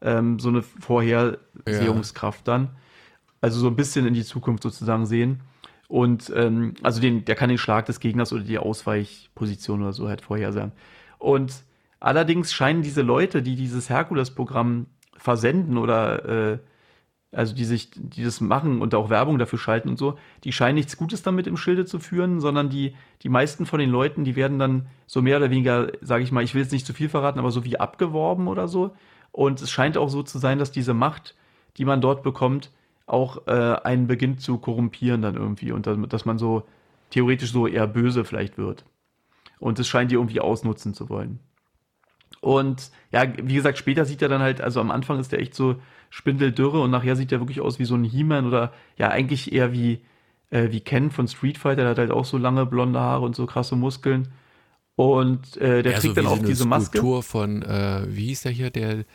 ähm, 0.01 0.39
so 0.39 0.49
eine 0.49 0.61
Vorhersehungskraft 0.61 2.47
ja. 2.47 2.53
dann. 2.53 2.69
Also 3.41 3.59
so 3.59 3.67
ein 3.67 3.75
bisschen 3.75 4.05
in 4.05 4.13
die 4.13 4.23
Zukunft 4.23 4.63
sozusagen 4.63 5.05
sehen. 5.05 5.41
Und 5.87 6.31
ähm, 6.35 6.75
also 6.83 7.01
den, 7.01 7.25
der 7.25 7.35
kann 7.35 7.49
den 7.49 7.57
Schlag 7.57 7.85
des 7.85 7.99
Gegners 7.99 8.31
oder 8.31 8.43
die 8.43 8.59
Ausweichposition 8.59 9.81
oder 9.81 9.93
so 9.93 10.07
halt 10.07 10.21
vorhersagen. 10.21 10.71
Und 11.17 11.63
allerdings 11.99 12.53
scheinen 12.53 12.83
diese 12.83 13.01
Leute, 13.01 13.41
die 13.41 13.55
dieses 13.55 13.89
Herkules-Programm 13.89 14.85
versenden 15.17 15.77
oder 15.77 16.51
äh, 16.53 16.59
also 17.31 17.53
die 17.53 17.65
sich, 17.65 17.91
die 17.95 18.23
das 18.23 18.41
machen 18.41 18.81
und 18.81 18.95
auch 18.95 19.09
Werbung 19.09 19.37
dafür 19.37 19.59
schalten 19.59 19.89
und 19.89 19.97
so, 19.97 20.17
die 20.43 20.51
scheinen 20.51 20.75
nichts 20.75 20.97
Gutes 20.97 21.21
damit 21.21 21.45
im 21.45 21.57
Schilde 21.57 21.85
zu 21.85 21.99
führen, 21.99 22.39
sondern 22.39 22.69
die, 22.69 22.95
die 23.21 23.29
meisten 23.29 23.65
von 23.65 23.79
den 23.79 23.89
Leuten, 23.89 24.23
die 24.23 24.35
werden 24.35 24.57
dann 24.57 24.87
so 25.05 25.21
mehr 25.21 25.37
oder 25.37 25.51
weniger, 25.51 25.91
sage 26.01 26.23
ich 26.23 26.31
mal, 26.31 26.43
ich 26.43 26.55
will 26.55 26.63
jetzt 26.63 26.71
nicht 26.71 26.87
zu 26.87 26.93
viel 26.93 27.09
verraten, 27.09 27.39
aber 27.39 27.51
so 27.51 27.63
wie 27.65 27.79
abgeworben 27.79 28.47
oder 28.47 28.67
so. 28.67 28.95
Und 29.31 29.61
es 29.61 29.69
scheint 29.69 29.97
auch 29.97 30.09
so 30.09 30.23
zu 30.23 30.39
sein, 30.39 30.57
dass 30.57 30.71
diese 30.71 30.95
Macht, 30.95 31.35
die 31.77 31.85
man 31.85 32.01
dort 32.01 32.23
bekommt, 32.23 32.71
auch 33.05 33.47
äh, 33.47 33.75
einen 33.83 34.07
beginnt 34.07 34.41
zu 34.41 34.57
korrumpieren 34.57 35.21
dann 35.21 35.35
irgendwie 35.35 35.71
und 35.71 35.87
dass 35.87 36.25
man 36.25 36.37
so 36.37 36.63
theoretisch 37.11 37.51
so 37.51 37.67
eher 37.67 37.87
böse 37.87 38.23
vielleicht 38.23 38.57
wird. 38.57 38.85
Und 39.59 39.77
es 39.77 39.87
scheint 39.87 40.09
die 40.09 40.15
irgendwie 40.15 40.41
ausnutzen 40.41 40.93
zu 40.93 41.09
wollen. 41.09 41.39
Und 42.41 42.91
ja, 43.11 43.23
wie 43.37 43.55
gesagt, 43.55 43.77
später 43.77 44.05
sieht 44.05 44.21
er 44.21 44.29
dann 44.29 44.41
halt, 44.41 44.61
also 44.61 44.79
am 44.79 44.91
Anfang 44.91 45.19
ist 45.19 45.33
er 45.33 45.39
echt 45.39 45.53
so 45.53 45.75
spindeldürre 46.09 46.81
und 46.81 46.91
nachher 46.91 47.15
sieht 47.15 47.31
er 47.31 47.39
wirklich 47.39 47.61
aus 47.61 47.79
wie 47.79 47.85
so 47.85 47.95
ein 47.95 48.03
He-Man 48.03 48.47
oder 48.47 48.73
ja, 48.97 49.09
eigentlich 49.09 49.53
eher 49.53 49.71
wie, 49.71 50.01
äh, 50.49 50.71
wie 50.71 50.81
Ken 50.81 51.11
von 51.11 51.27
Street 51.27 51.57
Fighter, 51.57 51.81
der 51.83 51.91
hat 51.91 51.97
halt 51.99 52.11
auch 52.11 52.25
so 52.25 52.37
lange 52.37 52.65
blonde 52.65 52.99
Haare 52.99 53.25
und 53.25 53.35
so 53.35 53.45
krasse 53.45 53.75
Muskeln. 53.75 54.29
Und 54.95 55.55
äh, 55.57 55.81
der 55.81 55.93
ja, 55.93 55.99
trägt 55.99 56.15
so 56.15 56.21
dann 56.21 56.27
auch 56.27 56.39
diese 56.39 56.67
Maske. 56.67 56.97
Skulptur 56.97 57.23
von, 57.23 57.61
äh, 57.61 58.01
wie 58.07 58.27
hieß 58.27 58.41
der 58.41 58.51
hier, 58.51 58.69
der 58.69 59.05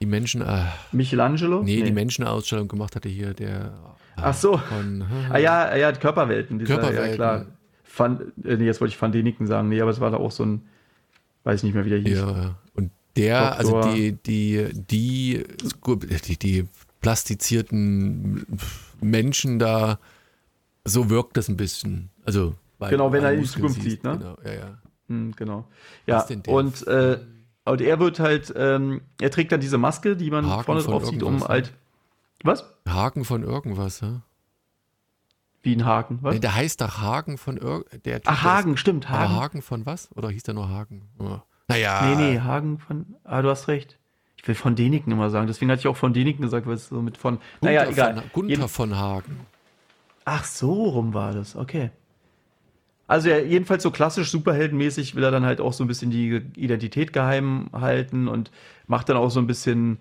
die 0.00 0.06
Menschen. 0.06 0.42
Äh, 0.42 0.64
Michelangelo? 0.92 1.62
Nee, 1.62 1.76
nee, 1.76 1.82
die 1.82 1.92
Menschenausstellung 1.92 2.68
gemacht 2.68 2.96
hatte 2.96 3.08
hier, 3.08 3.34
der. 3.34 3.74
Ach 4.16 4.34
so. 4.34 4.58
Von, 4.58 5.04
ah 5.30 5.38
ja, 5.38 5.76
ja, 5.76 5.92
Körperwelten. 5.92 6.58
Dieser, 6.58 6.76
Körperwelten. 6.76 7.10
Ja, 7.10 7.14
klar. 7.14 7.46
Van, 7.96 8.32
äh, 8.44 8.56
nee, 8.56 8.64
jetzt 8.64 8.80
wollte 8.80 8.94
ich 8.94 9.00
Van 9.00 9.12
Deniken 9.12 9.46
sagen. 9.46 9.68
Nee, 9.68 9.80
aber 9.80 9.90
es 9.90 10.00
war 10.00 10.10
da 10.10 10.18
auch 10.18 10.30
so 10.30 10.44
ein, 10.44 10.62
weiß 11.44 11.62
nicht 11.62 11.74
mehr, 11.74 11.84
wie 11.84 11.90
der 11.90 11.98
hieß. 11.98 12.18
Ja, 12.18 12.56
und 12.74 12.90
der, 13.16 13.56
Doktor. 13.56 13.82
also 13.82 13.94
die, 13.94 14.12
die, 14.12 14.70
die, 14.72 15.44
die, 15.72 16.38
die 16.38 16.68
plastizierten 17.00 18.46
Menschen 19.00 19.58
da, 19.58 19.98
so 20.84 21.10
wirkt 21.10 21.36
das 21.36 21.48
ein 21.48 21.56
bisschen. 21.56 22.10
Also, 22.24 22.54
genau, 22.80 23.12
wenn 23.12 23.24
er 23.24 23.32
in 23.32 23.42
die 23.42 23.46
Zukunft 23.46 23.82
sieht, 23.82 24.04
ne? 24.04 24.18
Genau, 24.18 24.36
ja, 24.44 24.52
ja. 24.52 24.78
Hm, 25.08 25.32
genau. 25.36 25.66
Ja, 26.06 26.26
und, 26.46 26.86
äh, 26.86 27.18
und 27.64 27.80
er 27.80 28.00
wird 28.00 28.20
halt, 28.20 28.52
ähm, 28.56 29.02
er 29.20 29.30
trägt 29.30 29.52
dann 29.52 29.60
diese 29.60 29.78
Maske, 29.78 30.16
die 30.16 30.30
man 30.30 30.46
Haken 30.46 30.64
vorne 30.64 30.82
drauf 30.82 31.06
sieht, 31.06 31.22
um 31.22 31.46
halt. 31.46 31.72
Was? 32.42 32.64
Haken 32.86 33.24
von 33.24 33.42
irgendwas, 33.42 34.00
ja? 34.00 34.22
Wie 35.62 35.74
ein 35.74 35.84
Haken, 35.86 36.18
was? 36.20 36.34
Nee, 36.34 36.40
der 36.40 36.54
heißt 36.54 36.80
doch 36.82 36.98
Haken 36.98 37.38
von 37.38 37.56
irgendwas. 37.56 38.20
Ach, 38.26 38.42
Hagen, 38.42 38.76
stimmt, 38.76 39.08
Hagen. 39.08 39.32
Hagen 39.34 39.62
von 39.62 39.86
was? 39.86 40.10
Oder 40.14 40.28
hieß 40.28 40.42
der 40.42 40.54
nur 40.54 40.68
Hagen? 40.68 41.08
Ja. 41.18 41.42
Naja. 41.68 42.02
Nee, 42.06 42.32
nee, 42.32 42.40
Hagen 42.40 42.78
von. 42.78 43.06
Ah, 43.24 43.42
du 43.42 43.48
hast 43.48 43.68
recht. 43.68 43.98
Ich 44.36 44.46
will 44.46 44.54
von 44.54 44.76
Deniken 44.76 45.12
immer 45.12 45.30
sagen. 45.30 45.46
Deswegen 45.46 45.70
hatte 45.70 45.80
ich 45.80 45.86
auch 45.86 45.96
von 45.96 46.12
Deniken 46.12 46.42
gesagt, 46.42 46.66
weil 46.66 46.74
es 46.74 46.88
so 46.88 47.00
mit 47.00 47.16
von. 47.16 47.38
Gunther 47.60 47.74
naja, 47.80 47.90
egal. 47.90 48.14
Von, 48.14 48.22
Gunther 48.32 48.50
Jeden 48.50 48.68
von 48.68 48.96
Hagen. 48.96 49.40
Ach, 50.24 50.44
so 50.44 50.72
rum 50.72 51.14
war 51.14 51.32
das. 51.32 51.56
Okay. 51.56 51.90
Also 53.06 53.28
ja, 53.28 53.38
jedenfalls 53.38 53.82
so 53.82 53.90
klassisch 53.90 54.30
superheldenmäßig 54.30 55.14
will 55.14 55.24
er 55.24 55.30
dann 55.30 55.44
halt 55.44 55.60
auch 55.60 55.74
so 55.74 55.84
ein 55.84 55.88
bisschen 55.88 56.10
die 56.10 56.42
Identität 56.56 57.12
geheim 57.12 57.68
halten 57.72 58.28
und 58.28 58.50
macht 58.86 59.08
dann 59.10 59.18
auch 59.18 59.30
so 59.30 59.40
ein 59.40 59.46
bisschen 59.46 59.98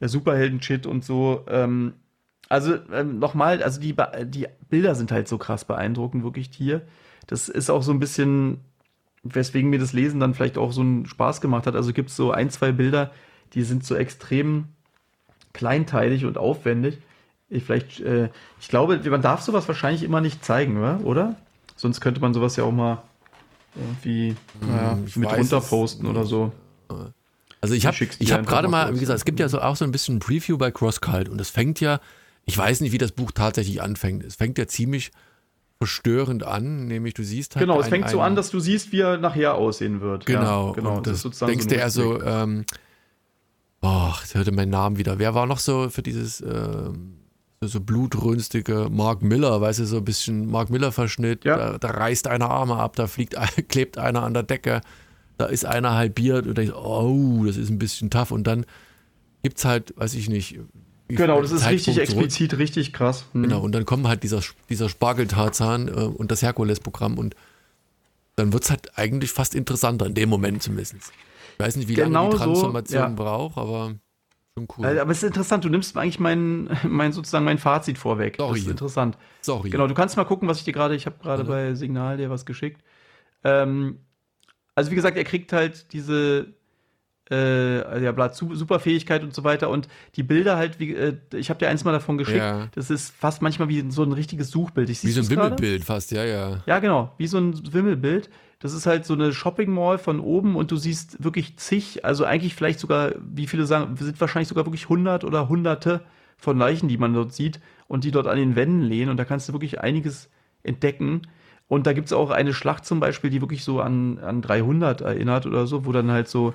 äh, 0.00 0.08
Superhelden-Shit 0.08 0.86
und 0.86 1.04
so. 1.04 1.44
Ähm, 1.48 1.94
also 2.48 2.76
ähm, 2.92 3.18
nochmal, 3.18 3.62
also 3.62 3.80
die, 3.80 3.94
die 4.24 4.46
Bilder 4.70 4.94
sind 4.94 5.12
halt 5.12 5.28
so 5.28 5.36
krass 5.36 5.64
beeindruckend, 5.64 6.24
wirklich 6.24 6.50
hier. 6.52 6.82
Das 7.26 7.48
ist 7.48 7.70
auch 7.70 7.82
so 7.82 7.92
ein 7.92 7.98
bisschen 7.98 8.60
weswegen 9.34 9.70
mir 9.70 9.78
das 9.78 9.92
Lesen 9.92 10.20
dann 10.20 10.34
vielleicht 10.34 10.58
auch 10.58 10.72
so 10.72 10.80
einen 10.80 11.06
Spaß 11.06 11.40
gemacht 11.40 11.66
hat. 11.66 11.74
Also 11.74 11.92
gibt 11.92 12.10
es 12.10 12.16
so 12.16 12.30
ein, 12.32 12.50
zwei 12.50 12.72
Bilder, 12.72 13.12
die 13.54 13.62
sind 13.62 13.84
so 13.84 13.94
extrem 13.94 14.66
kleinteilig 15.52 16.24
und 16.24 16.38
aufwendig. 16.38 16.98
Ich, 17.48 17.64
vielleicht, 17.64 18.00
äh, 18.00 18.30
ich 18.60 18.68
glaube, 18.68 19.00
man 19.08 19.22
darf 19.22 19.40
sowas 19.40 19.68
wahrscheinlich 19.68 20.02
immer 20.02 20.20
nicht 20.20 20.44
zeigen, 20.44 20.80
oder? 21.04 21.36
Sonst 21.76 22.00
könnte 22.00 22.20
man 22.20 22.34
sowas 22.34 22.56
ja 22.56 22.64
auch 22.64 22.72
mal 22.72 23.02
irgendwie 23.74 24.34
naja, 24.60 24.92
hm, 24.92 25.20
mit 25.20 25.32
runterposten 25.32 26.06
oder 26.06 26.24
so. 26.24 26.52
Also 27.60 27.74
ich 27.74 27.86
habe 27.86 27.96
ich 28.18 28.32
hab 28.32 28.46
gerade 28.46 28.68
mal, 28.68 28.94
wie 28.94 29.00
gesagt, 29.00 29.18
es 29.18 29.24
gibt 29.24 29.40
ja 29.40 29.48
so 29.48 29.60
auch 29.60 29.76
so 29.76 29.84
ein 29.84 29.92
bisschen 29.92 30.16
ein 30.16 30.18
Preview 30.20 30.56
bei 30.56 30.70
CrossCult 30.70 31.28
und 31.28 31.40
es 31.40 31.50
fängt 31.50 31.80
ja, 31.80 32.00
ich 32.44 32.56
weiß 32.56 32.80
nicht, 32.80 32.92
wie 32.92 32.98
das 32.98 33.12
Buch 33.12 33.32
tatsächlich 33.32 33.82
anfängt. 33.82 34.24
Es 34.24 34.36
fängt 34.36 34.58
ja 34.58 34.66
ziemlich 34.66 35.10
verstörend 35.78 36.42
an, 36.42 36.86
nämlich 36.86 37.14
du 37.14 37.22
siehst 37.22 37.56
halt. 37.56 37.66
Genau, 37.66 37.80
es 37.80 37.88
fängt 37.88 38.06
ein, 38.06 38.10
so 38.10 38.20
an, 38.20 38.34
dass 38.34 38.50
du 38.50 38.60
siehst, 38.60 38.92
wie 38.92 39.00
er 39.00 39.18
nachher 39.18 39.54
aussehen 39.54 40.00
wird. 40.00 40.26
Genau, 40.26 40.68
ja, 40.68 40.72
genau. 40.74 40.96
Und 40.96 41.06
das, 41.06 41.22
das 41.22 41.38
denkst 41.38 41.64
so 41.64 41.70
du 41.70 41.76
eher 41.76 41.90
so, 41.90 42.22
ähm, 42.22 42.64
boah, 43.80 44.16
jetzt 44.20 44.34
hörte 44.34 44.52
mein 44.52 44.70
Namen 44.70 44.96
wieder. 44.96 45.18
Wer 45.18 45.34
war 45.34 45.46
noch 45.46 45.58
so 45.58 45.90
für 45.90 46.02
dieses 46.02 46.40
ähm, 46.40 47.16
so, 47.60 47.80
blutrünstige 47.80 48.88
Mark 48.90 49.22
Miller, 49.22 49.60
weißt 49.60 49.80
du, 49.80 49.86
so 49.86 49.98
ein 49.98 50.04
bisschen 50.04 50.50
Mark 50.50 50.70
Miller-Verschnitt. 50.70 51.44
Ja. 51.44 51.56
Da, 51.56 51.78
da, 51.78 51.88
reißt 51.88 52.26
einer 52.28 52.50
Arme 52.50 52.76
ab, 52.76 52.96
da 52.96 53.06
fliegt, 53.06 53.36
klebt 53.68 53.98
einer 53.98 54.22
an 54.22 54.34
der 54.34 54.42
Decke, 54.42 54.80
da 55.38 55.46
ist 55.46 55.66
einer 55.66 55.94
halbiert 55.94 56.46
und 56.46 56.56
denkst, 56.56 56.74
oh, 56.74 57.44
das 57.44 57.56
ist 57.56 57.70
ein 57.70 57.78
bisschen 57.78 58.10
tough. 58.10 58.30
Und 58.30 58.46
dann 58.46 58.64
gibt 59.42 59.58
es 59.58 59.64
halt, 59.64 59.94
weiß 59.96 60.14
ich 60.14 60.28
nicht. 60.28 60.58
Genau, 61.08 61.40
das 61.40 61.52
ist 61.52 61.60
Zeitpunkt 61.60 61.86
richtig 61.88 61.98
explizit, 61.98 62.50
zurück. 62.50 62.62
richtig 62.62 62.92
krass. 62.92 63.26
Hm. 63.32 63.42
Genau, 63.42 63.60
und 63.60 63.72
dann 63.72 63.84
kommen 63.84 64.08
halt 64.08 64.22
dieser, 64.22 64.40
dieser 64.68 64.88
Spargeltarzan 64.88 65.88
äh, 65.88 65.92
und 65.92 66.30
das 66.30 66.42
Herkules-Programm 66.42 67.18
und 67.18 67.36
dann 68.34 68.52
wird 68.52 68.64
es 68.64 68.70
halt 68.70 68.98
eigentlich 68.98 69.30
fast 69.30 69.54
interessanter, 69.54 70.06
in 70.06 70.14
dem 70.14 70.28
Moment 70.28 70.62
zumindest. 70.62 70.94
Ich 70.94 71.64
weiß 71.64 71.76
nicht, 71.76 71.88
wie 71.88 71.94
genau 71.94 72.24
lange 72.24 72.30
die 72.30 72.36
Transformation 72.36 73.02
so, 73.02 73.08
ja. 73.08 73.14
braucht, 73.14 73.56
aber 73.56 73.94
schon 74.58 74.68
cool. 74.76 74.86
Also, 74.86 75.00
aber 75.00 75.10
es 75.10 75.18
ist 75.18 75.24
interessant, 75.24 75.64
du 75.64 75.68
nimmst 75.68 75.96
eigentlich 75.96 76.20
mein, 76.20 76.68
mein 76.82 77.12
sozusagen 77.12 77.44
mein 77.44 77.58
Fazit 77.58 77.98
vorweg. 77.98 78.36
Sorry. 78.36 78.54
Das 78.54 78.60
ist 78.60 78.70
interessant. 78.70 79.16
Sorry. 79.42 79.70
Genau, 79.70 79.86
du 79.86 79.94
kannst 79.94 80.16
mal 80.16 80.24
gucken, 80.24 80.48
was 80.48 80.58
ich 80.58 80.64
dir 80.64 80.72
gerade, 80.72 80.94
ich 80.94 81.06
habe 81.06 81.16
gerade 81.22 81.44
bei 81.44 81.74
Signal 81.74 82.16
dir 82.16 82.30
was 82.30 82.44
geschickt. 82.44 82.82
Ähm, 83.44 84.00
also 84.74 84.90
wie 84.90 84.96
gesagt, 84.96 85.16
er 85.16 85.24
kriegt 85.24 85.52
halt 85.52 85.92
diese 85.92 86.55
äh, 87.30 88.02
ja, 88.02 88.12
bla, 88.12 88.32
Superfähigkeit 88.32 89.22
und 89.22 89.34
so 89.34 89.44
weiter 89.44 89.68
und 89.68 89.88
die 90.14 90.22
Bilder 90.22 90.56
halt, 90.56 90.78
wie, 90.78 90.94
äh, 90.94 91.16
ich 91.34 91.50
habe 91.50 91.58
dir 91.58 91.68
eins 91.68 91.84
mal 91.84 91.92
davon 91.92 92.18
geschickt, 92.18 92.38
ja. 92.38 92.68
das 92.74 92.90
ist 92.90 93.14
fast 93.14 93.42
manchmal 93.42 93.68
wie 93.68 93.84
so 93.90 94.02
ein 94.02 94.12
richtiges 94.12 94.50
Suchbild. 94.50 94.90
Ich, 94.90 95.02
wie 95.04 95.10
so 95.10 95.20
ein 95.20 95.30
Wimmelbild 95.30 95.84
fast, 95.84 96.12
ja, 96.12 96.24
ja. 96.24 96.62
Ja, 96.66 96.78
genau, 96.78 97.12
wie 97.18 97.26
so 97.26 97.38
ein 97.38 97.72
Wimmelbild. 97.72 98.30
Das 98.58 98.72
ist 98.72 98.86
halt 98.86 99.04
so 99.04 99.14
eine 99.14 99.32
Shopping 99.32 99.70
Mall 99.70 99.98
von 99.98 100.18
oben 100.18 100.56
und 100.56 100.70
du 100.70 100.76
siehst 100.76 101.22
wirklich 101.22 101.56
zig, 101.58 102.04
also 102.04 102.24
eigentlich 102.24 102.54
vielleicht 102.54 102.80
sogar, 102.80 103.12
wie 103.20 103.46
viele 103.46 103.66
sagen, 103.66 103.96
sind 103.96 104.20
wahrscheinlich 104.20 104.48
sogar 104.48 104.64
wirklich 104.64 104.88
hundert 104.88 105.24
oder 105.24 105.48
hunderte 105.48 106.00
von 106.38 106.56
Leichen, 106.56 106.88
die 106.88 106.96
man 106.96 107.12
dort 107.12 107.32
sieht 107.32 107.60
und 107.86 108.04
die 108.04 108.10
dort 108.10 108.26
an 108.26 108.38
den 108.38 108.56
Wänden 108.56 108.82
lehnen 108.82 109.10
und 109.10 109.18
da 109.18 109.24
kannst 109.24 109.48
du 109.48 109.52
wirklich 109.52 109.80
einiges 109.80 110.30
entdecken. 110.62 111.22
Und 111.68 111.86
da 111.86 111.92
gibt 111.92 112.06
es 112.06 112.12
auch 112.12 112.30
eine 112.30 112.54
Schlacht 112.54 112.86
zum 112.86 113.00
Beispiel, 113.00 113.28
die 113.28 113.40
wirklich 113.40 113.64
so 113.64 113.80
an, 113.80 114.18
an 114.20 114.40
300 114.40 115.00
erinnert 115.00 115.46
oder 115.46 115.66
so, 115.66 115.84
wo 115.84 115.92
dann 115.92 116.10
halt 116.10 116.28
so 116.28 116.54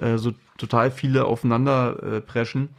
äh, 0.00 0.18
so 0.18 0.32
total 0.58 0.90
viele 0.90 1.24
aufeinander 1.24 2.02
äh, 2.02 2.20
preschen. 2.20 2.70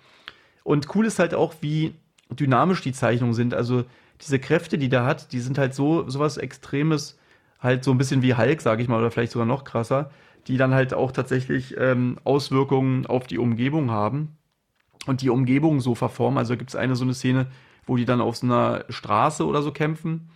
Und 0.63 0.93
cool 0.95 1.05
ist 1.05 1.19
halt 1.19 1.33
auch, 1.33 1.55
wie 1.61 1.93
dynamisch 2.29 2.81
die 2.81 2.93
Zeichnungen 2.93 3.33
sind. 3.33 3.53
Also 3.53 3.83
diese 4.21 4.39
Kräfte, 4.39 4.77
die 4.77 4.89
der 4.89 5.05
hat, 5.05 5.31
die 5.33 5.39
sind 5.39 5.57
halt 5.57 5.73
so 5.73 6.09
sowas 6.09 6.37
Extremes, 6.37 7.17
halt 7.59 7.83
so 7.83 7.91
ein 7.91 7.97
bisschen 7.97 8.21
wie 8.21 8.35
Hulk, 8.35 8.61
sage 8.61 8.81
ich 8.81 8.87
mal, 8.87 8.99
oder 8.99 9.11
vielleicht 9.11 9.31
sogar 9.31 9.45
noch 9.45 9.63
krasser, 9.63 10.11
die 10.47 10.57
dann 10.57 10.73
halt 10.73 10.93
auch 10.93 11.11
tatsächlich 11.11 11.75
ähm, 11.77 12.17
Auswirkungen 12.23 13.05
auf 13.05 13.27
die 13.27 13.37
Umgebung 13.37 13.91
haben 13.91 14.37
und 15.05 15.21
die 15.21 15.29
Umgebung 15.29 15.79
so 15.79 15.95
verformen. 15.95 16.37
Also 16.37 16.57
gibt 16.57 16.69
es 16.69 16.75
eine 16.75 16.95
so 16.95 17.03
eine 17.03 17.13
Szene, 17.13 17.47
wo 17.85 17.97
die 17.97 18.05
dann 18.05 18.21
auf 18.21 18.37
so 18.37 18.45
einer 18.45 18.85
Straße 18.89 19.45
oder 19.45 19.61
so 19.61 19.71
kämpfen 19.71 20.29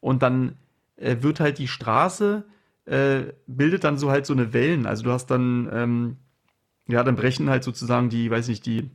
und 0.00 0.22
dann 0.22 0.56
äh, 0.96 1.16
wird 1.20 1.40
halt 1.40 1.58
die 1.58 1.68
Straße 1.68 2.44
äh, 2.86 3.32
bildet 3.46 3.84
dann 3.84 3.98
so 3.98 4.10
halt 4.10 4.26
so 4.26 4.34
eine 4.34 4.52
Wellen. 4.52 4.86
Also 4.86 5.04
du 5.04 5.10
hast 5.10 5.26
dann 5.26 5.68
ähm, 5.72 6.16
ja, 6.88 7.02
dann 7.02 7.16
brechen 7.16 7.50
halt 7.50 7.64
sozusagen 7.64 8.10
die, 8.10 8.30
weiß 8.30 8.48
nicht, 8.48 8.66
die, 8.66 8.90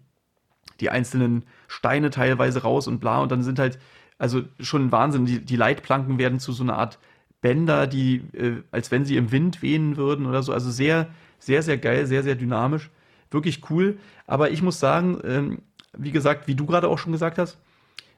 die 0.80 0.90
einzelnen 0.90 1.44
Steine 1.68 2.10
teilweise 2.10 2.62
raus 2.62 2.88
und 2.88 3.00
bla. 3.00 3.20
Und 3.20 3.32
dann 3.32 3.44
sind 3.44 3.60
halt, 3.60 3.80
also 4.18 4.44
schon 4.60 4.92
Wahnsinn, 4.92 5.26
die, 5.26 5.44
die 5.44 5.56
Leitplanken 5.56 6.18
werden 6.18 6.40
zu 6.40 6.52
so 6.52 6.64
einer 6.64 6.78
Art 6.78 7.00
Bänder, 7.42 7.88
die, 7.88 8.18
äh, 8.34 8.64
als 8.72 8.92
wenn 8.92 9.06
sie 9.06 9.18
im 9.18 9.32
Wind 9.32 9.62
wehen 9.62 9.98
würden 9.98 10.26
oder 10.26 10.44
so. 10.44 10.54
Also 10.54 10.70
sehr, 10.70 11.08
sehr, 11.40 11.64
sehr 11.64 11.78
geil, 11.78 12.06
sehr, 12.06 12.24
sehr 12.24 12.36
dynamisch. 12.36 12.90
Wirklich 13.32 13.70
cool. 13.70 13.98
Aber 14.28 14.52
ich 14.52 14.62
muss 14.62 14.80
sagen, 14.80 15.20
ähm, 15.24 15.60
wie 15.98 16.12
gesagt, 16.12 16.48
wie 16.48 16.56
du 16.56 16.66
gerade 16.66 16.88
auch 16.88 16.98
schon 16.98 17.12
gesagt 17.12 17.38
hast, 17.38 17.58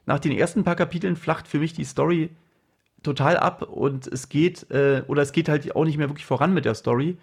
nach 0.06 0.18
den 0.18 0.32
ersten 0.32 0.64
paar 0.64 0.76
Kapiteln 0.76 1.16
flacht 1.16 1.46
für 1.46 1.58
mich 1.58 1.72
die 1.72 1.84
Story 1.84 2.30
total 3.02 3.36
ab 3.36 3.62
und 3.62 4.06
es 4.06 4.28
geht, 4.28 4.70
äh, 4.70 5.02
oder 5.06 5.22
es 5.22 5.32
geht 5.32 5.48
halt 5.48 5.74
auch 5.74 5.84
nicht 5.84 5.98
mehr 5.98 6.08
wirklich 6.08 6.26
voran 6.26 6.54
mit 6.54 6.64
der 6.64 6.74
Story. 6.74 7.16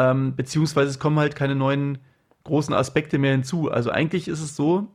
Ähm, 0.00 0.34
beziehungsweise 0.34 0.88
es 0.88 0.98
kommen 0.98 1.18
halt 1.18 1.36
keine 1.36 1.54
neuen 1.54 1.98
großen 2.44 2.72
Aspekte 2.72 3.18
mehr 3.18 3.32
hinzu. 3.32 3.70
Also 3.70 3.90
eigentlich 3.90 4.28
ist 4.28 4.40
es 4.40 4.56
so, 4.56 4.88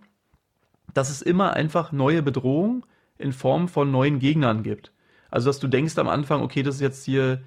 dass 0.96 1.12
es 1.12 1.22
immer 1.22 1.54
einfach 1.54 1.92
neue 1.92 2.24
Bedrohungen 2.24 2.84
in 3.20 3.32
Form 3.32 3.68
von 3.68 3.92
neuen 3.92 4.18
Gegnern 4.18 4.64
gibt. 4.64 4.92
Also 5.30 5.50
dass 5.50 5.60
du 5.60 5.68
denkst 5.68 5.98
am 6.00 6.08
Anfang, 6.08 6.42
okay, 6.42 6.64
das 6.64 6.76
ist 6.76 6.82
jetzt 6.82 7.06
hier 7.06 7.44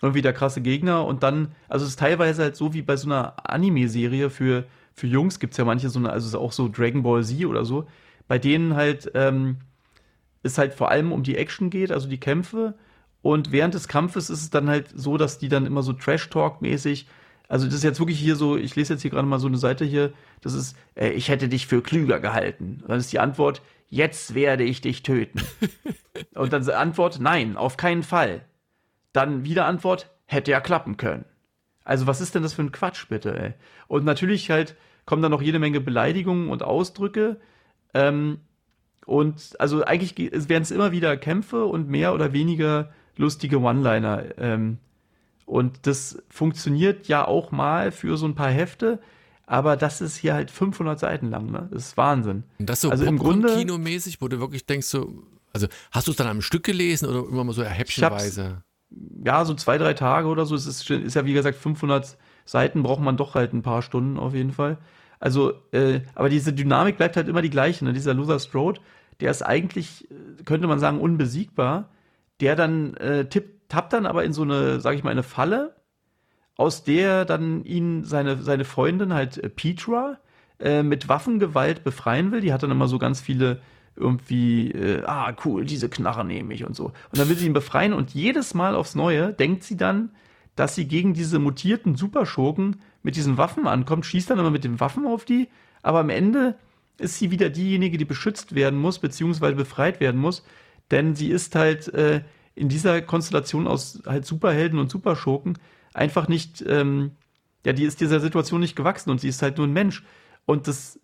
irgendwie 0.00 0.22
der 0.22 0.32
krasse 0.32 0.60
Gegner 0.60 1.06
und 1.06 1.22
dann, 1.22 1.54
also 1.68 1.84
es 1.84 1.92
ist 1.92 2.00
teilweise 2.00 2.42
halt 2.42 2.56
so 2.56 2.74
wie 2.74 2.82
bei 2.82 2.96
so 2.96 3.08
einer 3.08 3.34
Anime-Serie 3.48 4.30
für, 4.30 4.64
für 4.92 5.06
Jungs 5.06 5.38
gibt 5.38 5.52
es 5.52 5.58
ja 5.58 5.64
manche 5.64 5.88
so 5.88 6.00
eine, 6.00 6.10
also 6.10 6.36
auch 6.40 6.50
so 6.50 6.68
Dragon 6.68 7.04
Ball 7.04 7.22
Z 7.22 7.46
oder 7.46 7.64
so, 7.64 7.86
bei 8.26 8.38
denen 8.38 8.74
halt 8.74 9.12
ähm, 9.14 9.58
es 10.42 10.58
halt 10.58 10.74
vor 10.74 10.90
allem 10.90 11.12
um 11.12 11.22
die 11.22 11.36
Action 11.36 11.70
geht, 11.70 11.92
also 11.92 12.08
die 12.08 12.18
Kämpfe 12.18 12.74
und 13.22 13.52
während 13.52 13.74
des 13.74 13.88
Kampfes 13.88 14.30
ist 14.30 14.42
es 14.42 14.50
dann 14.50 14.68
halt 14.68 14.88
so, 14.94 15.16
dass 15.16 15.38
die 15.38 15.48
dann 15.48 15.64
immer 15.64 15.82
so 15.82 15.92
Trash-Talk-mäßig, 15.92 17.06
also 17.48 17.66
das 17.66 17.76
ist 17.76 17.84
jetzt 17.84 18.00
wirklich 18.00 18.18
hier 18.18 18.34
so, 18.36 18.56
ich 18.56 18.74
lese 18.76 18.94
jetzt 18.94 19.02
hier 19.02 19.10
gerade 19.10 19.28
mal 19.28 19.38
so 19.38 19.46
eine 19.46 19.58
Seite 19.58 19.84
hier, 19.84 20.12
das 20.40 20.54
ist, 20.54 20.76
äh, 20.94 21.10
ich 21.10 21.28
hätte 21.28 21.48
dich 21.48 21.66
für 21.66 21.82
klüger 21.82 22.18
gehalten. 22.18 22.78
Und 22.82 22.90
dann 22.90 22.98
ist 22.98 23.12
die 23.12 23.18
Antwort, 23.18 23.62
jetzt 23.88 24.34
werde 24.34 24.64
ich 24.64 24.80
dich 24.80 25.02
töten. 25.02 25.40
Und 26.34 26.52
dann 26.52 26.68
Antwort, 26.70 27.20
nein, 27.20 27.56
auf 27.56 27.76
keinen 27.76 28.02
Fall. 28.02 28.44
Dann 29.12 29.44
wieder 29.44 29.66
Antwort, 29.66 30.10
hätte 30.26 30.50
ja 30.50 30.60
klappen 30.60 30.96
können. 30.96 31.26
Also 31.84 32.06
was 32.06 32.20
ist 32.20 32.34
denn 32.34 32.42
das 32.42 32.54
für 32.54 32.62
ein 32.62 32.72
Quatsch 32.72 33.06
bitte, 33.08 33.38
ey? 33.38 33.54
Und 33.86 34.04
natürlich 34.04 34.50
halt 34.50 34.76
kommen 35.04 35.22
dann 35.22 35.32
noch 35.32 35.42
jede 35.42 35.58
Menge 35.58 35.80
Beleidigungen 35.80 36.48
und 36.48 36.62
Ausdrücke. 36.62 37.38
Ähm, 37.92 38.40
und 39.04 39.56
also 39.58 39.84
eigentlich 39.84 40.16
werden 40.16 40.62
es 40.62 40.70
immer 40.70 40.92
wieder 40.92 41.16
Kämpfe 41.16 41.66
und 41.66 41.88
mehr 41.88 42.14
oder 42.14 42.32
weniger 42.32 42.92
lustige 43.16 43.60
One-Liner. 43.60 44.38
Ähm, 44.38 44.78
und 45.46 45.86
das 45.86 46.22
funktioniert 46.28 47.08
ja 47.08 47.26
auch 47.26 47.50
mal 47.50 47.92
für 47.92 48.16
so 48.16 48.26
ein 48.26 48.34
paar 48.34 48.50
Hefte, 48.50 49.00
aber 49.46 49.76
das 49.76 50.00
ist 50.00 50.16
hier 50.16 50.34
halt 50.34 50.50
500 50.50 50.98
Seiten 50.98 51.30
lang, 51.30 51.50
ne? 51.50 51.68
Das 51.70 51.88
ist 51.88 51.96
Wahnsinn. 51.96 52.44
Und 52.58 52.70
das 52.70 52.80
so 52.80 52.90
also 52.90 53.04
im 53.04 53.18
Grunde 53.18 53.54
kinomäßig, 53.56 54.20
wo 54.20 54.28
du 54.28 54.40
wirklich 54.40 54.64
denkst 54.66 54.86
so, 54.86 55.24
also 55.52 55.66
hast 55.90 56.06
du 56.06 56.12
es 56.12 56.16
dann 56.16 56.28
am 56.28 56.40
Stück 56.40 56.62
gelesen 56.62 57.08
oder 57.08 57.28
immer 57.28 57.44
mal 57.44 57.52
so 57.52 57.64
häppchenweise? 57.64 58.62
Ja, 59.24 59.44
so 59.44 59.54
zwei, 59.54 59.78
drei 59.78 59.94
Tage 59.94 60.28
oder 60.28 60.46
so. 60.46 60.54
Es 60.54 60.66
ist, 60.66 60.88
ist 60.88 61.14
ja 61.14 61.24
wie 61.24 61.32
gesagt 61.32 61.58
500 61.58 62.16
Seiten, 62.44 62.82
braucht 62.82 63.02
man 63.02 63.16
doch 63.16 63.34
halt 63.34 63.52
ein 63.52 63.62
paar 63.62 63.82
Stunden 63.82 64.18
auf 64.18 64.34
jeden 64.34 64.52
Fall. 64.52 64.78
Also, 65.20 65.52
äh, 65.72 66.00
aber 66.14 66.28
diese 66.28 66.52
Dynamik 66.52 66.96
bleibt 66.96 67.16
halt 67.16 67.28
immer 67.28 67.42
die 67.42 67.50
gleiche. 67.50 67.84
Ne? 67.84 67.92
Dieser 67.92 68.14
Luther 68.14 68.40
Strode, 68.40 68.80
der 69.20 69.30
ist 69.30 69.42
eigentlich, 69.42 70.10
äh, 70.10 70.42
könnte 70.44 70.66
man 70.66 70.80
sagen, 70.80 71.00
unbesiegbar 71.00 71.90
der 72.42 72.56
dann 72.56 72.94
äh, 72.94 73.24
tippt, 73.26 73.70
tappt 73.70 73.92
dann 73.92 74.04
aber 74.04 74.24
in 74.24 74.32
so 74.32 74.42
eine, 74.42 74.80
sag 74.80 74.96
ich 74.96 75.04
mal, 75.04 75.10
eine 75.10 75.22
Falle, 75.22 75.76
aus 76.56 76.84
der 76.84 77.24
dann 77.24 77.64
ihn 77.64 78.04
seine, 78.04 78.42
seine 78.42 78.64
Freundin, 78.64 79.14
halt 79.14 79.38
äh, 79.38 79.48
Petra, 79.48 80.18
äh, 80.58 80.82
mit 80.82 81.08
Waffengewalt 81.08 81.84
befreien 81.84 82.32
will. 82.32 82.40
Die 82.40 82.52
hat 82.52 82.62
dann 82.62 82.70
immer 82.70 82.88
so 82.88 82.98
ganz 82.98 83.20
viele 83.20 83.60
irgendwie, 83.94 84.72
äh, 84.72 85.04
ah, 85.04 85.34
cool, 85.44 85.64
diese 85.64 85.88
Knarre 85.88 86.24
nehme 86.24 86.52
ich 86.52 86.64
und 86.64 86.74
so. 86.74 86.86
Und 86.86 87.18
dann 87.18 87.28
will 87.28 87.36
sie 87.36 87.46
ihn 87.46 87.52
befreien 87.52 87.92
und 87.92 88.12
jedes 88.12 88.54
Mal 88.54 88.74
aufs 88.74 88.94
Neue 88.94 89.32
denkt 89.32 89.62
sie 89.62 89.76
dann, 89.76 90.10
dass 90.56 90.74
sie 90.74 90.86
gegen 90.86 91.14
diese 91.14 91.38
mutierten 91.38 91.94
Superschurken 91.94 92.80
mit 93.02 93.16
diesen 93.16 93.38
Waffen 93.38 93.66
ankommt, 93.66 94.04
schießt 94.04 94.30
dann 94.30 94.38
immer 94.38 94.50
mit 94.50 94.64
den 94.64 94.80
Waffen 94.80 95.06
auf 95.06 95.24
die, 95.24 95.48
aber 95.82 96.00
am 96.00 96.10
Ende 96.10 96.56
ist 96.98 97.18
sie 97.18 97.30
wieder 97.30 97.50
diejenige, 97.50 97.98
die 97.98 98.04
beschützt 98.04 98.54
werden 98.54 98.78
muss, 98.78 98.98
beziehungsweise 98.98 99.54
befreit 99.54 100.00
werden 100.00 100.20
muss 100.20 100.42
denn 100.92 101.16
sie 101.16 101.30
ist 101.30 101.54
halt 101.54 101.92
äh, 101.94 102.22
in 102.54 102.68
dieser 102.68 103.02
Konstellation 103.02 103.66
aus 103.66 104.02
halt 104.06 104.26
Superhelden 104.26 104.78
und 104.78 104.90
Superschurken 104.90 105.58
einfach 105.94 106.28
nicht, 106.28 106.64
ähm, 106.66 107.12
ja, 107.64 107.72
die 107.72 107.84
ist 107.84 108.00
dieser 108.00 108.20
Situation 108.20 108.60
nicht 108.60 108.76
gewachsen 108.76 109.10
und 109.10 109.20
sie 109.20 109.28
ist 109.28 109.42
halt 109.42 109.58
nur 109.58 109.66
ein 109.66 109.72
Mensch. 109.72 110.04
Und 110.44 110.68
das, 110.68 111.00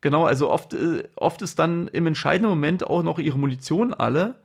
genau, 0.00 0.26
also 0.26 0.50
oft, 0.50 0.74
äh, 0.74 1.04
oft 1.16 1.40
ist 1.42 1.58
dann 1.58 1.88
im 1.88 2.06
entscheidenden 2.06 2.50
Moment 2.50 2.84
auch 2.86 3.02
noch 3.02 3.18
ihre 3.18 3.38
Munition 3.38 3.94
alle. 3.94 4.40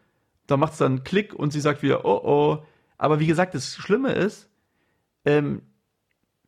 Da 0.46 0.58
macht 0.58 0.74
es 0.74 0.80
dann 0.80 0.94
einen 0.94 1.04
Klick 1.04 1.34
und 1.34 1.52
sie 1.52 1.60
sagt 1.62 1.82
wieder, 1.82 2.06
oh 2.06 2.22
oh. 2.24 2.66
Aber 2.98 3.20
wie 3.20 3.28
gesagt, 3.28 3.54
das 3.54 3.76
Schlimme 3.76 4.14
ist, 4.14 4.50
ähm, 5.26 5.62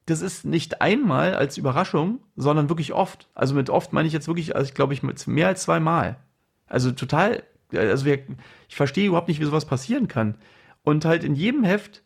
das 0.05 0.21
ist 0.21 0.45
nicht 0.45 0.81
einmal 0.81 1.35
als 1.35 1.57
Überraschung, 1.57 2.19
sondern 2.35 2.69
wirklich 2.69 2.93
oft. 2.93 3.27
Also 3.35 3.53
mit 3.53 3.69
oft 3.69 3.93
meine 3.93 4.07
ich 4.07 4.13
jetzt 4.13 4.27
wirklich, 4.27 4.55
also 4.55 4.67
ich 4.67 4.73
glaube 4.73 4.93
ich, 4.93 5.03
mit 5.03 5.25
mehr 5.27 5.47
als 5.47 5.63
zweimal. 5.63 6.17
Also 6.65 6.91
total 6.91 7.43
also 7.73 8.05
wir, 8.05 8.19
ich 8.67 8.75
verstehe 8.75 9.07
überhaupt 9.07 9.27
nicht, 9.27 9.39
wie 9.39 9.45
sowas 9.45 9.65
passieren 9.65 10.07
kann. 10.07 10.35
Und 10.83 11.05
halt 11.05 11.23
in 11.23 11.35
jedem 11.35 11.63
Heft 11.63 12.03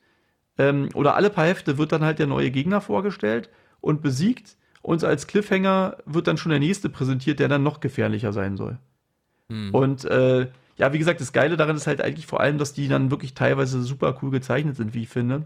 ähm, 0.57 0.89
oder 0.93 1.15
alle 1.15 1.29
paar 1.29 1.45
Hefte 1.45 1.77
wird 1.77 1.91
dann 1.91 2.03
halt 2.03 2.19
der 2.19 2.27
neue 2.27 2.51
Gegner 2.51 2.81
vorgestellt 2.81 3.49
und 3.81 4.01
besiegt. 4.01 4.57
Und 4.81 5.03
als 5.03 5.27
Cliffhanger 5.27 5.97
wird 6.05 6.27
dann 6.27 6.37
schon 6.37 6.49
der 6.49 6.59
nächste 6.59 6.89
präsentiert, 6.89 7.39
der 7.39 7.47
dann 7.47 7.63
noch 7.63 7.79
gefährlicher 7.79 8.33
sein 8.33 8.57
soll. 8.57 8.77
Hm. 9.49 9.73
Und 9.73 10.05
äh, 10.05 10.47
ja, 10.75 10.91
wie 10.91 10.99
gesagt, 10.99 11.21
das 11.21 11.33
Geile 11.33 11.55
daran 11.55 11.75
ist 11.75 11.87
halt 11.87 12.01
eigentlich 12.01 12.25
vor 12.25 12.41
allem, 12.41 12.57
dass 12.57 12.73
die 12.73 12.87
dann 12.87 13.11
wirklich 13.11 13.33
teilweise 13.33 13.81
super 13.81 14.17
cool 14.21 14.31
gezeichnet 14.31 14.75
sind, 14.75 14.93
wie 14.93 15.03
ich 15.03 15.09
finde. 15.09 15.45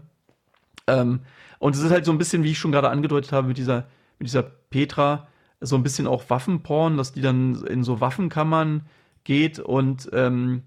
Ähm, 0.86 1.20
und 1.58 1.74
es 1.74 1.82
ist 1.82 1.90
halt 1.90 2.04
so 2.04 2.12
ein 2.12 2.18
bisschen, 2.18 2.42
wie 2.42 2.52
ich 2.52 2.58
schon 2.58 2.72
gerade 2.72 2.88
angedeutet 2.88 3.32
habe, 3.32 3.48
mit 3.48 3.58
dieser, 3.58 3.86
mit 4.18 4.28
dieser 4.28 4.42
Petra, 4.42 5.28
so 5.60 5.76
ein 5.76 5.82
bisschen 5.82 6.06
auch 6.06 6.30
Waffenporn, 6.30 6.96
dass 6.96 7.12
die 7.12 7.20
dann 7.20 7.64
in 7.66 7.82
so 7.84 8.00
Waffenkammern 8.00 8.82
geht 9.28 9.58
und 9.58 10.08
ähm, 10.14 10.62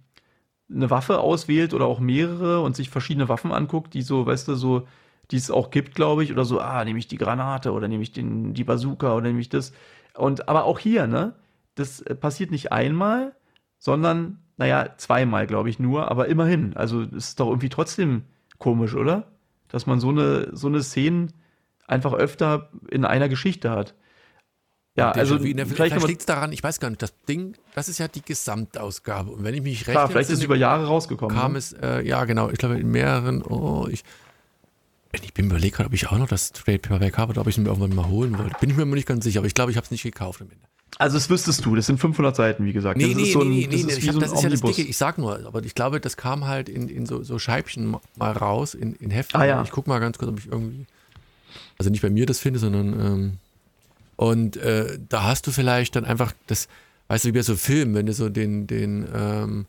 eine 0.69 0.91
Waffe 0.91 1.19
auswählt 1.19 1.73
oder 1.73 1.87
auch 1.87 1.99
mehrere 1.99 2.61
und 2.61 2.75
sich 2.75 2.91
verschiedene 2.91 3.27
Waffen 3.27 3.51
anguckt, 3.51 3.95
die 3.95 4.03
so, 4.03 4.27
weißt 4.27 4.47
du, 4.49 4.55
so, 4.55 4.87
die 5.31 5.37
es 5.37 5.49
auch 5.49 5.71
gibt, 5.71 5.95
glaube 5.95 6.23
ich, 6.23 6.31
oder 6.31 6.45
so, 6.45 6.59
ah, 6.61 6.85
nehme 6.85 6.99
ich 6.99 7.07
die 7.07 7.17
Granate 7.17 7.71
oder 7.71 7.87
nehme 7.87 8.03
ich 8.03 8.11
den, 8.11 8.53
die 8.53 8.63
Bazooka 8.63 9.15
oder 9.15 9.27
nehme 9.27 9.41
ich 9.41 9.49
das. 9.49 9.73
Und 10.15 10.47
aber 10.47 10.65
auch 10.65 10.77
hier, 10.77 11.07
ne, 11.07 11.33
das 11.73 12.01
äh, 12.01 12.13
passiert 12.13 12.51
nicht 12.51 12.71
einmal, 12.71 13.35
sondern, 13.79 14.37
naja, 14.57 14.93
zweimal, 14.97 15.47
glaube 15.47 15.71
ich, 15.71 15.79
nur, 15.79 16.11
aber 16.11 16.27
immerhin. 16.27 16.77
Also 16.77 17.01
es 17.01 17.29
ist 17.29 17.39
doch 17.39 17.47
irgendwie 17.47 17.69
trotzdem 17.69 18.25
komisch, 18.59 18.93
oder? 18.93 19.31
Dass 19.69 19.87
man 19.87 19.99
so 19.99 20.09
eine, 20.09 20.55
so 20.55 20.67
eine 20.67 20.83
Szene 20.83 21.29
einfach 21.87 22.13
öfter 22.13 22.69
in 22.91 23.05
einer 23.05 23.27
Geschichte 23.27 23.71
hat. 23.71 23.95
Ja, 24.95 25.11
also 25.11 25.37
der, 25.37 25.65
vielleicht, 25.65 25.93
vielleicht 25.93 26.07
liegt 26.07 26.21
es 26.21 26.25
daran, 26.25 26.51
ich 26.51 26.61
weiß 26.61 26.81
gar 26.81 26.89
nicht, 26.89 27.01
das 27.01 27.13
Ding, 27.25 27.55
das 27.75 27.87
ist 27.87 27.97
ja 27.99 28.09
die 28.09 28.21
Gesamtausgabe. 28.21 29.31
Und 29.31 29.43
wenn 29.43 29.53
ich 29.53 29.61
mich 29.61 29.87
recht 29.87 29.91
Klar, 29.91 30.09
vielleicht 30.09 30.29
ist 30.29 30.39
es 30.39 30.43
über 30.43 30.57
Jahre 30.57 30.87
rausgekommen. 30.87 31.35
Kam 31.35 31.53
ne? 31.53 31.59
es, 31.59 31.71
äh, 31.71 32.01
ja 32.01 32.25
genau, 32.25 32.49
ich 32.49 32.57
glaube 32.57 32.77
in 32.77 32.91
mehreren, 32.91 33.41
oh, 33.41 33.87
ich, 33.89 34.03
ich 35.13 35.33
bin 35.33 35.45
überlegt 35.45 35.77
gerade, 35.77 35.87
ob 35.87 35.93
ich 35.93 36.07
auch 36.07 36.17
noch 36.17 36.27
das 36.27 36.51
Trade 36.51 36.79
Paperback 36.79 37.17
habe 37.17 37.31
oder 37.31 37.41
ob 37.41 37.47
ich 37.47 37.55
es 37.55 37.63
mir 37.63 37.69
irgendwann 37.69 37.95
mal 37.95 38.09
holen 38.09 38.37
wollte. 38.37 38.55
Bin 38.59 38.69
ich 38.69 38.75
mir 38.75 38.85
nicht 38.85 39.07
ganz 39.07 39.23
sicher, 39.23 39.39
aber 39.39 39.47
ich 39.47 39.53
glaube, 39.53 39.71
ich 39.71 39.77
habe 39.77 39.85
es 39.85 39.91
nicht 39.91 40.03
gekauft 40.03 40.41
am 40.41 40.49
Ende. 40.49 40.65
Also 40.97 41.15
das 41.15 41.29
wüsstest 41.29 41.65
du, 41.65 41.73
das 41.75 41.85
sind 41.85 41.97
500 41.97 42.35
Seiten, 42.35 42.65
wie 42.65 42.73
gesagt. 42.73 42.97
Nee, 42.97 43.07
das 43.07 43.15
nee, 43.15 43.23
ist 43.23 43.31
so 43.31 43.41
ein, 43.41 43.49
nee, 43.49 43.67
nee, 43.69 43.83
das, 43.83 43.97
ist, 43.97 44.03
nee, 44.03 44.11
so 44.11 44.19
das 44.19 44.33
ist 44.33 44.43
ja 44.43 44.49
das 44.49 44.61
Dicke, 44.61 44.81
ich 44.81 44.97
sag 44.97 45.17
nur, 45.17 45.45
aber 45.45 45.63
ich 45.63 45.73
glaube, 45.73 46.01
das 46.01 46.17
kam 46.17 46.47
halt 46.47 46.67
in, 46.67 46.89
in 46.89 47.05
so, 47.05 47.23
so 47.23 47.39
Scheibchen 47.39 47.95
mal 48.17 48.31
raus, 48.33 48.73
in, 48.73 48.95
in 48.95 49.09
Heften. 49.09 49.39
Ah, 49.39 49.45
ja. 49.45 49.63
Ich 49.63 49.71
guck 49.71 49.87
mal 49.87 49.99
ganz 49.99 50.17
kurz, 50.17 50.31
ob 50.31 50.39
ich 50.39 50.47
irgendwie, 50.47 50.85
also 51.77 51.89
nicht 51.89 52.01
bei 52.01 52.09
mir 52.09 52.25
das 52.25 52.39
finde, 52.39 52.59
sondern, 52.59 52.99
ähm, 52.99 53.37
und 54.21 54.55
äh, 54.57 54.99
da 55.09 55.23
hast 55.23 55.47
du 55.47 55.51
vielleicht 55.51 55.95
dann 55.95 56.05
einfach 56.05 56.31
das, 56.45 56.67
weißt 57.07 57.23
du, 57.23 57.29
wie 57.29 57.31
bei 57.31 57.41
so 57.41 57.55
Filmen, 57.55 57.95
wenn 57.95 58.05
du 58.05 58.13
so 58.13 58.29
den, 58.29 58.67
den 58.67 59.07
ähm, 59.11 59.65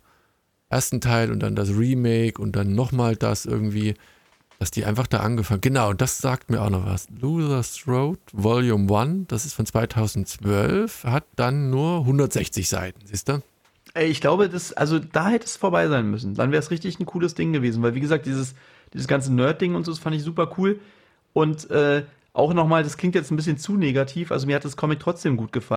ersten 0.68 1.00
Teil 1.00 1.32
und 1.32 1.40
dann 1.40 1.57
das 1.57 1.70
Remake 1.70 2.38
und 2.38 2.55
dann 2.55 2.74
nochmal 2.74 3.16
das 3.16 3.46
irgendwie, 3.46 3.94
dass 4.59 4.70
die 4.70 4.84
einfach 4.84 5.07
da 5.07 5.20
angefangen. 5.20 5.62
Genau, 5.62 5.88
und 5.88 6.03
das 6.03 6.18
sagt 6.18 6.50
mir 6.50 6.61
auch 6.61 6.68
noch 6.68 6.84
was. 6.84 7.09
Loser's 7.18 7.88
Road 7.88 8.18
Volume 8.34 8.94
1, 8.94 9.28
das 9.28 9.46
ist 9.46 9.55
von 9.55 9.64
2012, 9.64 11.05
hat 11.05 11.24
dann 11.36 11.70
nur 11.70 12.00
160 12.00 12.68
Seiten, 12.68 13.00
siehst 13.07 13.30
du? 13.30 13.42
Ey, 13.94 14.09
ich 14.09 14.20
glaube, 14.20 14.50
das, 14.50 14.74
also 14.74 14.98
da 14.98 15.30
hätte 15.30 15.46
es 15.46 15.57
vorbei 15.57 15.88
sein 15.88 16.11
müssen. 16.11 16.34
Dann 16.34 16.53
wäre 16.53 16.62
es 16.62 16.70
richtig 16.70 17.00
ein 17.00 17.07
cooles 17.07 17.34
Ding 17.34 17.55
gewesen, 17.55 17.82
weil 17.82 17.94
wie 17.94 18.00
gesagt, 18.00 18.26
dieses, 18.26 18.55
dieses 18.92 19.09
ganze 19.09 19.32
Nerd-Ding 19.32 19.74
und 19.74 19.86
so, 19.86 19.92
das 19.92 19.98
fand 19.98 20.14
ich 20.14 20.22
super 20.22 20.53
cool. 20.59 20.78
Und 21.32 21.70
äh, 21.70 22.03
auch 22.33 22.55
nochmal, 22.55 22.83
das 22.83 22.97
klingt 22.97 23.14
jetzt 23.14 23.30
ein 23.30 23.37
bisschen 23.37 23.59
zu 23.59 23.76
negativ, 23.76 24.33
also 24.33 24.47
mir 24.47 24.57
hat 24.57 24.64
das 24.64 24.76
Comic 24.76 25.01
trotzdem 25.01 25.37
gut 25.37 25.53
gefallen. 25.53 25.76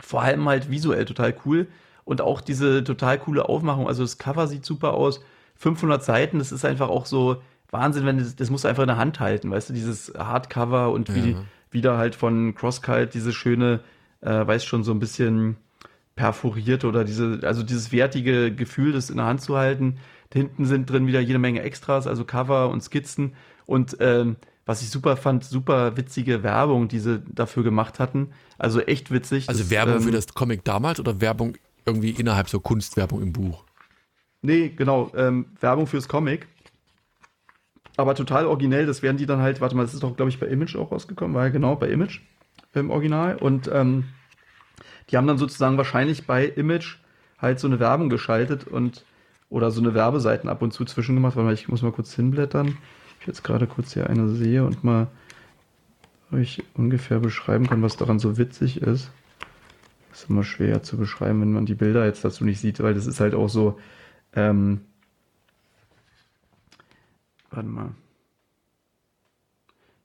Vor 0.00 0.22
allem 0.22 0.48
halt 0.48 0.70
visuell 0.70 1.04
total 1.04 1.34
cool 1.44 1.68
und 2.04 2.20
auch 2.20 2.40
diese 2.40 2.84
total 2.84 3.18
coole 3.18 3.48
Aufmachung. 3.48 3.88
Also 3.88 4.02
das 4.02 4.18
Cover 4.18 4.46
sieht 4.46 4.64
super 4.64 4.94
aus. 4.94 5.20
500 5.56 6.02
Seiten, 6.04 6.38
das 6.38 6.52
ist 6.52 6.64
einfach 6.64 6.88
auch 6.88 7.06
so, 7.06 7.40
Wahnsinn, 7.74 8.06
wenn 8.06 8.18
das, 8.18 8.36
das 8.36 8.50
musst 8.50 8.64
du 8.64 8.68
einfach 8.68 8.84
in 8.84 8.88
der 8.88 8.96
Hand 8.98 9.20
halten, 9.20 9.50
weißt 9.50 9.68
du, 9.68 9.74
dieses 9.74 10.12
Hardcover 10.16 10.92
und 10.92 11.12
wie 11.14 11.32
ja. 11.32 11.44
wieder 11.70 11.98
halt 11.98 12.14
von 12.14 12.54
Crosskite 12.54 13.08
diese 13.08 13.32
schöne, 13.32 13.80
äh, 14.20 14.46
weiß 14.46 14.64
schon, 14.64 14.84
so 14.84 14.92
ein 14.92 15.00
bisschen 15.00 15.56
perforiert 16.14 16.84
oder 16.84 17.04
diese, 17.04 17.40
also 17.42 17.64
dieses 17.64 17.90
wertige 17.90 18.54
Gefühl, 18.54 18.92
das 18.92 19.10
in 19.10 19.16
der 19.16 19.26
Hand 19.26 19.40
zu 19.40 19.56
halten. 19.56 19.98
Hinten 20.32 20.64
sind 20.66 20.90
drin 20.90 21.06
wieder 21.06 21.20
jede 21.20 21.38
Menge 21.38 21.62
Extras, 21.62 22.06
also 22.06 22.24
Cover 22.24 22.68
und 22.68 22.82
Skizzen 22.82 23.34
und 23.66 23.96
ähm, 24.00 24.36
was 24.66 24.82
ich 24.82 24.90
super 24.90 25.16
fand, 25.16 25.44
super 25.44 25.96
witzige 25.96 26.42
Werbung, 26.42 26.88
die 26.88 26.98
sie 26.98 27.22
dafür 27.32 27.62
gemacht 27.62 27.98
hatten. 27.98 28.32
Also 28.58 28.80
echt 28.80 29.10
witzig. 29.10 29.48
Also 29.48 29.62
das, 29.62 29.70
Werbung 29.70 29.96
ähm, 29.96 30.02
für 30.02 30.10
das 30.10 30.28
Comic 30.28 30.64
damals 30.64 31.00
oder 31.00 31.20
Werbung 31.20 31.56
irgendwie 31.84 32.10
innerhalb 32.10 32.48
so 32.48 32.60
Kunstwerbung 32.60 33.22
im 33.22 33.32
Buch? 33.32 33.64
Nee, 34.42 34.70
genau, 34.70 35.10
ähm, 35.14 35.46
Werbung 35.60 35.86
fürs 35.86 36.08
Comic 36.08 36.46
aber 37.96 38.14
total 38.14 38.46
originell. 38.46 38.86
Das 38.86 39.02
werden 39.02 39.16
die 39.16 39.26
dann 39.26 39.40
halt, 39.40 39.60
warte 39.60 39.76
mal, 39.76 39.82
das 39.82 39.94
ist 39.94 40.02
doch, 40.02 40.16
glaube 40.16 40.30
ich, 40.30 40.40
bei 40.40 40.46
Image 40.46 40.76
auch 40.76 40.92
rausgekommen, 40.92 41.34
war 41.34 41.44
ja 41.44 41.50
genau 41.50 41.76
bei 41.76 41.88
Image 41.88 42.20
im 42.72 42.90
Original. 42.90 43.36
Und 43.36 43.70
ähm, 43.72 44.04
die 45.10 45.16
haben 45.16 45.26
dann 45.26 45.38
sozusagen 45.38 45.76
wahrscheinlich 45.76 46.26
bei 46.26 46.44
Image 46.46 46.96
halt 47.38 47.60
so 47.60 47.66
eine 47.66 47.78
Werbung 47.78 48.08
geschaltet 48.08 48.66
und 48.66 49.04
oder 49.50 49.70
so 49.70 49.80
eine 49.80 49.94
Werbeseiten 49.94 50.48
ab 50.48 50.62
und 50.62 50.72
zu 50.72 50.84
zwischen 50.84 51.14
gemacht. 51.14 51.36
Warte 51.36 51.46
mal, 51.46 51.54
ich 51.54 51.68
muss 51.68 51.82
mal 51.82 51.92
kurz 51.92 52.14
hinblättern. 52.14 52.76
Ich 53.24 53.28
jetzt 53.28 53.42
gerade 53.42 53.66
kurz 53.66 53.94
hier 53.94 54.10
eine 54.10 54.28
sehe 54.28 54.64
und 54.64 54.84
mal 54.84 55.06
euch 56.30 56.62
ungefähr 56.74 57.20
beschreiben 57.20 57.66
kann, 57.66 57.80
was 57.80 57.96
daran 57.96 58.18
so 58.18 58.36
witzig 58.36 58.82
ist. 58.82 59.10
Das 60.10 60.24
ist 60.24 60.28
immer 60.28 60.44
schwer 60.44 60.82
zu 60.82 60.98
beschreiben, 60.98 61.40
wenn 61.40 61.54
man 61.54 61.64
die 61.64 61.74
Bilder 61.74 62.04
jetzt 62.04 62.22
dazu 62.22 62.44
nicht 62.44 62.60
sieht, 62.60 62.80
weil 62.80 62.92
das 62.92 63.06
ist 63.06 63.20
halt 63.20 63.34
auch 63.34 63.48
so, 63.48 63.78
ähm, 64.34 64.82
Warte 67.50 67.68
mal. 67.68 67.94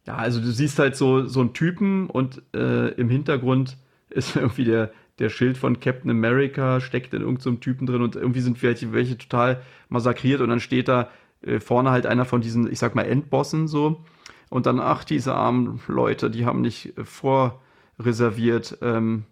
Ja, 0.06 0.16
also 0.16 0.40
du 0.40 0.50
siehst 0.50 0.80
halt 0.80 0.96
so, 0.96 1.26
so 1.26 1.42
einen 1.42 1.54
Typen 1.54 2.10
und 2.10 2.42
äh, 2.56 2.90
im 2.92 3.10
Hintergrund 3.10 3.76
ist 4.10 4.36
irgendwie 4.38 4.64
der, 4.64 4.94
der 5.20 5.28
Schild 5.28 5.58
von 5.58 5.82
Captain 5.82 6.10
America, 6.10 6.80
steckt 6.80 7.14
in 7.14 7.20
irgendeinem 7.20 7.56
so 7.56 7.60
Typen 7.60 7.86
drin 7.86 8.02
und 8.02 8.16
irgendwie 8.16 8.40
sind 8.40 8.64
welche, 8.64 8.94
welche 8.94 9.18
total 9.18 9.62
massakriert 9.90 10.40
und 10.40 10.50
dann 10.50 10.62
steht 10.62 10.88
da 10.88 11.10
äh, 11.42 11.60
vorne 11.60 11.92
halt 11.92 12.06
einer 12.06 12.26
von 12.26 12.42
diesen, 12.42 12.72
ich 12.72 12.80
sag 12.80 12.96
mal, 12.96 13.04
Endbossen 13.04 13.68
so. 13.68 14.04
Und 14.50 14.66
dann, 14.66 14.80
ach, 14.80 15.04
diese 15.04 15.34
armen 15.36 15.80
Leute, 15.88 16.30
die 16.30 16.46
haben 16.46 16.62
nicht 16.62 16.98
äh, 16.98 17.06
vorreserviert, 17.06 18.78
ähm, 18.82 19.26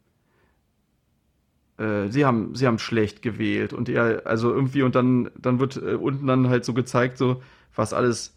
äh, 1.78 2.08
sie 2.10 2.26
haben, 2.26 2.56
sie 2.56 2.68
haben 2.68 2.80
schlecht 2.80 3.22
gewählt 3.22 3.74
und 3.74 3.90
er, 3.90 4.24
also 4.26 4.52
irgendwie, 4.52 4.84
und 4.84 4.96
dann, 4.96 5.30
dann 5.38 5.60
wird 5.60 5.78
äh, 5.78 5.96
unten 5.96 6.28
dann 6.28 6.50
halt 6.50 6.66
so 6.66 6.74
gezeigt, 6.74 7.18
so, 7.18 7.42
was 7.76 7.94
alles 7.94 8.36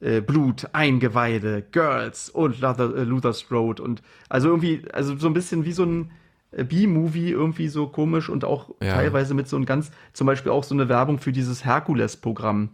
äh, 0.00 0.20
Blut, 0.20 0.68
Eingeweide, 0.72 1.62
Girls 1.70 2.28
und 2.28 2.60
Luther, 2.60 2.94
äh, 2.96 3.04
Luther's 3.04 3.50
Road 3.50 3.80
und 3.80 4.02
also 4.28 4.48
irgendwie, 4.48 4.82
also 4.92 5.16
so 5.16 5.26
ein 5.26 5.34
bisschen 5.34 5.64
wie 5.64 5.72
so 5.72 5.84
ein 5.84 6.10
B-Movie, 6.52 7.30
irgendwie 7.30 7.68
so 7.68 7.86
komisch 7.86 8.28
und 8.28 8.44
auch 8.44 8.70
ja. 8.82 8.94
teilweise 8.94 9.32
mit 9.32 9.48
so 9.48 9.56
ein 9.56 9.64
ganz, 9.64 9.90
zum 10.12 10.26
Beispiel 10.26 10.52
auch 10.52 10.64
so 10.64 10.74
eine 10.74 10.88
Werbung 10.88 11.18
für 11.18 11.32
dieses 11.32 11.64
Herkules-Programm, 11.64 12.68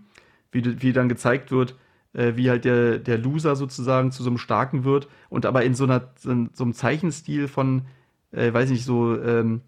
wie, 0.52 0.82
wie 0.82 0.92
dann 0.92 1.08
gezeigt 1.08 1.50
wird, 1.50 1.76
äh, 2.12 2.32
wie 2.36 2.50
halt 2.50 2.64
der, 2.64 2.98
der 2.98 3.18
Loser 3.18 3.56
sozusagen 3.56 4.12
zu 4.12 4.22
so 4.22 4.30
einem 4.30 4.38
Starken 4.38 4.84
wird 4.84 5.08
und 5.28 5.46
aber 5.46 5.64
in 5.64 5.74
so 5.74 5.84
einer, 5.84 6.10
so, 6.16 6.48
so 6.52 6.64
einem 6.64 6.74
Zeichenstil 6.74 7.48
von, 7.48 7.82
äh, 8.32 8.52
weiß 8.52 8.70
nicht, 8.70 8.84
so 8.84 9.20
ähm, 9.20 9.62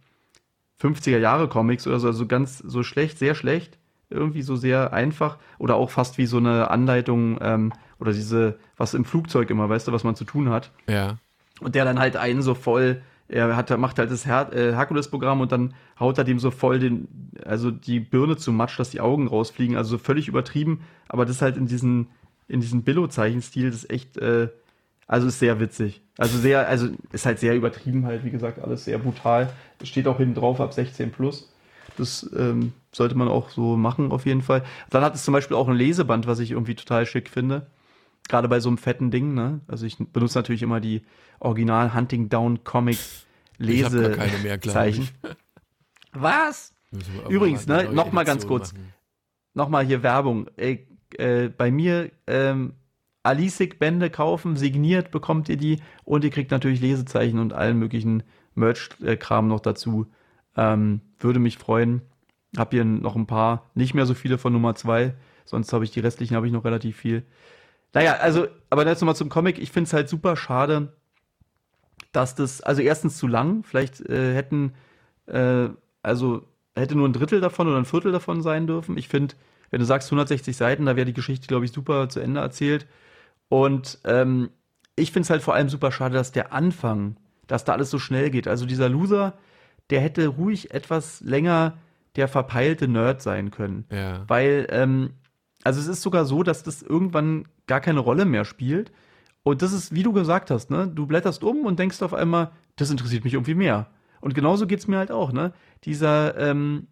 50er 0.80 1.18
Jahre 1.18 1.48
Comics 1.48 1.86
oder 1.86 2.00
so, 2.00 2.06
also 2.06 2.26
ganz 2.26 2.58
so 2.58 2.82
schlecht, 2.82 3.18
sehr 3.18 3.34
schlecht 3.34 3.78
irgendwie 4.10 4.42
so 4.42 4.56
sehr 4.56 4.92
einfach 4.92 5.38
oder 5.58 5.76
auch 5.76 5.90
fast 5.90 6.18
wie 6.18 6.26
so 6.26 6.36
eine 6.36 6.70
Anleitung 6.70 7.38
ähm, 7.40 7.72
oder 7.98 8.12
diese, 8.12 8.58
was 8.76 8.94
im 8.94 9.04
Flugzeug 9.04 9.50
immer, 9.50 9.68
weißt 9.68 9.88
du, 9.88 9.92
was 9.92 10.04
man 10.04 10.16
zu 10.16 10.24
tun 10.24 10.50
hat. 10.50 10.72
Ja. 10.88 11.18
Und 11.60 11.74
der 11.74 11.84
dann 11.84 11.98
halt 11.98 12.16
einen 12.16 12.42
so 12.42 12.54
voll, 12.54 13.02
er 13.30 13.56
hat, 13.56 13.76
macht 13.78 13.98
halt 13.98 14.10
das 14.10 14.26
Her 14.26 14.50
äh, 14.52 14.72
Herkules-Programm 14.72 15.40
und 15.40 15.52
dann 15.52 15.74
haut 15.98 16.18
er 16.18 16.24
dem 16.24 16.38
so 16.38 16.50
voll 16.50 16.78
den, 16.78 17.08
also 17.44 17.70
die 17.70 18.00
Birne 18.00 18.36
zu 18.36 18.52
Matsch, 18.52 18.78
dass 18.78 18.90
die 18.90 19.00
Augen 19.00 19.28
rausfliegen, 19.28 19.76
also 19.76 19.90
so 19.90 19.98
völlig 19.98 20.28
übertrieben, 20.28 20.80
aber 21.08 21.24
das 21.24 21.40
halt 21.40 21.56
in 21.56 21.66
diesen, 21.66 22.08
in 22.48 22.60
diesen 22.60 22.82
Billo-Zeichenstil, 22.82 23.70
das 23.70 23.84
ist 23.84 23.90
echt, 23.90 24.16
äh, 24.18 24.48
also 25.06 25.28
ist 25.28 25.38
sehr 25.38 25.60
witzig. 25.60 26.02
Also 26.18 26.38
sehr, 26.38 26.68
also 26.68 26.88
ist 27.12 27.26
halt 27.26 27.38
sehr 27.38 27.56
übertrieben 27.56 28.04
halt, 28.06 28.24
wie 28.24 28.30
gesagt, 28.30 28.62
alles 28.62 28.84
sehr 28.84 28.98
brutal. 28.98 29.52
Steht 29.82 30.06
auch 30.06 30.18
hinten 30.18 30.34
drauf 30.34 30.60
ab 30.60 30.72
16 30.72 31.10
plus. 31.10 31.52
Das 31.96 32.28
ähm, 32.36 32.72
sollte 32.92 33.16
man 33.16 33.28
auch 33.28 33.50
so 33.50 33.76
machen, 33.76 34.12
auf 34.12 34.26
jeden 34.26 34.42
Fall. 34.42 34.62
Dann 34.90 35.02
hat 35.02 35.14
es 35.14 35.24
zum 35.24 35.32
Beispiel 35.32 35.56
auch 35.56 35.68
ein 35.68 35.76
Leseband, 35.76 36.26
was 36.26 36.38
ich 36.38 36.52
irgendwie 36.52 36.74
total 36.74 37.06
schick 37.06 37.28
finde. 37.28 37.66
Gerade 38.28 38.48
bei 38.48 38.60
so 38.60 38.68
einem 38.68 38.78
fetten 38.78 39.10
Ding, 39.10 39.34
ne? 39.34 39.60
Also 39.66 39.86
ich 39.86 39.96
benutze 39.98 40.38
natürlich 40.38 40.62
immer 40.62 40.80
die 40.80 41.02
Original 41.40 41.94
Hunting 41.94 42.28
Down 42.28 42.62
Comics 42.64 43.26
Lesezeichen. 43.58 45.08
Was? 46.12 46.72
Übrigens, 47.28 47.66
ne, 47.66 47.92
nochmal 47.92 48.24
ganz 48.24 48.46
kurz. 48.46 48.74
Nochmal 49.54 49.84
hier 49.84 50.02
Werbung. 50.02 50.48
Ey, 50.56 50.86
äh, 51.18 51.48
bei 51.48 51.70
mir 51.70 52.10
ähm, 52.26 52.74
Alisik-Bände 53.22 54.10
kaufen, 54.10 54.56
signiert 54.56 55.10
bekommt 55.10 55.48
ihr 55.48 55.56
die 55.56 55.80
und 56.04 56.24
ihr 56.24 56.30
kriegt 56.30 56.50
natürlich 56.50 56.80
Lesezeichen 56.80 57.38
und 57.38 57.52
allen 57.52 57.78
möglichen 57.78 58.22
Merch-Kram 58.54 59.48
noch 59.48 59.60
dazu. 59.60 60.06
Ähm, 60.56 61.00
würde 61.18 61.38
mich 61.38 61.58
freuen. 61.58 62.02
Hab 62.56 62.72
hier 62.72 62.84
noch 62.84 63.14
ein 63.14 63.26
paar, 63.26 63.70
nicht 63.74 63.94
mehr 63.94 64.06
so 64.06 64.14
viele 64.14 64.38
von 64.38 64.52
Nummer 64.52 64.74
zwei. 64.74 65.14
Sonst 65.44 65.72
habe 65.72 65.84
ich 65.84 65.90
die 65.90 66.00
restlichen, 66.00 66.34
habe 66.34 66.46
ich 66.46 66.52
noch 66.52 66.64
relativ 66.64 66.96
viel. 66.96 67.24
Naja, 67.92 68.14
also, 68.14 68.46
aber 68.68 68.86
jetzt 68.86 69.00
nochmal 69.00 69.16
zum 69.16 69.28
Comic. 69.28 69.58
Ich 69.58 69.72
finde 69.72 69.88
es 69.88 69.92
halt 69.92 70.08
super 70.08 70.36
schade, 70.36 70.92
dass 72.12 72.34
das, 72.34 72.60
also 72.60 72.82
erstens 72.82 73.16
zu 73.16 73.26
lang, 73.26 73.62
vielleicht 73.64 74.00
äh, 74.00 74.34
hätten, 74.34 74.74
äh, 75.26 75.68
also 76.02 76.46
hätte 76.74 76.94
nur 76.94 77.08
ein 77.08 77.12
Drittel 77.12 77.40
davon 77.40 77.68
oder 77.68 77.78
ein 77.78 77.84
Viertel 77.84 78.12
davon 78.12 78.42
sein 78.42 78.66
dürfen. 78.66 78.96
Ich 78.96 79.08
finde, 79.08 79.34
wenn 79.70 79.80
du 79.80 79.86
sagst 79.86 80.08
160 80.08 80.56
Seiten, 80.56 80.86
da 80.86 80.96
wäre 80.96 81.06
die 81.06 81.12
Geschichte, 81.12 81.46
glaube 81.46 81.64
ich, 81.64 81.72
super 81.72 82.08
zu 82.08 82.20
Ende 82.20 82.40
erzählt. 82.40 82.86
Und 83.48 83.98
ähm, 84.04 84.50
ich 84.96 85.12
finde 85.12 85.24
es 85.24 85.30
halt 85.30 85.42
vor 85.42 85.54
allem 85.54 85.68
super 85.68 85.92
schade, 85.92 86.14
dass 86.14 86.32
der 86.32 86.52
Anfang 86.52 87.16
dass 87.50 87.64
da 87.64 87.72
alles 87.72 87.90
so 87.90 87.98
schnell 87.98 88.30
geht. 88.30 88.46
Also 88.46 88.64
dieser 88.64 88.88
Loser, 88.88 89.34
der 89.90 90.00
hätte 90.00 90.28
ruhig 90.28 90.72
etwas 90.72 91.20
länger 91.20 91.78
der 92.16 92.28
verpeilte 92.28 92.88
Nerd 92.88 93.22
sein 93.22 93.50
können. 93.50 93.86
Ja. 93.90 94.24
Weil, 94.28 94.66
ähm, 94.70 95.10
also 95.64 95.80
es 95.80 95.86
ist 95.86 96.02
sogar 96.02 96.24
so, 96.24 96.42
dass 96.42 96.62
das 96.62 96.82
irgendwann 96.82 97.46
gar 97.66 97.80
keine 97.80 98.00
Rolle 98.00 98.24
mehr 98.24 98.44
spielt. 98.44 98.92
Und 99.42 99.62
das 99.62 99.72
ist, 99.72 99.94
wie 99.94 100.02
du 100.02 100.12
gesagt 100.12 100.50
hast, 100.50 100.70
ne? 100.70 100.88
Du 100.88 101.06
blätterst 101.06 101.44
um 101.44 101.64
und 101.64 101.78
denkst 101.78 102.02
auf 102.02 102.14
einmal, 102.14 102.52
das 102.76 102.90
interessiert 102.90 103.24
mich 103.24 103.34
irgendwie 103.34 103.54
mehr. 103.54 103.88
Und 104.20 104.34
genauso 104.34 104.66
geht's 104.66 104.86
mir 104.86 104.98
halt 104.98 105.10
auch, 105.10 105.32
ne? 105.32 105.52
Dieser, 105.84 106.36
ähm, 106.36 106.88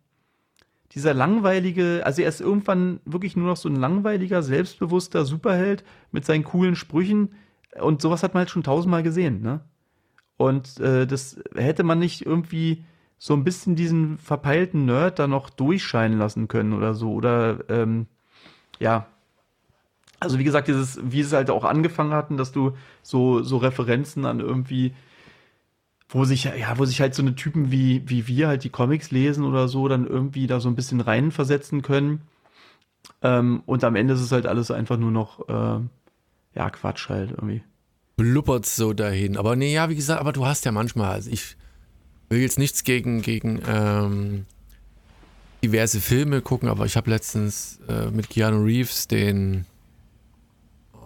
dieser 0.93 1.13
langweilige, 1.13 2.03
also 2.05 2.23
er 2.23 2.29
ist 2.29 2.41
irgendwann 2.41 3.01
wirklich 3.05 3.37
nur 3.37 3.47
noch 3.47 3.57
so 3.57 3.69
ein 3.69 3.77
langweiliger, 3.77 4.43
selbstbewusster 4.43 5.25
Superheld 5.27 5.85
mit 6.11 6.25
seinen 6.25 6.45
coolen 6.45 6.75
Sprüchen. 6.75 7.35
Und 7.79 8.01
sowas 8.01 8.23
hat 8.23 8.33
man 8.33 8.41
halt 8.41 8.51
schon 8.51 8.63
tausendmal 8.63 9.03
gesehen, 9.03 9.43
ne? 9.43 9.61
Und 10.39 10.79
äh, 10.81 11.07
das 11.07 11.39
hätte 11.55 11.83
man 11.83 11.99
nicht 11.99 12.25
irgendwie 12.25 12.85
so 13.19 13.35
ein 13.35 13.45
bisschen 13.45 13.75
diesen 13.75 14.17
verpeilten 14.17 14.85
Nerd 14.87 15.19
da 15.19 15.27
noch 15.27 15.51
durchscheinen 15.51 16.19
lassen 16.19 16.49
können 16.49 16.73
oder 16.73 16.95
so. 16.95 17.13
Oder 17.13 17.69
ähm, 17.69 18.07
ja. 18.79 19.07
Also 20.21 20.39
wie 20.39 20.45
gesagt, 20.45 20.69
dieses, 20.69 20.99
wie 21.03 21.21
es 21.21 21.33
halt 21.33 21.51
auch 21.51 21.65
angefangen 21.65 22.13
hatten, 22.13 22.37
dass 22.37 22.51
du 22.51 22.77
so, 23.03 23.43
so 23.43 23.59
Referenzen 23.59 24.25
an 24.25 24.41
irgendwie, 24.41 24.95
wo 26.09 26.25
sich, 26.25 26.45
ja, 26.45 26.79
wo 26.79 26.85
sich 26.85 27.01
halt 27.01 27.15
so 27.15 27.23
eine 27.23 27.37
Typen 27.37 27.71
wie, 27.71 28.03
wie 28.09 28.27
wir 28.27 28.49
halt 28.49 28.65
die 28.65 28.71
Comics 28.71 29.11
lesen 29.11 29.45
oder 29.45 29.69
so, 29.69 29.87
dann 29.87 30.07
irgendwie 30.07 30.47
da 30.47 30.59
so 30.59 30.69
ein 30.69 30.75
bisschen 30.75 31.01
reinversetzen 31.01 31.83
können. 31.83 32.23
Ähm, 33.23 33.63
und 33.67 33.85
am 33.85 33.95
Ende 33.95 34.15
ist 34.15 34.21
es 34.21 34.33
halt 34.33 34.47
alles 34.47 34.71
einfach 34.71 34.97
nur 34.97 35.11
noch, 35.11 35.49
äh, 35.49 35.81
ja, 36.55 36.71
Quatsch 36.71 37.09
halt 37.09 37.31
irgendwie. 37.31 37.63
Blubbert 38.17 38.67
so 38.67 38.93
dahin. 38.93 39.37
Aber 39.37 39.55
nee, 39.55 39.73
ja, 39.73 39.89
wie 39.89 39.97
gesagt, 39.97 40.21
aber 40.21 40.33
du 40.33 40.45
hast 40.45 40.65
ja 40.65 40.73
manchmal, 40.73 41.13
also 41.13 41.31
ich 41.31 41.57
will 42.29 42.41
jetzt 42.41 42.59
nichts 42.59 42.83
gegen, 42.83 43.23
gegen 43.23 43.63
ähm, 43.67 44.47
diverse 45.63 46.01
Filme 46.01 46.41
gucken, 46.41 46.69
aber 46.69 46.87
ich 46.87 46.97
habe 46.97 47.11
letztens 47.11 47.81
äh, 47.89 48.11
mit 48.11 48.31
Keanu 48.31 48.63
Reeves 48.65 49.09
den, 49.09 49.67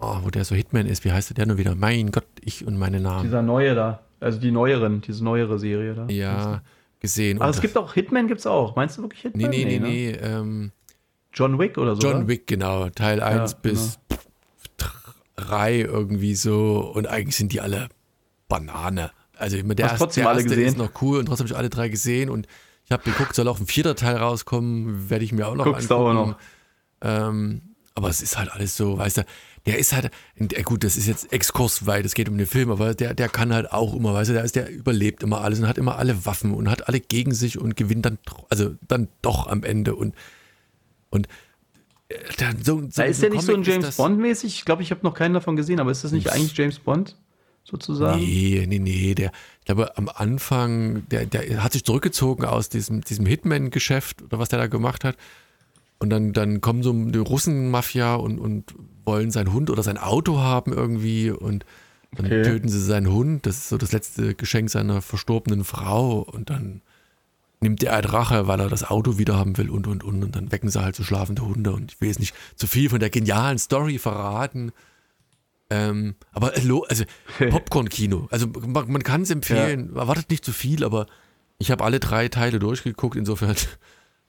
oh, 0.01 0.19
wo 0.23 0.29
der 0.29 0.45
so 0.45 0.55
Hitman 0.55 0.85
ist, 0.85 1.05
wie 1.05 1.11
heißt 1.11 1.35
der 1.37 1.45
nur 1.45 1.57
wieder? 1.57 1.75
Mein 1.75 2.11
Gott, 2.11 2.27
ich 2.41 2.65
und 2.65 2.77
meine 2.77 2.99
Namen. 2.99 3.23
Dieser 3.23 3.41
neue 3.41 3.75
da, 3.75 4.01
also 4.19 4.39
die 4.39 4.51
neueren, 4.51 5.01
diese 5.01 5.23
neuere 5.23 5.59
Serie 5.59 5.93
da. 5.95 6.07
Ja, 6.07 6.61
gesehen. 6.99 7.41
Aber 7.41 7.49
es 7.49 7.61
gibt 7.61 7.77
auch, 7.77 7.93
Hitman 7.93 8.27
gibt's 8.27 8.47
auch. 8.47 8.75
Meinst 8.75 8.97
du 8.97 9.03
wirklich 9.03 9.21
Hitman? 9.21 9.49
Nee, 9.49 9.65
nee, 9.65 9.65
nee, 9.65 9.79
ne? 9.79 9.87
nee. 9.87 10.11
Ähm, 10.11 10.71
John 11.33 11.59
Wick 11.59 11.77
oder 11.77 11.95
so? 11.95 12.01
John 12.01 12.17
oder? 12.17 12.27
Wick, 12.27 12.47
genau. 12.47 12.89
Teil 12.89 13.21
1 13.21 13.55
bis 13.55 13.99
3 15.35 15.79
irgendwie 15.79 16.35
so. 16.35 16.91
Und 16.93 17.07
eigentlich 17.07 17.35
sind 17.35 17.51
die 17.51 17.61
alle 17.61 17.89
Banane. 18.47 19.11
Also 19.37 19.57
immer 19.57 19.75
der, 19.75 19.95
trotzdem 19.95 20.23
der 20.25 20.33
erste 20.33 20.61
ist 20.61 20.77
noch 20.77 21.01
cool 21.01 21.19
und 21.19 21.25
trotzdem 21.25 21.45
habe 21.45 21.53
ich 21.53 21.57
alle 21.57 21.69
drei 21.69 21.89
gesehen 21.89 22.29
und 22.29 22.47
ich 22.85 22.91
habe 22.91 23.03
geguckt, 23.03 23.35
soll 23.35 23.47
auch 23.47 23.59
ein 23.59 23.67
vierter 23.67 23.95
Teil 23.95 24.17
rauskommen, 24.17 25.09
werde 25.09 25.23
ich 25.25 25.31
mir 25.31 25.47
auch 25.47 25.55
noch 25.55 25.65
Guckst 25.65 25.89
du 25.89 25.95
auch 25.95 26.09
angucken. 26.09 26.35
Ähm, 27.01 27.61
aber 27.95 28.09
es 28.09 28.21
ist 28.21 28.37
halt 28.37 28.51
alles 28.51 28.75
so, 28.75 28.97
weißt 28.97 29.17
du, 29.17 29.25
der 29.65 29.77
ist 29.77 29.93
halt, 29.93 30.11
der, 30.37 30.63
gut, 30.63 30.83
das 30.83 30.97
ist 30.97 31.07
jetzt 31.07 31.31
Exkurs, 31.31 31.85
weil 31.85 32.03
es 32.05 32.15
geht 32.15 32.27
um 32.27 32.37
den 32.37 32.47
Film, 32.47 32.71
aber 32.71 32.93
der, 32.95 33.13
der 33.13 33.29
kann 33.29 33.53
halt 33.53 33.71
auch 33.71 33.93
immer, 33.95 34.13
weißt 34.13 34.29
du, 34.29 34.33
der, 34.33 34.43
ist, 34.43 34.55
der 34.55 34.69
überlebt 34.69 35.23
immer 35.23 35.41
alles 35.41 35.59
und 35.59 35.67
hat 35.67 35.77
immer 35.77 35.97
alle 35.97 36.25
Waffen 36.25 36.53
und 36.53 36.69
hat 36.69 36.87
alle 36.87 36.99
gegen 36.99 37.33
sich 37.33 37.57
und 37.57 37.75
gewinnt 37.77 38.05
dann, 38.05 38.17
also 38.49 38.75
dann 38.87 39.07
doch 39.21 39.47
am 39.47 39.63
Ende 39.63 39.95
und, 39.95 40.15
und 41.11 41.27
äh, 42.09 42.15
dann 42.37 42.61
so, 42.63 42.81
so 42.81 42.87
Da 42.95 43.03
ist 43.03 43.21
ja 43.21 43.29
nicht 43.29 43.43
so 43.43 43.53
ein 43.53 43.63
James 43.63 43.85
das- 43.85 43.97
Bond 43.97 44.19
mäßig. 44.19 44.55
Ich 44.55 44.65
glaube, 44.65 44.81
ich 44.81 44.91
habe 44.91 45.01
noch 45.03 45.13
keinen 45.13 45.33
davon 45.33 45.55
gesehen, 45.55 45.79
aber 45.79 45.91
ist 45.91 46.03
das 46.03 46.11
nicht 46.11 46.29
eigentlich 46.31 46.57
James 46.57 46.79
Bond 46.79 47.15
sozusagen? 47.63 48.19
Nee, 48.19 48.65
nee, 48.67 48.79
nee. 48.79 49.15
Der, 49.15 49.31
ich 49.59 49.65
glaube, 49.65 49.97
am 49.97 50.09
Anfang, 50.09 51.07
der, 51.09 51.25
der 51.25 51.63
hat 51.63 51.73
sich 51.73 51.83
zurückgezogen 51.83 52.45
aus 52.45 52.69
diesem, 52.69 53.01
diesem 53.01 53.25
Hitman-Geschäft 53.25 54.21
oder 54.21 54.39
was 54.39 54.49
der 54.49 54.59
da 54.59 54.67
gemacht 54.67 55.03
hat. 55.03 55.15
Und 55.99 56.09
dann, 56.09 56.33
dann 56.33 56.59
kommen 56.61 56.83
so 56.83 56.91
die 56.91 57.19
Russen-Mafia 57.19 58.15
und, 58.15 58.39
und 58.39 58.75
wollen 59.05 59.31
seinen 59.31 59.53
Hund 59.53 59.69
oder 59.69 59.83
sein 59.83 59.97
Auto 59.97 60.39
haben 60.39 60.73
irgendwie 60.73 61.31
und 61.31 61.65
dann 62.15 62.25
Okay. 62.27 62.43
töten 62.43 62.69
sie 62.69 62.79
seinen 62.79 63.11
Hund. 63.11 63.45
Das 63.45 63.57
ist 63.57 63.69
so 63.69 63.77
das 63.77 63.91
letzte 63.91 64.35
Geschenk 64.35 64.69
seiner 64.69 65.01
verstorbenen 65.01 65.63
Frau 65.63 66.19
und 66.19 66.49
dann 66.51 66.81
nimmt 67.59 67.81
er 67.81 67.93
halt 67.93 68.11
Rache, 68.13 68.47
weil 68.47 68.59
er 68.59 68.69
das 68.69 68.83
Auto 68.83 69.17
wieder 69.17 69.35
haben 69.37 69.57
will 69.57 69.69
und 69.69 69.87
und 69.87 70.03
und 70.03 70.23
und 70.23 70.35
dann 70.35 70.51
wecken 70.51 70.69
sie 70.69 70.79
halt 70.79 70.95
so 70.95 71.03
schlafende 71.03 71.41
Hunde 71.43 71.71
und 71.71 71.93
ich 71.93 72.01
will 72.01 72.09
jetzt 72.09 72.19
nicht 72.19 72.35
zu 72.55 72.67
viel 72.67 72.89
von 72.89 72.99
der 72.99 73.09
genialen 73.09 73.57
Story 73.57 73.97
verraten. 73.97 74.73
Ähm, 75.73 76.15
aber 76.31 76.55
äh, 76.57 76.61
also 76.87 77.03
Popcorn-Kino. 77.49 78.27
Also 78.29 78.47
man, 78.47 78.91
man 78.91 79.03
kann 79.03 79.23
es 79.23 79.31
empfehlen. 79.31 79.95
Erwartet 79.95 80.29
nicht 80.29 80.45
zu 80.45 80.51
viel, 80.51 80.83
aber 80.83 81.07
ich 81.57 81.71
habe 81.71 81.83
alle 81.83 81.99
drei 81.99 82.27
Teile 82.27 82.59
durchgeguckt. 82.59 83.15
Insofern 83.15 83.55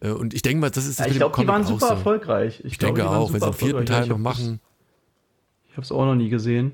äh, 0.01 0.11
und 0.11 0.33
ich 0.33 0.43
denke 0.43 0.61
mal, 0.61 0.71
das 0.71 0.87
ist 0.87 1.01
das 1.01 1.07
Ja, 1.07 1.13
ich 1.13 1.19
glaube, 1.19 1.41
die 1.41 1.47
waren 1.47 1.65
super 1.65 1.89
so. 1.89 1.93
erfolgreich. 1.95 2.63
Ich 2.65 2.79
glaub, 2.79 2.95
denke 2.95 3.11
auch, 3.11 3.33
wenn 3.33 3.41
sie 3.41 3.47
den 3.47 3.55
vierten. 3.55 3.87
Teil 3.87 4.05
Ich 4.05 4.09
noch 4.09 4.19
machen. 4.19 4.61
Ich 5.69 5.73
habe 5.73 5.83
es 5.83 5.93
auch 5.93 6.05
noch 6.05 6.15
nie 6.15 6.29
gesehen. 6.31 6.73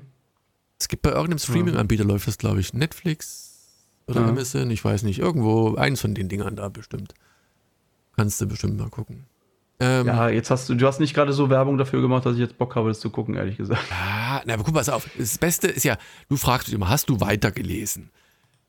Es 0.79 0.87
gibt 0.87 1.01
bei 1.01 1.09
irgendeinem 1.11 1.39
Streaming-Anbieter 1.39 2.03
läuft 2.03 2.27
das, 2.27 2.37
glaube 2.37 2.59
ich, 2.59 2.73
Netflix 2.73 3.75
oder 4.07 4.21
Ja. 4.21 4.27
Amazon, 4.29 4.71
ich 4.71 4.83
weiß 4.83 5.03
nicht, 5.03 5.19
irgendwo 5.19 5.75
eins 5.75 6.01
von 6.01 6.15
den 6.15 6.29
Dingern 6.29 6.55
da 6.55 6.69
bestimmt. 6.69 7.13
Kannst 8.15 8.39
du 8.41 8.47
bestimmt 8.47 8.77
mal 8.77 8.89
gucken. 8.89 9.25
Ähm, 9.81 10.07
Ja, 10.07 10.29
jetzt 10.29 10.51
hast 10.51 10.69
du, 10.69 10.75
du 10.75 10.85
hast 10.87 10.99
nicht 10.99 11.13
gerade 11.13 11.33
so 11.33 11.49
Werbung 11.49 11.77
dafür 11.77 12.01
gemacht, 12.01 12.25
dass 12.25 12.33
ich 12.35 12.39
jetzt 12.39 12.57
Bock 12.57 12.75
habe, 12.75 12.89
das 12.89 12.99
zu 12.99 13.09
gucken, 13.09 13.35
ehrlich 13.35 13.57
gesagt. 13.57 13.81
Ah, 13.91 14.41
na, 14.45 14.53
aber 14.53 14.63
guck 14.63 14.73
mal, 14.73 14.79
pass 14.79 14.89
auf. 14.89 15.09
Das 15.17 15.37
Beste 15.37 15.67
ist 15.67 15.83
ja, 15.83 15.97
du 16.29 16.37
fragst 16.37 16.67
dich 16.67 16.75
immer, 16.75 16.87
hast 16.89 17.09
du 17.09 17.19
weitergelesen? 17.19 18.11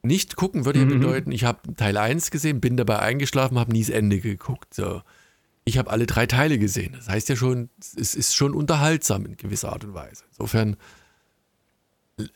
Nicht 0.03 0.35
gucken 0.37 0.65
würde 0.65 0.81
ja 0.81 0.85
Mhm. 0.87 1.01
bedeuten, 1.01 1.31
ich 1.31 1.45
habe 1.45 1.75
Teil 1.77 1.97
1 1.97 2.31
gesehen, 2.33 2.61
bin 2.61 2.77
dabei 2.77 2.99
eingeschlafen, 2.99 3.59
habe 3.59 3.71
nie 3.73 3.81
das 3.83 3.91
Ende 3.91 4.19
geguckt. 4.19 4.75
So. 4.75 5.03
Ich 5.65 5.79
habe 5.79 5.91
alle 5.91 6.07
drei 6.07 6.27
Teile 6.27 6.59
gesehen. 6.59 6.95
Das 6.97 7.09
heißt 7.09 7.29
ja 7.29 7.37
schon, 7.37 7.69
es 7.97 8.15
ist 8.17 8.35
schon 8.35 8.53
unterhaltsam 8.55 9.27
in 9.27 9.37
gewisser 9.37 9.71
Art 9.73 9.85
und 9.85 9.95
Weise. 9.95 10.25
Insofern 10.31 10.77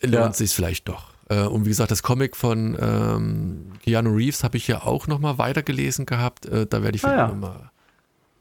lohnt 0.02 0.12
Ja. 0.14 0.32
sich 0.32 0.52
vielleicht 0.52 0.88
doch. 0.88 1.10
Äh, 1.28 1.40
Und 1.42 1.64
wie 1.64 1.70
gesagt, 1.70 1.90
das 1.90 2.02
Comic 2.04 2.36
von 2.36 2.76
ähm, 2.80 3.72
Keanu 3.82 4.14
Reeves 4.14 4.44
habe 4.44 4.56
ich 4.56 4.68
ja 4.68 4.82
auch 4.82 5.06
nochmal 5.08 5.38
weitergelesen 5.38 6.06
gehabt. 6.06 6.46
Äh, 6.46 6.66
Da 6.66 6.82
werde 6.82 6.96
ich 6.96 7.04
Ah, 7.04 7.08
vielleicht 7.08 7.18
ja. 7.20 7.28
nochmal 7.28 7.70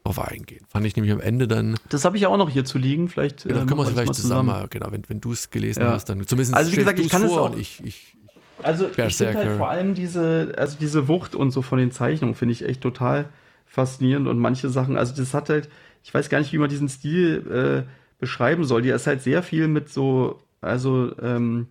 drauf 0.06 0.18
eingehen. 0.20 0.64
Fand 0.68 0.86
ich 0.86 0.96
nämlich 0.96 1.12
am 1.12 1.20
Ende 1.20 1.46
dann 1.48 1.76
Das 1.88 2.04
habe 2.04 2.16
ich 2.16 2.26
auch 2.26 2.36
noch 2.36 2.48
hier 2.50 2.64
zu 2.64 2.78
liegen. 2.78 3.08
Vielleicht 3.08 3.44
Genau, 3.44 3.60
können 3.66 3.78
wir 3.78 3.82
es 3.84 3.90
vielleicht 3.90 4.14
zusammen, 4.14 4.46
mal, 4.46 4.66
genau, 4.68 4.90
wenn, 4.90 5.02
wenn 5.08 5.20
du 5.20 5.32
es 5.32 5.50
gelesen 5.50 5.82
Ja. 5.82 5.92
hast, 5.92 6.06
dann 6.08 6.26
zumindest 6.26 6.54
Also 6.54 6.72
wie 6.72 6.76
gesagt, 6.76 6.98
ich 6.98 7.08
kann 7.08 7.22
es 7.22 7.30
auch- 7.32 7.56
ich, 7.56 7.82
ich, 7.84 8.16
Also 8.62 8.86
ich 8.86 9.16
finde 9.16 9.34
halt 9.38 9.56
vor 9.58 9.68
allem 9.70 9.94
diese, 9.94 10.54
also 10.56 10.76
diese 10.78 11.08
Wucht 11.08 11.34
und 11.34 11.50
so 11.50 11.62
von 11.62 11.78
den 11.78 11.90
Zeichnungen 11.90 12.34
finde 12.34 12.52
ich 12.52 12.64
echt 12.64 12.80
total 12.80 13.28
faszinierend 13.66 14.28
und 14.28 14.38
manche 14.38 14.68
Sachen, 14.70 14.96
also 14.96 15.14
das 15.14 15.34
hat 15.34 15.50
halt, 15.50 15.68
ich 16.02 16.14
weiß 16.14 16.28
gar 16.28 16.38
nicht, 16.38 16.52
wie 16.52 16.58
man 16.58 16.70
diesen 16.70 16.88
Stil 16.88 17.84
äh, 17.86 17.90
beschreiben 18.18 18.64
soll. 18.64 18.80
Die 18.82 18.88
ist 18.90 19.06
halt 19.06 19.20
sehr 19.22 19.42
viel 19.42 19.68
mit 19.68 19.88
so, 19.90 20.38
also 20.60 21.12
ähm, 21.20 21.66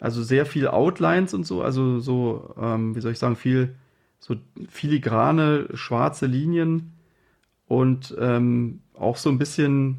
also 0.00 0.22
sehr 0.22 0.46
viel 0.46 0.66
Outlines 0.66 1.34
und 1.34 1.44
so, 1.44 1.62
also 1.62 2.00
so, 2.00 2.54
ähm, 2.60 2.96
wie 2.96 3.00
soll 3.00 3.12
ich 3.12 3.18
sagen, 3.18 3.36
viel 3.36 3.74
so 4.18 4.34
filigrane 4.68 5.68
schwarze 5.74 6.26
Linien 6.26 6.92
und 7.70 8.16
ähm, 8.18 8.80
auch 8.94 9.16
so 9.16 9.30
ein 9.30 9.38
bisschen 9.38 9.98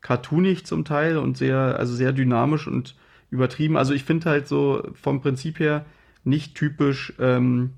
cartoonig 0.00 0.66
zum 0.66 0.84
Teil 0.84 1.16
und 1.16 1.36
sehr, 1.36 1.78
also 1.78 1.94
sehr 1.94 2.12
dynamisch 2.12 2.66
und 2.66 2.96
übertrieben. 3.30 3.76
Also 3.76 3.94
ich 3.94 4.02
finde 4.02 4.28
halt 4.28 4.48
so 4.48 4.82
vom 4.94 5.20
Prinzip 5.20 5.60
her 5.60 5.86
nicht 6.24 6.56
typisch, 6.56 7.12
ähm, 7.20 7.70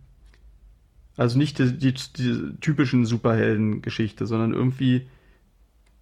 also 1.18 1.36
nicht 1.36 1.58
die, 1.58 1.76
die, 1.76 1.92
die 1.92 2.56
typischen 2.62 3.04
Superhelden-Geschichte, 3.04 4.24
sondern 4.24 4.54
irgendwie, 4.54 5.06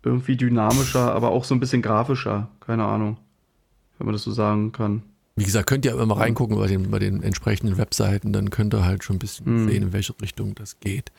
irgendwie 0.04 0.36
dynamischer, 0.36 1.12
aber 1.12 1.30
auch 1.30 1.42
so 1.42 1.56
ein 1.56 1.60
bisschen 1.60 1.82
grafischer. 1.82 2.48
Keine 2.60 2.84
Ahnung, 2.84 3.16
wenn 3.98 4.04
man 4.06 4.12
das 4.12 4.22
so 4.22 4.30
sagen 4.30 4.70
kann. 4.70 5.02
wie 5.34 5.44
gesagt, 5.44 5.68
könnt 5.68 5.84
ihr 5.84 5.90
immer 5.92 6.06
mal 6.06 6.18
reingucken 6.18 6.56
bei 6.56 6.68
den, 6.68 6.88
bei 6.92 7.00
den 7.00 7.24
entsprechenden 7.24 7.78
Webseiten, 7.78 8.32
dann 8.32 8.50
könnt 8.50 8.74
ihr 8.74 8.84
halt 8.84 9.02
schon 9.02 9.16
ein 9.16 9.18
bisschen 9.18 9.46
Hm. 9.46 9.68
sehen, 9.68 9.82
in 9.82 9.92
welche 9.92 10.14
Richtung 10.22 10.54
das 10.54 10.78
geht. 10.78 11.10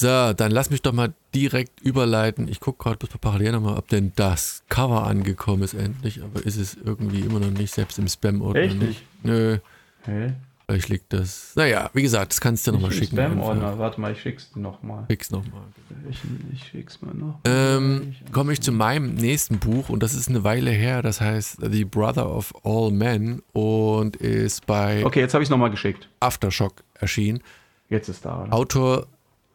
So, 0.00 0.32
dann 0.32 0.52
lass 0.52 0.70
mich 0.70 0.80
doch 0.80 0.92
mal 0.92 1.12
direkt 1.34 1.80
überleiten. 1.80 2.46
Ich 2.46 2.60
gucke 2.60 2.84
gerade 2.84 2.98
bis 2.98 3.08
parallel 3.18 3.50
nochmal, 3.50 3.76
ob 3.76 3.88
denn 3.88 4.12
das 4.14 4.62
Cover 4.68 5.04
angekommen 5.04 5.64
ist 5.64 5.74
endlich, 5.74 6.22
aber 6.22 6.46
ist 6.46 6.56
es 6.56 6.76
irgendwie 6.76 7.18
immer 7.22 7.40
noch 7.40 7.50
nicht, 7.50 7.74
selbst 7.74 7.98
im 7.98 8.06
Spam-Ordner 8.06 8.60
Echt 8.62 8.78
nicht. 8.80 9.02
Nö, 9.24 9.58
Hä? 10.04 10.34
vielleicht 10.68 10.88
liegt 10.88 11.12
das. 11.12 11.50
Naja, 11.56 11.90
wie 11.94 12.02
gesagt, 12.02 12.30
das 12.30 12.40
kannst 12.40 12.64
du 12.64 12.70
dir 12.70 12.76
nochmal 12.76 12.92
schicken. 12.92 13.16
Spam-Ordner. 13.16 13.76
Warte 13.80 14.00
mal, 14.00 14.12
ich 14.12 14.20
schick's 14.22 14.52
dir 14.52 14.60
nochmal. 14.60 15.04
Schick's 15.10 15.32
nochmal. 15.32 15.62
Ich, 16.08 16.20
ich 16.52 16.64
schick's 16.68 17.02
mal 17.02 17.12
noch. 17.12 17.40
Ähm, 17.44 18.14
komme 18.30 18.52
ich 18.52 18.60
zu 18.60 18.70
meinem 18.70 19.16
nächsten 19.16 19.58
Buch 19.58 19.88
und 19.88 20.04
das 20.04 20.14
ist 20.14 20.28
eine 20.28 20.44
Weile 20.44 20.70
her, 20.70 21.02
das 21.02 21.20
heißt 21.20 21.58
The 21.60 21.84
Brother 21.84 22.32
of 22.32 22.54
All 22.62 22.92
Men 22.92 23.42
und 23.52 24.14
ist 24.14 24.64
bei 24.64 25.04
Okay, 25.04 25.18
jetzt 25.18 25.34
habe 25.34 25.42
ich 25.42 25.50
nochmal 25.50 25.72
geschickt. 25.72 26.08
Aftershock 26.20 26.84
erschienen. 26.94 27.42
Jetzt 27.88 28.08
ist 28.08 28.24
da. 28.24 28.44
Oder? 28.44 28.52
Autor 28.52 29.06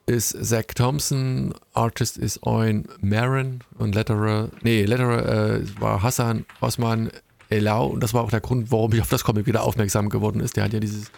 ist 0.06 0.32
Zach 0.46 0.66
Thompson, 0.76 1.54
Artist 1.74 2.18
ist 2.18 2.44
Owen 2.44 2.88
Maron 3.02 3.62
und 3.78 3.96
Letterer, 3.96 4.50
nee, 4.62 4.84
Letterer 4.86 5.56
äh, 5.56 5.80
war 5.80 6.04
Hassan 6.04 6.46
Osman 6.60 7.10
Elau, 7.50 7.88
und 7.88 8.02
das 8.02 8.14
war 8.14 8.24
auch 8.24 8.30
der 8.32 8.42
Grund, 8.42 8.72
warum 8.72 8.94
ich 8.94 9.02
auf 9.02 9.10
das 9.10 9.24
Comic 9.24 9.46
wieder 9.46 9.64
aufmerksam 9.64 10.10
geworden 10.10 10.40
ist. 10.42 10.58
Der 10.58 10.66
hat 10.66 10.74
ja 10.74 10.80
dieses 10.80 11.12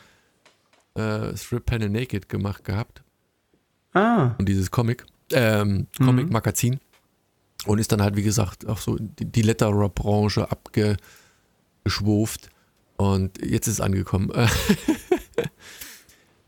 äh, 0.95 1.35
Strip 1.35 1.65
Panel 1.65 1.89
Naked 1.89 2.29
gemacht 2.29 2.63
gehabt. 2.63 3.01
Ah. 3.93 4.35
Und 4.37 4.47
dieses 4.47 4.69
Comic, 4.71 5.05
ähm, 5.31 5.87
Comic-Magazin. 5.97 6.79
Und 7.65 7.79
ist 7.79 7.91
dann 7.91 8.01
halt, 8.01 8.15
wie 8.15 8.23
gesagt, 8.23 8.67
auch 8.67 8.77
so 8.77 8.97
die, 8.99 9.25
die 9.25 9.41
Letterer-Branche 9.41 10.47
abgeschwuft. 10.51 12.49
Und 12.97 13.43
jetzt 13.43 13.67
ist 13.67 13.75
es 13.75 13.81
angekommen. 13.81 14.31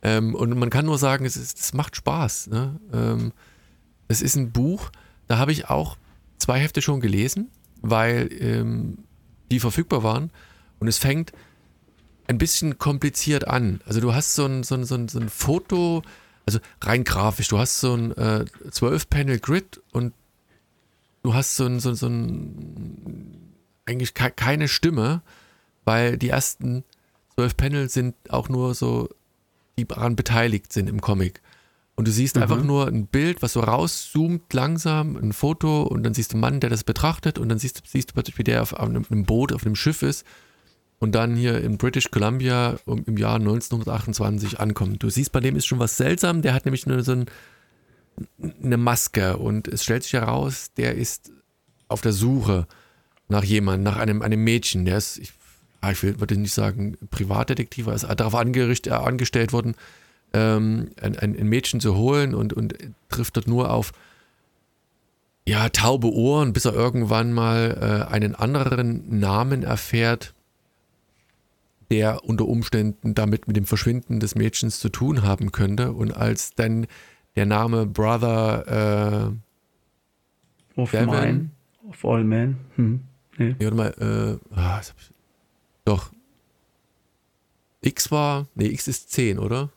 ähm, 0.02 0.36
und 0.36 0.58
man 0.58 0.70
kann 0.70 0.86
nur 0.86 0.98
sagen, 0.98 1.26
es, 1.26 1.36
ist, 1.36 1.60
es 1.60 1.74
macht 1.74 1.95
Spaß. 1.95 2.48
Ne? 2.48 2.80
Ähm, 2.93 3.32
es 4.08 4.22
ist 4.22 4.36
ein 4.36 4.52
Buch, 4.52 4.91
da 5.28 5.38
habe 5.38 5.52
ich 5.52 5.70
auch 5.70 5.98
zwei 6.38 6.60
Hefte 6.60 6.82
schon 6.82 7.02
gelesen, 7.02 7.50
weil 7.82 8.30
ähm, 8.39 9.00
die 9.52 9.60
verfügbar 9.60 10.04
waren. 10.04 10.32
Und 10.80 10.88
es 10.88 10.98
fängt 10.98 11.32
ein 12.28 12.38
bisschen 12.38 12.78
kompliziert 12.78 13.48
an. 13.48 13.82
Also 13.86 14.02
du 14.02 14.14
hast 14.14 14.36
so 14.36 14.45
ein, 14.45 14.64
so 14.64 14.76
ein, 14.76 14.86
so 14.86 14.95
ein, 14.95 15.08
so 15.08 15.20
ein 15.20 15.30
Foto, 15.30 16.04
also 16.45 16.60
rein 16.82 17.04
grafisch, 17.04 17.48
du 17.48 17.58
hast 17.58 17.80
so 17.80 17.93
ein 17.95 18.12
äh, 18.12 18.45
12-Panel-Grid 18.70 19.82
und 19.91 20.14
du 21.24 21.34
hast 21.34 21.56
so 21.56 21.66
ein, 21.66 21.80
so, 21.80 21.93
so 21.93 22.08
ein 22.08 23.54
eigentlich 23.86 24.14
ke 24.14 24.32
keine 24.32 24.68
Stimme, 24.68 25.22
weil 25.86 26.18
die 26.18 26.30
ersten 26.30 26.84
zwölf 27.34 27.56
Panel 27.56 27.89
sind 27.89 28.16
auch 28.30 28.50
nur 28.50 28.76
so, 28.76 29.10
die 29.78 29.86
daran 29.88 30.15
beteiligt 30.15 30.73
sind 30.73 30.89
im 30.89 31.01
Comic. 31.01 31.41
Und 31.95 32.07
du 32.07 32.11
siehst 32.11 32.36
Mhm. 32.36 32.41
einfach 32.43 32.63
nur 32.63 32.88
ein 32.88 33.07
Bild, 33.07 33.41
was 33.41 33.53
so 33.53 33.59
rauszoomt 33.61 34.53
langsam, 34.53 35.15
ein 35.17 35.34
Foto 35.34 35.84
und 35.84 36.03
dann 36.03 36.13
siehst 36.13 36.32
du 36.32 36.36
einen 36.36 36.41
Mann, 36.41 36.59
der 36.59 36.69
das 36.69 36.84
betrachtet 36.84 37.39
und 37.39 37.49
dann 37.49 37.57
siehst, 37.59 37.78
du- 37.80 37.82
siehst 37.88 38.09
du 38.09 38.13
plötzlich, 38.13 38.38
wie 38.38 38.43
der 38.43 38.61
auf 38.61 38.80
einem, 38.80 39.03
Boot, 39.25 39.51
auf 39.53 39.65
einem 39.65 39.75
Schiff 39.75 40.03
ist 40.03 40.23
und 40.99 41.13
dann 41.15 41.36
hier 41.36 41.59
in 41.63 41.78
British 41.78 42.11
Columbia 42.11 42.78
um, 42.86 43.03
im 43.05 43.17
Jahr 43.17 43.36
1928 43.39 44.59
ankommt. 44.59 45.01
Du 45.01 45.09
siehst, 45.09 45.32
bei 45.32 45.39
dem 45.39 45.55
ist 45.55 45.65
schon 45.65 45.80
was 45.80 45.97
seltsam, 45.97 46.41
der 46.43 46.53
hat 46.53 46.65
nämlich 46.65 46.86
nur 46.86 47.01
so 47.03 47.13
ein, 47.13 47.25
eine 48.63 48.78
Maske 48.78 49.38
und 49.38 49.67
es 49.67 49.84
stellt 49.84 50.03
sich 50.03 50.13
heraus, 50.13 50.71
der 50.78 50.95
ist 50.95 51.32
auf 51.88 52.01
der 52.01 52.13
Suche 52.13 52.67
nach 53.28 53.43
jemandem, 53.43 53.84
nach 53.84 53.97
einem, 53.97 54.21
einem 54.21 54.43
Mädchen, 54.43 54.86
der 54.86 54.97
ist, 54.97 55.17
ich, 55.17 55.34
ich 55.91 56.01
will, 56.03 56.19
würde 56.19 56.38
nicht 56.38 56.53
sagen 56.53 56.97
Privatdetektiv, 57.11 57.88
er 57.88 57.93
ist 57.93 58.03
darauf 58.03 58.35
angerichtet, 58.35 58.93
äh, 58.93 58.95
angestellt 58.95 59.53
worden, 59.53 59.75
ähm, 60.33 60.91
ein, 61.01 61.17
ein, 61.17 61.47
Mädchen 61.47 61.79
zu 61.79 61.95
holen 61.95 62.35
und, 62.35 62.53
und 62.53 62.75
trifft 63.09 63.38
dort 63.38 63.47
nur 63.47 63.71
auf 63.71 63.93
ja, 65.47 65.69
taube 65.69 66.11
Ohren, 66.11 66.51
bis 66.51 66.65
er 66.65 66.73
irgendwann 66.73 67.31
mal 67.31 67.77
äh, 68.09 68.11
einen 68.11 68.35
anderen 68.35 69.19
Namen 69.19 69.63
erfährt, 69.63 70.33
der 71.89 72.25
unter 72.25 72.45
Umständen 72.45 73.15
damit 73.15 73.47
mit 73.47 73.55
dem 73.55 73.65
Verschwinden 73.65 74.19
des 74.19 74.35
Mädchens 74.35 74.81
zu 74.81 74.89
tun 74.89 75.23
haben 75.23 75.53
könnte. 75.53 75.93
Und 75.93 76.11
als 76.11 76.53
dann 76.53 76.85
der 77.38 77.45
Name 77.45 77.85
Brother, 77.85 79.31
Of 80.77 80.91
Devin. 80.91 81.07
mine. 81.07 81.49
Of 81.89 82.05
all 82.05 82.23
men. 82.23 82.57
Hm. 82.75 83.01
Nee. 83.38 83.49
äh, 83.49 83.55
nee, 83.59 83.65
warte 83.65 83.75
mal, 83.75 84.39
äh, 84.53 84.59
ah, 84.59 84.81
doch, 85.88 86.11
X 87.81 88.11
war, 88.11 88.47
nee, 88.55 88.67
X 88.67 88.88
ist 88.88 89.11
10, 89.11 89.39
oder? 89.39 89.69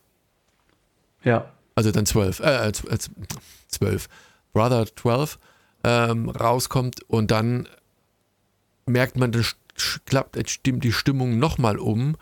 Ja. 1.22 1.52
also 1.74 1.90
dann 1.92 2.06
12, 2.06 2.40
äh, 2.40 2.68
äh, 2.68 2.98
12, 3.68 4.08
Brother 4.52 4.86
12 4.96 5.38
ähm, 5.84 6.28
rauskommt 6.30 7.02
und 7.08 7.30
dann 7.30 7.68
merkt 8.86 9.16
man, 9.16 9.32
sch- 9.32 9.54
klappt, 10.06 10.38
stimmt 10.50 10.82
die 10.82 10.92
Stimmung 10.92 11.38
nochmal 11.38 11.78
um 11.78 12.16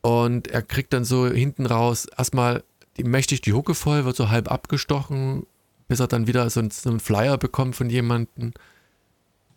und 0.00 0.48
er 0.48 0.62
kriegt 0.62 0.92
dann 0.94 1.04
so 1.04 1.26
hinten 1.26 1.66
raus 1.66 2.06
erstmal 2.16 2.64
die, 2.96 3.04
mächtig 3.04 3.42
die 3.42 3.52
Hucke 3.52 3.74
voll, 3.74 4.04
wird 4.06 4.16
so 4.16 4.30
halb 4.30 4.50
abgestochen, 4.50 5.46
bis 5.88 6.00
er 6.00 6.06
dann 6.08 6.26
wieder 6.26 6.48
so, 6.50 6.60
ein- 6.60 6.70
so 6.70 6.88
einen 6.88 7.00
Flyer 7.00 7.36
bekommt 7.36 7.76
von 7.76 7.90
jemandem, 7.90 8.52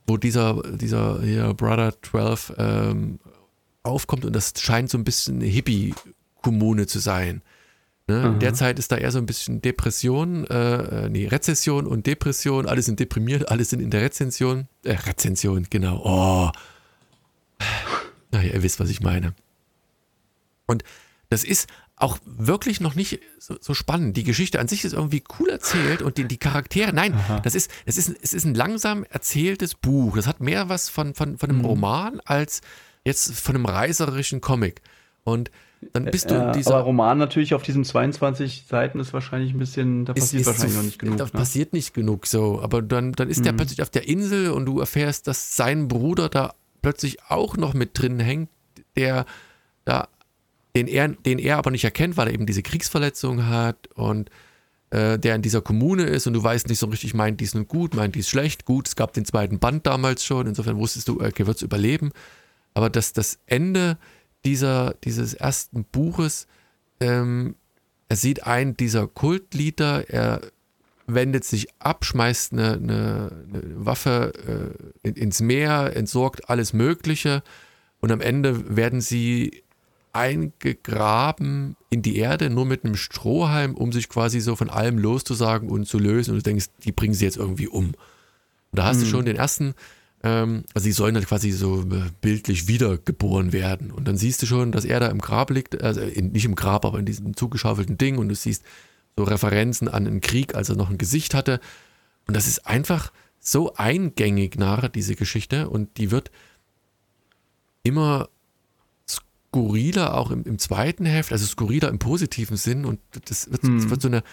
wo 0.06 0.18
dieser, 0.18 0.62
dieser 0.76 1.22
hier 1.22 1.54
Brother 1.54 1.94
12 2.02 2.54
ähm, 2.58 3.20
aufkommt 3.84 4.26
und 4.26 4.34
das 4.36 4.54
scheint 4.58 4.90
so 4.90 4.98
ein 4.98 5.04
bisschen 5.04 5.36
eine 5.36 5.46
Hippie-Kommune 5.46 6.88
zu 6.88 7.00
sein. 7.00 7.42
Ne? 8.08 8.24
Aha. 8.24 8.38
Derzeit 8.40 8.80
ist 8.80 8.92
da 8.92 8.98
eher 8.98 9.12
so 9.12 9.20
ein 9.20 9.26
bisschen 9.26 9.62
Depression, 9.62 10.46
äh, 10.48 11.06
äh, 11.06 11.10
nee, 11.10 11.28
Rezession 11.28 11.86
und 11.86 12.08
Depression, 12.08 12.66
alle 12.66 12.82
sind 12.82 13.00
deprimiert, 13.00 13.50
alle 13.50 13.64
sind 13.64 13.82
in 13.82 13.92
der 13.92 14.02
Rezension, 14.02 14.68
äh, 14.84 14.94
Rezension, 14.94 15.68
genau, 15.70 16.02
oh. 16.04 16.52
Naja, 18.32 18.54
ihr 18.54 18.64
wisst, 18.64 18.80
was 18.80 18.90
ich 18.90 19.02
meine. 19.02 19.34
Und 20.66 20.84
das 21.30 21.44
ist 21.44 21.68
auch 21.96 22.18
wirklich 22.26 22.80
noch 22.80 22.96
nicht 22.96 23.20
so, 23.40 23.58
so 23.60 23.74
spannend. 23.74 24.16
Die 24.18 24.24
Geschichte 24.24 24.60
an 24.60 24.68
sich 24.68 24.86
ist 24.86 24.94
irgendwie 24.94 25.24
cool 25.38 25.50
erzählt 25.50 26.02
und 26.02 26.18
die, 26.18 26.24
die 26.26 26.38
Charaktere, 26.38 26.94
nein, 26.94 27.14
Aha. 27.14 27.42
das 27.42 27.56
ist, 27.56 27.70
es 27.86 27.98
ist, 27.98 28.16
es 28.22 28.34
ist 28.34 28.46
ein 28.46 28.56
langsam 28.56 29.04
erzähltes 29.04 29.76
Buch. 29.76 30.16
Das 30.16 30.26
hat 30.26 30.40
mehr 30.40 30.70
was 30.70 30.90
von, 30.90 31.14
von, 31.14 31.38
von 31.38 31.50
einem 31.50 31.60
Mhm. 31.60 31.66
Roman 31.66 32.20
als 32.22 32.62
jetzt 33.06 33.34
von 33.40 33.56
einem 33.56 33.66
reißerischen 33.66 34.42
Comic. 34.42 34.82
Und 35.24 35.52
dann 35.94 36.06
bist 36.06 36.30
du 36.30 36.36
Ja, 36.36 36.48
in 36.48 36.54
dieser. 36.58 36.76
aber 36.76 36.84
Roman 36.84 37.18
natürlich 37.18 37.54
auf 37.54 37.64
diesen 37.64 37.86
22 37.86 38.66
Seiten 38.68 39.00
ist 39.00 39.14
wahrscheinlich 39.14 39.54
ein 39.54 39.60
bisschen, 39.60 40.06
da 40.06 40.14
ist- 40.14 40.22
passiert 40.26 40.42
ist 40.42 40.48
wahrscheinlich 40.48 40.72
zu- 40.74 40.78
noch 40.78 40.86
nicht 40.86 41.00
genug. 41.00 41.18
Da 41.18 41.26
ne? 41.26 41.32
passiert 41.32 41.74
nicht 41.74 41.94
genug 41.94 42.28
so. 42.28 42.60
Aber 42.62 42.82
dann, 42.82 43.14
dann 43.14 43.30
ist 43.30 43.46
der 43.46 43.54
Mhm. 43.54 43.58
plötzlich 43.58 43.82
auf 43.82 43.90
der 43.90 44.08
Insel 44.08 44.52
und 44.52 44.66
du 44.66 44.80
erfährst, 44.80 45.28
dass 45.28 45.56
sein 45.56 45.88
Bruder 45.88 46.28
da 46.30 46.54
plötzlich 46.82 47.24
auch 47.30 47.56
noch 47.58 47.74
mit 47.74 47.98
drin 47.98 48.20
hängt, 48.20 48.50
der 48.98 49.26
da, 49.86 50.08
den 50.76 50.88
er, 50.88 51.08
den 51.10 51.40
er 51.40 51.58
aber 51.58 51.72
nicht 51.72 51.84
erkennt, 51.86 52.18
weil 52.18 52.28
er 52.28 52.34
eben 52.34 52.46
diese 52.46 52.62
Kriegsverletzung 52.64 53.48
hat 53.48 53.88
und 53.96 54.30
äh, 54.92 55.18
der 55.20 55.36
in 55.36 55.42
dieser 55.44 55.62
Kommune 55.62 56.04
ist 56.04 56.26
und 56.28 56.34
du 56.34 56.44
weißt 56.44 56.68
nicht 56.68 56.80
so 56.80 56.88
richtig, 56.88 57.14
meint 57.14 57.40
dies 57.40 57.54
nun 57.54 57.68
gut, 57.68 57.94
meint 57.94 58.16
dies 58.16 58.28
schlecht. 58.28 58.66
Gut, 58.66 58.88
es 58.88 58.96
gab 58.96 59.14
den 59.14 59.24
zweiten 59.24 59.60
Band 59.60 59.86
damals 59.86 60.26
schon, 60.26 60.48
insofern 60.48 60.78
wusstest 60.78 61.08
du, 61.08 61.22
okay, 61.22 61.46
wird 61.48 61.58
es 61.58 61.62
überleben. 61.64 62.12
Aber 62.74 62.90
das, 62.90 63.14
das 63.14 63.40
Ende 63.46 63.98
dieser, 64.46 64.96
dieses 65.04 65.34
ersten 65.34 65.84
Buches, 65.84 66.48
ähm, 67.00 67.56
er 68.08 68.16
sieht 68.16 68.46
ein 68.48 68.76
dieser 68.78 69.08
Kultlieder, 69.08 70.10
er 70.10 70.42
wendet 71.08 71.44
sich 71.44 71.68
ab, 71.80 72.06
schmeißt 72.06 72.54
eine, 72.54 72.74
eine, 72.74 73.32
eine 73.48 73.86
Waffe 73.86 74.34
äh, 75.04 75.08
in, 75.08 75.16
ins 75.16 75.42
Meer, 75.42 75.96
entsorgt 75.96 76.50
alles 76.50 76.74
Mögliche 76.74 77.44
und 78.00 78.12
am 78.12 78.22
Ende 78.22 78.76
werden 78.76 79.02
sie 79.02 79.64
eingegraben 80.14 81.76
in 81.90 82.02
die 82.02 82.18
Erde, 82.18 82.50
nur 82.50 82.66
mit 82.66 82.84
einem 82.84 82.96
Strohhalm, 82.96 83.76
um 83.76 83.92
sich 83.92 84.10
quasi 84.10 84.40
so 84.40 84.56
von 84.56 84.70
allem 84.70 84.98
loszusagen 84.98 85.70
und 85.70 85.86
zu 85.88 86.00
lösen. 86.00 86.32
Und 86.32 86.38
du 86.38 86.44
denkst, 86.44 86.68
die 86.84 86.92
bringen 86.92 87.14
sie 87.14 87.26
jetzt 87.26 87.38
irgendwie 87.38 87.68
um. 87.68 87.88
Und 87.88 87.96
da 88.72 88.86
hast 88.86 89.02
du 89.02 89.06
Mhm. 89.06 89.10
schon 89.10 89.26
den 89.26 89.36
ersten, 89.36 89.74
also 90.22 90.84
sie 90.84 90.92
sollen 90.92 91.16
halt 91.16 91.28
quasi 91.28 91.52
so 91.52 91.82
äh, 91.82 92.10
bildlich 92.22 92.68
wiedergeboren 92.68 93.54
werden. 93.54 93.92
Und 93.92 94.08
dann 94.08 94.18
siehst 94.18 94.42
du 94.42 94.46
schon, 94.46 94.72
dass 94.72 94.84
er 94.84 95.00
da 95.00 95.08
im 95.08 95.20
Grab 95.20 95.50
liegt, 95.50 95.82
also 95.82 96.02
in, 96.02 96.32
nicht 96.32 96.46
im 96.46 96.56
Grab, 96.56 96.86
aber 96.86 97.00
in 97.00 97.06
diesem 97.06 97.38
zugeschaufelten 97.38 97.98
Ding 97.98 98.18
und 98.18 98.30
du 98.30 98.36
siehst 98.36 98.64
so 99.16 99.24
Referenzen 99.24 99.88
an 99.88 100.08
einen 100.08 100.22
Krieg, 100.22 100.56
als 100.56 100.70
er 100.70 100.76
noch 100.76 100.90
ein 100.90 100.98
Gesicht 100.98 101.34
hatte. 101.34 101.60
Und 102.28 102.36
das 102.36 102.48
ist 102.48 102.68
einfach 102.68 103.12
so 103.40 103.74
eingängig 103.76 104.58
nach 104.58 104.88
diese 104.90 105.16
Geschichte 105.16 105.70
und 105.70 105.98
die 105.98 106.12
wird 106.12 106.32
immer 107.84 108.28
skurriler, 109.08 110.16
auch 110.16 110.32
im, 110.32 110.44
im 110.44 110.60
zweiten 110.60 111.06
Heft, 111.06 111.32
also 111.32 111.46
skurriler 111.46 111.90
im 111.90 112.00
positiven 112.00 112.58
Sinn 112.58 112.86
und 112.86 113.00
das 113.26 113.50
wird, 113.50 113.64
Hm. 113.64 113.78
das 113.80 113.90
wird 113.90 114.02
so 114.02 114.10
eine 114.10 114.24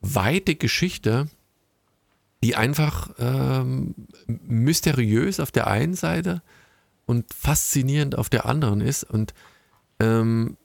weite 0.00 0.56
Geschichte, 0.56 1.28
die 2.42 2.54
einfach 2.56 3.10
ähm, 3.18 3.94
mysteriös 4.26 5.40
auf 5.40 5.50
der 5.50 5.66
einen 5.66 5.94
Seite 5.94 6.42
und 7.06 7.32
faszinierend 7.32 8.16
auf 8.18 8.28
der 8.28 8.46
anderen 8.46 8.80
ist 8.80 9.04
und 9.04 9.34
ähm, 10.00 10.56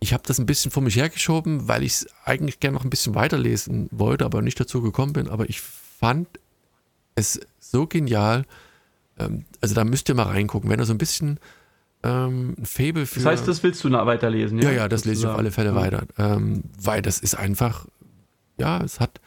ich 0.00 0.12
habe 0.12 0.22
das 0.26 0.38
ein 0.38 0.44
bisschen 0.46 0.70
vor 0.70 0.82
mich 0.82 0.96
hergeschoben, 0.96 1.66
weil 1.66 1.82
ich 1.82 1.92
es 1.92 2.06
eigentlich 2.24 2.60
gerne 2.60 2.76
noch 2.76 2.84
ein 2.84 2.90
bisschen 2.90 3.14
weiterlesen 3.14 3.88
wollte, 3.90 4.26
aber 4.26 4.42
nicht 4.42 4.60
dazu 4.60 4.82
gekommen 4.82 5.14
bin. 5.14 5.28
Aber 5.28 5.48
ich 5.48 5.62
fand 5.62 6.28
es 7.14 7.40
so 7.58 7.86
genial. 7.86 8.44
Ähm, 9.18 9.46
also 9.62 9.74
da 9.74 9.82
müsst 9.82 10.10
ihr 10.10 10.14
mal 10.14 10.24
reingucken, 10.24 10.68
wenn 10.68 10.78
ihr 10.78 10.84
so 10.84 10.92
ein 10.92 10.98
bisschen 10.98 11.40
ähm, 12.02 12.54
ein 12.58 12.66
Fable 12.66 13.06
für. 13.06 13.20
Das 13.20 13.24
heißt, 13.26 13.48
das 13.48 13.62
willst 13.62 13.82
du 13.82 13.88
noch 13.88 14.04
weiterlesen, 14.04 14.58
ja, 14.58 14.72
ja, 14.72 14.88
das 14.90 15.06
lese 15.06 15.22
ich 15.22 15.26
auf 15.26 15.38
alle 15.38 15.50
Fälle 15.50 15.70
Ja. 15.70 15.74
weiter. 15.74 16.06
Ähm, 16.18 16.64
weil 16.78 17.00
das 17.00 17.18
ist 17.20 17.34
einfach, 17.36 17.86
ja, 18.58 18.82
es 18.84 19.00
hat, 19.00 19.22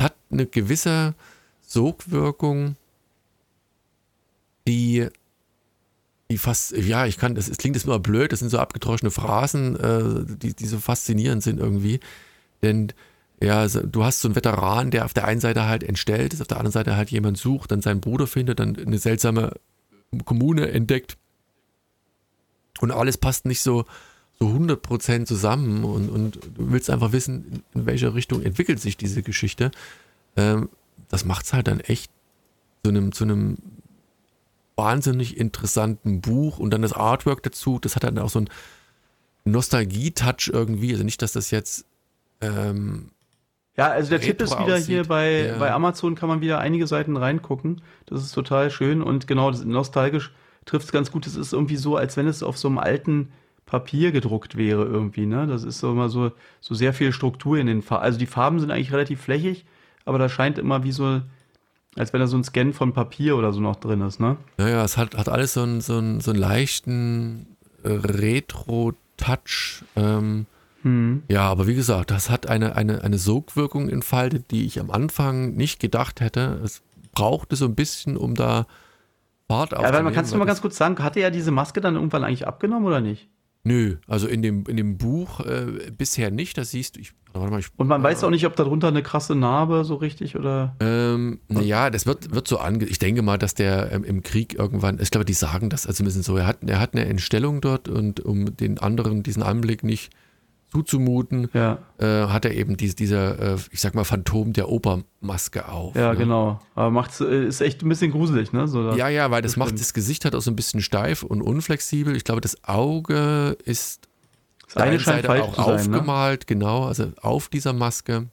hat 0.00 0.14
eine 0.30 0.46
gewisse 0.46 1.14
Sogwirkung, 1.62 2.76
die, 4.66 5.08
die 6.30 6.38
fast, 6.38 6.72
ja, 6.72 7.06
ich 7.06 7.18
kann, 7.18 7.34
das, 7.34 7.48
es 7.48 7.58
klingt 7.58 7.76
jetzt 7.76 7.84
immer 7.86 7.98
blöd, 7.98 8.32
das 8.32 8.40
sind 8.40 8.50
so 8.50 8.58
abgedroschene 8.58 9.10
Phrasen, 9.10 9.76
äh, 9.76 10.36
die, 10.36 10.54
die 10.54 10.66
so 10.66 10.78
faszinierend 10.78 11.42
sind 11.42 11.60
irgendwie. 11.60 12.00
Denn 12.62 12.92
ja, 13.42 13.66
du 13.68 14.04
hast 14.04 14.20
so 14.20 14.28
einen 14.28 14.34
Veteran, 14.34 14.90
der 14.90 15.04
auf 15.04 15.12
der 15.12 15.26
einen 15.26 15.40
Seite 15.40 15.66
halt 15.66 15.84
entstellt 15.84 16.32
ist, 16.32 16.40
auf 16.40 16.48
der 16.48 16.56
anderen 16.56 16.72
Seite 16.72 16.96
halt 16.96 17.10
jemand 17.10 17.36
sucht, 17.36 17.70
dann 17.70 17.82
seinen 17.82 18.00
Bruder 18.00 18.26
findet, 18.26 18.60
dann 18.60 18.76
eine 18.76 18.98
seltsame 18.98 19.52
Kommune 20.24 20.70
entdeckt 20.70 21.16
Und 22.80 22.92
alles 22.92 23.18
passt 23.18 23.44
nicht 23.44 23.60
so, 23.60 23.84
so 24.38 24.46
100% 24.46 25.24
zusammen 25.24 25.84
und, 25.84 26.10
und 26.10 26.36
du 26.36 26.70
willst 26.72 26.90
einfach 26.90 27.12
wissen, 27.12 27.62
in 27.74 27.86
welche 27.86 28.14
Richtung 28.14 28.42
entwickelt 28.42 28.80
sich 28.80 28.96
diese 28.96 29.22
Geschichte. 29.22 29.70
Ähm, 30.36 30.68
das 31.08 31.24
macht 31.24 31.46
es 31.46 31.52
halt 31.52 31.68
dann 31.68 31.80
echt 31.80 32.10
zu 32.84 32.90
einem, 32.90 33.12
zu 33.12 33.24
einem 33.24 33.56
wahnsinnig 34.76 35.38
interessanten 35.38 36.20
Buch 36.20 36.58
und 36.58 36.70
dann 36.70 36.82
das 36.82 36.92
Artwork 36.92 37.42
dazu, 37.42 37.78
das 37.78 37.96
hat 37.96 38.04
dann 38.04 38.18
auch 38.18 38.28
so 38.28 38.40
einen 38.40 38.50
Nostalgie-Touch 39.44 40.50
irgendwie. 40.52 40.92
Also 40.92 41.04
nicht, 41.04 41.22
dass 41.22 41.32
das 41.32 41.50
jetzt 41.50 41.86
ähm, 42.42 43.10
ja, 43.76 43.90
also 43.90 44.10
der 44.10 44.20
Tipp 44.20 44.40
ist 44.40 44.58
wieder 44.58 44.76
aussieht. 44.76 44.86
hier 44.86 45.04
bei, 45.04 45.46
ja. 45.46 45.58
bei 45.58 45.70
Amazon 45.70 46.14
kann 46.14 46.28
man 46.28 46.40
wieder 46.40 46.58
einige 46.58 46.86
Seiten 46.86 47.16
reingucken. 47.16 47.82
Das 48.06 48.22
ist 48.22 48.32
total 48.32 48.70
schön 48.70 49.02
und 49.02 49.26
genau, 49.26 49.50
das 49.50 49.64
nostalgisch 49.64 50.32
trifft 50.64 50.86
es 50.86 50.92
ganz 50.92 51.10
gut. 51.10 51.26
Es 51.26 51.36
ist 51.36 51.52
irgendwie 51.52 51.76
so, 51.76 51.96
als 51.96 52.16
wenn 52.16 52.26
es 52.26 52.42
auf 52.42 52.56
so 52.56 52.68
einem 52.68 52.78
alten 52.78 53.32
Papier 53.66 54.12
gedruckt 54.12 54.56
wäre 54.56 54.84
irgendwie, 54.84 55.26
ne? 55.26 55.46
Das 55.48 55.64
ist 55.64 55.80
so 55.80 55.90
immer 55.90 56.08
so, 56.08 56.30
so 56.60 56.74
sehr 56.74 56.94
viel 56.94 57.12
Struktur 57.12 57.58
in 57.58 57.66
den 57.66 57.82
Farben. 57.82 58.04
Also 58.04 58.18
die 58.18 58.26
Farben 58.26 58.60
sind 58.60 58.70
eigentlich 58.70 58.92
relativ 58.92 59.20
flächig, 59.20 59.66
aber 60.04 60.18
da 60.18 60.28
scheint 60.28 60.58
immer 60.58 60.84
wie 60.84 60.92
so, 60.92 61.20
als 61.96 62.12
wenn 62.12 62.20
da 62.20 62.28
so 62.28 62.36
ein 62.36 62.44
Scan 62.44 62.72
von 62.72 62.92
Papier 62.92 63.36
oder 63.36 63.52
so 63.52 63.60
noch 63.60 63.76
drin 63.76 64.00
ist, 64.02 64.20
ne? 64.20 64.36
Naja, 64.56 64.84
es 64.84 64.96
hat, 64.96 65.16
hat 65.16 65.28
alles 65.28 65.54
so 65.54 65.62
einen, 65.62 65.80
so 65.80 65.98
einen, 65.98 66.20
so 66.20 66.30
einen 66.30 66.38
leichten 66.40 67.56
Retro-Touch. 67.84 69.82
Ähm, 69.96 70.46
hm. 70.82 71.24
Ja, 71.28 71.48
aber 71.48 71.66
wie 71.66 71.74
gesagt, 71.74 72.12
das 72.12 72.30
hat 72.30 72.48
eine, 72.48 72.76
eine, 72.76 73.02
eine 73.02 73.18
Sogwirkung 73.18 73.88
entfaltet, 73.88 74.52
die 74.52 74.64
ich 74.64 74.78
am 74.78 74.92
Anfang 74.92 75.54
nicht 75.54 75.80
gedacht 75.80 76.20
hätte. 76.20 76.60
Es 76.62 76.82
brauchte 77.12 77.56
so 77.56 77.64
ein 77.64 77.74
bisschen, 77.74 78.16
um 78.16 78.36
da 78.36 78.66
Fahrt 79.48 79.74
aufzunehmen. 79.74 79.92
Ja, 79.92 79.96
weil 79.96 80.04
man 80.04 80.14
kannst 80.14 80.32
du 80.32 80.38
mal 80.38 80.44
ganz 80.44 80.60
kurz 80.60 80.76
sagen, 80.76 81.02
hatte 81.02 81.18
er 81.18 81.32
diese 81.32 81.50
Maske 81.50 81.80
dann 81.80 81.96
irgendwann 81.96 82.22
eigentlich 82.22 82.46
abgenommen 82.46 82.86
oder 82.86 83.00
nicht? 83.00 83.28
Nö, 83.66 83.96
also 84.06 84.28
in 84.28 84.42
dem, 84.42 84.64
in 84.68 84.76
dem 84.76 84.96
Buch 84.96 85.40
äh, 85.40 85.90
bisher 85.90 86.30
nicht, 86.30 86.56
das 86.56 86.70
siehst 86.70 86.94
du. 86.94 87.00
Ich, 87.00 87.14
mal, 87.34 87.58
ich, 87.58 87.66
Und 87.76 87.88
man 87.88 88.00
äh, 88.00 88.04
weiß 88.04 88.22
auch 88.22 88.30
nicht, 88.30 88.46
ob 88.46 88.54
darunter 88.54 88.86
eine 88.86 89.02
krasse 89.02 89.34
Narbe 89.34 89.84
so 89.84 89.96
richtig 89.96 90.36
oder. 90.36 90.76
Ähm, 90.78 91.40
naja, 91.48 91.90
das 91.90 92.06
wird, 92.06 92.32
wird 92.32 92.46
so 92.46 92.58
ange. 92.58 92.84
Ich 92.84 93.00
denke 93.00 93.22
mal, 93.22 93.38
dass 93.38 93.54
der 93.54 93.90
ähm, 93.90 94.04
im 94.04 94.22
Krieg 94.22 94.54
irgendwann, 94.54 95.00
ich 95.00 95.10
glaube, 95.10 95.24
die 95.24 95.32
sagen 95.32 95.68
das 95.68 95.84
also 95.84 96.04
ein 96.04 96.06
bisschen 96.06 96.22
so. 96.22 96.36
Er 96.36 96.46
hat, 96.46 96.58
er 96.64 96.78
hat 96.78 96.94
eine 96.94 97.06
Entstellung 97.06 97.60
dort 97.60 97.88
und 97.88 98.20
um 98.20 98.56
den 98.56 98.78
anderen 98.78 99.24
diesen 99.24 99.42
Anblick 99.42 99.82
nicht 99.82 100.12
zuzumuten, 100.70 101.48
ja. 101.52 101.78
äh, 101.98 102.26
hat 102.26 102.44
er 102.44 102.54
eben 102.54 102.76
diese, 102.76 102.96
dieser, 102.96 103.54
äh, 103.54 103.56
ich 103.70 103.80
sag 103.80 103.94
mal, 103.94 104.04
Phantom 104.04 104.52
der 104.52 104.68
Opermaske 104.68 105.68
auf. 105.68 105.94
Ja, 105.94 106.12
ne? 106.12 106.18
genau. 106.18 106.60
Aber 106.74 106.90
macht's, 106.90 107.20
äh, 107.20 107.46
ist 107.46 107.60
echt 107.60 107.82
ein 107.82 107.88
bisschen 107.88 108.10
gruselig, 108.10 108.52
ne? 108.52 108.66
So, 108.68 108.92
ja, 108.92 109.08
ja, 109.08 109.30
weil 109.30 109.42
das, 109.42 109.52
das 109.52 109.56
macht 109.58 109.80
das 109.80 109.94
Gesicht 109.94 110.24
halt 110.24 110.34
auch 110.34 110.42
so 110.42 110.50
ein 110.50 110.56
bisschen 110.56 110.82
steif 110.82 111.22
und 111.22 111.40
unflexibel. 111.40 112.16
Ich 112.16 112.24
glaube, 112.24 112.40
das 112.40 112.64
Auge 112.64 113.56
ist 113.64 114.08
das 114.66 114.76
eine 114.76 114.98
Seite 114.98 115.30
auch 115.42 115.54
sein, 115.54 115.90
ne? 115.90 115.98
aufgemalt, 115.98 116.40
ne? 116.40 116.46
genau, 116.46 116.84
also 116.84 117.12
auf 117.20 117.48
dieser 117.48 117.72
Maske. 117.72 118.26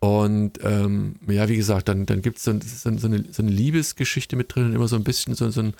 Und 0.00 0.58
ähm, 0.64 1.14
ja, 1.28 1.48
wie 1.48 1.56
gesagt, 1.56 1.88
dann, 1.88 2.06
dann 2.06 2.22
gibt 2.22 2.38
so, 2.40 2.52
so, 2.60 2.96
so, 2.98 3.06
eine, 3.06 3.24
so 3.30 3.40
eine 3.40 3.52
Liebesgeschichte 3.52 4.36
mit 4.36 4.54
drin, 4.54 4.74
immer 4.74 4.88
so 4.88 4.96
ein 4.96 5.04
bisschen 5.04 5.34
so, 5.34 5.48
so, 5.50 5.60
ein, 5.60 5.74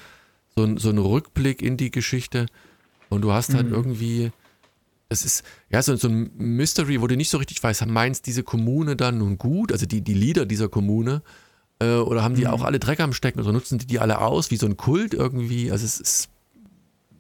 so, 0.55 0.63
ein, 0.63 0.77
so 0.77 0.91
ein 0.91 0.99
Rückblick 0.99 1.61
in 1.61 1.77
die 1.77 1.91
Geschichte. 1.91 2.47
Und 3.09 3.23
du 3.23 3.33
hast 3.33 3.53
halt 3.53 3.67
mhm. 3.67 3.75
irgendwie 3.75 4.33
das 5.13 5.25
ist 5.25 5.45
ja 5.71 5.83
so, 5.83 5.95
so 5.97 6.09
ein 6.09 6.31
Mystery, 6.37 7.01
wo 7.01 7.07
du 7.07 7.17
nicht 7.17 7.31
so 7.31 7.39
richtig 7.39 7.63
weißt, 7.63 7.87
meinst 7.87 8.27
diese 8.27 8.43
Kommune 8.43 8.97
dann 8.97 9.19
nun 9.19 9.39
gut, 9.39 9.71
also 9.71 9.87
die, 9.87 10.01
die 10.01 10.15
Leader 10.15 10.47
dieser 10.47 10.69
Kommune, 10.69 11.23
äh, 11.81 11.97
oder 11.97 12.23
haben 12.23 12.35
die 12.35 12.45
mhm. 12.47 12.51
auch 12.51 12.63
alle 12.63 12.79
Dreck 12.79 13.01
am 13.01 13.13
Stecken 13.13 13.41
oder 13.41 13.53
nutzen 13.53 13.79
die 13.79 13.87
die 13.87 13.99
alle 13.99 14.21
aus 14.21 14.51
wie 14.51 14.57
so 14.57 14.67
ein 14.67 14.77
Kult 14.77 15.15
irgendwie? 15.15 15.71
Also 15.71 15.85
es 15.85 16.01
ist, 16.01 16.29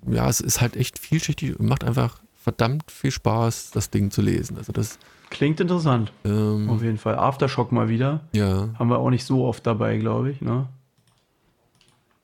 ja, 0.08 0.28
es 0.28 0.40
ist 0.40 0.60
halt 0.60 0.76
echt 0.76 0.98
vielschichtig 0.98 1.58
und 1.58 1.68
macht 1.68 1.84
einfach 1.84 2.20
verdammt 2.34 2.90
viel 2.90 3.10
Spaß, 3.10 3.70
das 3.72 3.90
Ding 3.90 4.10
zu 4.10 4.22
lesen. 4.22 4.56
Also 4.56 4.72
das 4.72 4.98
klingt 5.30 5.60
interessant. 5.60 6.12
Ähm, 6.24 6.68
Auf 6.70 6.82
jeden 6.82 6.98
Fall. 6.98 7.16
Aftershock 7.16 7.72
mal 7.72 7.88
wieder. 7.88 8.20
Ja. 8.34 8.70
Haben 8.78 8.90
wir 8.90 8.98
auch 8.98 9.10
nicht 9.10 9.24
so 9.24 9.44
oft 9.44 9.66
dabei, 9.66 9.98
glaube 9.98 10.30
ich. 10.30 10.40
Ne? 10.40 10.66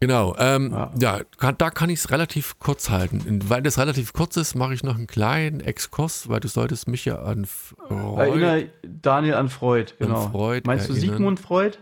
Genau, 0.00 0.36
ähm, 0.38 0.70
ja, 0.70 1.20
ja 1.40 1.52
da 1.52 1.70
kann 1.70 1.90
ich 1.90 2.00
es 2.00 2.10
relativ 2.10 2.58
kurz 2.60 2.88
halten. 2.88 3.40
Weil 3.48 3.62
das 3.62 3.78
relativ 3.78 4.12
kurz 4.12 4.36
ist, 4.36 4.54
mache 4.54 4.74
ich 4.74 4.84
noch 4.84 4.96
einen 4.96 5.08
kleinen 5.08 5.60
Exkurs, 5.60 6.28
weil 6.28 6.38
du 6.38 6.48
solltest 6.48 6.86
mich 6.86 7.04
ja 7.04 7.20
an 7.20 7.46
Freud. 7.46 8.20
Erinnere 8.20 8.68
Daniel 8.82 9.34
an 9.34 9.48
Freud, 9.48 9.94
genau. 9.98 10.26
An 10.26 10.30
Freud 10.30 10.62
Meinst 10.66 10.88
erinnern. 10.88 11.06
du 11.06 11.12
Sigmund 11.12 11.40
Freud? 11.40 11.78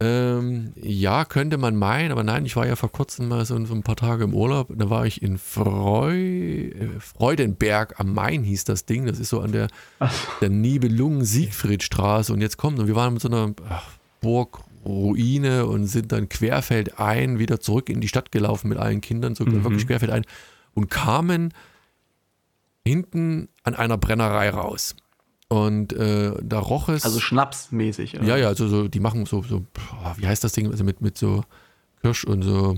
Ähm, 0.00 0.72
ja, 0.76 1.24
könnte 1.24 1.58
man 1.58 1.74
meinen, 1.74 2.12
aber 2.12 2.22
nein, 2.22 2.46
ich 2.46 2.54
war 2.54 2.64
ja 2.66 2.76
vor 2.76 2.92
kurzem 2.92 3.26
mal 3.26 3.44
so, 3.44 3.62
so 3.66 3.74
ein 3.74 3.82
paar 3.82 3.96
Tage 3.96 4.22
im 4.22 4.32
Urlaub. 4.32 4.68
Da 4.74 4.88
war 4.88 5.06
ich 5.06 5.22
in 5.22 5.38
Freu, 5.38 6.14
äh, 6.14 7.00
Freudenberg 7.00 7.98
am 7.98 8.14
Main, 8.14 8.44
hieß 8.44 8.64
das 8.64 8.86
Ding. 8.86 9.06
Das 9.06 9.18
ist 9.18 9.30
so 9.30 9.40
an 9.40 9.50
der, 9.50 9.66
der 10.40 10.50
Nibelungen-Siegfriedstraße. 10.50 12.32
Und 12.32 12.40
jetzt 12.40 12.56
kommt, 12.56 12.78
und 12.78 12.86
wir 12.86 12.94
waren 12.94 13.14
mit 13.14 13.22
so 13.22 13.28
einer 13.28 13.52
ach, 13.68 13.90
Burg 14.20 14.60
Ruine 14.84 15.66
und 15.66 15.86
sind 15.86 16.12
dann 16.12 16.28
querfeldein 16.28 17.38
wieder 17.38 17.60
zurück 17.60 17.88
in 17.88 18.00
die 18.00 18.08
Stadt 18.08 18.32
gelaufen 18.32 18.68
mit 18.68 18.78
allen 18.78 19.00
Kindern, 19.00 19.34
so 19.34 19.44
mhm. 19.44 19.64
wirklich 19.64 19.86
querfeldein 19.86 20.24
und 20.74 20.90
kamen 20.90 21.52
hinten 22.84 23.48
an 23.64 23.74
einer 23.74 23.98
Brennerei 23.98 24.50
raus. 24.50 24.96
Und 25.48 25.94
äh, 25.94 26.34
da 26.42 26.58
roch 26.58 26.88
es. 26.88 27.04
Also 27.04 27.20
schnapsmäßig, 27.20 28.16
oder? 28.16 28.24
Ja, 28.24 28.36
ja, 28.36 28.48
also 28.48 28.68
so, 28.68 28.88
die 28.88 29.00
machen 29.00 29.24
so, 29.24 29.42
so, 29.42 29.64
wie 30.16 30.26
heißt 30.26 30.44
das 30.44 30.52
Ding? 30.52 30.70
Also 30.70 30.84
mit, 30.84 31.00
mit 31.00 31.16
so 31.16 31.42
Kirsch 32.02 32.24
und 32.24 32.42
so. 32.42 32.76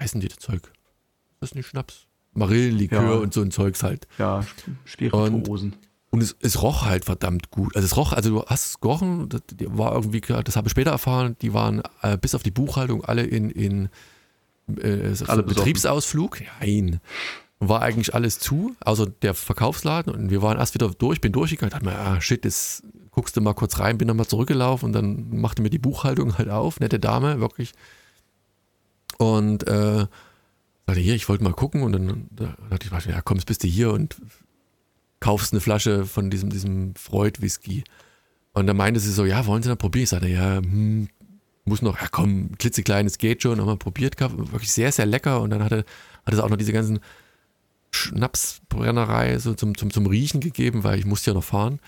Heißen 0.00 0.20
die 0.20 0.28
das 0.28 0.38
Zeug? 0.38 0.62
Ist 0.62 1.40
das 1.40 1.54
nicht 1.54 1.66
Schnaps? 1.66 2.06
Marillenlikör 2.32 3.02
ja. 3.02 3.12
und 3.12 3.34
so 3.34 3.42
ein 3.42 3.50
Zeugs 3.50 3.82
halt. 3.82 4.06
Ja, 4.18 4.44
Spirituosen. 4.84 5.72
Und 5.72 5.78
und 6.10 6.22
es, 6.22 6.36
es 6.40 6.62
roch 6.62 6.84
halt 6.84 7.04
verdammt 7.04 7.50
gut. 7.50 7.76
Also 7.76 7.86
es 7.86 7.96
roch, 7.96 8.12
also 8.12 8.30
du 8.30 8.44
hast 8.44 8.66
es 8.66 8.80
gerochen, 8.80 9.28
das 9.28 9.42
war 9.66 9.94
irgendwie, 9.94 10.20
das 10.20 10.56
habe 10.56 10.66
ich 10.66 10.72
später 10.72 10.90
erfahren, 10.90 11.36
die 11.40 11.54
waren 11.54 11.82
äh, 12.02 12.18
bis 12.18 12.34
auf 12.34 12.42
die 12.42 12.50
Buchhaltung 12.50 13.04
alle 13.04 13.22
in, 13.22 13.50
in 13.50 13.88
äh, 14.76 15.14
alle 15.26 15.42
Betriebsausflug. 15.44 16.42
Nein. 16.60 17.00
War 17.60 17.82
eigentlich 17.82 18.14
alles 18.14 18.38
zu, 18.38 18.74
außer 18.80 19.06
der 19.06 19.34
Verkaufsladen. 19.34 20.12
Und 20.12 20.30
wir 20.30 20.42
waren 20.42 20.58
erst 20.58 20.74
wieder 20.74 20.88
durch, 20.88 21.20
bin 21.20 21.32
durchgegangen, 21.32 21.70
dachte 21.70 21.84
mir, 21.84 21.98
ah 21.98 22.20
shit, 22.20 22.44
jetzt 22.44 22.82
guckst 23.10 23.36
du 23.36 23.40
mal 23.40 23.54
kurz 23.54 23.78
rein, 23.78 23.98
bin 23.98 24.08
nochmal 24.08 24.26
zurückgelaufen 24.26 24.86
und 24.86 24.92
dann 24.92 25.40
machte 25.40 25.62
mir 25.62 25.70
die 25.70 25.78
Buchhaltung 25.78 26.38
halt 26.38 26.48
auf, 26.48 26.80
nette 26.80 26.98
Dame, 26.98 27.40
wirklich. 27.40 27.72
Und 29.18 29.66
äh, 29.68 30.06
sagte, 30.86 31.00
hier, 31.00 31.14
ich 31.14 31.28
wollte 31.28 31.44
mal 31.44 31.52
gucken 31.52 31.82
und 31.82 31.92
dann 31.92 32.28
da 32.30 32.56
dachte 32.70 32.86
ich, 32.86 33.06
ja 33.06 33.20
komm, 33.20 33.36
jetzt 33.36 33.46
bist 33.46 33.62
du 33.62 33.68
hier 33.68 33.92
und 33.92 34.16
kaufst 35.20 35.52
eine 35.52 35.60
Flasche 35.60 36.06
von 36.06 36.30
diesem, 36.30 36.50
diesem 36.50 36.94
Freud-Whisky. 36.94 37.84
Und 38.52 38.66
dann 38.66 38.76
meinte 38.76 39.00
sie 39.00 39.12
so, 39.12 39.24
ja, 39.24 39.46
wollen 39.46 39.62
Sie 39.62 39.68
dann 39.68 39.78
probieren? 39.78 40.04
Ich 40.04 40.10
sagte, 40.10 40.28
ja, 40.28 40.56
hm, 40.56 41.08
muss 41.64 41.82
noch, 41.82 42.00
ja 42.00 42.08
komm, 42.10 42.56
klitzekleines 42.58 43.18
geht 43.18 43.42
schon, 43.42 43.60
haben 43.60 43.68
wir 43.68 43.76
probiert 43.76 44.16
gehabt, 44.16 44.36
wirklich 44.36 44.72
sehr, 44.72 44.90
sehr 44.90 45.06
lecker. 45.06 45.40
Und 45.40 45.50
dann 45.50 45.62
hatte, 45.62 45.84
hat 46.24 46.34
es 46.34 46.40
auch 46.40 46.48
noch 46.48 46.56
diese 46.56 46.72
ganzen 46.72 47.00
Schnapsbrennerei 47.92 49.38
so 49.38 49.54
zum, 49.54 49.76
zum, 49.76 49.90
zum 49.90 50.06
Riechen 50.06 50.40
gegeben, 50.40 50.84
weil 50.84 50.98
ich 50.98 51.06
musste 51.06 51.30
ja 51.30 51.34
noch 51.34 51.44
fahren. 51.44 51.80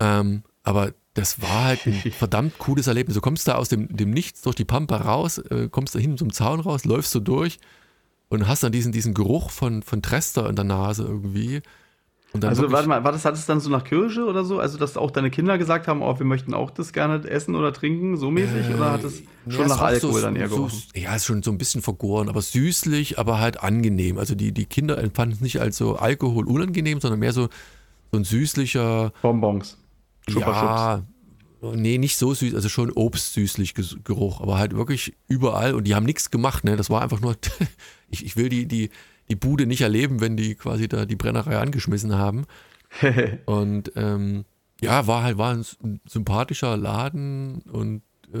Ähm, 0.00 0.42
aber 0.62 0.92
das 1.14 1.40
war 1.40 1.64
halt 1.64 1.86
ein 1.86 1.94
verdammt 2.12 2.58
cooles 2.58 2.86
Erlebnis. 2.86 3.14
Du 3.14 3.20
kommst 3.20 3.48
da 3.48 3.54
aus 3.54 3.68
dem, 3.68 3.94
dem 3.96 4.10
Nichts 4.10 4.42
durch 4.42 4.56
die 4.56 4.64
Pampa 4.64 4.96
raus, 4.96 5.38
äh, 5.38 5.68
kommst 5.70 5.94
da 5.94 5.98
hinten 5.98 6.18
zum 6.18 6.32
Zaun 6.32 6.60
raus, 6.60 6.84
läufst 6.84 7.12
so 7.12 7.20
durch 7.20 7.58
und 8.28 8.48
hast 8.48 8.62
dann 8.62 8.72
diesen, 8.72 8.92
diesen 8.92 9.14
Geruch 9.14 9.50
von, 9.50 9.82
von 9.82 10.02
Trester 10.02 10.48
in 10.48 10.56
der 10.56 10.64
Nase 10.64 11.04
irgendwie 11.04 11.62
also 12.44 12.70
warte 12.72 12.88
mal, 12.88 13.04
war 13.04 13.12
das, 13.12 13.24
hat 13.24 13.34
es 13.34 13.46
dann 13.46 13.60
so 13.60 13.70
nach 13.70 13.84
Kirsche 13.84 14.24
oder 14.24 14.44
so? 14.44 14.58
Also, 14.58 14.78
dass 14.78 14.96
auch 14.96 15.10
deine 15.10 15.30
Kinder 15.30 15.58
gesagt 15.58 15.88
haben, 15.88 16.02
oh, 16.02 16.18
wir 16.18 16.26
möchten 16.26 16.54
auch 16.54 16.70
das 16.70 16.92
gerne 16.92 17.24
essen 17.28 17.54
oder 17.54 17.72
trinken, 17.72 18.16
so 18.16 18.30
mäßig? 18.30 18.70
Äh, 18.70 18.74
oder 18.74 18.92
hat 18.92 19.04
es 19.04 19.22
schon 19.48 19.62
ja, 19.62 19.68
nach 19.68 19.80
Alkohol 19.80 20.20
so, 20.20 20.26
dann 20.26 20.36
eher 20.36 20.48
gerochen? 20.48 20.70
So, 20.70 21.00
ja, 21.00 21.14
ist 21.14 21.24
schon 21.24 21.42
so 21.42 21.50
ein 21.50 21.58
bisschen 21.58 21.82
vergoren, 21.82 22.28
aber 22.28 22.42
süßlich, 22.42 23.18
aber 23.18 23.38
halt 23.38 23.62
angenehm. 23.62 24.18
Also 24.18 24.34
die, 24.34 24.52
die 24.52 24.66
Kinder 24.66 24.98
empfanden 24.98 25.34
es 25.34 25.40
nicht 25.40 25.60
als 25.60 25.76
so 25.76 25.96
Alkohol 25.96 26.46
unangenehm, 26.46 27.00
sondern 27.00 27.20
mehr 27.20 27.32
so, 27.32 27.48
so 28.12 28.18
ein 28.18 28.24
süßlicher... 28.24 29.12
Bonbons. 29.22 29.78
Ja, 30.28 31.02
nee, 31.62 31.98
nicht 31.98 32.16
so 32.16 32.34
süß, 32.34 32.54
also 32.54 32.68
schon 32.68 32.90
obstsüßlich 32.92 33.74
Geruch, 34.04 34.40
aber 34.40 34.58
halt 34.58 34.74
wirklich 34.74 35.14
überall 35.28 35.74
und 35.74 35.84
die 35.84 35.94
haben 35.94 36.04
nichts 36.04 36.30
gemacht, 36.30 36.64
ne? 36.64 36.76
Das 36.76 36.90
war 36.90 37.02
einfach 37.02 37.20
nur, 37.20 37.36
ich, 38.10 38.24
ich 38.24 38.36
will 38.36 38.48
die, 38.48 38.66
die, 38.66 38.90
die 39.28 39.36
Bude 39.36 39.66
nicht 39.66 39.80
erleben, 39.80 40.20
wenn 40.20 40.36
die 40.36 40.54
quasi 40.54 40.88
da 40.88 41.04
die 41.04 41.16
Brennerei 41.16 41.58
angeschmissen 41.58 42.14
haben. 42.14 42.46
und 43.46 43.92
ähm, 43.96 44.44
ja, 44.80 45.06
war 45.06 45.22
halt 45.22 45.38
war 45.38 45.54
ein, 45.54 46.00
sympathischer 46.06 46.76
Laden 46.76 47.62
und 47.62 48.02
äh, 48.32 48.38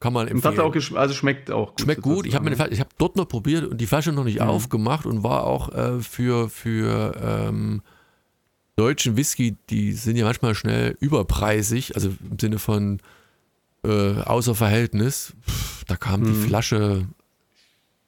kann 0.00 0.12
man 0.12 0.28
empfehlen. 0.28 0.58
Und 0.58 0.92
auch 0.92 0.96
also 0.98 1.14
schmeckt 1.14 1.50
auch 1.50 1.70
gut. 1.70 1.80
Schmeckt 1.80 2.02
gut. 2.02 2.26
Ich 2.26 2.34
habe 2.34 2.50
hab 2.50 2.98
dort 2.98 3.16
noch 3.16 3.28
probiert 3.28 3.64
und 3.64 3.80
die 3.80 3.86
Flasche 3.86 4.12
noch 4.12 4.24
nicht 4.24 4.40
mhm. 4.40 4.48
aufgemacht 4.48 5.06
und 5.06 5.22
war 5.22 5.44
auch 5.44 5.72
äh, 5.72 6.00
für, 6.00 6.48
für 6.48 7.14
ähm, 7.22 7.82
deutschen 8.76 9.16
Whisky, 9.16 9.56
die 9.70 9.92
sind 9.92 10.16
ja 10.16 10.24
manchmal 10.24 10.54
schnell 10.54 10.96
überpreisig, 11.00 11.94
also 11.94 12.08
im 12.30 12.38
Sinne 12.38 12.58
von 12.58 13.00
äh, 13.84 14.14
außer 14.22 14.54
Verhältnis. 14.54 15.34
Pff, 15.48 15.84
da 15.84 15.96
kam 15.96 16.20
mhm. 16.20 16.24
die 16.26 16.48
Flasche 16.48 17.06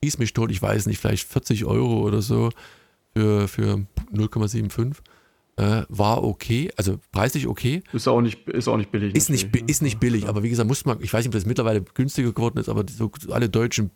schieß 0.05 0.19
mich 0.19 0.35
tot, 0.35 0.51
ich 0.51 0.61
weiß 0.61 0.87
nicht, 0.87 0.99
vielleicht 0.99 1.27
40 1.29 1.65
Euro 1.65 2.01
oder 2.01 2.21
so 2.21 2.51
für, 3.17 3.49
für 3.49 3.87
0,75. 4.13 4.97
Äh, 5.57 5.83
war 5.89 6.25
okay, 6.25 6.73
also 6.77 6.99
preislich 7.13 7.47
okay. 7.47 7.83
Ist 7.93 8.09
auch 8.09 8.21
nicht, 8.21 8.49
ist 8.49 8.67
auch 8.67 8.77
nicht 8.77 8.91
billig. 8.91 9.15
Ist 9.15 9.31
nicht, 9.31 9.55
ist 9.55 9.83
nicht 9.83 10.01
billig, 10.01 10.29
aber 10.29 10.43
wie 10.43 10.51
gesagt, 10.51 10.67
muss 10.69 10.85
man, 10.85 11.01
ich 11.01 11.13
weiß 11.13 11.21
nicht, 11.21 11.29
ob 11.29 11.35
das 11.35 11.47
mittlerweile 11.47 11.81
günstiger 11.81 12.33
geworden 12.33 12.59
ist, 12.59 12.69
aber 12.69 12.85
so 12.91 13.13
alle 13.31 13.49
deutschen, 13.49 13.93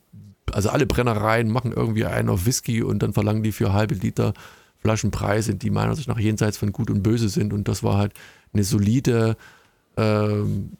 also 0.52 0.70
alle 0.70 0.86
Brennereien 0.86 1.50
machen 1.50 1.72
irgendwie 1.72 2.04
einen 2.04 2.28
auf 2.28 2.46
Whisky 2.46 2.82
und 2.82 3.02
dann 3.02 3.12
verlangen 3.12 3.42
die 3.42 3.50
für 3.50 3.72
halbe 3.72 3.96
Liter 3.96 4.34
Flaschen 4.78 5.10
Preise, 5.10 5.56
die 5.56 5.70
meiner 5.70 5.90
Ansicht 5.90 6.06
nach 6.06 6.20
jenseits 6.20 6.56
von 6.56 6.72
Gut 6.72 6.90
und 6.90 7.02
Böse 7.02 7.28
sind. 7.28 7.52
Und 7.52 7.66
das 7.66 7.82
war 7.82 7.98
halt 7.98 8.12
eine 8.52 8.62
solide, 8.62 9.36
ähm, 9.96 10.70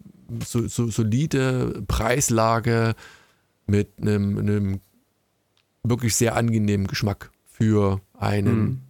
so, 0.47 0.69
so, 0.69 0.89
solide 0.89 1.83
Preislage 1.89 2.95
mit 3.67 3.89
einem, 4.01 4.39
einem 4.39 4.81
wirklich 5.91 6.17
sehr 6.17 6.37
angenehmen 6.37 6.87
Geschmack 6.87 7.31
für 7.47 8.01
einen, 8.19 8.61
mhm. 8.61 8.81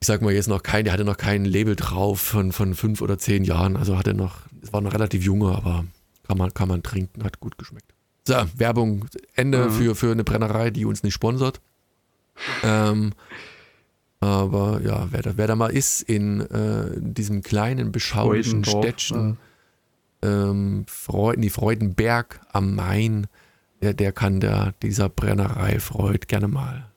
ich 0.00 0.06
sag 0.06 0.22
mal 0.22 0.32
jetzt 0.32 0.48
noch 0.48 0.62
kein, 0.62 0.84
der 0.84 0.92
hatte 0.92 1.04
noch 1.04 1.16
kein 1.16 1.44
Label 1.44 1.76
drauf 1.76 2.20
von, 2.20 2.52
von 2.52 2.74
fünf 2.74 3.00
oder 3.00 3.18
zehn 3.18 3.44
Jahren, 3.44 3.76
also 3.76 3.96
hatte 3.96 4.14
noch, 4.14 4.40
es 4.62 4.72
war 4.72 4.80
noch 4.80 4.92
relativ 4.92 5.22
junger, 5.24 5.56
aber 5.56 5.84
kann 6.26 6.38
man, 6.38 6.52
kann 6.54 6.68
man 6.68 6.82
trinken, 6.82 7.24
hat 7.24 7.40
gut 7.40 7.58
geschmeckt. 7.58 7.94
So, 8.26 8.34
Werbung, 8.56 9.06
Ende 9.34 9.66
mhm. 9.66 9.70
für, 9.70 9.94
für 9.94 10.10
eine 10.10 10.24
Brennerei, 10.24 10.70
die 10.70 10.84
uns 10.84 11.02
nicht 11.02 11.14
sponsert. 11.14 11.60
Ähm, 12.64 13.12
aber 14.20 14.80
ja, 14.82 15.08
wer 15.10 15.22
da, 15.22 15.32
wer 15.36 15.46
da 15.46 15.56
mal 15.56 15.68
ist 15.68 16.02
in 16.02 16.40
äh, 16.40 16.90
diesem 16.96 17.42
kleinen, 17.42 17.92
beschaulichen 17.92 18.64
Städtchen, 18.64 19.38
ja. 20.22 20.50
ähm, 20.50 20.84
Freuden, 20.88 21.42
die 21.42 21.50
Freudenberg 21.50 22.40
am 22.52 22.74
Main, 22.74 23.26
der, 23.82 23.94
der 23.94 24.12
kann 24.12 24.40
der, 24.40 24.74
dieser 24.82 25.08
Brennerei 25.08 25.80
Freud 25.80 26.26
gerne 26.26 26.48
mal 26.48 26.90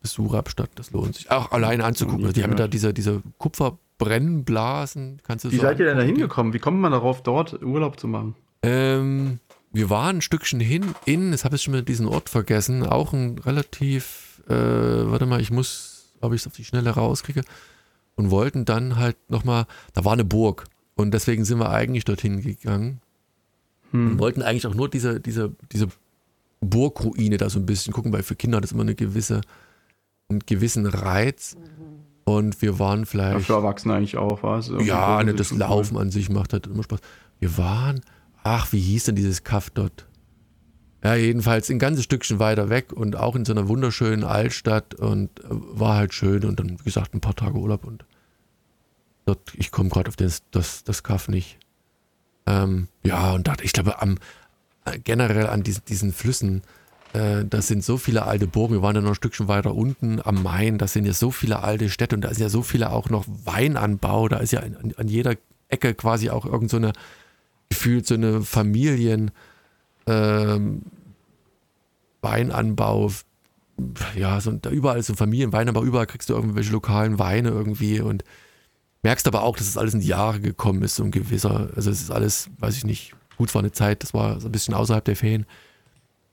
Besuch 0.00 0.34
abstatten. 0.34 0.72
Das 0.76 0.90
lohnt 0.90 1.16
sich. 1.16 1.30
Auch 1.30 1.50
alleine 1.50 1.84
anzugucken. 1.84 2.24
Also 2.24 2.34
die 2.34 2.42
haben 2.42 2.56
da 2.56 2.68
diese, 2.68 2.92
diese 2.92 3.22
Kupferbrennblasen. 3.38 5.20
Kannst 5.26 5.46
du 5.46 5.50
Wie 5.50 5.56
so 5.56 5.62
seid 5.62 5.80
ihr 5.80 5.86
denn 5.86 5.96
da 5.96 6.02
hingekommen? 6.02 6.52
Wie 6.52 6.58
kommt 6.58 6.78
man 6.78 6.92
darauf, 6.92 7.22
dort 7.22 7.62
Urlaub 7.62 7.98
zu 7.98 8.06
machen? 8.06 8.34
Ähm, 8.62 9.40
wir 9.72 9.90
waren 9.90 10.18
ein 10.18 10.20
Stückchen 10.20 10.60
hin 10.60 10.94
in, 11.04 11.32
jetzt 11.32 11.44
habe 11.44 11.56
ich 11.56 11.62
schon 11.62 11.72
mal 11.72 11.82
diesen 11.82 12.06
Ort 12.06 12.28
vergessen, 12.28 12.86
auch 12.86 13.12
ein 13.12 13.38
relativ, 13.38 14.42
äh, 14.48 14.52
warte 14.54 15.26
mal, 15.26 15.40
ich 15.40 15.50
muss, 15.50 16.12
ob 16.20 16.32
ich 16.32 16.42
es 16.42 16.46
auf 16.46 16.54
die 16.54 16.64
Schnelle 16.64 16.90
rauskriege, 16.90 17.42
und 18.14 18.30
wollten 18.30 18.64
dann 18.64 18.96
halt 18.96 19.16
nochmal, 19.28 19.66
da 19.92 20.04
war 20.04 20.12
eine 20.12 20.24
Burg 20.24 20.66
und 20.94 21.12
deswegen 21.12 21.44
sind 21.44 21.58
wir 21.58 21.70
eigentlich 21.70 22.04
dorthin 22.04 22.40
gegangen 22.40 23.00
hm. 23.94 24.12
und 24.12 24.18
wollten 24.18 24.42
eigentlich 24.42 24.66
auch 24.66 24.74
nur 24.74 24.88
diese, 24.88 25.20
diese, 25.20 25.52
diese 25.72 25.88
Burgruine 26.60 27.36
da 27.36 27.48
so 27.48 27.58
ein 27.58 27.66
bisschen 27.66 27.92
gucken, 27.92 28.12
weil 28.12 28.22
für 28.22 28.36
Kinder 28.36 28.56
hat 28.56 28.64
das 28.64 28.72
immer 28.72 28.82
eine 28.82 28.94
gewisse 28.94 29.40
einen 30.28 30.40
gewissen 30.40 30.86
Reiz. 30.86 31.56
Und 32.24 32.62
wir 32.62 32.78
waren 32.78 33.04
vielleicht. 33.04 33.34
Ja, 33.34 33.40
für 33.40 33.52
Erwachsene 33.54 33.94
eigentlich 33.94 34.16
auch, 34.16 34.42
was? 34.42 34.70
Ja, 34.80 35.22
ne, 35.22 35.34
das 35.34 35.50
Laufen 35.50 35.98
an 35.98 36.10
sich 36.10 36.30
macht 36.30 36.54
halt 36.54 36.66
immer 36.66 36.82
Spaß. 36.82 37.00
Wir 37.38 37.58
waren, 37.58 38.00
ach, 38.42 38.72
wie 38.72 38.80
hieß 38.80 39.04
denn 39.04 39.14
dieses 39.14 39.44
Kaff 39.44 39.68
dort? 39.68 40.06
Ja, 41.02 41.16
jedenfalls 41.16 41.68
ein 41.68 41.78
ganzes 41.78 42.04
Stückchen 42.04 42.38
weiter 42.38 42.70
weg 42.70 42.94
und 42.94 43.16
auch 43.16 43.36
in 43.36 43.44
so 43.44 43.52
einer 43.52 43.68
wunderschönen 43.68 44.24
Altstadt 44.24 44.94
und 44.94 45.38
äh, 45.40 45.48
war 45.50 45.96
halt 45.96 46.14
schön 46.14 46.46
und 46.46 46.58
dann, 46.58 46.78
wie 46.80 46.84
gesagt, 46.84 47.12
ein 47.12 47.20
paar 47.20 47.36
Tage 47.36 47.58
Urlaub 47.58 47.84
und 47.84 48.06
dort, 49.26 49.52
ich 49.54 49.70
komme 49.70 49.90
gerade 49.90 50.08
auf 50.08 50.16
das, 50.16 50.42
das, 50.50 50.82
das 50.82 51.02
Kaff 51.02 51.28
nicht. 51.28 51.58
Ähm, 52.46 52.88
ja, 53.02 53.32
und 53.32 53.48
da, 53.48 53.54
ich 53.62 53.72
glaube, 53.72 54.00
am, 54.02 54.16
äh, 54.84 54.98
generell 54.98 55.46
an 55.46 55.62
diesen, 55.62 55.84
diesen 55.86 56.12
Flüssen, 56.12 56.62
äh, 57.14 57.44
das 57.44 57.68
sind 57.68 57.84
so 57.84 57.96
viele 57.96 58.24
alte 58.24 58.46
Burgen. 58.46 58.74
Wir 58.74 58.82
waren 58.82 58.96
ja 58.96 59.00
noch 59.00 59.10
ein 59.10 59.14
Stückchen 59.14 59.48
weiter 59.48 59.74
unten 59.74 60.20
am 60.22 60.42
Main. 60.42 60.78
Das 60.78 60.92
sind 60.92 61.06
ja 61.06 61.12
so 61.12 61.30
viele 61.30 61.62
alte 61.62 61.88
Städte 61.88 62.16
und 62.16 62.22
da 62.22 62.28
ist 62.28 62.40
ja 62.40 62.48
so 62.48 62.62
viele 62.62 62.90
auch 62.90 63.08
noch 63.08 63.24
Weinanbau. 63.44 64.28
Da 64.28 64.38
ist 64.38 64.52
ja 64.52 64.60
an, 64.60 64.94
an 64.96 65.08
jeder 65.08 65.34
Ecke 65.68 65.94
quasi 65.94 66.30
auch 66.30 66.44
irgend 66.44 66.70
so 66.70 66.76
eine, 66.76 66.92
gefühlt 67.68 68.06
so 68.06 68.14
eine 68.14 68.42
Familien, 68.42 69.30
ähm, 70.06 70.82
Weinanbau. 72.20 73.10
Ja, 74.16 74.40
so, 74.40 74.52
da 74.52 74.70
überall 74.70 75.02
so 75.02 75.14
Familienweinanbau, 75.14 75.82
überall 75.82 76.06
kriegst 76.06 76.28
du 76.28 76.34
irgendwelche 76.34 76.72
lokalen 76.72 77.18
Weine 77.18 77.48
irgendwie 77.48 78.00
und 78.00 78.22
merkst 79.04 79.26
aber 79.28 79.42
auch, 79.42 79.56
dass 79.56 79.68
es 79.68 79.78
alles 79.78 79.94
in 79.94 80.00
die 80.00 80.08
Jahre 80.08 80.40
gekommen 80.40 80.82
ist, 80.82 80.96
so 80.96 81.04
ein 81.04 81.10
gewisser, 81.12 81.70
also 81.76 81.90
es 81.90 82.02
ist 82.02 82.10
alles, 82.10 82.50
weiß 82.58 82.76
ich 82.76 82.84
nicht, 82.84 83.14
gut, 83.36 83.54
war 83.54 83.62
eine 83.62 83.72
Zeit, 83.72 84.02
das 84.02 84.12
war 84.14 84.40
so 84.40 84.48
ein 84.48 84.52
bisschen 84.52 84.74
außerhalb 84.74 85.04
der 85.04 85.16
Ferien. 85.16 85.46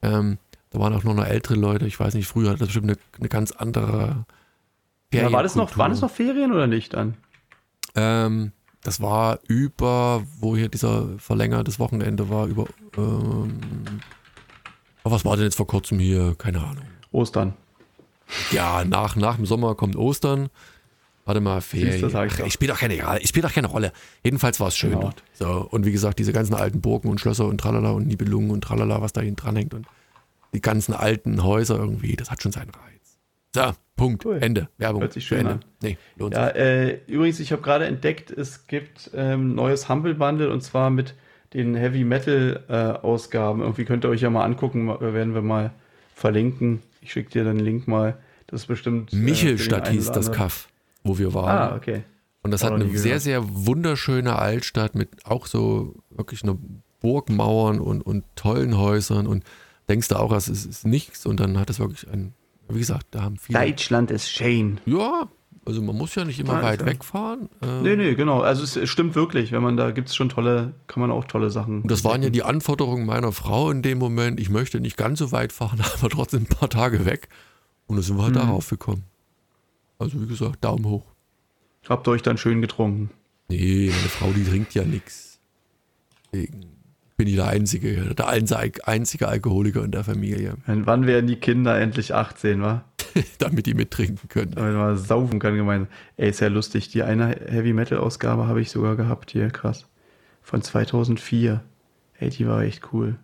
Ähm, 0.02 0.40
da 0.72 0.80
waren 0.80 0.94
auch 0.94 1.04
noch, 1.04 1.14
noch 1.14 1.26
ältere 1.26 1.56
Leute. 1.56 1.86
Ich 1.86 2.00
weiß 2.00 2.16
nicht, 2.16 2.28
früher 2.28 2.50
hat 2.50 2.62
das 2.62 2.70
bestimmt 2.70 2.90
eine, 2.90 2.98
eine 3.20 3.30
ganz 3.30 3.52
andere 3.52 4.26
ja, 5.14 5.32
war 5.32 5.44
das 5.44 5.56
noch, 5.56 5.78
waren 5.78 5.92
das 5.92 6.02
noch 6.02 6.12
Ferien 6.12 6.52
oder 6.52 6.68
nicht 6.68 6.94
dann? 6.94 7.16
Ähm, 7.96 8.54
das 8.84 9.02
war 9.02 9.40
über, 9.48 10.24
wo 10.40 10.56
hier 10.56 10.70
dieser 10.70 11.20
verlängertes 11.20 11.80
Wochenende 11.80 12.30
war, 12.30 12.48
über. 12.48 12.66
Ähm, 12.98 13.60
was 15.04 15.26
war 15.26 15.36
denn 15.36 15.46
jetzt 15.46 15.58
vor 15.58 15.68
kurzem 15.68 16.00
hier? 16.00 16.36
Keine 16.38 16.60
Ahnung. 16.60 16.86
Ostern. 17.12 17.54
Ja, 18.52 18.86
nach, 18.86 19.16
nach 19.16 19.36
dem 19.36 19.46
Sommer 19.46 19.76
kommt 19.76 19.96
Ostern. 19.96 20.50
Warte 21.26 21.40
mal, 21.40 21.62
Ferien. 21.62 22.12
Ach, 22.14 22.40
ich 22.40 22.54
spiele 22.54 22.74
doch 22.74 22.80
keine, 22.80 22.96
doch 22.98 23.54
keine 23.54 23.68
Rolle. 23.68 23.92
Jedenfalls 24.24 24.60
war 24.60 24.70
es 24.70 24.78
schön 24.78 24.92
genau. 24.92 25.02
dort. 25.04 25.24
So, 25.34 25.68
und 25.70 25.86
wie 25.86 25.92
gesagt, 25.92 26.20
diese 26.20 26.34
ganzen 26.34 26.56
alten 26.56 26.82
Burgen 26.82 27.10
und 27.10 27.20
Schlösser 27.20 27.46
und 27.46 27.60
Tralala 27.60 27.92
und 27.92 28.08
Nibelungen 28.08 28.52
und 28.52 28.64
Tralala, 28.64 29.02
was 29.02 29.14
da 29.14 29.22
hinten 29.22 29.36
dranhängt 29.38 29.74
und 29.74 29.86
die 30.54 30.62
ganzen 30.62 30.94
alten 30.94 31.44
Häuser 31.44 31.78
irgendwie, 31.78 32.16
das 32.16 32.32
hat 32.32 32.42
schon 32.42 32.52
seinen 32.52 32.72
Reiz. 32.72 33.20
So, 33.54 33.74
Punkt, 33.96 34.26
cool. 34.26 34.40
Ende, 34.42 34.68
Werbung. 34.78 35.02
Hört 35.02 35.14
sich 35.14 35.26
schön 35.26 35.40
Ende. 35.40 35.52
an. 35.52 35.66
Nee, 35.82 35.98
lohnt 36.18 36.34
ja, 36.34 36.48
sich. 36.48 36.56
Äh, 36.56 37.00
übrigens, 37.08 37.40
ich 37.40 37.52
habe 37.52 37.62
gerade 37.62 37.86
entdeckt, 37.86 38.32
es 38.32 38.68
gibt 38.68 39.12
ähm, 39.14 39.54
neues 39.56 39.90
Humble 39.90 40.16
Bundle 40.16 40.52
und 40.52 40.62
zwar 40.62 40.90
mit 40.90 41.14
den 41.54 41.76
Heavy 41.76 42.04
Metal 42.04 42.64
äh, 42.70 42.74
Ausgaben. 43.06 43.62
Irgendwie 43.62 43.86
könnt 43.86 44.06
ihr 44.06 44.10
euch 44.10 44.22
ja 44.22 44.30
mal 44.30 44.44
angucken, 44.44 44.88
werden 44.88 45.34
wir 45.34 45.42
mal 45.42 45.72
verlinken. 46.16 46.82
Ich 47.02 47.12
schicke 47.12 47.30
dir 47.30 47.44
den 47.44 47.60
Link 47.60 47.88
mal. 47.88 48.18
Das 48.48 48.62
ist 48.62 48.68
bestimmt. 48.68 49.14
Äh, 49.14 49.18
Michelstadt 49.18 49.90
hieß 49.90 50.12
das 50.12 50.32
Kaff, 50.32 50.70
wo 51.04 51.18
wir 51.18 51.34
waren. 51.34 51.72
Ah, 51.72 51.76
okay. 51.76 52.04
Und 52.44 52.52
das 52.52 52.64
War 52.64 52.72
hat 52.72 52.82
eine 52.82 52.98
sehr, 52.98 53.20
sehr 53.20 53.44
wunderschöne 53.48 54.38
Altstadt 54.38 54.96
mit 54.96 55.26
auch 55.26 55.46
so 55.46 55.96
wirklich 56.10 56.44
nur 56.44 56.58
Burgmauern 57.00 57.80
und, 57.80 58.02
und 58.02 58.24
tollen 58.36 58.78
Häusern 58.78 59.28
und 59.28 59.44
denkst 59.90 60.08
du 60.08 60.16
auch, 60.16 60.32
es 60.32 60.48
ist, 60.48 60.66
ist 60.66 60.88
nichts 60.88 61.26
und 61.26 61.40
dann 61.40 61.60
hat 61.60 61.70
es 61.70 61.80
wirklich 61.80 62.10
ein, 62.10 62.34
wie 62.68 62.80
gesagt, 62.80 63.08
da 63.12 63.24
haben 63.24 63.38
viele. 63.38 63.60
Deutschland 63.60 64.10
ist 64.10 64.32
Shane. 64.32 64.80
Ja, 64.86 65.28
also 65.66 65.82
man 65.82 65.96
muss 65.96 66.16
ja 66.16 66.26
nicht 66.26 66.40
immer 66.40 66.56
ja, 66.56 66.64
weit 66.64 66.86
wegfahren. 66.86 67.50
Ähm, 67.62 67.84
nee, 67.84 67.96
nee, 67.96 68.16
genau. 68.16 68.42
Also 68.42 68.64
es, 68.64 68.76
es 68.76 68.90
stimmt 68.90 69.14
wirklich. 69.14 69.52
Wenn 69.52 69.62
man 69.62 69.78
da 69.78 69.92
gibt 69.92 70.10
es 70.10 70.16
schon 70.16 70.30
tolle, 70.30 70.74
kann 70.88 71.02
man 71.02 71.12
auch 71.12 71.26
tolle 71.26 71.52
Sachen. 71.52 71.84
Und 71.84 71.92
das 71.92 72.04
waren 72.04 72.24
ja 72.24 72.32
die 72.32 72.42
Anforderungen 72.42 73.06
meiner 73.06 73.32
Frau 73.32 73.70
in 73.70 73.84
dem 73.84 74.00
Moment. 74.00 74.40
Ich 74.40 74.50
möchte 74.50 74.80
nicht 74.80 74.98
ganz 74.98 75.20
so 75.20 75.32
weit 75.32 75.52
fahren, 75.52 75.80
aber 76.00 76.10
trotzdem 76.10 76.44
ein 76.44 76.46
paar 76.48 76.70
Tage 76.70 77.06
weg. 77.06 77.30
Und 77.86 77.98
da 77.98 78.02
sind 78.02 78.18
wir 78.18 78.24
halt 78.24 78.34
mhm. 78.34 78.40
darauf 78.40 78.70
gekommen. 78.70 79.04
Also 80.02 80.22
wie 80.22 80.28
gesagt, 80.28 80.64
Daumen 80.64 80.86
hoch. 80.86 81.06
Habt 81.88 82.08
ihr 82.08 82.12
euch 82.12 82.22
dann 82.22 82.38
schön 82.38 82.62
getrunken? 82.62 83.12
Nee, 83.50 83.90
meine 83.90 84.10
Frau, 84.10 84.32
die 84.32 84.44
trinkt 84.44 84.74
ja 84.74 84.84
nichts. 84.84 85.40
Wegen 86.32 86.72
bin 87.22 87.28
ich 87.28 87.36
der 87.36 87.50
einzige, 87.50 88.16
der 88.16 88.28
einzige 88.28 89.28
Alkoholiker 89.28 89.84
in 89.84 89.92
der 89.92 90.04
Familie. 90.04 90.56
Und 90.66 90.88
wann 90.88 91.06
werden 91.06 91.28
die 91.28 91.36
Kinder 91.36 91.80
endlich 91.80 92.16
18, 92.16 92.64
wa? 92.64 92.84
Damit 93.38 93.68
die 93.68 93.76
mittrinken 93.76 94.28
können. 94.28 94.54
Damit 94.56 94.74
man 94.74 94.98
saufen 94.98 95.38
kann 95.38 95.56
gemeinsam. 95.56 95.88
Ey, 96.18 96.32
ist 96.32 96.40
ja 96.40 96.48
lustig. 96.48 96.90
Die 96.90 97.04
eine 97.04 97.28
Heavy 97.28 97.74
Metal 97.74 98.00
Ausgabe 98.00 98.48
habe 98.48 98.60
ich 98.60 98.72
sogar 98.72 98.96
gehabt 98.96 99.30
hier, 99.30 99.52
krass. 99.52 99.86
Von 100.42 100.64
2004. 100.64 101.62
Ey, 102.18 102.30
die 102.32 102.48
war 102.48 102.64
echt 102.64 102.92
cool. 102.92 103.20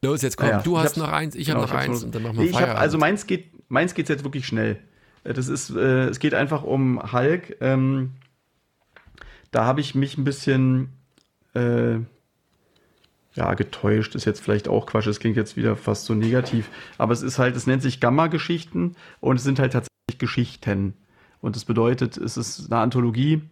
Los, 0.00 0.22
jetzt 0.22 0.38
komm, 0.38 0.48
naja, 0.48 0.62
du 0.62 0.78
hast 0.78 0.96
noch 0.96 1.12
eins, 1.12 1.34
ich 1.34 1.50
habe 1.50 1.60
genau, 1.60 1.70
noch 1.70 1.78
eins 1.78 2.04
und 2.04 2.14
dann 2.14 2.22
machen 2.22 2.38
wir 2.38 2.46
ich 2.46 2.58
hab, 2.58 2.78
Also 2.78 2.96
meins 2.96 3.26
geht, 3.26 3.50
meins 3.70 3.92
geht 3.92 4.08
jetzt 4.08 4.24
wirklich 4.24 4.46
schnell. 4.46 4.78
Das 5.24 5.48
ist, 5.48 5.70
äh, 5.70 6.08
es 6.08 6.18
geht 6.18 6.34
einfach 6.34 6.62
um 6.62 7.12
Hulk. 7.12 7.56
Ähm, 7.60 8.12
da 9.50 9.64
habe 9.64 9.80
ich 9.80 9.94
mich 9.94 10.18
ein 10.18 10.24
bisschen 10.24 10.90
äh, 11.54 11.98
ja, 13.34 13.54
getäuscht 13.54 14.14
ist 14.14 14.24
jetzt 14.24 14.40
vielleicht 14.40 14.68
auch 14.68 14.86
Quatsch, 14.86 15.06
es 15.06 15.20
klingt 15.20 15.36
jetzt 15.36 15.56
wieder 15.56 15.76
fast 15.76 16.04
so 16.04 16.14
negativ, 16.14 16.68
aber 16.98 17.12
es 17.12 17.22
ist 17.22 17.38
halt, 17.38 17.56
es 17.56 17.66
nennt 17.66 17.82
sich 17.82 18.00
Gamma-Geschichten 18.00 18.94
und 19.20 19.36
es 19.36 19.42
sind 19.42 19.58
halt 19.58 19.72
tatsächlich 19.72 20.18
Geschichten. 20.18 20.94
Und 21.40 21.56
das 21.56 21.64
bedeutet, 21.64 22.16
es 22.18 22.36
ist 22.36 22.70
eine 22.70 22.80
Anthologie, 22.80 23.42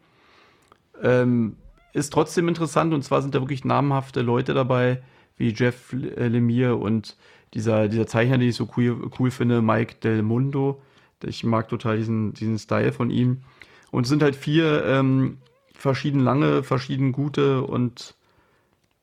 ähm, 1.02 1.56
ist 1.92 2.12
trotzdem 2.12 2.46
interessant 2.46 2.92
und 2.92 3.02
zwar 3.02 3.22
sind 3.22 3.34
da 3.34 3.40
wirklich 3.40 3.64
namhafte 3.64 4.20
Leute 4.20 4.54
dabei, 4.54 5.02
wie 5.36 5.52
Jeff 5.52 5.92
äh, 5.92 6.28
Lemire 6.28 6.76
und 6.76 7.16
dieser, 7.54 7.88
dieser 7.88 8.06
Zeichner, 8.06 8.38
den 8.38 8.50
ich 8.50 8.56
so 8.56 8.68
cool, 8.76 9.10
cool 9.18 9.30
finde, 9.30 9.62
Mike 9.62 9.96
Del 10.02 10.22
Mundo. 10.22 10.80
Ich 11.24 11.44
mag 11.44 11.68
total 11.68 11.98
diesen, 11.98 12.32
diesen 12.34 12.58
Style 12.58 12.92
von 12.92 13.10
ihm. 13.10 13.42
Und 13.90 14.04
es 14.04 14.08
sind 14.08 14.22
halt 14.22 14.36
vier 14.36 14.84
ähm, 14.86 15.38
verschieden 15.74 16.20
lange, 16.20 16.62
verschieden 16.62 17.12
gute 17.12 17.62
und 17.62 18.14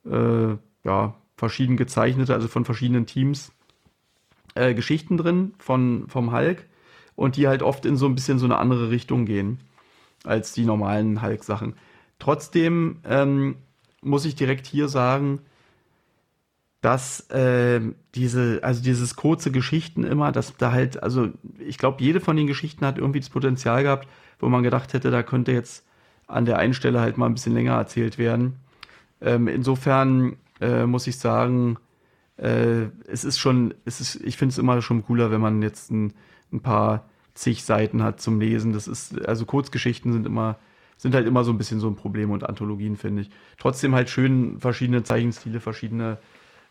äh, 0.06 0.56
ja, 0.84 1.16
verschieden 1.36 1.78
gezeichnete, 1.78 2.34
also 2.34 2.48
von 2.48 2.66
verschiedenen 2.66 3.06
Teams. 3.06 3.52
äh, 4.58 4.74
Geschichten 4.74 5.18
drin 5.18 5.54
von, 5.60 6.06
vom 6.08 6.32
Hulk 6.32 6.66
und 7.16 7.36
die 7.38 7.48
halt 7.48 7.64
oft 7.64 7.86
in 7.86 7.98
so 7.98 8.06
ein 8.06 8.16
bisschen 8.16 8.40
so 8.40 8.46
eine 8.46 8.58
andere 8.58 8.90
Richtung 8.90 9.26
gehen 9.26 9.60
als 10.24 10.54
die 10.54 10.66
normalen 10.66 11.22
Hulk-Sachen. 11.22 11.76
Trotzdem 12.20 12.98
ähm, 13.06 13.56
muss 14.02 14.26
ich 14.26 14.36
direkt 14.36 14.66
hier 14.66 14.88
sagen, 14.88 15.40
dass 16.82 17.30
äh, 17.32 17.82
diese, 18.14 18.60
also 18.62 18.84
dieses 18.84 19.16
kurze 19.16 19.52
Geschichten 19.52 20.04
immer, 20.04 20.32
dass 20.32 20.56
da 20.58 20.72
halt, 20.72 21.02
also 21.02 21.30
ich 21.60 21.78
glaube, 21.78 22.04
jede 22.04 22.20
von 22.20 22.38
den 22.38 22.48
Geschichten 22.48 22.86
hat 22.86 22.98
irgendwie 22.98 23.20
das 23.20 23.30
Potenzial 23.30 23.84
gehabt, 23.84 24.08
wo 24.40 24.48
man 24.48 24.64
gedacht 24.64 24.94
hätte, 24.94 25.10
da 25.10 25.24
könnte 25.24 25.52
jetzt 25.52 25.86
an 26.28 26.46
der 26.46 26.60
einen 26.60 26.74
Stelle 26.74 27.00
halt 27.00 27.18
mal 27.18 27.26
ein 27.26 27.34
bisschen 27.34 27.54
länger 27.54 27.74
erzählt 27.74 28.18
werden. 28.18 28.58
Ähm, 29.22 29.48
insofern 29.48 30.36
äh, 30.62 30.86
muss 30.86 31.08
ich 31.08 31.18
sagen, 31.18 31.78
äh, 32.38 32.86
es 33.08 33.24
ist 33.24 33.40
schon, 33.40 33.74
es 33.86 34.00
ist, 34.00 34.16
ich 34.24 34.38
finde 34.38 34.54
es 34.54 34.60
immer 34.60 34.82
schon 34.82 35.04
cooler, 35.04 35.32
wenn 35.32 35.42
man 35.42 35.62
jetzt 35.62 35.90
ein, 35.90 36.14
ein 36.52 36.60
paar 36.60 37.10
zig 37.34 37.64
Seiten 37.64 38.04
hat 38.04 38.22
zum 38.22 38.40
Lesen. 38.40 38.74
Das 38.74 38.88
ist, 38.88 39.26
also 39.28 39.46
Kurzgeschichten 39.46 40.14
sind 40.14 40.26
immer, 40.26 40.58
sind 40.98 41.16
halt 41.16 41.28
immer 41.28 41.44
so 41.44 41.52
ein 41.52 41.58
bisschen 41.58 41.80
so 41.80 41.88
ein 41.88 41.96
Problem 41.96 42.30
und 42.30 42.48
Anthologien, 42.48 42.98
finde 42.98 43.24
ich. 43.24 43.30
Trotzdem 43.58 43.96
halt 43.96 44.10
schön 44.10 44.60
verschiedene 44.60 45.04
Zeichenstile, 45.04 45.60
verschiedene 45.60 46.18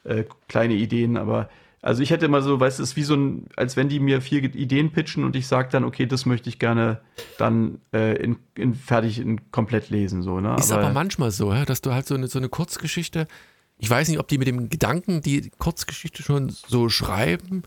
äh, 0.07 0.24
kleine 0.49 0.74
Ideen, 0.74 1.16
aber 1.16 1.49
also 1.83 2.03
ich 2.03 2.11
hätte 2.11 2.27
immer 2.27 2.43
so, 2.43 2.59
weißt 2.59 2.78
du, 2.78 2.83
es 2.83 2.91
ist 2.91 2.97
wie 2.97 3.05
so 3.05 3.15
ein, 3.15 3.47
als 3.55 3.77
wenn 3.77 3.89
die 3.89 4.01
mir 4.01 4.20
vier 4.20 4.43
Ideen 4.43 4.91
pitchen 4.91 5.23
und 5.23 5.37
ich 5.37 5.47
sage 5.47 5.69
dann, 5.70 5.85
okay, 5.85 6.07
das 6.07 6.27
möchte 6.27 6.49
ich 6.49 6.59
gerne 6.59 7.01
dann 7.39 7.81
äh, 7.93 8.16
in, 8.16 8.39
in, 8.57 8.74
fertig 8.74 9.20
in 9.20 9.53
komplett 9.53 9.91
lesen. 9.91 10.23
So, 10.23 10.41
ne? 10.41 10.57
Ist 10.59 10.73
aber, 10.73 10.87
aber 10.87 10.93
manchmal 10.93 11.31
so, 11.31 11.53
ja, 11.53 11.65
dass 11.65 11.83
du 11.83 11.93
halt 11.93 12.07
so 12.07 12.16
eine, 12.16 12.27
so 12.27 12.41
eine 12.41 12.49
Kurzgeschichte, 12.49 13.28
ich 13.78 13.89
weiß 13.89 14.09
nicht, 14.09 14.19
ob 14.19 14.27
die 14.27 14.39
mit 14.39 14.49
dem 14.49 14.69
Gedanken 14.69 15.20
die 15.20 15.51
Kurzgeschichte 15.59 16.24
schon 16.24 16.49
so 16.49 16.89
schreiben 16.89 17.62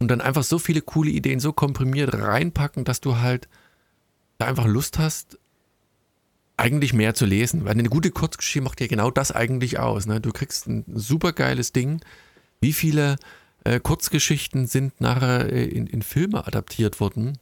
und 0.00 0.10
dann 0.10 0.20
einfach 0.20 0.42
so 0.42 0.58
viele 0.58 0.80
coole 0.80 1.10
Ideen 1.10 1.38
so 1.38 1.52
komprimiert 1.52 2.14
reinpacken, 2.14 2.84
dass 2.84 3.00
du 3.00 3.18
halt 3.18 3.48
da 4.38 4.46
einfach 4.46 4.66
Lust 4.66 4.98
hast, 4.98 5.38
eigentlich 6.62 6.92
mehr 6.92 7.14
zu 7.14 7.26
lesen. 7.26 7.64
Weil 7.64 7.72
eine 7.72 7.88
gute 7.88 8.10
Kurzgeschichte 8.10 8.62
macht 8.62 8.80
ja 8.80 8.86
genau 8.86 9.10
das 9.10 9.32
eigentlich 9.32 9.78
aus. 9.78 10.06
Ne? 10.06 10.20
Du 10.20 10.30
kriegst 10.30 10.68
ein 10.68 10.84
super 10.94 11.32
geiles 11.32 11.72
Ding. 11.72 12.00
Wie 12.60 12.72
viele 12.72 13.16
äh, 13.64 13.80
Kurzgeschichten 13.80 14.66
sind 14.66 15.00
nachher 15.00 15.52
äh, 15.52 15.64
in, 15.64 15.86
in, 15.86 16.02
Filme 16.02 16.46
adaptiert 16.46 17.00
worden? 17.00 17.38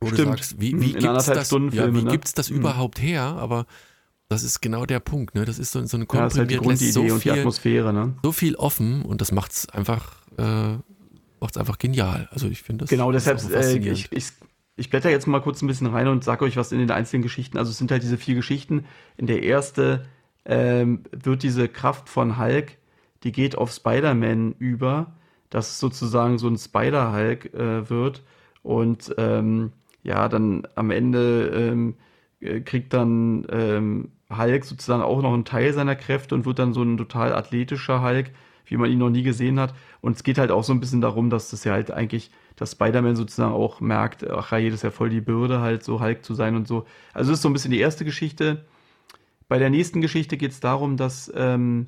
Wo 0.00 0.08
Stimmt. 0.08 0.20
du 0.20 0.24
sagst, 0.24 0.60
wie, 0.60 0.80
wie 0.80 0.92
gibt 0.92 1.04
es 1.04 1.26
das, 1.26 1.50
ja, 1.50 1.92
wie 1.92 2.02
ne? 2.02 2.10
gibt's 2.10 2.32
das 2.32 2.50
mhm. 2.50 2.58
überhaupt 2.58 3.02
her? 3.02 3.22
Aber 3.22 3.66
das 4.28 4.44
ist 4.44 4.60
genau 4.60 4.86
der 4.86 5.00
Punkt. 5.00 5.34
Ne? 5.34 5.44
Das 5.44 5.58
ist 5.58 5.72
so, 5.72 5.84
so 5.84 5.96
eine 5.96 6.06
komprimierte 6.06 6.54
ja, 6.54 6.60
halt 6.64 6.78
so 6.78 7.02
und 7.02 7.24
die 7.24 7.30
Atmosphäre. 7.32 7.92
Ne? 7.92 8.14
So 8.22 8.30
viel 8.30 8.54
offen 8.54 9.02
und 9.02 9.20
das 9.20 9.32
macht 9.32 9.50
es 9.50 9.68
einfach, 9.68 10.14
äh, 10.38 10.76
einfach 11.40 11.78
genial. 11.78 12.28
Also 12.30 12.46
ich 12.46 12.62
finde 12.62 12.84
das. 12.84 12.90
Genau, 12.90 13.10
deshalb, 13.10 13.42
äh, 13.50 13.76
ich, 13.76 14.10
ich, 14.12 14.26
ich 14.80 14.88
blätter 14.88 15.10
jetzt 15.10 15.26
mal 15.26 15.42
kurz 15.42 15.60
ein 15.60 15.66
bisschen 15.66 15.88
rein 15.88 16.08
und 16.08 16.24
sage 16.24 16.44
euch 16.44 16.56
was 16.56 16.72
in 16.72 16.78
den 16.78 16.90
einzelnen 16.90 17.22
Geschichten. 17.22 17.58
Also 17.58 17.70
es 17.70 17.76
sind 17.76 17.90
halt 17.90 18.02
diese 18.02 18.16
vier 18.16 18.34
Geschichten. 18.34 18.86
In 19.18 19.26
der 19.26 19.42
erste 19.42 20.06
ähm, 20.46 21.02
wird 21.12 21.42
diese 21.42 21.68
Kraft 21.68 22.08
von 22.08 22.38
Hulk, 22.38 22.78
die 23.22 23.30
geht 23.30 23.58
auf 23.58 23.70
Spider-Man 23.70 24.54
über, 24.58 25.12
dass 25.50 25.68
es 25.68 25.80
sozusagen 25.80 26.38
so 26.38 26.48
ein 26.48 26.56
Spider-Hulk 26.56 27.52
äh, 27.52 27.90
wird. 27.90 28.22
Und 28.62 29.14
ähm, 29.18 29.72
ja, 30.02 30.30
dann 30.30 30.66
am 30.76 30.90
Ende 30.90 31.50
ähm, 31.54 31.96
äh, 32.40 32.60
kriegt 32.60 32.94
dann 32.94 33.46
ähm, 33.50 34.12
Hulk 34.34 34.64
sozusagen 34.64 35.02
auch 35.02 35.20
noch 35.20 35.34
einen 35.34 35.44
Teil 35.44 35.74
seiner 35.74 35.94
Kräfte 35.94 36.34
und 36.34 36.46
wird 36.46 36.58
dann 36.58 36.72
so 36.72 36.82
ein 36.82 36.96
total 36.96 37.34
athletischer 37.34 38.02
Hulk, 38.02 38.30
wie 38.64 38.78
man 38.78 38.90
ihn 38.90 38.98
noch 38.98 39.10
nie 39.10 39.24
gesehen 39.24 39.60
hat. 39.60 39.74
Und 40.00 40.16
es 40.16 40.22
geht 40.22 40.38
halt 40.38 40.50
auch 40.50 40.64
so 40.64 40.72
ein 40.72 40.80
bisschen 40.80 41.00
darum, 41.00 41.30
dass 41.30 41.50
das 41.50 41.64
ja 41.64 41.72
halt 41.72 41.90
eigentlich 41.90 42.30
dass 42.60 42.72
Spider-Man 42.72 43.16
sozusagen 43.16 43.54
auch 43.54 43.80
merkt, 43.80 44.28
ach 44.28 44.52
ja, 44.52 44.60
das 44.66 44.74
ist 44.74 44.82
ja 44.82 44.90
voll 44.90 45.08
die 45.08 45.22
Bürde, 45.22 45.60
halt 45.60 45.82
so 45.82 45.98
Hulk 45.98 46.22
zu 46.22 46.34
sein 46.34 46.56
und 46.56 46.68
so. 46.68 46.84
Also 47.14 47.30
das 47.30 47.38
ist 47.38 47.42
so 47.42 47.48
ein 47.48 47.54
bisschen 47.54 47.70
die 47.70 47.80
erste 47.80 48.04
Geschichte. 48.04 48.66
Bei 49.48 49.58
der 49.58 49.70
nächsten 49.70 50.02
Geschichte 50.02 50.36
geht 50.36 50.50
es 50.50 50.60
darum, 50.60 50.98
dass, 50.98 51.32
ähm, 51.34 51.86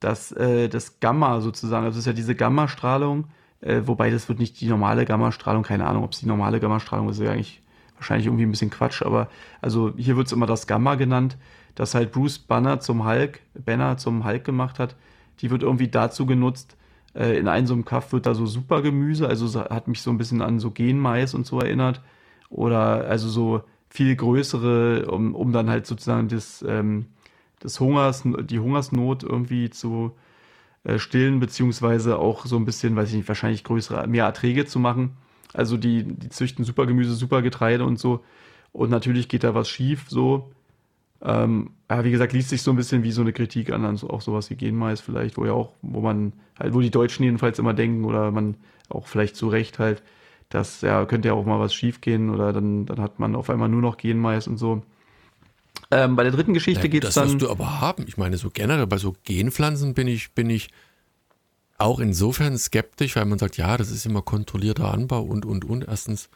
dass 0.00 0.32
äh, 0.32 0.70
das 0.70 1.00
Gamma 1.00 1.42
sozusagen, 1.42 1.84
also 1.84 1.96
das 1.96 2.00
ist 2.00 2.06
ja 2.06 2.14
diese 2.14 2.34
Gammastrahlung, 2.34 3.26
äh, 3.60 3.82
wobei 3.84 4.08
das 4.08 4.30
wird 4.30 4.38
nicht 4.38 4.58
die 4.62 4.68
normale 4.68 5.04
Gammastrahlung, 5.04 5.62
keine 5.62 5.86
Ahnung, 5.86 6.04
ob 6.04 6.12
es 6.12 6.20
die 6.20 6.26
normale 6.26 6.58
Gammastrahlung 6.58 7.10
ist, 7.10 7.18
ist 7.18 7.26
ja 7.26 7.32
eigentlich 7.32 7.60
wahrscheinlich 7.96 8.28
irgendwie 8.28 8.46
ein 8.46 8.50
bisschen 8.50 8.70
Quatsch, 8.70 9.02
aber 9.02 9.28
also 9.60 9.92
hier 9.94 10.16
wird 10.16 10.28
es 10.28 10.32
immer 10.32 10.46
das 10.46 10.66
Gamma 10.66 10.94
genannt, 10.94 11.36
dass 11.74 11.94
halt 11.94 12.12
Bruce 12.12 12.38
Banner 12.38 12.80
zum 12.80 13.04
Hulk, 13.04 13.40
Banner 13.52 13.98
zum 13.98 14.24
Hulk 14.24 14.44
gemacht 14.44 14.78
hat. 14.78 14.96
Die 15.40 15.50
wird 15.50 15.62
irgendwie 15.62 15.88
dazu 15.88 16.24
genutzt, 16.24 16.77
äh, 17.14 17.38
in 17.38 17.48
einem 17.48 17.66
so 17.66 17.74
einem 17.74 17.84
Kaff 17.84 18.12
wird 18.12 18.26
da 18.26 18.34
so 18.34 18.46
Supergemüse, 18.46 19.28
also 19.28 19.64
hat 19.64 19.88
mich 19.88 20.02
so 20.02 20.10
ein 20.10 20.18
bisschen 20.18 20.42
an 20.42 20.58
so 20.60 20.70
Genmais 20.70 21.34
und 21.34 21.46
so 21.46 21.60
erinnert. 21.60 22.00
Oder 22.50 23.06
also 23.06 23.28
so 23.28 23.62
viel 23.90 24.14
größere, 24.16 25.06
um, 25.10 25.34
um 25.34 25.52
dann 25.52 25.68
halt 25.70 25.86
sozusagen 25.86 26.28
das, 26.28 26.64
ähm, 26.66 27.06
das 27.60 27.80
Hungers, 27.80 28.22
die 28.24 28.58
Hungersnot 28.58 29.22
irgendwie 29.22 29.70
zu 29.70 30.12
äh, 30.84 30.98
stillen, 30.98 31.40
beziehungsweise 31.40 32.18
auch 32.18 32.46
so 32.46 32.56
ein 32.56 32.64
bisschen, 32.64 32.96
weiß 32.96 33.10
ich 33.10 33.16
nicht, 33.16 33.28
wahrscheinlich 33.28 33.64
größere, 33.64 34.06
mehr 34.06 34.24
Erträge 34.24 34.66
zu 34.66 34.78
machen. 34.78 35.16
Also 35.54 35.76
die, 35.76 36.04
die 36.04 36.28
züchten 36.28 36.64
Supergemüse, 36.64 37.14
Supergetreide 37.14 37.84
und 37.84 37.98
so. 37.98 38.24
Und 38.72 38.90
natürlich 38.90 39.28
geht 39.28 39.44
da 39.44 39.54
was 39.54 39.68
schief, 39.68 40.06
so. 40.08 40.50
Ähm, 41.22 41.70
ja, 41.90 42.04
wie 42.04 42.10
gesagt, 42.10 42.32
liest 42.32 42.50
sich 42.50 42.62
so 42.62 42.70
ein 42.70 42.76
bisschen 42.76 43.02
wie 43.02 43.12
so 43.12 43.22
eine 43.22 43.32
Kritik 43.32 43.72
an, 43.72 43.84
an 43.84 43.98
auch 44.02 44.20
sowas 44.20 44.50
wie 44.50 44.56
Genmais 44.56 45.00
vielleicht, 45.00 45.36
wo 45.36 45.44
ja 45.44 45.52
auch, 45.52 45.72
wo 45.82 46.00
man 46.00 46.32
halt, 46.58 46.74
wo 46.74 46.80
die 46.80 46.90
Deutschen 46.90 47.24
jedenfalls 47.24 47.58
immer 47.58 47.74
denken 47.74 48.04
oder 48.04 48.30
man 48.30 48.56
auch 48.88 49.06
vielleicht 49.06 49.36
zu 49.36 49.48
Recht 49.48 49.78
halt, 49.78 50.02
dass 50.48 50.80
ja, 50.80 51.04
könnte 51.06 51.28
ja 51.28 51.34
auch 51.34 51.44
mal 51.44 51.60
was 51.60 51.74
schief 51.74 52.00
gehen 52.00 52.30
oder 52.30 52.52
dann, 52.52 52.86
dann 52.86 53.00
hat 53.00 53.18
man 53.18 53.34
auf 53.34 53.50
einmal 53.50 53.68
nur 53.68 53.82
noch 53.82 53.96
Genmais 53.96 54.46
und 54.46 54.58
so. 54.58 54.82
Ähm, 55.90 56.16
bei 56.16 56.22
der 56.22 56.32
dritten 56.32 56.54
Geschichte 56.54 56.84
ja, 56.84 56.88
geht 56.88 57.04
es 57.04 57.14
dann. 57.14 57.24
Das 57.24 57.32
wirst 57.34 57.42
du 57.42 57.50
aber 57.50 57.80
haben. 57.80 58.04
Ich 58.06 58.16
meine, 58.16 58.36
so 58.36 58.50
generell 58.50 58.86
bei 58.86 58.98
so 58.98 59.16
Genpflanzen 59.24 59.94
bin 59.94 60.06
ich, 60.06 60.32
bin 60.32 60.50
ich 60.50 60.70
auch 61.78 62.00
insofern 62.00 62.58
skeptisch, 62.58 63.16
weil 63.16 63.24
man 63.24 63.38
sagt, 63.38 63.56
ja, 63.56 63.76
das 63.76 63.90
ist 63.90 64.04
immer 64.04 64.22
kontrollierter 64.22 64.92
Anbau 64.92 65.22
und, 65.22 65.46
und, 65.46 65.64
und. 65.64 65.86
Erstens 65.86 66.28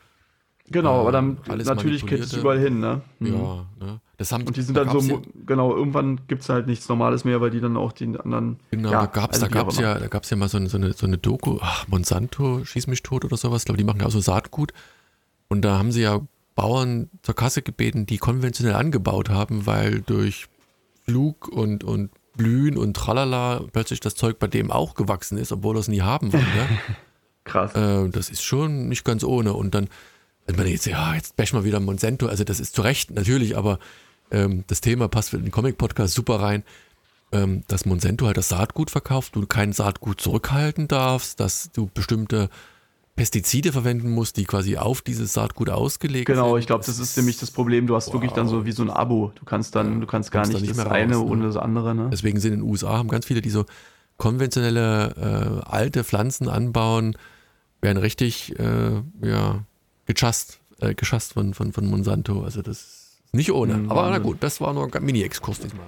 Genau, 0.73 1.01
aber 1.01 1.13
dann 1.13 1.39
alles 1.49 1.67
natürlich 1.67 2.05
geht 2.07 2.21
es 2.21 2.33
überall 2.33 2.59
hin, 2.59 2.81
ne? 2.81 3.03
Mhm. 3.19 3.35
Ja, 3.35 3.67
ne? 3.81 4.01
Das 4.17 4.33
haben, 4.33 4.47
und 4.47 4.57
die 4.57 4.63
sind 4.63 4.77
da 4.77 4.85
dann 4.85 5.01
so, 5.01 5.15
ja, 5.17 5.21
genau, 5.47 5.75
irgendwann 5.75 6.21
gibt 6.29 6.43
es 6.43 6.49
halt 6.49 6.67
nichts 6.67 6.89
Normales 6.89 7.25
mehr, 7.25 7.41
weil 7.41 7.51
die 7.51 7.61
dann 7.61 7.77
auch 7.77 7.93
die 7.93 8.05
anderen. 8.05 8.59
Genau, 8.71 8.91
ja, 8.91 9.01
da 9.01 9.07
gab 9.07 9.33
es 9.33 9.43
also 9.43 9.53
da 9.53 9.63
gab's 9.63 9.79
ja, 9.79 9.99
da 9.99 10.07
gab's 10.07 10.31
ja 10.31 10.37
mal 10.37 10.49
so 10.49 10.59
eine, 10.59 10.69
so 10.69 10.77
eine, 10.77 10.93
so 10.93 11.07
eine 11.07 11.19
Doku, 11.19 11.59
ach, 11.61 11.87
Monsanto, 11.89 12.65
schieß 12.65 12.87
mich 12.87 13.03
tot 13.03 13.25
oder 13.25 13.37
sowas, 13.37 13.65
glaube 13.65 13.79
die 13.79 13.85
machen 13.85 14.01
ja 14.01 14.07
auch 14.07 14.11
so 14.11 14.21
Saatgut. 14.21 14.73
Und 15.49 15.63
da 15.63 15.79
haben 15.79 15.93
sie 15.93 16.03
ja 16.03 16.21
Bauern 16.55 17.11
zur 17.23 17.35
Kasse 17.35 17.63
gebeten, 17.63 18.07
die 18.07 18.19
konventionell 18.19 18.75
angebaut 18.75 19.29
haben, 19.29 19.67
weil 19.67 20.01
durch 20.03 20.47
Flug 21.05 21.49
und, 21.49 21.85
und 21.85 22.11
Blühen 22.37 22.77
und 22.77 22.95
Tralala 22.95 23.63
plötzlich 23.73 24.01
das 24.01 24.15
Zeug 24.15 24.39
bei 24.39 24.47
dem 24.47 24.71
auch 24.71 24.95
gewachsen 24.95 25.39
ist, 25.39 25.53
obwohl 25.53 25.77
er 25.77 25.81
es 25.81 25.89
nie 25.89 26.03
haben 26.03 26.33
wollte. 26.33 26.47
Krass. 27.45 27.75
Äh, 27.75 28.09
das 28.11 28.31
ist 28.31 28.43
schon 28.43 28.89
nicht 28.89 29.05
ganz 29.05 29.25
ohne. 29.25 29.53
Und 29.55 29.75
dann 29.75 29.89
wenn 30.47 30.57
man 30.57 30.67
jetzt, 30.67 30.87
ja, 30.87 31.15
jetzt 31.15 31.37
bash 31.37 31.53
mal 31.53 31.65
wieder 31.65 31.81
Monsanto, 31.81 32.27
also 32.27 32.45
das 32.45 32.61
ist 32.61 32.75
zu 32.75 32.83
Recht 32.83 33.11
natürlich, 33.11 33.57
aber 33.57 33.79
ähm, 34.31 34.65
das 34.67 34.81
Thema 34.81 35.09
passt 35.09 35.31
für 35.31 35.39
den 35.39 35.51
Comic-Podcast 35.51 36.15
super 36.15 36.41
rein, 36.41 36.65
ähm, 37.33 37.63
dass 37.69 37.87
Monsanto 37.87 38.27
halt 38.27 38.37
das 38.37 38.49
Saatgut 38.49 38.91
verkauft, 38.91 39.37
du 39.37 39.47
kein 39.47 39.73
Saatgut 39.73 40.21
zurückhalten 40.21 40.89
darfst, 40.89 41.41
dass 41.41 41.71
du 41.73 41.89
bestimmte 41.93 42.51
Pestizide 43.15 43.73
verwenden 43.73 44.11
musst, 44.11 44.39
die 44.39 44.45
quasi 44.45 44.79
auf 44.79 45.03
dieses 45.03 45.35
Saatgut 45.35 45.69
ausgelegt 45.69 46.27
genau, 46.27 46.39
sind. 46.39 46.47
Genau, 46.47 46.57
ich 46.57 46.67
glaube, 46.67 46.85
das 46.85 46.99
ist 46.99 47.17
nämlich 47.17 47.39
das 47.39 47.51
Problem. 47.51 47.87
Du 47.87 47.95
hast 47.95 48.09
wow. 48.09 48.15
wirklich 48.15 48.33
dann 48.33 48.49
so 48.49 48.65
wie 48.65 48.73
so 48.73 48.83
ein 48.83 48.91
Abo. 48.91 49.33
Du 49.35 49.45
kannst 49.45 49.75
dann, 49.75 50.01
du 50.01 50.07
kannst 50.07 50.33
gar 50.33 50.47
nicht, 50.47 50.61
nicht 50.61 50.71
das 50.71 50.87
raus, 50.87 50.93
eine 50.93 51.13
ne? 51.13 51.21
ohne 51.21 51.45
das 51.45 51.59
andere. 51.59 51.95
Ne? 51.95 52.09
Deswegen 52.11 52.41
sind 52.41 52.55
in 52.55 52.61
den 52.61 52.69
USA 52.69 52.97
haben 52.97 53.09
ganz 53.09 53.27
viele, 53.27 53.43
die 53.43 53.51
so 53.51 53.67
konventionelle 54.17 55.63
äh, 55.65 55.71
alte 55.71 56.05
Pflanzen 56.05 56.49
anbauen, 56.49 57.17
werden 57.83 57.99
richtig, 57.99 58.59
äh, 58.59 59.03
ja, 59.23 59.65
gechast, 60.15 60.61
äh, 60.81 60.95
geschasst 60.95 61.35
von, 61.35 61.55
von, 61.55 61.73
von 61.73 61.87
Monsanto. 61.87 62.43
Also 62.43 62.63
das 62.63 62.79
ist 62.79 63.19
nicht 63.33 63.53
ohne. 63.53 63.75
Mhm. 63.75 63.91
Aber 63.91 64.11
na 64.11 64.19
gut, 64.19 64.39
das 64.41 64.61
war 64.61 64.73
nur 64.73 64.95
ein 64.95 65.05
Mini-Exkurs 65.05 65.61
diesmal. 65.61 65.87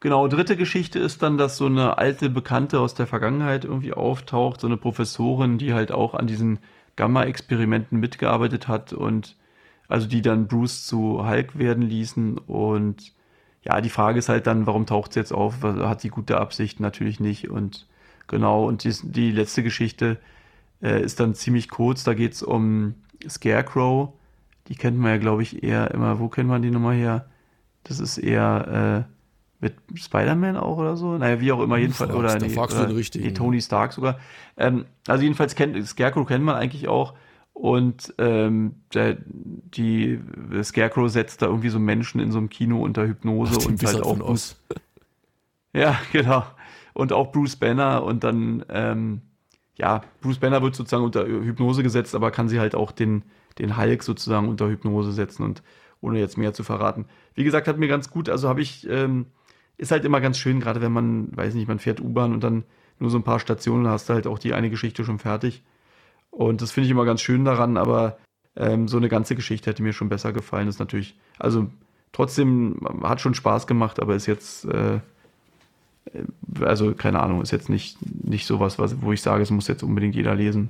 Genau, 0.00 0.28
dritte 0.28 0.56
Geschichte 0.56 0.98
ist 0.98 1.22
dann, 1.22 1.38
dass 1.38 1.56
so 1.56 1.64
eine 1.64 1.96
alte 1.96 2.28
Bekannte 2.28 2.78
aus 2.78 2.94
der 2.94 3.06
Vergangenheit 3.06 3.64
irgendwie 3.64 3.94
auftaucht, 3.94 4.60
so 4.60 4.66
eine 4.66 4.76
Professorin, 4.76 5.56
die 5.56 5.72
halt 5.72 5.92
auch 5.92 6.12
an 6.12 6.26
diesen 6.26 6.58
Gamma-Experimenten 6.96 7.98
mitgearbeitet 7.98 8.68
hat 8.68 8.92
und 8.92 9.36
also 9.88 10.06
die 10.06 10.20
dann 10.20 10.46
Bruce 10.46 10.86
zu 10.86 11.26
Hulk 11.26 11.58
werden 11.58 11.82
ließen 11.82 12.36
und 12.36 13.14
ja, 13.62 13.80
die 13.80 13.88
Frage 13.88 14.18
ist 14.18 14.28
halt 14.28 14.46
dann, 14.46 14.66
warum 14.66 14.84
taucht 14.84 15.14
sie 15.14 15.20
jetzt 15.20 15.32
auf? 15.32 15.62
Hat 15.62 16.02
sie 16.02 16.10
gute 16.10 16.38
Absichten? 16.38 16.82
Natürlich 16.82 17.18
nicht 17.18 17.48
und 17.48 17.86
genau, 18.26 18.66
und 18.66 18.84
die, 18.84 18.94
die 19.04 19.32
letzte 19.32 19.62
Geschichte 19.62 20.18
äh, 20.82 21.02
ist 21.02 21.18
dann 21.18 21.34
ziemlich 21.34 21.70
kurz, 21.70 22.04
da 22.04 22.12
geht 22.12 22.34
es 22.34 22.42
um 22.42 22.94
Scarecrow, 23.28 24.12
die 24.68 24.76
kennt 24.76 24.98
man 24.98 25.12
ja, 25.12 25.18
glaube 25.18 25.42
ich, 25.42 25.62
eher 25.62 25.90
immer. 25.90 26.18
Wo 26.18 26.28
kennt 26.28 26.48
man 26.48 26.62
die 26.62 26.70
Nummer 26.70 26.92
her? 26.92 27.26
Das 27.84 28.00
ist 28.00 28.18
eher 28.18 29.06
äh, 29.06 29.14
mit 29.60 29.74
Spider-Man 29.94 30.56
auch 30.56 30.78
oder 30.78 30.96
so. 30.96 31.16
Naja, 31.16 31.40
wie 31.40 31.52
auch 31.52 31.60
immer, 31.60 31.76
jedenfalls. 31.76 32.10
Fragst, 32.10 32.18
oder, 32.18 32.38
da 32.38 32.46
nee, 32.46 32.52
fragst 32.52 32.76
du 32.76 32.80
oder 32.80 32.88
den 32.88 32.96
richtigen. 32.96 33.24
nee, 33.24 33.32
Tony 33.32 33.60
Stark 33.60 33.92
sogar. 33.92 34.18
Ähm, 34.56 34.84
also 35.06 35.22
jedenfalls 35.22 35.54
kennt 35.54 35.86
Scarecrow 35.86 36.26
kennt 36.26 36.44
man 36.44 36.56
eigentlich 36.56 36.88
auch. 36.88 37.14
Und 37.54 38.12
ähm, 38.18 38.74
der, 38.92 39.16
die 39.26 40.18
Scarecrow 40.62 41.08
setzt 41.08 41.40
da 41.40 41.46
irgendwie 41.46 41.68
so 41.68 41.78
Menschen 41.78 42.20
in 42.20 42.32
so 42.32 42.38
einem 42.38 42.50
Kino 42.50 42.82
unter 42.82 43.06
Hypnose 43.06 43.58
Ach, 43.60 43.66
und 43.66 43.80
Wizard 43.80 44.04
halt 44.04 44.04
auch 44.04 44.28
Oz. 44.28 44.56
ja, 45.72 45.98
genau. 46.12 46.44
Und 46.94 47.12
auch 47.12 47.32
Bruce 47.32 47.56
Banner 47.56 48.02
und 48.02 48.24
dann, 48.24 48.64
ähm, 48.68 49.22
ja, 49.76 50.02
Bruce 50.20 50.38
Banner 50.38 50.62
wird 50.62 50.74
sozusagen 50.74 51.04
unter 51.04 51.26
Hypnose 51.26 51.82
gesetzt, 51.82 52.14
aber 52.14 52.30
kann 52.30 52.48
sie 52.48 52.60
halt 52.60 52.74
auch 52.74 52.92
den, 52.92 53.22
den 53.58 53.76
Hulk 53.76 54.02
sozusagen 54.02 54.48
unter 54.48 54.68
Hypnose 54.68 55.12
setzen 55.12 55.42
und 55.42 55.62
ohne 56.00 56.20
jetzt 56.20 56.38
mehr 56.38 56.52
zu 56.52 56.62
verraten. 56.62 57.06
Wie 57.34 57.44
gesagt, 57.44 57.66
hat 57.66 57.78
mir 57.78 57.88
ganz 57.88 58.10
gut, 58.10 58.28
also 58.28 58.48
habe 58.48 58.60
ich, 58.60 58.88
ähm, 58.88 59.26
ist 59.76 59.90
halt 59.90 60.04
immer 60.04 60.20
ganz 60.20 60.38
schön, 60.38 60.60
gerade 60.60 60.80
wenn 60.80 60.92
man, 60.92 61.36
weiß 61.36 61.54
nicht, 61.54 61.66
man 61.66 61.78
fährt 61.78 62.00
U-Bahn 62.00 62.32
und 62.32 62.44
dann 62.44 62.64
nur 62.98 63.10
so 63.10 63.18
ein 63.18 63.24
paar 63.24 63.40
Stationen 63.40 63.88
hast 63.88 64.08
du 64.08 64.14
halt 64.14 64.26
auch 64.26 64.38
die 64.38 64.54
eine 64.54 64.70
Geschichte 64.70 65.04
schon 65.04 65.18
fertig. 65.18 65.64
Und 66.30 66.62
das 66.62 66.70
finde 66.70 66.86
ich 66.86 66.90
immer 66.92 67.04
ganz 67.04 67.20
schön 67.20 67.44
daran, 67.44 67.76
aber 67.76 68.18
ähm, 68.56 68.86
so 68.86 68.96
eine 68.96 69.08
ganze 69.08 69.34
Geschichte 69.34 69.70
hätte 69.70 69.82
mir 69.82 69.92
schon 69.92 70.08
besser 70.08 70.32
gefallen. 70.32 70.66
Das 70.66 70.76
ist 70.76 70.80
natürlich, 70.80 71.18
also 71.38 71.68
trotzdem 72.12 72.80
hat 73.02 73.20
schon 73.20 73.34
Spaß 73.34 73.66
gemacht, 73.66 74.00
aber 74.00 74.14
ist 74.14 74.26
jetzt, 74.26 74.64
äh, 74.66 75.00
also 76.60 76.94
keine 76.94 77.20
Ahnung, 77.20 77.42
ist 77.42 77.50
jetzt 77.50 77.68
nicht, 77.68 77.98
nicht 78.24 78.46
sowas, 78.46 78.78
was, 78.78 79.00
wo 79.00 79.12
ich 79.12 79.22
sage, 79.22 79.42
es 79.42 79.50
muss 79.50 79.68
jetzt 79.68 79.82
unbedingt 79.82 80.14
jeder 80.14 80.34
lesen. 80.34 80.68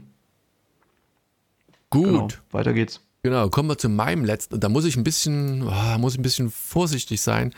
Gut. 1.91 2.05
Genau, 2.05 2.29
weiter 2.51 2.73
geht's. 2.73 3.01
Genau, 3.23 3.49
kommen 3.49 3.69
wir 3.69 3.79
zu 3.79 3.89
meinem 3.89 4.25
letzten. 4.25 4.61
Da 4.61 4.69
muss 4.69 4.85
ich 4.85 4.97
ein 4.97 5.05
bisschen, 5.05 5.63
oh, 5.63 5.99
muss 5.99 6.15
ich 6.15 6.19
ein 6.19 6.23
bisschen 6.23 6.51
vorsichtig 6.51 7.23
sein. 7.23 7.55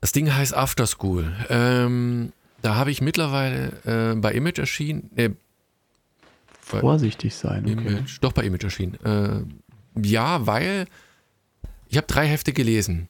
Das 0.00 0.12
Ding 0.12 0.32
heißt 0.32 0.54
After 0.54 0.86
School. 0.86 1.32
Ähm, 1.48 2.32
da 2.62 2.76
habe 2.76 2.90
ich 2.90 3.00
mittlerweile 3.00 3.72
äh, 3.84 4.14
bei 4.14 4.32
Image 4.32 4.58
erschienen. 4.58 5.10
Äh, 5.16 5.30
Vorsichtig 6.60 7.34
sein, 7.34 7.64
okay. 7.64 7.72
Image, 7.72 8.18
doch 8.20 8.32
bei 8.32 8.44
Image 8.44 8.62
erschienen. 8.62 8.94
Äh, 9.04 9.42
ja, 10.06 10.46
weil 10.46 10.86
ich 11.88 11.96
habe 11.96 12.06
drei 12.06 12.28
Hefte 12.28 12.52
gelesen. 12.52 13.08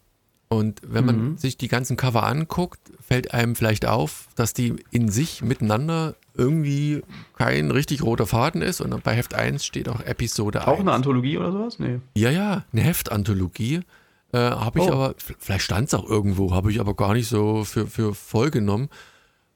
Und 0.52 0.80
wenn 0.84 1.06
man 1.06 1.16
Mhm. 1.30 1.38
sich 1.38 1.56
die 1.58 1.68
ganzen 1.68 1.96
Cover 1.96 2.24
anguckt, 2.24 2.80
fällt 3.00 3.32
einem 3.32 3.54
vielleicht 3.54 3.86
auf, 3.86 4.26
dass 4.34 4.52
die 4.52 4.74
in 4.90 5.08
sich 5.08 5.42
miteinander 5.42 6.16
irgendwie 6.34 7.02
kein 7.38 7.70
richtig 7.70 8.02
roter 8.02 8.26
Faden 8.26 8.60
ist. 8.60 8.80
Und 8.80 9.00
bei 9.04 9.14
Heft 9.14 9.34
1 9.34 9.64
steht 9.64 9.88
auch 9.88 10.00
Episode 10.00 10.62
Auch 10.66 10.72
1. 10.72 10.80
eine 10.80 10.92
Anthologie 10.92 11.38
oder 11.38 11.52
sowas? 11.52 11.78
Nee. 11.78 12.00
Ja, 12.16 12.30
ja, 12.30 12.64
eine 12.72 12.82
Heftanthologie. 12.82 13.82
Äh, 14.32 14.38
habe 14.38 14.80
ich 14.80 14.86
Oh. 14.88 14.92
aber, 14.92 15.14
vielleicht 15.38 15.62
stand 15.64 15.86
es 15.88 15.94
auch 15.94 16.08
irgendwo, 16.08 16.52
habe 16.52 16.72
ich 16.72 16.80
aber 16.80 16.94
gar 16.94 17.14
nicht 17.14 17.28
so 17.28 17.62
für, 17.64 17.86
für 17.86 18.14
voll 18.14 18.50
genommen. 18.50 18.88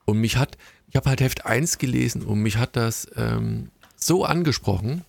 Und 0.04 0.18
mich 0.18 0.36
hat, 0.36 0.56
ich 0.88 0.94
habe 0.94 1.08
halt 1.10 1.20
Heft 1.20 1.44
1 1.44 1.78
gelesen 1.78 2.22
und 2.22 2.38
mich 2.40 2.56
hat 2.56 2.76
das 2.76 3.08
ähm, 3.16 3.70
so 3.96 4.24
angesprochen. 4.24 5.02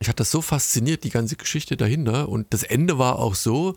Ich 0.00 0.08
hat 0.08 0.20
das 0.20 0.30
so 0.30 0.40
fasziniert, 0.40 1.04
die 1.04 1.10
ganze 1.10 1.36
Geschichte 1.36 1.76
dahinter. 1.76 2.28
Und 2.30 2.46
das 2.54 2.62
Ende 2.62 2.98
war 2.98 3.18
auch 3.18 3.34
so, 3.34 3.76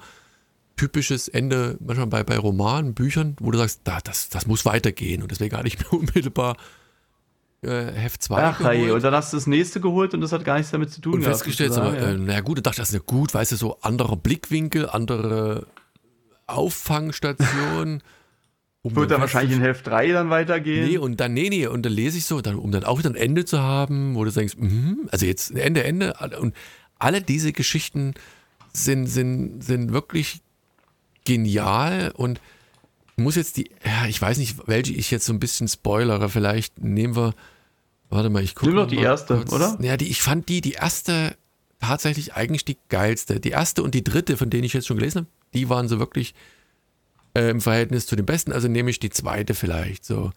typisches 0.76 1.28
Ende, 1.28 1.78
manchmal 1.80 2.08
bei, 2.08 2.24
bei 2.24 2.38
Romanen, 2.38 2.94
Büchern, 2.94 3.36
wo 3.40 3.52
du 3.52 3.58
sagst, 3.58 3.82
da, 3.84 4.00
das, 4.04 4.30
das 4.30 4.48
muss 4.48 4.66
weitergehen. 4.66 5.22
Und 5.22 5.32
deswegen 5.32 5.56
hatte 5.56 5.68
ich 5.68 5.80
mir 5.80 5.90
unmittelbar 5.92 6.58
äh, 7.62 7.92
Heft 7.92 8.24
2 8.24 8.44
Ach, 8.44 8.60
hey, 8.62 8.92
und 8.92 9.04
dann 9.04 9.14
hast 9.14 9.34
du 9.34 9.38
das 9.38 9.48
nächste 9.48 9.80
geholt 9.80 10.14
und 10.14 10.22
das 10.22 10.32
hat 10.32 10.44
gar 10.44 10.58
nichts 10.58 10.72
damit 10.72 10.92
zu 10.92 11.02
tun 11.02 11.14
und 11.14 11.24
festgestellt, 11.24 11.74
so, 11.74 11.84
sozusagen, 11.84 12.22
äh, 12.22 12.26
naja 12.26 12.42
gut, 12.42 12.58
ich 12.58 12.64
dachte, 12.64 12.78
das 12.78 12.90
ist 12.90 12.96
ja 12.96 13.02
gut, 13.06 13.34
weißt 13.34 13.52
du, 13.52 13.56
so 13.56 13.80
anderer 13.82 14.16
Blickwinkel, 14.16 14.90
andere 14.90 15.68
Auffangstation. 16.48 18.02
Um 18.84 18.96
Wird 18.96 19.12
dann 19.12 19.22
wahrscheinlich 19.22 19.56
in 19.58 19.62
Heft 19.62 19.86
3 19.86 20.08
dann 20.08 20.32
weitergehen. 20.32 20.88
Nee, 20.88 20.98
und 20.98 21.20
dann, 21.20 21.36
nee, 21.36 21.50
nee, 21.50 21.68
und 21.68 21.86
dann 21.86 21.94
lese 21.94 22.18
ich 22.18 22.26
so, 22.26 22.42
dann, 22.42 22.56
um 22.56 22.72
dann 22.72 22.84
auch 22.84 22.98
wieder 22.98 23.12
ein 23.12 23.16
Ende 23.16 23.46
zu 23.46 23.60
haben, 23.60 24.16
wo 24.16 24.26
du 24.26 24.32
denkst, 24.32 24.56
mhm, 24.58 25.08
also 25.12 25.28
jetzt 25.28 25.52
Ende, 25.52 25.84
Ende. 25.84 26.16
Und 26.40 26.56
alle 26.98 27.22
diese 27.22 27.54
Geschichten 27.54 28.16
sind, 28.74 29.06
sind, 29.06 29.64
sind 29.64 29.94
wirklich 29.94 30.42
genial 31.26 32.12
und 32.16 32.40
ich 33.18 33.24
muss 33.24 33.36
jetzt 33.36 33.58
die, 33.58 33.70
ja, 33.86 34.08
ich 34.08 34.22
weiß 34.22 34.38
nicht, 34.38 34.68
welche 34.68 34.94
ich 34.94 35.12
jetzt 35.12 35.26
so 35.26 35.34
ein 35.34 35.40
bisschen 35.40 35.68
spoilere, 35.68 36.30
vielleicht 36.30 36.82
nehmen 36.82 37.16
wir, 37.16 37.34
warte 38.10 38.30
mal, 38.30 38.44
ich 38.44 38.56
gucke 38.56 38.68
Nimm 38.68 38.78
doch 38.78 38.88
die 38.88 38.98
erste, 38.98 39.44
oder? 39.52 39.78
Ja, 39.82 39.98
die, 39.98 40.08
ich 40.08 40.22
fand 40.22 40.50
die, 40.50 40.62
die 40.62 40.74
erste 40.74 41.36
tatsächlich 41.80 42.34
eigentlich 42.36 42.64
die 42.64 42.78
geilste. 42.90 43.40
Die 43.40 43.50
erste 43.50 43.84
und 43.84 43.94
die 43.94 44.04
dritte, 44.04 44.38
von 44.38 44.50
denen 44.50 44.64
ich 44.64 44.74
jetzt 44.74 44.88
schon 44.88 44.98
gelesen 44.98 45.20
habe, 45.20 45.28
die 45.54 45.70
waren 45.70 45.88
so 45.88 46.00
wirklich 46.00 46.34
äh, 47.34 47.50
im 47.50 47.62
Verhältnis 47.62 48.06
zu 48.06 48.16
den 48.16 48.26
besten, 48.26 48.52
also 48.52 48.68
nehme 48.68 48.90
ich 48.90 49.00
die 49.00 49.10
zweite 49.10 49.54
vielleicht 49.54 50.06
so. 50.06 50.32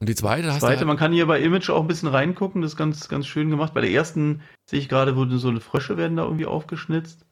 Und 0.00 0.08
die 0.08 0.14
zweite 0.14 0.52
hast 0.52 0.60
Zweite, 0.60 0.80
du. 0.80 0.86
man 0.86 0.96
kann 0.96 1.12
hier 1.12 1.26
bei 1.26 1.40
Image 1.40 1.70
auch 1.70 1.82
ein 1.82 1.86
bisschen 1.86 2.08
reingucken, 2.08 2.60
das 2.62 2.72
ist 2.72 2.76
ganz, 2.76 3.08
ganz 3.08 3.26
schön 3.26 3.50
gemacht. 3.50 3.72
Bei 3.72 3.80
der 3.80 3.90
ersten 3.90 4.40
sehe 4.68 4.80
ich 4.80 4.88
gerade, 4.88 5.14
wo 5.14 5.24
so 5.36 5.48
eine 5.48 5.60
Frösche 5.60 5.96
werden 5.96 6.16
da 6.16 6.24
irgendwie 6.24 6.46
aufgeschnitzt. 6.46 7.24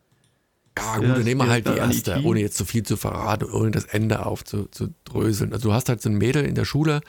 Ja, 0.78 0.96
gut, 0.96 1.08
dann 1.08 1.24
nehmen 1.24 1.40
wir 1.40 1.48
halt 1.50 1.66
die 1.66 1.76
erste, 1.76 2.22
ohne 2.22 2.40
jetzt 2.40 2.56
zu 2.56 2.64
viel 2.64 2.82
zu 2.84 2.96
verraten 2.96 3.44
und 3.44 3.52
ohne 3.54 3.70
das 3.70 3.84
Ende 3.84 4.24
aufzudröseln. 4.24 5.52
Also 5.52 5.68
du 5.68 5.74
hast 5.74 5.88
halt 5.88 6.00
so 6.00 6.08
ein 6.08 6.16
Mädel 6.16 6.44
in 6.44 6.54
der 6.54 6.64
Schule, 6.64 7.00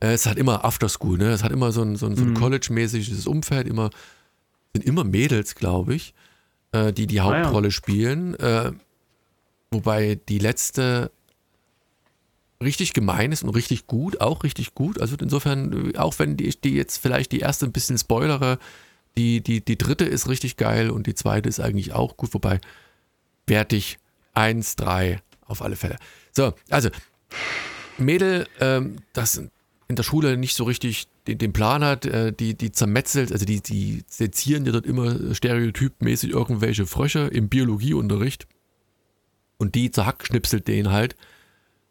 äh, 0.00 0.12
es 0.12 0.26
hat 0.26 0.36
immer 0.36 0.64
Afterschool, 0.64 1.18
ne? 1.18 1.30
Es 1.30 1.42
hat 1.44 1.52
immer 1.52 1.70
so 1.70 1.82
ein, 1.82 1.96
so 1.96 2.06
ein, 2.06 2.16
so 2.16 2.22
ein 2.24 2.30
Mhm. 2.30 2.34
College-mäßiges 2.34 3.26
Umfeld, 3.26 3.68
immer, 3.68 3.90
sind 4.74 4.84
immer 4.84 5.04
Mädels, 5.04 5.54
glaube 5.54 5.94
ich, 5.94 6.14
äh, 6.72 6.92
die 6.92 7.06
die 7.06 7.20
Ah, 7.20 7.36
ja. 7.36 7.42
Hauptrolle 7.44 7.70
spielen. 7.70 8.34
Äh, 8.34 8.72
wobei 9.70 10.18
die 10.28 10.38
letzte 10.38 11.10
richtig 12.62 12.92
gemein 12.94 13.30
ist 13.32 13.42
und 13.42 13.50
richtig 13.50 13.86
gut, 13.86 14.20
auch 14.20 14.42
richtig 14.42 14.74
gut. 14.74 15.00
Also 15.00 15.16
insofern, 15.20 15.94
auch 15.96 16.18
wenn 16.18 16.36
die, 16.36 16.48
die 16.60 16.74
jetzt 16.74 16.96
vielleicht 16.98 17.32
die 17.32 17.40
erste 17.40 17.66
ein 17.66 17.72
bisschen 17.72 17.98
spoilere, 17.98 18.58
die, 19.16 19.40
die, 19.42 19.64
die 19.64 19.76
dritte 19.78 20.04
ist 20.04 20.28
richtig 20.28 20.56
geil 20.56 20.90
und 20.90 21.06
die 21.06 21.14
zweite 21.14 21.48
ist 21.48 21.60
eigentlich 21.60 21.92
auch 21.92 22.16
gut, 22.16 22.32
wobei 22.34 22.60
wertig 23.46 23.98
1, 24.34 24.76
3 24.76 25.20
auf 25.46 25.62
alle 25.62 25.76
Fälle. 25.76 25.96
So, 26.32 26.54
also 26.70 26.90
Mädel, 27.98 28.46
ähm, 28.60 28.96
das 29.12 29.42
in 29.88 29.96
der 29.96 30.02
Schule 30.02 30.36
nicht 30.36 30.56
so 30.56 30.64
richtig 30.64 31.06
den, 31.26 31.38
den 31.38 31.52
Plan 31.52 31.84
hat, 31.84 32.06
äh, 32.06 32.32
die, 32.32 32.54
die 32.54 32.72
zermetzelt, 32.72 33.32
also 33.32 33.44
die, 33.44 33.60
die 33.60 34.04
sezieren 34.08 34.64
ja 34.66 34.72
dort 34.72 34.86
immer 34.86 35.34
stereotypmäßig 35.34 36.30
irgendwelche 36.30 36.86
Frösche 36.86 37.28
im 37.28 37.48
Biologieunterricht 37.48 38.46
und 39.58 39.74
die 39.74 39.90
zerhackschnipselt 39.90 40.68
den 40.68 40.90
halt 40.90 41.16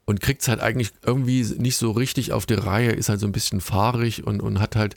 und 0.06 0.22
kriegt 0.22 0.42
es 0.42 0.48
halt 0.48 0.60
eigentlich 0.60 0.92
irgendwie 1.04 1.44
nicht 1.58 1.78
so 1.78 1.92
richtig 1.92 2.32
auf 2.32 2.46
die 2.46 2.56
Reihe, 2.56 2.92
ist 2.92 3.10
halt 3.10 3.20
so 3.20 3.28
ein 3.28 3.32
bisschen 3.32 3.62
fahrig 3.62 4.26
und, 4.26 4.42
und 4.42 4.60
hat 4.60 4.76
halt 4.76 4.96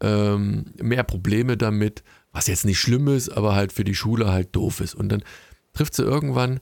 ähm, 0.00 0.66
mehr 0.80 1.04
Probleme 1.04 1.56
damit, 1.56 2.02
was 2.32 2.48
jetzt 2.48 2.64
nicht 2.64 2.78
schlimm 2.78 3.08
ist, 3.08 3.30
aber 3.30 3.54
halt 3.54 3.72
für 3.72 3.84
die 3.84 3.94
Schule 3.94 4.30
halt 4.30 4.54
doof 4.54 4.80
ist. 4.80 4.94
Und 4.94 5.08
dann 5.08 5.22
trifft 5.76 5.94
sie 5.94 6.02
irgendwann 6.02 6.60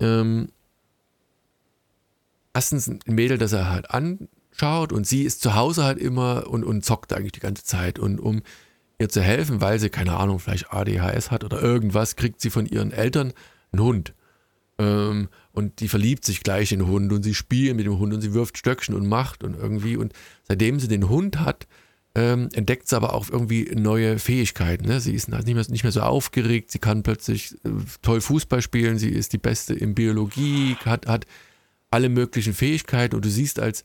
ähm, 0.00 0.48
erstens 2.52 2.88
ein 2.88 3.00
Mädel, 3.06 3.38
das 3.38 3.52
er 3.52 3.70
halt 3.70 3.90
anschaut 3.90 4.92
und 4.92 5.06
sie 5.06 5.22
ist 5.22 5.40
zu 5.40 5.54
Hause 5.54 5.84
halt 5.84 5.98
immer 5.98 6.48
und, 6.48 6.64
und 6.64 6.84
zockt 6.84 7.12
eigentlich 7.12 7.32
die 7.32 7.40
ganze 7.40 7.64
Zeit. 7.64 7.98
Und 7.98 8.18
um 8.18 8.42
ihr 8.98 9.08
zu 9.08 9.22
helfen, 9.22 9.60
weil 9.60 9.78
sie, 9.78 9.90
keine 9.90 10.16
Ahnung, 10.16 10.40
vielleicht 10.40 10.72
ADHS 10.72 11.30
hat 11.30 11.44
oder 11.44 11.62
irgendwas, 11.62 12.16
kriegt 12.16 12.40
sie 12.40 12.50
von 12.50 12.66
ihren 12.66 12.90
Eltern 12.90 13.32
einen 13.70 13.82
Hund. 13.82 14.14
Ähm, 14.78 15.28
und 15.52 15.78
die 15.78 15.88
verliebt 15.88 16.24
sich 16.24 16.42
gleich 16.42 16.72
in 16.72 16.80
den 16.80 16.88
Hund 16.88 17.12
und 17.12 17.22
sie 17.22 17.34
spielt 17.34 17.76
mit 17.76 17.86
dem 17.86 17.98
Hund 17.98 18.12
und 18.12 18.20
sie 18.20 18.34
wirft 18.34 18.58
Stöckchen 18.58 18.94
und 18.94 19.06
macht 19.06 19.44
und 19.44 19.54
irgendwie. 19.54 19.96
Und 19.96 20.12
seitdem 20.48 20.80
sie 20.80 20.88
den 20.88 21.08
Hund 21.08 21.38
hat, 21.38 21.68
ähm, 22.14 22.48
entdeckt 22.52 22.88
sie 22.88 22.96
aber 22.96 23.14
auch 23.14 23.28
irgendwie 23.30 23.70
neue 23.74 24.18
Fähigkeiten. 24.18 24.86
Ne? 24.86 25.00
Sie 25.00 25.14
ist 25.14 25.28
nicht 25.28 25.46
mehr, 25.46 25.64
nicht 25.68 25.82
mehr 25.82 25.92
so 25.92 26.00
aufgeregt, 26.00 26.70
sie 26.70 26.78
kann 26.78 27.02
plötzlich 27.02 27.54
äh, 27.64 27.70
toll 28.02 28.20
Fußball 28.20 28.62
spielen, 28.62 28.98
sie 28.98 29.10
ist 29.10 29.32
die 29.32 29.38
Beste 29.38 29.74
in 29.74 29.94
Biologie, 29.94 30.76
hat, 30.84 31.06
hat 31.06 31.26
alle 31.90 32.08
möglichen 32.08 32.54
Fähigkeiten 32.54 33.14
und 33.14 33.24
du 33.24 33.30
siehst 33.30 33.60
als 33.60 33.84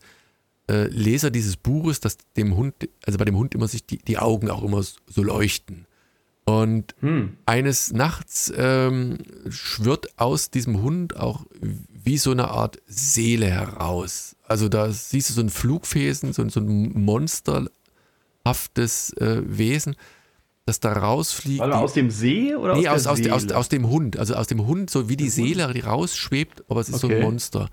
äh, 0.68 0.88
Leser 0.88 1.30
dieses 1.30 1.56
Buches, 1.56 2.00
dass 2.00 2.16
dem 2.36 2.56
Hund, 2.56 2.74
also 3.04 3.18
bei 3.18 3.24
dem 3.24 3.36
Hund 3.36 3.54
immer 3.54 3.68
sich 3.68 3.86
die, 3.86 3.98
die 3.98 4.18
Augen 4.18 4.50
auch 4.50 4.62
immer 4.62 4.82
so 4.82 5.22
leuchten. 5.22 5.86
Und 6.44 6.94
Hm. 7.00 7.36
eines 7.46 7.92
Nachts 7.92 8.52
ähm, 8.56 9.18
schwirrt 9.48 10.18
aus 10.18 10.50
diesem 10.50 10.82
Hund 10.82 11.16
auch 11.16 11.46
wie 11.60 12.18
so 12.18 12.32
eine 12.32 12.48
Art 12.48 12.82
Seele 12.86 13.46
heraus. 13.46 14.36
Also 14.46 14.68
da 14.68 14.90
siehst 14.92 15.30
du 15.30 15.34
so 15.34 15.40
ein 15.40 15.48
Flugwesen, 15.48 16.34
so, 16.34 16.46
so 16.50 16.60
ein 16.60 16.92
monsterhaftes 18.44 19.12
äh, 19.14 19.42
Wesen, 19.44 19.96
das 20.66 20.80
da 20.80 20.92
rausfliegt. 20.92 21.60
Mal, 21.60 21.72
aus 21.72 21.92
dem 21.92 22.10
See 22.10 22.54
oder 22.54 22.76
nee, 22.76 22.88
aus, 22.88 23.06
aus, 23.06 23.20
aus, 23.20 23.44
aus, 23.44 23.52
aus 23.52 23.68
dem 23.68 23.88
Hund. 23.88 24.18
Also 24.18 24.34
aus 24.34 24.46
dem 24.46 24.66
Hund, 24.66 24.90
so 24.90 25.08
wie 25.08 25.16
die 25.16 25.28
Seele, 25.28 25.72
die 25.72 25.80
rausschwebt, 25.80 26.64
aber 26.68 26.80
es 26.80 26.88
ist 26.88 27.00
so 27.00 27.08
ein 27.08 27.14
Okay. 27.14 27.22
Monster. 27.22 27.68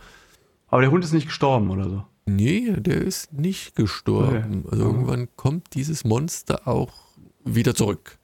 Aber 0.67 0.81
der 0.81 0.91
Hund 0.91 1.03
ist 1.03 1.13
nicht 1.13 1.27
gestorben 1.27 1.69
oder 1.69 1.89
so. 1.89 2.05
Nee, 2.25 2.71
der 2.77 3.01
ist 3.01 3.33
nicht 3.33 3.75
gestorben. 3.75 4.63
Okay. 4.65 4.69
Also 4.71 4.83
irgendwann 4.83 5.27
kommt 5.35 5.73
dieses 5.73 6.03
Monster 6.03 6.67
auch 6.67 6.93
wieder 7.43 7.75
zurück. 7.75 8.17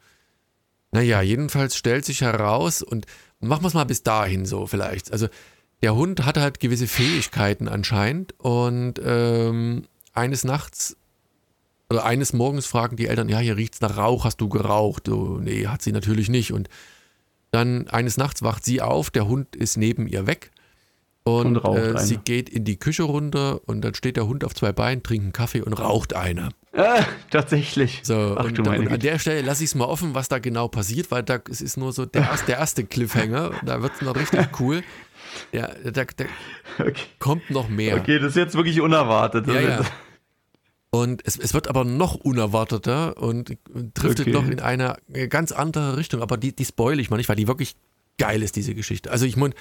Naja, 0.92 1.22
jedenfalls 1.22 1.76
stellt 1.76 2.06
sich 2.06 2.22
heraus 2.22 2.82
und 2.82 3.06
machen 3.40 3.64
wir 3.64 3.68
es 3.68 3.74
mal 3.74 3.86
bis 3.86 4.04
dahin 4.04 4.46
so 4.46 4.66
vielleicht. 4.68 5.12
Also 5.12 5.28
der 5.82 5.96
Hund 5.96 6.26
hat 6.26 6.38
halt 6.38 6.60
gewisse 6.60 6.88
Fähigkeiten 6.88 7.68
anscheinend 7.68 8.34
und 8.40 9.00
ähm, 9.04 9.84
eines 10.14 10.44
Nachts 10.44 10.96
oder 11.90 12.06
eines 12.06 12.34
Morgens 12.34 12.66
fragen 12.66 12.98
die 12.98 13.08
Eltern, 13.08 13.30
ja, 13.30 13.40
hier 13.40 13.58
riecht's 13.58 13.82
nach 13.82 13.98
Rauch, 13.98 14.26
hast 14.26 14.42
du 14.42 14.50
geraucht? 14.50 15.04
So, 15.08 15.40
nee, 15.40 15.68
hat 15.68 15.82
sie 15.82 15.92
natürlich 15.92 16.30
nicht. 16.30 16.52
Und 16.52 16.70
dann 17.52 17.88
eines 17.88 18.18
Nachts 18.18 18.44
wacht 18.44 18.66
sie 18.66 18.82
auf, 18.82 19.10
der 19.10 19.28
Hund 19.28 19.56
ist 19.56 19.78
neben 19.78 20.08
ihr 20.08 20.28
weg 20.28 20.52
und, 21.28 21.58
und 21.58 21.78
äh, 21.78 22.00
sie 22.00 22.18
geht 22.18 22.50
in 22.50 22.64
die 22.64 22.78
Küche 22.78 23.04
runter 23.04 23.60
und 23.66 23.82
dann 23.82 23.94
steht 23.96 24.16
der 24.16 24.28
Hund 24.28 24.46
auf 24.46 24.56
zwei 24.56 24.72
Beinen, 24.72 25.04
trinkt 25.04 25.24
einen 25.24 25.34
Kaffee 25.34 25.62
und 25.62 25.74
raucht 25.74 26.16
eine. 26.16 26.50
Äh, 26.72 27.02
tatsächlich. 27.32 28.02
So, 28.04 28.36
Ach, 28.38 28.46
und, 28.46 28.60
und 28.60 28.88
an 28.88 29.00
der 29.00 29.20
Stelle 29.20 29.42
lasse 29.42 29.64
ich 29.64 29.72
es 29.72 29.76
mal 29.76 29.86
offen, 29.86 30.16
was 30.16 30.30
da 30.30 30.40
genau 30.40 30.70
passiert, 30.70 31.12
weil 31.12 31.24
da 31.24 31.40
es 31.50 31.60
ist 31.60 31.76
nur 31.76 31.92
so 31.92 32.06
der, 32.06 32.22
erste, 32.22 32.46
der 32.46 32.58
erste 32.60 32.86
Cliffhanger. 32.86 33.52
da 33.66 33.82
wird 33.82 33.94
es 33.96 34.02
noch 34.02 34.16
richtig 34.16 34.48
cool. 34.60 34.84
Ja, 35.52 35.68
da, 35.84 36.06
da 36.06 36.26
okay. 36.80 36.96
kommt 37.20 37.50
noch 37.50 37.68
mehr. 37.68 37.98
Okay, 37.98 38.20
das 38.20 38.30
ist 38.30 38.38
jetzt 38.38 38.56
wirklich 38.56 38.80
unerwartet. 38.80 39.48
Ja, 39.48 39.60
ja. 39.60 39.80
Und 41.02 41.22
es, 41.26 41.38
es, 41.38 41.54
wird 41.54 41.68
aber 41.68 41.84
noch 41.84 42.16
unerwarteter 42.16 43.18
und 43.18 43.58
driftet 43.94 44.28
okay. 44.28 44.32
noch 44.32 44.48
in 44.48 44.60
eine 44.60 44.98
ganz 45.30 45.52
andere 45.52 45.98
Richtung. 45.98 46.22
Aber 46.22 46.38
die, 46.38 46.56
die 46.56 46.66
spoil 46.66 47.00
ich 47.00 47.10
mal 47.10 47.18
nicht, 47.18 47.30
weil 47.30 47.36
die 47.36 47.48
wirklich 47.48 47.76
geil 48.18 48.42
ist, 48.42 48.56
diese 48.56 48.74
Geschichte. 48.76 49.12
Also 49.12 49.26
ich 49.26 49.38
meine, 49.38 49.54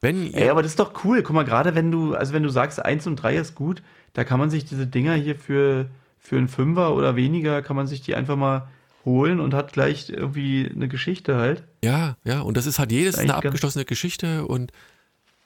wenn 0.00 0.32
Ey, 0.34 0.48
aber 0.48 0.62
das 0.62 0.72
ist 0.72 0.78
doch 0.78 1.04
cool. 1.04 1.22
Guck 1.22 1.34
mal, 1.34 1.44
gerade 1.44 1.74
wenn 1.74 1.90
du, 1.90 2.14
also 2.14 2.32
wenn 2.32 2.42
du 2.42 2.48
sagst, 2.48 2.84
1 2.84 3.06
und 3.06 3.16
3 3.16 3.36
ist 3.36 3.54
gut, 3.54 3.82
da 4.12 4.24
kann 4.24 4.38
man 4.38 4.50
sich 4.50 4.64
diese 4.64 4.86
Dinger 4.86 5.14
hier 5.14 5.36
für, 5.36 5.86
für 6.18 6.36
einen 6.36 6.48
Fünfer 6.48 6.94
oder 6.94 7.16
weniger, 7.16 7.62
kann 7.62 7.76
man 7.76 7.86
sich 7.86 8.00
die 8.02 8.14
einfach 8.14 8.36
mal 8.36 8.68
holen 9.04 9.40
und 9.40 9.54
hat 9.54 9.72
gleich 9.72 10.10
irgendwie 10.10 10.70
eine 10.72 10.88
Geschichte 10.88 11.36
halt. 11.36 11.64
Ja, 11.84 12.16
ja, 12.24 12.40
und 12.40 12.56
das 12.56 12.66
ist 12.66 12.78
halt 12.78 12.92
jedes 12.92 13.18
eine 13.18 13.34
abgeschlossene 13.34 13.84
Geschichte 13.84 14.46
und 14.46 14.72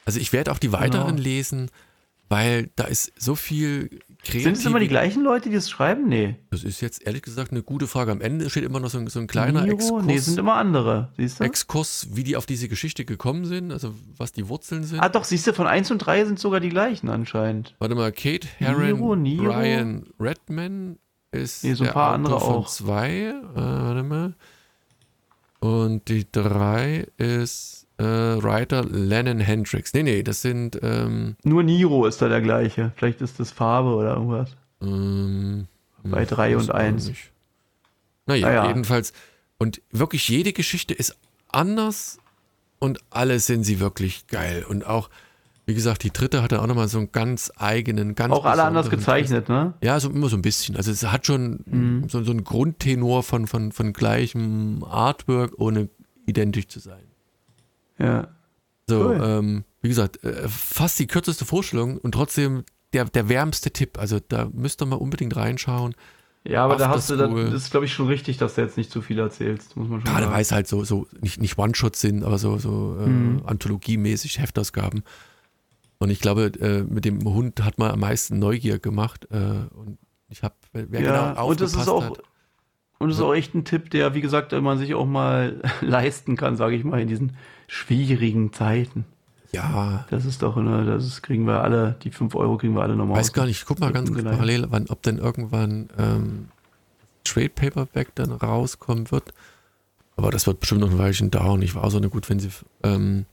also 0.05 0.20
ich 0.20 0.32
werde 0.32 0.53
auch 0.53 0.59
die 0.59 0.73
weiteren 0.73 1.16
genau. 1.16 1.23
lesen, 1.23 1.70
weil 2.28 2.70
da 2.77 2.85
ist 2.85 3.12
so 3.19 3.35
viel. 3.35 4.01
Sind 4.31 4.57
es 4.57 4.65
immer 4.66 4.78
die 4.81 4.89
gleichen 4.89 5.23
Leute, 5.23 5.51
die 5.51 5.57
es 5.57 5.70
schreiben? 5.70 6.09
Nee. 6.09 6.36
Das 6.51 6.65
ist 6.65 6.81
jetzt 6.81 7.07
ehrlich 7.07 7.23
gesagt 7.23 7.51
eine 7.53 7.62
gute 7.62 7.86
Frage. 7.86 8.12
Am 8.12 8.20
Ende 8.20 8.48
steht 8.51 8.65
immer 8.65 8.81
noch 8.81 8.90
so 8.90 8.98
ein, 8.98 9.07
so 9.09 9.20
ein 9.20 9.27
kleiner 9.27 9.62
Niro? 9.62 9.74
Exkurs. 9.77 10.05
Nee, 10.05 10.19
sind 10.19 10.39
immer 10.39 10.55
andere, 10.55 11.12
siehst 11.16 11.40
du? 11.40 11.44
Exkurs, 11.44 12.09
wie 12.12 12.24
die 12.24 12.36
auf 12.36 12.47
diese 12.47 12.69
Geschichte 12.69 13.05
gekommen 13.05 13.44
sind, 13.44 13.73
also 13.73 13.94
was 14.16 14.32
die 14.32 14.48
Wurzeln 14.48 14.85
sind. 14.85 15.01
Ah, 15.01 15.09
doch, 15.09 15.24
siehst 15.24 15.47
du, 15.47 15.53
von 15.53 15.66
1 15.66 15.90
und 15.90 15.98
3 15.98 16.24
sind 16.24 16.39
sogar 16.39 16.61
die 16.61 16.70
gleichen 16.70 17.09
anscheinend. 17.09 17.74
Warte 17.78 17.94
mal, 17.94 18.12
Kate 18.12 18.47
Herron, 18.59 18.82
Niro, 18.86 19.16
Niro. 19.16 19.53
Brian 19.53 20.07
Redman 20.19 20.98
ist 21.32 21.65
nee, 21.65 21.74
so 21.74 21.85
ein 21.85 21.93
paar 21.93 22.12
andere 22.12 22.40
von 22.40 22.55
auch. 22.57 22.69
zwei. 22.69 23.11
Äh, 23.11 23.35
warte 23.55 24.03
mal. 24.03 24.35
Und 25.61 26.09
die 26.09 26.27
drei 26.31 27.07
ist 27.16 27.85
äh, 27.98 28.05
Writer 28.05 28.85
Lennon 28.85 29.40
Hendricks. 29.40 29.93
Nee, 29.94 30.02
nee, 30.02 30.23
das 30.23 30.43
sind. 30.43 30.78
Ähm, 30.82 31.36
Nur 31.44 31.62
Niro 31.62 32.06
ist 32.06 32.20
da 32.20 32.28
der 32.28 32.40
gleiche. 32.40 32.93
Vielleicht 32.97 33.20
ist 33.20 33.40
das 33.40 33.51
Farbe 33.51 33.94
oder 33.94 34.14
irgendwas. 34.14 34.56
Ähm, 34.82 35.66
Bei 36.02 36.24
3 36.24 36.56
und 36.56 36.70
1. 36.70 37.12
Naja, 38.27 38.48
naja, 38.48 38.68
jedenfalls. 38.68 39.12
Und 39.59 39.81
wirklich 39.90 40.28
jede 40.28 40.52
Geschichte 40.52 40.93
ist 40.93 41.16
anders 41.51 42.18
und 42.78 43.01
alle 43.10 43.39
sind 43.40 43.64
sie 43.64 43.81
wirklich 43.81 44.27
geil. 44.27 44.64
Und 44.68 44.86
auch, 44.86 45.09
wie 45.64 45.74
gesagt, 45.74 46.02
die 46.02 46.10
dritte 46.10 46.43
hat 46.43 46.52
dann 46.52 46.60
auch 46.60 46.66
nochmal 46.66 46.89
so 46.89 46.98
einen 46.98 47.12
ganz 47.12 47.51
eigenen, 47.56 48.14
ganz 48.14 48.35
Auch 48.35 48.44
alle 48.44 48.64
anders 48.64 48.90
gezeichnet, 48.90 49.48
ne? 49.48 49.74
Ja, 49.81 49.98
so 49.98 50.10
immer 50.10 50.28
so 50.28 50.36
ein 50.36 50.43
bisschen. 50.43 50.77
Also 50.77 50.90
es 50.90 51.02
hat 51.05 51.27
schon 51.27 51.60
mhm. 51.64 52.09
so, 52.09 52.23
so 52.23 52.31
einen 52.32 52.44
Grundtenor 52.44 53.23
von, 53.23 53.47
von, 53.47 53.73
von 53.73 53.93
gleichem 53.94 54.85
Artwork, 54.85 55.55
ohne 55.56 55.89
identisch 56.27 56.68
zu 56.68 56.81
sein. 56.81 57.05
Ja. 57.98 58.28
So, 58.89 59.09
cool. 59.09 59.20
ähm, 59.23 59.64
wie 59.82 59.89
gesagt, 59.89 60.23
äh, 60.24 60.48
fast 60.48 60.98
die 60.98 61.06
kürzeste 61.06 61.44
Vorstellung 61.44 61.98
und 61.98 62.12
trotzdem 62.12 62.64
der, 62.93 63.05
der 63.06 63.28
wärmste 63.28 63.70
Tipp. 63.70 63.98
Also 63.98 64.20
da 64.20 64.48
müsst 64.52 64.81
ihr 64.82 64.86
mal 64.86 64.97
unbedingt 64.97 65.35
reinschauen. 65.36 65.94
Ja, 66.44 66.64
aber 66.64 66.77
da 66.77 66.89
hast 66.89 67.10
du, 67.10 67.16
das, 67.16 67.28
das 67.28 67.62
ist 67.64 67.70
glaube 67.73 67.86
ich 67.86 67.93
schon 67.93 68.06
richtig, 68.06 68.36
dass 68.36 68.55
du 68.55 68.60
jetzt 68.60 68.77
nicht 68.77 68.93
zu 68.93 69.02
viel 69.02 69.18
erzählst, 69.18 69.77
muss 69.77 69.89
man 69.89 70.01
schon 70.01 70.12
Gerade 70.12 70.31
weil 70.31 70.43
es 70.43 70.52
halt 70.52 70.68
so, 70.68 70.85
so 70.85 71.09
nicht, 71.20 71.40
nicht 71.40 71.59
One-Shots 71.59 72.01
sind, 72.01 72.23
aber 72.23 72.39
so, 72.39 72.59
so 72.59 72.97
äh, 73.01 73.06
mhm. 73.06 73.43
anthologiemäßig 73.44 74.39
Heftausgaben. 74.39 75.02
Und 75.98 76.10
ich 76.10 76.20
glaube, 76.20 76.52
äh, 76.60 76.82
mit 76.82 77.05
dem 77.05 77.24
Hund 77.24 77.64
hat 77.64 77.78
man 77.78 77.90
am 77.90 78.01
meisten 78.01 78.39
Neugier 78.39 78.78
gemacht. 78.78 79.27
Äh, 79.31 79.74
und 79.74 79.98
ich 80.28 80.43
habe, 80.43 80.55
wer 80.73 81.01
ja, 81.01 81.32
genau 81.32 81.48
und 81.48 81.60
das 81.60 81.74
ist 81.74 81.89
auch, 81.89 82.05
hat, 82.05 82.23
und 82.98 83.09
das 83.09 83.18
ist 83.18 83.23
auch 83.23 83.35
echt 83.35 83.55
ein 83.55 83.64
Tipp, 83.64 83.90
der, 83.90 84.14
wie 84.14 84.20
gesagt, 84.20 84.52
man 84.52 84.78
sich 84.78 84.94
auch 84.94 85.06
mal 85.06 85.60
leisten 85.81 86.36
kann, 86.36 86.56
sage 86.56 86.77
ich 86.77 86.85
mal, 86.85 87.01
in 87.01 87.09
diesen 87.09 87.36
schwierigen 87.66 88.52
Zeiten. 88.52 89.05
Ja. 89.52 90.06
Das 90.10 90.24
ist 90.24 90.43
doch, 90.43 90.56
ne, 90.56 90.84
das 90.84 91.05
ist, 91.06 91.22
kriegen 91.22 91.47
wir 91.47 91.62
alle, 91.62 91.97
die 92.02 92.10
5 92.10 92.34
Euro 92.34 92.59
kriegen 92.59 92.74
wir 92.74 92.82
alle 92.82 92.97
nochmal. 92.97 93.18
Weiß 93.18 93.32
gar 93.32 93.47
nicht, 93.47 93.64
guck 93.64 93.80
mal 93.80 93.93
ganz 93.93 94.12
kurz 94.12 94.24
parallel, 94.24 94.66
wann, 94.70 94.86
ob 94.88 95.02
denn 95.02 95.18
irgendwann 95.18 95.88
ähm, 95.98 96.48
Trade 97.24 97.51
Paperback 97.51 98.14
dann 98.14 98.32
rauskommen 98.32 99.10
wird. 99.10 99.32
Aber 100.16 100.30
das 100.30 100.47
wird 100.47 100.60
bestimmt 100.60 100.80
noch 100.80 100.90
ein 100.90 100.98
Weilchen 100.98 101.30
dauern. 101.30 101.62
Ich 101.62 101.74
war 101.74 101.84
auch 101.84 101.90
so 101.90 101.98
eine 101.98 102.09
gut, 102.09 102.28
wenn 102.28 102.40
sie 102.40 102.51
ähm, 102.82 103.26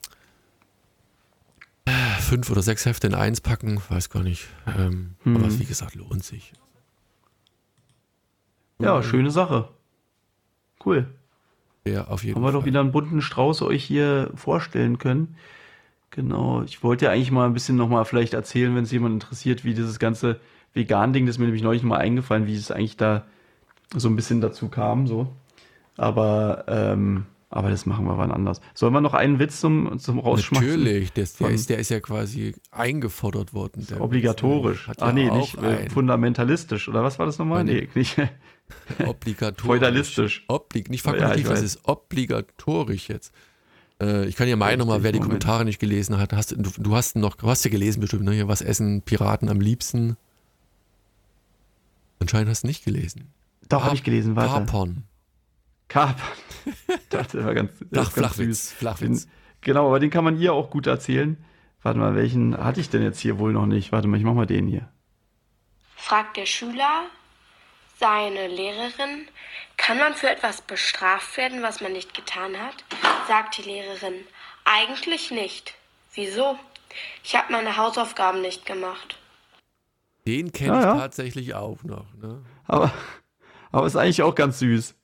fünf 2.20 2.50
oder 2.50 2.62
sechs 2.62 2.86
Hefte 2.86 3.08
in 3.08 3.16
eins 3.16 3.42
packen, 3.42 3.82
weiß 3.90 4.10
gar 4.10 4.24
nicht. 4.24 4.48
Ähm, 4.68 5.16
hm. 5.24 5.38
Aber 5.38 5.60
wie 5.60 5.66
gesagt, 5.66 5.96
lohnt 5.96 6.24
sich. 6.24 6.54
Ja, 8.80 9.02
schöne 9.04 9.32
Sache. 9.32 9.70
Cool. 10.84 11.08
Ja, 11.88 12.06
auf 12.06 12.24
jeden 12.24 12.36
Haben 12.36 12.44
Fall. 12.44 12.54
wir 12.54 12.60
doch 12.60 12.66
wieder 12.66 12.80
einen 12.80 12.92
bunten 12.92 13.22
Strauß 13.22 13.62
euch 13.64 13.84
hier 13.84 14.32
vorstellen 14.36 14.98
können. 15.00 15.36
Genau. 16.12 16.64
Ich 16.64 16.84
wollte 16.84 17.06
ja 17.06 17.12
eigentlich 17.12 17.32
mal 17.32 17.46
ein 17.46 17.54
bisschen 17.54 17.76
nochmal 17.76 18.06
vielleicht 18.06 18.34
erzählen, 18.34 18.76
wenn 18.76 18.84
es 18.84 18.92
jemand 18.92 19.16
interessiert, 19.16 19.66
wie 19.66 19.74
dieses 19.74 20.00
ganze 20.00 20.40
Vegan-Ding, 20.74 21.26
das 21.26 21.36
ist 21.36 21.40
mir 21.40 21.46
nämlich 21.46 21.64
neulich 21.64 21.84
mal 21.84 21.98
eingefallen, 21.98 22.48
wie 22.48 22.56
es 22.56 22.72
eigentlich 22.72 22.98
da 22.98 23.26
so 23.96 24.10
ein 24.10 24.16
bisschen 24.16 24.40
dazu 24.40 24.70
kam, 24.70 25.08
so. 25.08 25.28
Aber, 25.98 26.66
ähm, 26.68 27.26
aber 27.50 27.70
das 27.70 27.86
machen 27.86 28.06
wir 28.06 28.18
wann 28.18 28.32
anders. 28.32 28.62
Sollen 28.74 28.94
wir 28.94 29.02
noch 29.02 29.14
einen 29.14 29.40
Witz 29.40 29.60
zum, 29.60 30.00
zum 30.00 30.20
Rausschmeißen? 30.20 30.68
Natürlich, 30.68 31.14
der, 31.14 31.28
der, 31.40 31.50
ist, 31.50 31.70
der 31.70 31.80
ist 31.80 31.90
ja 31.90 32.00
quasi 32.00 32.56
eingefordert 32.72 33.54
worden. 33.54 33.86
obligatorisch. 34.00 34.90
Witz, 34.90 35.02
ah, 35.02 35.12
nee, 35.12 35.30
nicht 35.30 35.58
äh, 35.62 35.90
fundamentalistisch. 35.90 36.90
Oder 36.90 37.04
was 37.04 37.20
war 37.20 37.26
das 37.26 37.38
nochmal? 37.38 37.64
Nee, 37.64 37.90
nicht. 37.94 38.18
Obligatorisch. 39.06 39.66
Feudalistisch. 39.66 40.46
Oblig, 40.48 40.90
nicht 40.90 41.02
fakultativ, 41.02 41.46
ja, 41.46 41.52
was 41.52 41.62
ist 41.62 41.88
obligatorisch 41.88 43.10
jetzt? 43.10 43.34
Äh, 44.02 44.26
ich 44.26 44.36
kann 44.36 44.48
ja 44.48 44.56
meinen 44.56 44.80
nochmal, 44.80 45.04
wer 45.04 45.12
die 45.12 45.20
Moment. 45.20 45.44
Kommentare 45.44 45.66
nicht 45.66 45.80
gelesen 45.80 46.18
hat. 46.18 46.34
Hast, 46.34 46.52
du, 46.52 46.58
du 46.78 46.96
hast 46.96 47.16
noch, 47.16 47.36
du 47.36 47.48
hast 47.48 47.64
ja 47.64 47.72
gelesen 47.72 48.00
bestimmt, 48.00 48.24
ne? 48.24 48.48
Was 48.48 48.62
essen 48.62 49.02
Piraten 49.02 49.50
am 49.50 49.62
liebsten? 49.62 50.18
Anscheinend 52.20 52.50
hast 52.50 52.64
du 52.64 52.68
nicht 52.68 52.86
gelesen. 52.86 53.34
Doch, 53.70 53.84
habe 53.84 53.96
ich 53.96 54.04
gelesen, 54.04 54.36
warte. 54.36 54.66
Kapern. 54.66 55.04
Kapern. 55.88 56.26
das 57.10 57.34
war 57.36 57.54
ganz, 57.54 57.72
Flach, 57.92 58.12
Flachwitz. 58.12 58.72
Flachwitz. 58.72 59.26
Den, 59.26 59.32
genau, 59.62 59.88
aber 59.88 60.00
den 60.00 60.10
kann 60.10 60.24
man 60.24 60.38
hier 60.38 60.54
auch 60.54 60.70
gut 60.70 60.88
erzählen. 60.88 61.38
Warte 61.82 62.00
mal, 62.00 62.16
welchen 62.16 62.58
hatte 62.58 62.80
ich 62.80 62.90
denn 62.90 63.04
jetzt 63.04 63.20
hier 63.20 63.40
wohl 63.40 63.52
noch 63.52 63.66
nicht? 63.66 63.92
Warte 63.92 64.08
mal, 64.08 64.18
ich 64.18 64.24
mach 64.24 64.34
mal 64.34 64.46
den 64.46 64.68
hier. 64.68 64.90
Fragt 65.96 66.38
der 66.38 66.46
Schüler, 66.46 67.08
seine 68.04 68.50
Lehrerin, 68.50 69.30
kann 69.78 69.98
man 69.98 70.14
für 70.14 70.30
etwas 70.30 70.62
bestraft 70.62 71.38
werden, 71.38 71.64
was 71.64 71.80
man 71.80 71.94
nicht 71.94 72.14
getan 72.14 72.60
hat? 72.60 72.84
Sagt 73.30 73.58
die 73.58 73.62
Lehrerin, 73.62 74.16
eigentlich 74.66 75.32
nicht. 75.32 75.76
Wieso? 76.14 76.58
Ich 77.24 77.34
habe 77.38 77.54
meine 77.54 77.78
Hausaufgaben 77.78 78.42
nicht 78.42 78.66
gemacht. 78.66 79.18
Den 80.28 80.52
kenne 80.52 80.80
ich 80.80 80.84
ja. 80.84 80.98
tatsächlich 80.98 81.56
auch 81.56 81.82
noch. 81.84 82.14
Ne? 82.22 82.42
Aber, 82.68 82.92
aber 83.72 83.88
ist 83.88 83.96
eigentlich 83.96 84.22
auch 84.22 84.36
ganz 84.36 84.60
süß. 84.60 84.96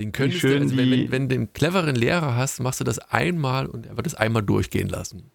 Den 0.00 0.12
könntest 0.12 0.40
schön 0.40 0.58
du, 0.58 0.62
also 0.62 0.76
wenn, 0.76 0.90
wenn, 0.90 1.10
wenn 1.10 1.28
du 1.28 1.34
einen 1.34 1.52
cleveren 1.52 1.96
Lehrer 1.96 2.36
hast, 2.36 2.60
machst 2.60 2.78
du 2.78 2.84
das 2.84 3.00
einmal 3.00 3.66
und 3.66 3.86
er 3.86 3.96
wird 3.96 4.06
es 4.06 4.14
einmal 4.14 4.42
durchgehen 4.42 4.88
lassen. 4.88 5.32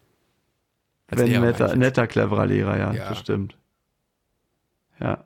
Als 1.08 1.20
wenn 1.20 1.34
ein 1.34 1.42
netter, 1.42 1.76
netter, 1.76 2.06
cleverer 2.06 2.46
Lehrer, 2.46 2.78
ja, 2.78 2.92
ja, 2.94 3.08
das 3.10 3.18
stimmt. 3.18 3.54
Ja. 4.98 5.24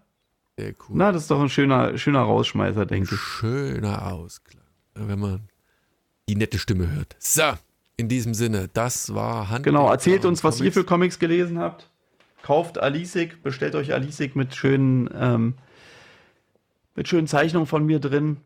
Sehr 0.58 0.70
cool. 0.70 0.96
Na, 0.96 1.12
das 1.12 1.22
ist 1.22 1.30
doch 1.30 1.40
ein 1.40 1.48
schöner, 1.48 1.98
schöner 1.98 2.22
Rausschmeißer, 2.22 2.86
denke 2.86 3.14
ich. 3.14 3.20
Schöner 3.20 4.12
Ausklang, 4.12 4.64
wenn 4.94 5.18
man 5.18 5.48
die 6.28 6.36
nette 6.36 6.58
Stimme 6.58 6.90
hört. 6.90 7.14
So, 7.18 7.42
in 7.96 8.08
diesem 8.08 8.34
Sinne, 8.34 8.68
das 8.72 9.14
war 9.14 9.50
Hand. 9.50 9.64
Genau, 9.64 9.90
erzählt 9.90 10.24
uns, 10.24 10.44
was 10.44 10.60
ihr 10.60 10.72
für 10.72 10.84
Comics 10.84 11.18
gelesen 11.18 11.58
habt. 11.58 11.90
Kauft 12.42 12.78
Alisik, 12.78 13.42
bestellt 13.42 13.74
euch 13.74 13.92
Alisik 13.92 14.36
mit 14.36 14.54
schönen, 14.54 15.10
ähm, 15.14 15.54
mit 16.94 17.08
schönen 17.08 17.26
Zeichnungen 17.26 17.66
von 17.66 17.84
mir 17.84 17.98
drin. 17.98 18.38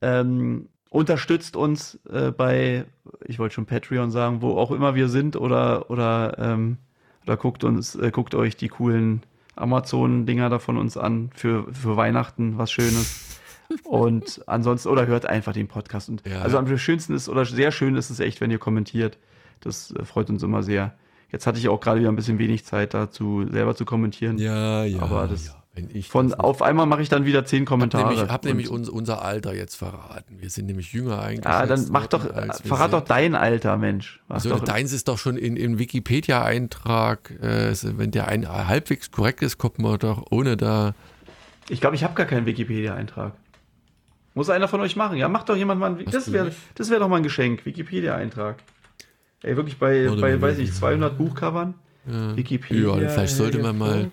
Ähm, 0.00 0.68
unterstützt 0.90 1.56
uns 1.56 1.98
äh, 2.10 2.30
bei, 2.30 2.84
ich 3.24 3.38
wollte 3.38 3.54
schon 3.54 3.66
Patreon 3.66 4.10
sagen, 4.10 4.42
wo 4.42 4.56
auch 4.56 4.70
immer 4.70 4.94
wir 4.94 5.08
sind 5.08 5.36
oder 5.36 5.90
oder 5.90 6.36
ähm, 6.38 6.78
oder 7.24 7.36
guckt 7.36 7.64
uns, 7.64 7.94
äh, 7.94 8.10
guckt 8.10 8.34
euch 8.34 8.56
die 8.56 8.68
coolen 8.68 9.22
Amazon-Dinger 9.56 10.48
da 10.50 10.58
von 10.58 10.76
uns 10.76 10.96
an 10.96 11.30
für, 11.34 11.72
für 11.72 11.96
Weihnachten, 11.96 12.58
was 12.58 12.70
Schönes. 12.72 13.38
Und 13.84 14.42
ansonsten, 14.46 14.88
oder 14.88 15.06
hört 15.06 15.26
einfach 15.26 15.52
den 15.52 15.68
Podcast. 15.68 16.08
Und 16.08 16.22
ja. 16.26 16.42
Also 16.42 16.58
am 16.58 16.78
schönsten 16.78 17.14
ist, 17.14 17.28
oder 17.28 17.44
sehr 17.44 17.72
schön 17.72 17.96
ist 17.96 18.10
es 18.10 18.20
echt, 18.20 18.40
wenn 18.40 18.50
ihr 18.50 18.58
kommentiert. 18.58 19.18
Das 19.60 19.90
äh, 19.92 20.04
freut 20.04 20.28
uns 20.30 20.42
immer 20.42 20.62
sehr. 20.62 20.94
Jetzt 21.32 21.46
hatte 21.46 21.58
ich 21.58 21.68
auch 21.68 21.80
gerade 21.80 22.00
wieder 22.00 22.10
ein 22.10 22.16
bisschen 22.16 22.38
wenig 22.38 22.64
Zeit 22.64 22.94
dazu, 22.94 23.46
selber 23.50 23.74
zu 23.74 23.84
kommentieren. 23.84 24.38
Ja, 24.38 24.84
ja. 24.84 25.00
Aber 25.00 25.26
das- 25.26 25.46
ja. 25.46 25.63
Ich 25.92 26.08
Von 26.08 26.32
auf 26.34 26.62
einmal 26.62 26.86
mache 26.86 27.02
ich 27.02 27.08
dann 27.08 27.24
wieder 27.24 27.44
zehn 27.44 27.64
Kommentare. 27.64 28.08
nämlich, 28.14 28.30
hab 28.30 28.44
nämlich 28.44 28.68
uns, 28.68 28.88
unser 28.88 29.22
Alter 29.22 29.54
jetzt 29.54 29.74
verraten. 29.74 30.36
Wir 30.40 30.48
sind 30.48 30.66
nämlich 30.66 30.92
jünger 30.92 31.20
eigentlich. 31.20 31.44
ja, 31.44 31.66
dann 31.66 31.88
mach 31.90 32.06
doch, 32.06 32.24
verrat 32.64 32.92
doch 32.92 33.00
dein 33.00 33.34
Alter, 33.34 33.76
Mensch. 33.76 34.20
Mach 34.28 34.36
Also 34.36 34.56
deins 34.60 34.92
ist 34.92 35.08
doch 35.08 35.18
schon 35.18 35.36
in, 35.36 35.56
in 35.56 35.78
Wikipedia-Eintrag, 35.80 37.30
äh, 37.42 37.74
wenn 37.98 38.12
der 38.12 38.28
ein 38.28 38.48
halbwegs 38.48 39.10
korrekt 39.10 39.42
ist, 39.42 39.58
kommt 39.58 39.80
man 39.80 39.98
doch 39.98 40.24
ohne 40.30 40.56
da. 40.56 40.94
ich 41.68 41.80
glaube, 41.80 41.96
ich 41.96 42.04
habe 42.04 42.14
gar 42.14 42.26
keinen 42.26 42.46
Wikipedia-Eintrag. 42.46 43.32
Muss 44.34 44.50
einer 44.50 44.68
von 44.68 44.80
euch 44.80 44.94
machen. 44.94 45.16
Ja, 45.16 45.28
macht 45.28 45.48
doch 45.48 45.56
jemand 45.56 45.80
mal 45.80 45.90
ein, 45.92 46.06
Hast 46.06 46.14
das 46.14 46.32
wäre 46.32 46.52
wär 46.76 46.98
doch 47.00 47.08
mal 47.08 47.16
ein 47.16 47.22
Geschenk, 47.24 47.64
Wikipedia-Eintrag. 47.66 48.56
Ey, 49.42 49.56
wirklich 49.56 49.78
bei, 49.78 50.08
bei 50.20 50.40
weiß 50.40 50.58
ich, 50.58 50.68
Wiki- 50.68 50.78
200 50.78 51.18
Buchcovern? 51.18 51.74
Ja, 52.06 52.36
Wikipedia. 52.36 52.96
ja 52.98 53.08
vielleicht 53.08 53.34
sollte 53.36 53.58
man 53.58 53.76
mal. 53.78 54.10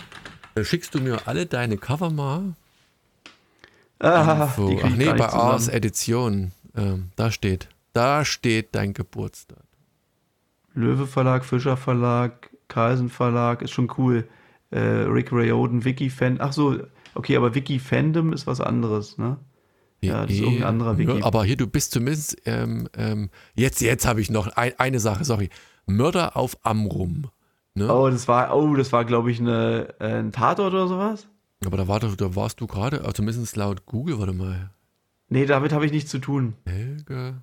Äh, 0.55 0.63
Schickst 0.63 0.93
du 0.95 0.99
mir 0.99 1.27
alle 1.27 1.45
deine 1.45 1.77
Cover 1.77 2.09
mal? 2.09 2.53
Ah, 3.99 4.43
Info. 4.45 4.69
die 4.69 4.83
Ach 4.83 4.89
nee, 4.89 5.13
bei 5.13 5.29
Ars. 5.29 5.67
Edition. 5.67 6.51
Ähm, 6.75 7.11
da 7.15 7.31
steht. 7.31 7.67
Da 7.93 8.25
steht 8.25 8.73
dein 8.73 8.93
Geburtstag. 8.93 9.63
Löwe 10.73 11.05
Verlag, 11.05 11.43
Fischer 11.43 11.77
Verlag, 11.77 12.49
Carlsen 12.67 13.09
Verlag, 13.09 13.61
ist 13.61 13.71
schon 13.71 13.91
cool. 13.97 14.27
Äh, 14.71 14.79
Rick 14.79 15.31
Rayoden, 15.33 15.83
Wiki-Fan. 15.83 16.37
Ach 16.39 16.53
so, 16.53 16.79
okay, 17.13 17.35
aber 17.35 17.53
Wiki-Fandom 17.53 18.31
ist 18.31 18.47
was 18.47 18.61
anderes, 18.61 19.17
ne? 19.17 19.37
Ja, 19.99 20.23
das 20.23 20.31
ist 20.31 20.39
irgendein 20.39 20.63
anderer 20.63 20.97
Wiki. 20.97 21.19
Ja, 21.19 21.25
aber 21.25 21.43
hier, 21.43 21.57
du 21.57 21.67
bist 21.67 21.91
zumindest, 21.91 22.37
ähm, 22.45 22.87
ähm, 22.97 23.29
jetzt, 23.53 23.81
jetzt 23.81 24.07
habe 24.07 24.21
ich 24.21 24.31
noch 24.31 24.47
ein, 24.55 24.73
eine 24.79 24.99
Sache, 24.99 25.25
sorry. 25.25 25.49
Mörder 25.85 26.37
auf 26.37 26.57
Amrum. 26.65 27.27
Ne? 27.73 27.93
Oh, 27.93 28.09
das 28.09 28.27
war, 28.27 28.55
oh, 28.55 28.75
das 28.75 28.91
war, 28.91 29.05
glaube 29.05 29.31
ich, 29.31 29.39
eine, 29.39 29.93
äh, 29.99 30.19
ein 30.19 30.31
Tatort 30.31 30.73
oder 30.73 30.87
sowas? 30.87 31.27
Aber 31.65 31.77
da, 31.77 31.87
war, 31.87 31.99
da 31.99 32.35
warst 32.35 32.59
du 32.59 32.67
gerade, 32.67 32.99
also 33.01 33.11
zumindest 33.13 33.55
laut 33.55 33.85
Google, 33.85 34.19
warte 34.19 34.33
mal. 34.33 34.71
Nee, 35.29 35.45
damit 35.45 35.71
habe 35.71 35.85
ich 35.85 35.91
nichts 35.91 36.11
zu 36.11 36.19
tun. 36.19 36.55
Helge. 36.65 37.41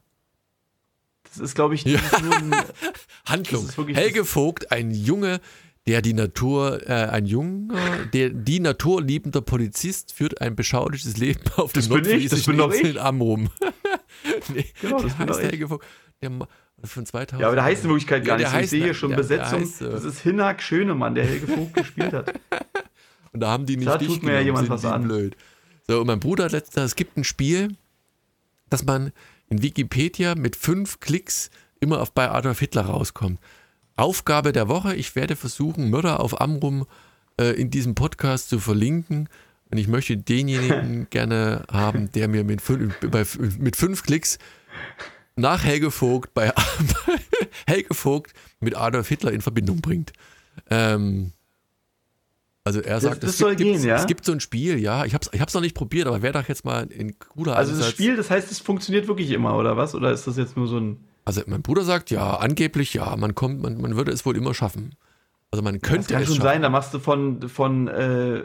Das 1.25 1.39
ist, 1.39 1.55
glaube 1.55 1.75
ich, 1.75 1.85
Ja. 1.85 1.99
ein, 2.21 2.55
Handlung. 3.27 3.69
Helge 3.95 4.25
Vogt, 4.25 4.71
ein 4.73 4.91
Junge, 4.91 5.41
der 5.87 6.03
die 6.03 6.13
Natur, 6.13 6.87
äh, 6.87 6.93
ein 7.07 7.25
Junger, 7.25 7.75
der 8.13 8.29
die 8.31 8.61
naturliebender 8.61 9.41
Polizist 9.41 10.13
führt 10.13 10.41
ein 10.43 10.55
beschauliches 10.57 11.17
Leben 11.17 11.41
auf 11.57 11.73
dem 11.73 11.81
Das 11.81 11.89
bin 11.89 12.05
ich, 12.19 12.29
das 12.29 12.43
bin 12.45 12.59
doch 12.59 12.71
Insel 12.73 12.97
ich. 12.97 13.01
Amrum. 13.01 13.49
nee, 14.55 14.67
Genau, 14.83 15.01
das 15.03 15.17
heißt 15.17 15.41
ich. 15.41 15.47
Helge 15.47 15.69
Vogt. 15.69 15.87
Der 16.21 16.31
von 16.85 17.05
2000. 17.07 17.41
ja, 17.41 17.47
aber 17.49 17.57
der 17.57 17.65
heißt 17.65 17.85
in 17.85 17.91
Wirklichkeit 17.91 18.25
gar 18.25 18.39
Ja, 18.41 18.47
nicht 18.49 18.55
so. 18.57 18.65
Ich 18.65 18.71
sehe 18.71 18.83
hier 18.85 18.93
heißt- 18.93 18.95
schon 18.97 19.11
der 19.11 19.17
Besetzung. 19.17 19.61
heißt, 19.61 19.83
äh, 19.83 19.91
das 19.91 20.05
ist 20.05 20.21
Hinak 20.21 20.63
Schönemann, 20.63 21.15
der 21.15 21.25
Helge 21.25 21.47
Vogt 21.49 21.75
gespielt 21.75 22.13
hat. 22.13 22.33
Und 23.33 23.41
da 23.41 23.49
haben 23.51 23.67
die 23.67 23.77
nicht 23.77 23.89
Da 23.89 23.99
tut 23.99 24.23
mir 24.23 24.35
ja 24.35 24.41
jemand 24.41 24.69
was 24.71 24.85
an. 24.85 25.03
blöd. 25.03 25.37
So, 25.87 26.01
und 26.01 26.07
mein 26.07 26.21
Bruder 26.21 26.45
hat 26.45 26.53
letztens, 26.53 26.85
es 26.87 26.97
gibt 26.97 27.17
ein 27.17 27.25
Spiel, 27.25 27.75
dass 28.71 28.85
man 28.85 29.13
in 29.49 29.63
Wikipedia 29.63 30.35
mit 30.35 30.57
fünf 30.57 31.01
Klicks 31.01 31.51
immer 31.81 32.01
auf 32.01 32.13
bei 32.13 32.31
Adolf 32.31 32.59
Hitler 32.59 32.83
rauskommt. 32.83 33.39
Aufgabe 33.97 34.53
der 34.53 34.69
Woche, 34.69 34.95
ich 34.95 35.15
werde 35.17 35.35
versuchen, 35.37 35.91
Mörder 35.91 36.21
auf 36.21 36.41
Amrum 36.41 36.87
äh, 37.41 37.51
in 37.61 37.71
diesem 37.71 37.95
Podcast 37.95 38.49
zu 38.49 38.59
verlinken. 38.61 39.29
Und 39.71 39.79
ich 39.79 39.89
möchte 39.89 40.17
denjenigen 40.17 41.07
gerne 41.11 41.65
haben, 41.71 42.11
der 42.13 42.29
mir 42.29 42.45
mit 42.45 42.63
bei, 43.11 43.25
mit 43.59 43.77
fünf 43.77 44.03
Klicks 44.03 44.39
nach 45.39 45.65
Helge 45.65 45.91
Vogt 45.91 46.35
bei 46.35 46.53
Helge 47.67 47.95
Vogt 47.95 48.33
mit 48.61 48.77
Adolf 48.77 49.09
Hitler 49.09 49.33
in 49.33 49.41
Verbindung 49.41 49.81
bringt. 49.81 50.13
Ähm, 50.71 51.33
also 52.65 52.81
er 52.81 53.01
sagt, 53.01 53.23
das 53.23 53.31
es, 53.31 53.39
soll 53.39 53.57
gibt, 53.57 53.71
gehen, 53.71 53.83
ja? 53.83 53.97
es 53.97 54.07
gibt 54.07 54.25
so 54.27 54.33
ein 54.33 54.41
Spiel, 54.41 54.79
ja. 54.79 55.05
Ich 55.07 55.15
habe 55.15 55.25
es 55.25 55.33
ich 55.33 55.41
hab's 55.41 55.55
noch 55.55 55.63
nicht 55.63 55.75
probiert, 55.75 56.07
aber 56.07 56.21
wäre 56.21 56.35
doch 56.35 56.49
jetzt 56.49 56.65
mal 56.67 56.83
ein 56.83 57.19
cooler 57.19 57.57
Also 57.57 57.71
das 57.73 57.81
Ansatz. 57.81 57.93
Spiel, 57.95 58.17
das 58.17 58.31
heißt, 58.31 58.51
es 58.53 58.59
funktioniert 58.61 59.09
wirklich 59.09 59.31
immer, 59.31 59.57
oder 59.57 59.77
was? 59.79 59.95
Oder 59.95 60.13
ist 60.13 60.27
das 60.27 60.37
jetzt 60.37 60.57
nur 60.57 60.67
so 60.69 60.79
ein. 60.79 60.99
Also 61.25 61.43
mein 61.47 61.63
Bruder 61.63 61.83
sagt, 61.85 62.11
ja, 62.11 62.37
angeblich 62.37 62.93
ja, 62.95 63.15
man 63.17 63.35
kommt, 63.35 63.63
man, 63.63 63.81
man 63.81 63.97
würde 63.97 64.13
es 64.13 64.27
wohl 64.27 64.37
immer 64.37 64.53
schaffen. 64.55 64.95
Also 65.51 65.63
man 65.63 65.79
Das 65.79 65.89
könnte 65.89 66.13
kann 66.13 66.23
es 66.23 66.29
schon 66.29 66.37
schaffen. 66.37 66.47
sein, 66.49 66.63
da 66.63 66.69
machst 66.69 66.93
du 66.93 66.99
von, 66.99 67.49
von, 67.49 67.89
äh, 67.89 68.43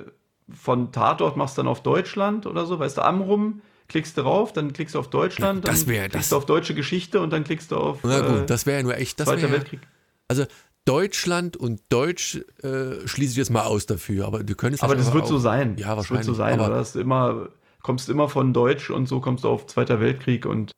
von 0.53 0.91
Tatort 0.94 1.36
machst 1.36 1.57
du 1.57 1.61
dann 1.61 1.70
auf 1.70 1.84
Deutschland 1.84 2.45
oder 2.45 2.65
so, 2.65 2.80
weißt 2.80 2.98
du, 2.98 3.02
Amrum, 3.02 3.61
klickst 3.94 4.18
du 4.18 4.22
rauf, 4.22 4.52
dann 4.52 4.74
klickst 4.74 4.95
du 4.95 4.99
auf 4.99 5.10
Deutschland, 5.10 5.64
Ja, 5.64 5.72
das 5.72 5.86
dann 5.86 5.90
wär- 5.94 6.02
klickst 6.10 6.15
das- 6.18 6.30
du 6.30 6.36
auf 6.38 6.45
deutsche 6.45 6.74
Geschichte 6.76 7.22
und 7.22 7.30
dann 7.32 7.44
klickst 7.45 7.72
du 7.72 7.78
auf 7.78 7.99
Na 8.03 8.20
gut, 8.20 8.38
äh, 8.41 8.45
das 8.45 8.65
wäre 8.65 8.78
ja 8.80 8.84
nur 8.84 8.98
echt, 8.98 9.20
das 9.20 9.28
Zweiter 9.30 9.52
Weltkrieg. 9.52 9.80
Also 10.28 10.45
Deutschland 10.86 11.56
und 11.56 11.80
Deutsch 11.90 12.41
äh, 12.64 13.07
schließe 13.07 13.32
ich 13.32 13.38
jetzt 13.38 13.52
mal 13.52 13.61
aus 13.64 13.86
dafür, 13.86 14.26
aber 14.26 14.44
du 14.44 14.56
könntest 14.56 14.84
Aber 14.84 14.95
das 14.95 15.14
wird 15.14 15.24
auch- 15.24 15.30
so 15.30 15.38
sein. 15.38 15.78
Ja, 15.78 15.95
das 15.95 16.10
wird 16.10 16.20
wahrscheinlich. 16.20 16.26
so 16.26 16.34
sein, 16.34 16.60
aber 16.60 16.68
oder? 16.68 16.76
Das 16.78 16.95
immer, 16.98 17.49
kommst 17.84 18.10
immer 18.10 18.28
von 18.28 18.52
Deutsch 18.52 18.90
und 18.90 19.07
so 19.07 19.22
kommst 19.22 19.44
du 19.45 19.49
auf 19.49 19.68
Zweiter 19.68 19.99
Weltkrieg 20.02 20.45
und 20.45 20.72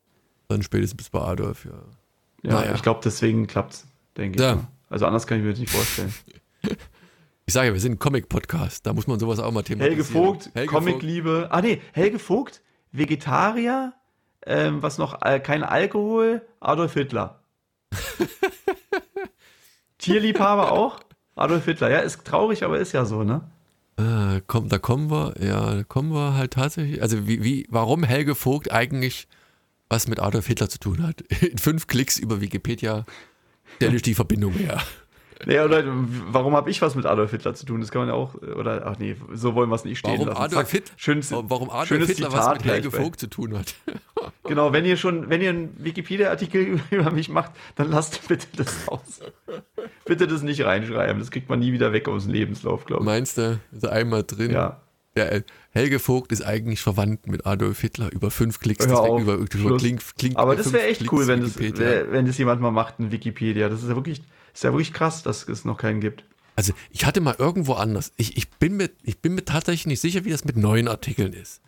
dann 0.49 0.61
spätestens 0.61 0.97
bis 0.97 1.09
bei 1.09 1.21
Adolf, 1.21 1.65
ja. 1.65 1.71
ja, 2.43 2.53
Naja. 2.59 2.75
ich 2.75 2.83
glaube, 2.83 2.99
deswegen 3.03 3.47
klappt's, 3.47 3.87
denke 4.17 4.39
Ja. 4.43 4.53
ich. 4.53 4.59
Also 4.89 5.05
anders 5.07 5.25
kann 5.25 5.39
ich 5.39 5.43
mir 5.45 5.51
das 5.51 5.59
nicht 5.59 5.71
vorstellen. 5.71 6.13
Ich 7.47 7.53
sage 7.53 7.67
ja, 7.67 7.73
wir 7.73 7.79
sind 7.79 7.93
ein 7.93 7.99
Comic-Podcast, 7.99 8.85
da 8.85 8.93
muss 8.93 9.05
man 9.07 9.19
sowas 9.19 9.39
auch 9.39 9.51
mal 9.51 9.61
thematisieren. 9.63 9.97
Helge 9.97 10.03
Vogt, 10.03 10.49
Helge 10.55 10.71
Vogt. 10.71 10.83
Comicliebe. 10.85 11.47
Ah 11.51 11.61
nee, 11.61 11.79
Helge 11.93 12.17
Vogt, 12.19 12.61
Vegetarier, 12.97 13.93
ähm, 14.45 14.81
was 14.81 14.97
noch, 14.97 15.21
äh, 15.21 15.39
kein 15.39 15.63
Alkohol, 15.63 16.41
Adolf 16.59 16.93
Hitler. 16.93 17.39
Tierliebhaber 19.97 20.71
auch, 20.71 20.99
Adolf 21.35 21.65
Hitler. 21.65 21.89
Ja, 21.89 21.99
ist 21.99 22.25
traurig, 22.25 22.63
aber 22.63 22.79
ist 22.79 22.91
ja 22.91 23.05
so, 23.05 23.23
ne? 23.23 23.41
Ah, 23.97 24.39
komm, 24.45 24.69
da 24.69 24.77
kommen 24.77 25.09
wir, 25.09 25.35
ja, 25.39 25.75
da 25.75 25.83
kommen 25.83 26.11
wir 26.11 26.33
halt 26.33 26.51
tatsächlich, 26.51 27.01
also 27.01 27.27
wie, 27.27 27.43
wie, 27.43 27.65
warum 27.69 28.03
Helge 28.03 28.35
Vogt 28.35 28.71
eigentlich 28.71 29.27
was 29.89 30.07
mit 30.07 30.19
Adolf 30.19 30.47
Hitler 30.47 30.69
zu 30.69 30.79
tun 30.79 31.03
hat. 31.03 31.21
In 31.41 31.57
fünf 31.57 31.87
Klicks 31.87 32.17
über 32.17 32.41
Wikipedia 32.41 33.05
stelle 33.75 33.95
ich 33.95 34.01
die 34.01 34.15
Verbindung 34.15 34.53
her. 34.53 34.81
Nee, 35.45 35.59
oder 35.59 35.83
warum 36.31 36.55
habe 36.55 36.69
ich 36.69 36.81
was 36.81 36.95
mit 36.95 37.05
Adolf 37.05 37.31
Hitler 37.31 37.53
zu 37.55 37.65
tun? 37.65 37.81
Das 37.81 37.91
kann 37.91 37.99
man 38.01 38.09
ja 38.09 38.13
auch, 38.15 38.35
oder, 38.35 38.85
ach 38.87 38.97
nee, 38.99 39.15
so 39.33 39.53
wollen 39.53 39.69
wir 39.69 39.75
es 39.75 39.83
nicht 39.83 39.99
stehen 39.99 40.13
Warum 40.13 40.27
lassen. 40.29 40.41
Adolf, 40.41 40.71
Zack, 40.71 40.83
schönes, 40.95 41.31
warum 41.31 41.69
Adolf 41.69 41.87
schönes 41.87 42.07
Hitler 42.07 42.27
was 42.31 42.39
Zitat 42.45 42.63
mit 42.65 42.73
Helge 42.73 42.91
Vogt 42.91 43.19
zu 43.19 43.27
tun 43.27 43.57
hat. 43.57 43.73
Genau, 44.47 44.73
wenn 44.73 44.85
ihr 44.85 44.95
schon, 44.95 45.29
wenn 45.29 45.41
ihr 45.41 45.49
einen 45.49 45.75
Wikipedia-Artikel 45.83 46.79
über 46.91 47.09
mich 47.11 47.29
macht, 47.29 47.51
dann 47.75 47.89
lasst 47.89 48.27
bitte 48.27 48.45
das 48.55 48.87
aus. 48.87 49.19
bitte 50.05 50.27
das 50.27 50.41
nicht 50.43 50.63
reinschreiben. 50.63 51.19
Das 51.19 51.31
kriegt 51.31 51.49
man 51.49 51.59
nie 51.59 51.73
wieder 51.73 51.93
weg 51.93 52.07
aus 52.07 52.23
dem 52.25 52.33
Lebenslauf, 52.33 52.85
glaube 52.85 53.03
ich. 53.03 53.05
Meinst 53.05 53.37
du, 53.39 53.59
ist 53.71 53.87
einmal 53.87 54.23
drin? 54.23 54.51
Ja. 54.51 54.81
Der, 55.15 55.31
äh, 55.31 55.41
Helge 55.71 55.97
Vogt 55.99 56.31
ist 56.31 56.43
eigentlich 56.43 56.81
verwandt 56.81 57.27
mit 57.27 57.45
Adolf 57.45 57.81
Hitler 57.81 58.11
über 58.11 58.29
fünf 58.31 58.59
Klicks. 58.59 58.85
Hör 58.87 58.99
auf, 58.99 59.21
über, 59.21 59.33
über 59.35 59.77
klingt, 59.77 60.03
klingt 60.17 60.37
Aber 60.37 60.55
das 60.55 60.71
wäre 60.73 60.85
echt 60.85 60.99
Klicks 60.99 61.13
cool, 61.13 61.27
wenn 61.27 61.41
das, 61.41 61.57
Wikipedia. 61.57 61.85
wär- 61.85 62.11
wenn 62.11 62.25
das 62.27 62.37
jemand 62.37 62.61
mal 62.61 62.71
macht 62.71 62.95
in 62.99 63.11
Wikipedia. 63.11 63.67
Das 63.69 63.81
ist 63.81 63.89
ja 63.89 63.95
wirklich, 63.95 64.21
ist 64.55 64.63
ja 64.63 64.71
wirklich 64.71 64.93
krass, 64.93 65.21
dass 65.21 65.47
es 65.47 65.65
noch 65.65 65.77
keinen 65.77 66.01
gibt. 66.01 66.23
Also 66.55 66.73
ich 66.89 67.05
hatte 67.05 67.21
mal 67.21 67.35
irgendwo 67.37 67.73
anders. 67.73 68.13
Ich, 68.15 68.37
ich, 68.37 68.49
bin 68.49 68.77
mir, 68.77 68.89
ich 69.03 69.19
bin 69.19 69.35
mir 69.35 69.43
tatsächlich 69.43 69.85
nicht 69.85 69.99
sicher, 69.99 70.23
wie 70.25 70.29
das 70.29 70.45
mit 70.45 70.55
neuen 70.55 70.87
Artikeln 70.87 71.33
ist. 71.33 71.61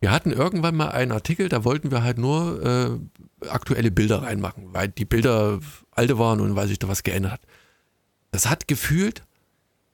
Wir 0.00 0.10
hatten 0.10 0.32
irgendwann 0.32 0.74
mal 0.74 0.88
einen 0.88 1.12
Artikel, 1.12 1.50
da 1.50 1.62
wollten 1.64 1.90
wir 1.90 2.02
halt 2.02 2.16
nur 2.16 2.98
äh, 3.42 3.46
aktuelle 3.48 3.90
Bilder 3.90 4.22
reinmachen, 4.22 4.72
weil 4.72 4.88
die 4.88 5.04
Bilder 5.04 5.60
alte 5.90 6.18
waren 6.18 6.40
und 6.40 6.56
weil 6.56 6.68
sich 6.68 6.78
da 6.78 6.88
was 6.88 7.02
geändert 7.02 7.32
hat. 7.32 7.42
Das 8.30 8.48
hat 8.48 8.66
gefühlt, 8.66 9.22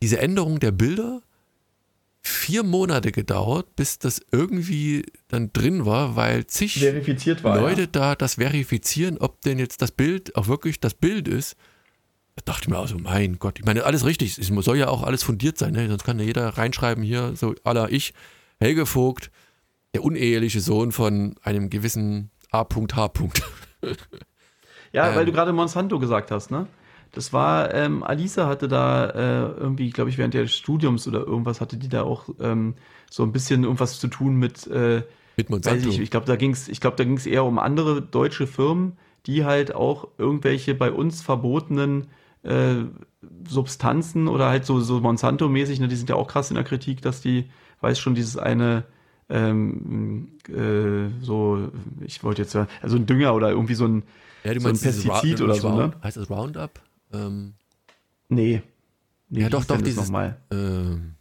diese 0.01 0.19
Änderung 0.19 0.61
der 0.61 0.71
Bilder, 0.71 1.23
vier 2.21 2.63
Monate 2.63 3.11
gedauert, 3.11 3.75
bis 3.75 3.99
das 3.99 4.21
irgendwie 4.31 5.05
dann 5.27 5.53
drin 5.53 5.87
war, 5.87 6.15
weil 6.15 6.47
zig 6.47 6.79
Verifiziert 6.79 7.43
war. 7.43 7.59
Leute 7.59 7.83
ja. 7.83 7.87
da 7.87 8.15
das 8.15 8.35
verifizieren, 8.35 9.19
ob 9.19 9.41
denn 9.41 9.59
jetzt 9.59 9.83
das 9.83 9.91
Bild 9.91 10.37
auch 10.37 10.47
wirklich 10.47 10.79
das 10.79 10.95
Bild 10.95 11.27
ist. 11.27 11.57
Da 12.37 12.43
dachte 12.53 12.65
ich 12.65 12.69
mir 12.69 12.79
also, 12.79 12.99
mein 12.99 13.39
Gott, 13.39 13.59
ich 13.59 13.65
meine, 13.65 13.85
alles 13.85 14.05
richtig, 14.05 14.39
es 14.39 14.47
soll 14.49 14.77
ja 14.77 14.89
auch 14.89 15.03
alles 15.03 15.23
fundiert 15.23 15.59
sein, 15.59 15.73
ne? 15.73 15.89
sonst 15.89 16.05
kann 16.05 16.19
ja 16.19 16.25
jeder 16.25 16.49
reinschreiben 16.51 17.03
hier, 17.03 17.35
so 17.35 17.55
aller 17.65 17.91
ich, 17.91 18.13
Helge 18.61 18.87
Vogt, 18.87 19.31
der 19.95 20.05
uneheliche 20.05 20.61
Sohn 20.61 20.93
von 20.93 21.35
einem 21.43 21.71
gewissen 21.71 22.31
A.H. 22.51 23.13
Ja, 24.93 25.11
weil 25.11 25.21
Ähm. 25.21 25.27
du 25.27 25.33
gerade 25.33 25.53
Monsanto 25.53 25.99
gesagt 25.99 26.31
hast, 26.31 26.51
ne? 26.51 26.67
Das 27.13 27.33
war, 27.33 27.73
ähm, 27.75 28.03
Alisa 28.03 28.47
hatte 28.47 28.69
da 28.69 29.11
äh, 29.11 29.53
irgendwie, 29.59 29.91
glaube 29.91 30.11
ich, 30.11 30.19
während 30.19 30.35
des 30.35 30.55
Studiums 30.55 31.07
oder 31.09 31.21
irgendwas 31.21 31.61
hatte 31.61 31.77
die 31.77 31.89
da 31.89 32.03
auch 32.03 32.29
ähm, 32.41 32.75
so 33.11 33.23
ein 33.23 33.33
bisschen 33.33 33.65
irgendwas 33.65 33.99
zu 33.99 34.09
tun 34.09 34.37
mit, 34.37 34.67
äh, 34.69 35.03
Mit 35.37 35.51
Monsanto. 35.51 35.89
ich, 35.89 36.01
ich 36.01 36.11
glaube, 36.11 36.27
da 36.27 36.37
ging 36.37 36.53
es, 36.53 36.69
ich 36.69 36.81
glaube, 36.81 36.97
da 36.97 37.05
ging 37.05 37.17
es 37.17 37.27
eher 37.27 37.45
um 37.45 37.59
andere 37.59 38.03
deutsche 38.03 38.47
Firmen, 38.47 38.97
die 39.27 39.45
halt 39.45 39.75
auch 39.75 40.09
irgendwelche 40.19 40.75
bei 40.75 40.91
uns 40.91 41.23
verbotenen 41.23 42.09
äh, 42.47 42.85
Substanzen 43.49 44.29
oder 44.29 44.49
halt 44.49 44.65
so, 44.65 44.81
so 44.81 45.01
Monsanto-mäßig, 45.01 45.81
ne, 45.81 45.89
die 45.89 45.97
sind 45.97 46.09
ja 46.09 46.17
auch 46.17 46.29
krass 46.29 46.51
in 46.51 46.55
der 46.55 46.65
Kritik, 46.65 47.03
dass 47.03 47.21
die, 47.21 47.51
weiß 47.81 47.99
schon, 47.99 48.15
dieses 48.15 48.37
eine 48.37 48.85
ähm, 49.29 50.39
äh, 50.49 51.09
so, 51.23 51.71
ich 52.01 52.23
wollte 52.23 52.43
jetzt 52.43 52.53
sagen, 52.53 52.69
also 52.81 52.97
ein 52.97 53.07
Dünger 53.07 53.35
oder 53.35 53.51
irgendwie 53.51 53.75
so 53.75 53.87
ein 53.87 54.05
ja, 54.45 54.55
du 54.55 54.61
so 54.61 54.69
ein 54.69 54.79
Pestizid 54.79 55.41
oder 55.41 55.55
so, 55.55 55.69
Round, 55.69 55.95
ne? 55.95 56.01
Heißt 56.03 56.17
das 56.17 56.31
Roundup? 56.31 56.81
Ähm, 57.13 57.55
Nee. 58.29 58.63
nee 59.29 59.41
ja, 59.41 59.49
doch, 59.49 59.65
doch, 59.65 59.81
dieses. 59.81 60.05
Nochmal? 60.05 60.37
Ähm, 60.51 61.15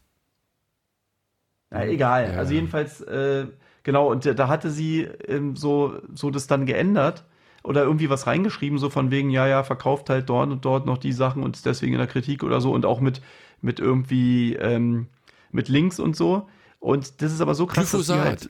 Na, 1.69 1.85
egal. 1.85 2.31
Ja. 2.31 2.37
Also, 2.37 2.53
jedenfalls, 2.53 3.01
äh, 3.01 3.47
genau, 3.83 4.11
und 4.11 4.25
da 4.25 4.47
hatte 4.47 4.69
sie 4.69 5.01
ähm, 5.01 5.55
so, 5.55 5.99
so 6.13 6.29
das 6.29 6.47
dann 6.47 6.65
geändert 6.65 7.25
oder 7.65 7.83
irgendwie 7.83 8.09
was 8.09 8.27
reingeschrieben, 8.27 8.77
so 8.77 8.89
von 8.89 9.11
wegen, 9.11 9.29
ja, 9.29 9.47
ja, 9.47 9.63
verkauft 9.63 10.09
halt 10.09 10.29
dort 10.29 10.51
und 10.51 10.63
dort 10.63 10.85
noch 10.85 10.97
die 10.97 11.13
Sachen 11.13 11.43
und 11.43 11.55
ist 11.55 11.65
deswegen 11.65 11.93
in 11.93 11.99
der 11.99 12.07
Kritik 12.07 12.43
oder 12.43 12.61
so 12.61 12.71
und 12.71 12.85
auch 12.85 12.99
mit, 13.01 13.21
mit 13.61 13.79
irgendwie, 13.79 14.53
ähm, 14.53 15.07
mit 15.51 15.67
Links 15.67 15.99
und 15.99 16.15
so. 16.15 16.47
Und 16.79 17.21
das 17.21 17.33
ist 17.33 17.41
aber 17.41 17.55
so 17.55 17.65
krass, 17.65 17.89
Glyphosat. 17.89 18.25
halt, 18.25 18.49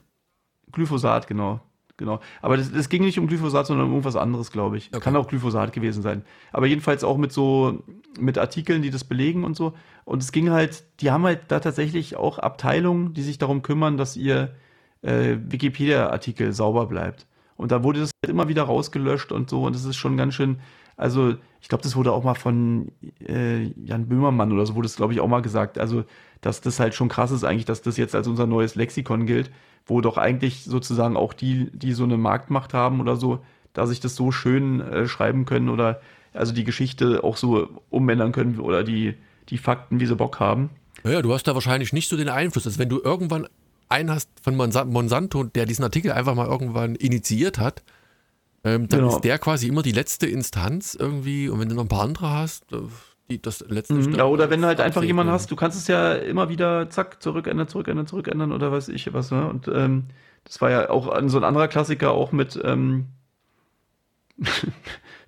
Glyphosat, 0.71 1.27
genau. 1.27 1.61
Genau. 1.97 2.19
Aber 2.41 2.57
das, 2.57 2.73
das 2.73 2.89
ging 2.89 3.05
nicht 3.05 3.17
um 3.17 3.27
Glyphosat, 3.27 3.67
sondern 3.67 3.85
um 3.85 3.93
irgendwas 3.93 4.17
anderes, 4.17 4.51
glaube 4.51 4.77
ich. 4.77 4.89
Okay. 4.89 4.99
Kann 4.99 5.15
auch 5.15 5.27
Glyphosat 5.27 5.71
gewesen 5.71 6.03
sein. 6.03 6.23
Aber 6.51 6.65
jedenfalls 6.65 7.05
auch 7.05 7.15
mit 7.15 7.31
so, 7.31 7.83
mit 8.19 8.37
Artikeln, 8.37 8.81
die 8.81 8.89
das 8.89 9.05
belegen 9.05 9.45
und 9.45 9.55
so. 9.55 9.73
Und 10.03 10.21
es 10.21 10.33
ging 10.33 10.49
halt, 10.49 10.83
die 10.99 11.11
haben 11.11 11.23
halt 11.23 11.43
da 11.47 11.61
tatsächlich 11.61 12.17
auch 12.17 12.37
Abteilungen, 12.37 13.13
die 13.13 13.21
sich 13.21 13.37
darum 13.37 13.61
kümmern, 13.61 13.95
dass 13.95 14.17
ihr 14.17 14.53
äh, 15.03 15.37
Wikipedia-Artikel 15.47 16.51
sauber 16.51 16.87
bleibt. 16.87 17.27
Und 17.57 17.71
da 17.71 17.83
wurde 17.83 18.01
das 18.01 18.11
halt 18.23 18.31
immer 18.31 18.47
wieder 18.47 18.63
rausgelöscht 18.63 19.31
und 19.31 19.49
so. 19.49 19.63
Und 19.63 19.75
das 19.75 19.85
ist 19.85 19.95
schon 19.95 20.17
ganz 20.17 20.33
schön, 20.33 20.59
also 20.97 21.35
ich 21.61 21.69
glaube, 21.69 21.83
das 21.83 21.95
wurde 21.95 22.11
auch 22.11 22.23
mal 22.23 22.35
von 22.35 22.91
äh, 23.25 23.63
Jan 23.83 24.07
Böhmermann 24.07 24.51
oder 24.51 24.65
so, 24.65 24.75
wurde 24.75 24.87
es, 24.87 24.95
glaube 24.95 25.13
ich, 25.13 25.19
auch 25.19 25.27
mal 25.27 25.41
gesagt. 25.41 25.77
Also, 25.77 26.03
dass 26.41 26.61
das 26.61 26.79
halt 26.79 26.93
schon 26.93 27.09
krass 27.09 27.31
ist 27.31 27.43
eigentlich, 27.43 27.65
dass 27.65 27.81
das 27.81 27.97
jetzt 27.97 28.15
als 28.15 28.27
unser 28.27 28.45
neues 28.45 28.75
Lexikon 28.75 29.25
gilt 29.25 29.51
wo 29.85 30.01
doch 30.01 30.17
eigentlich 30.17 30.63
sozusagen 30.63 31.15
auch 31.15 31.33
die, 31.33 31.69
die 31.71 31.93
so 31.93 32.03
eine 32.03 32.17
Marktmacht 32.17 32.73
haben 32.73 32.99
oder 32.99 33.15
so, 33.15 33.43
da 33.73 33.85
sich 33.85 33.99
das 33.99 34.15
so 34.15 34.31
schön 34.31 34.81
äh, 34.81 35.07
schreiben 35.07 35.45
können 35.45 35.69
oder 35.69 36.01
also 36.33 36.53
die 36.53 36.63
Geschichte 36.63 37.23
auch 37.23 37.37
so 37.37 37.81
umändern 37.89 38.31
können 38.31 38.59
oder 38.59 38.83
die, 38.83 39.13
die 39.49 39.57
Fakten, 39.57 39.99
wie 39.99 40.05
sie 40.05 40.15
Bock 40.15 40.39
haben. 40.39 40.69
Ja, 41.03 41.21
du 41.21 41.33
hast 41.33 41.47
da 41.47 41.53
wahrscheinlich 41.53 41.93
nicht 41.93 42.09
so 42.09 42.17
den 42.17 42.29
Einfluss. 42.29 42.65
Also 42.65 42.79
wenn 42.79 42.89
du 42.89 42.99
irgendwann 43.01 43.47
einen 43.89 44.11
hast 44.11 44.29
von 44.41 44.55
Monsanto, 44.55 45.43
der 45.43 45.65
diesen 45.65 45.83
Artikel 45.83 46.11
einfach 46.11 46.35
mal 46.35 46.47
irgendwann 46.47 46.95
initiiert 46.95 47.59
hat, 47.59 47.83
ähm, 48.63 48.89
dann 48.89 49.01
genau. 49.01 49.15
ist 49.15 49.21
der 49.21 49.37
quasi 49.37 49.67
immer 49.67 49.83
die 49.83 49.91
letzte 49.91 50.25
Instanz 50.25 50.95
irgendwie. 50.99 51.49
Und 51.49 51.59
wenn 51.59 51.69
du 51.69 51.75
noch 51.75 51.83
ein 51.83 51.87
paar 51.87 52.03
andere 52.03 52.31
hast, 52.31 52.71
äh, 52.73 52.77
die 53.29 53.41
das 53.41 53.61
letzte 53.67 53.93
mhm, 53.93 54.13
Ja, 54.13 54.25
oder 54.25 54.49
wenn 54.49 54.61
du 54.61 54.67
halt 54.67 54.81
einfach 54.81 55.03
jemanden 55.03 55.31
hast, 55.31 55.51
du 55.51 55.55
kannst 55.55 55.77
es 55.77 55.87
ja 55.87 56.13
immer 56.13 56.49
wieder 56.49 56.89
zack, 56.89 57.21
zurückändern, 57.21 57.67
zurückändern, 57.67 58.07
zurückändern 58.07 58.51
oder 58.51 58.71
weiß 58.71 58.89
ich 58.89 59.13
was, 59.13 59.31
ne? 59.31 59.47
Und 59.47 59.67
ähm, 59.67 60.05
das 60.43 60.61
war 60.61 60.71
ja 60.71 60.89
auch 60.89 61.05
so 61.27 61.37
ein 61.37 61.43
anderer 61.43 61.67
Klassiker, 61.67 62.11
auch 62.11 62.31
mit, 62.31 62.59
ähm, 62.63 63.07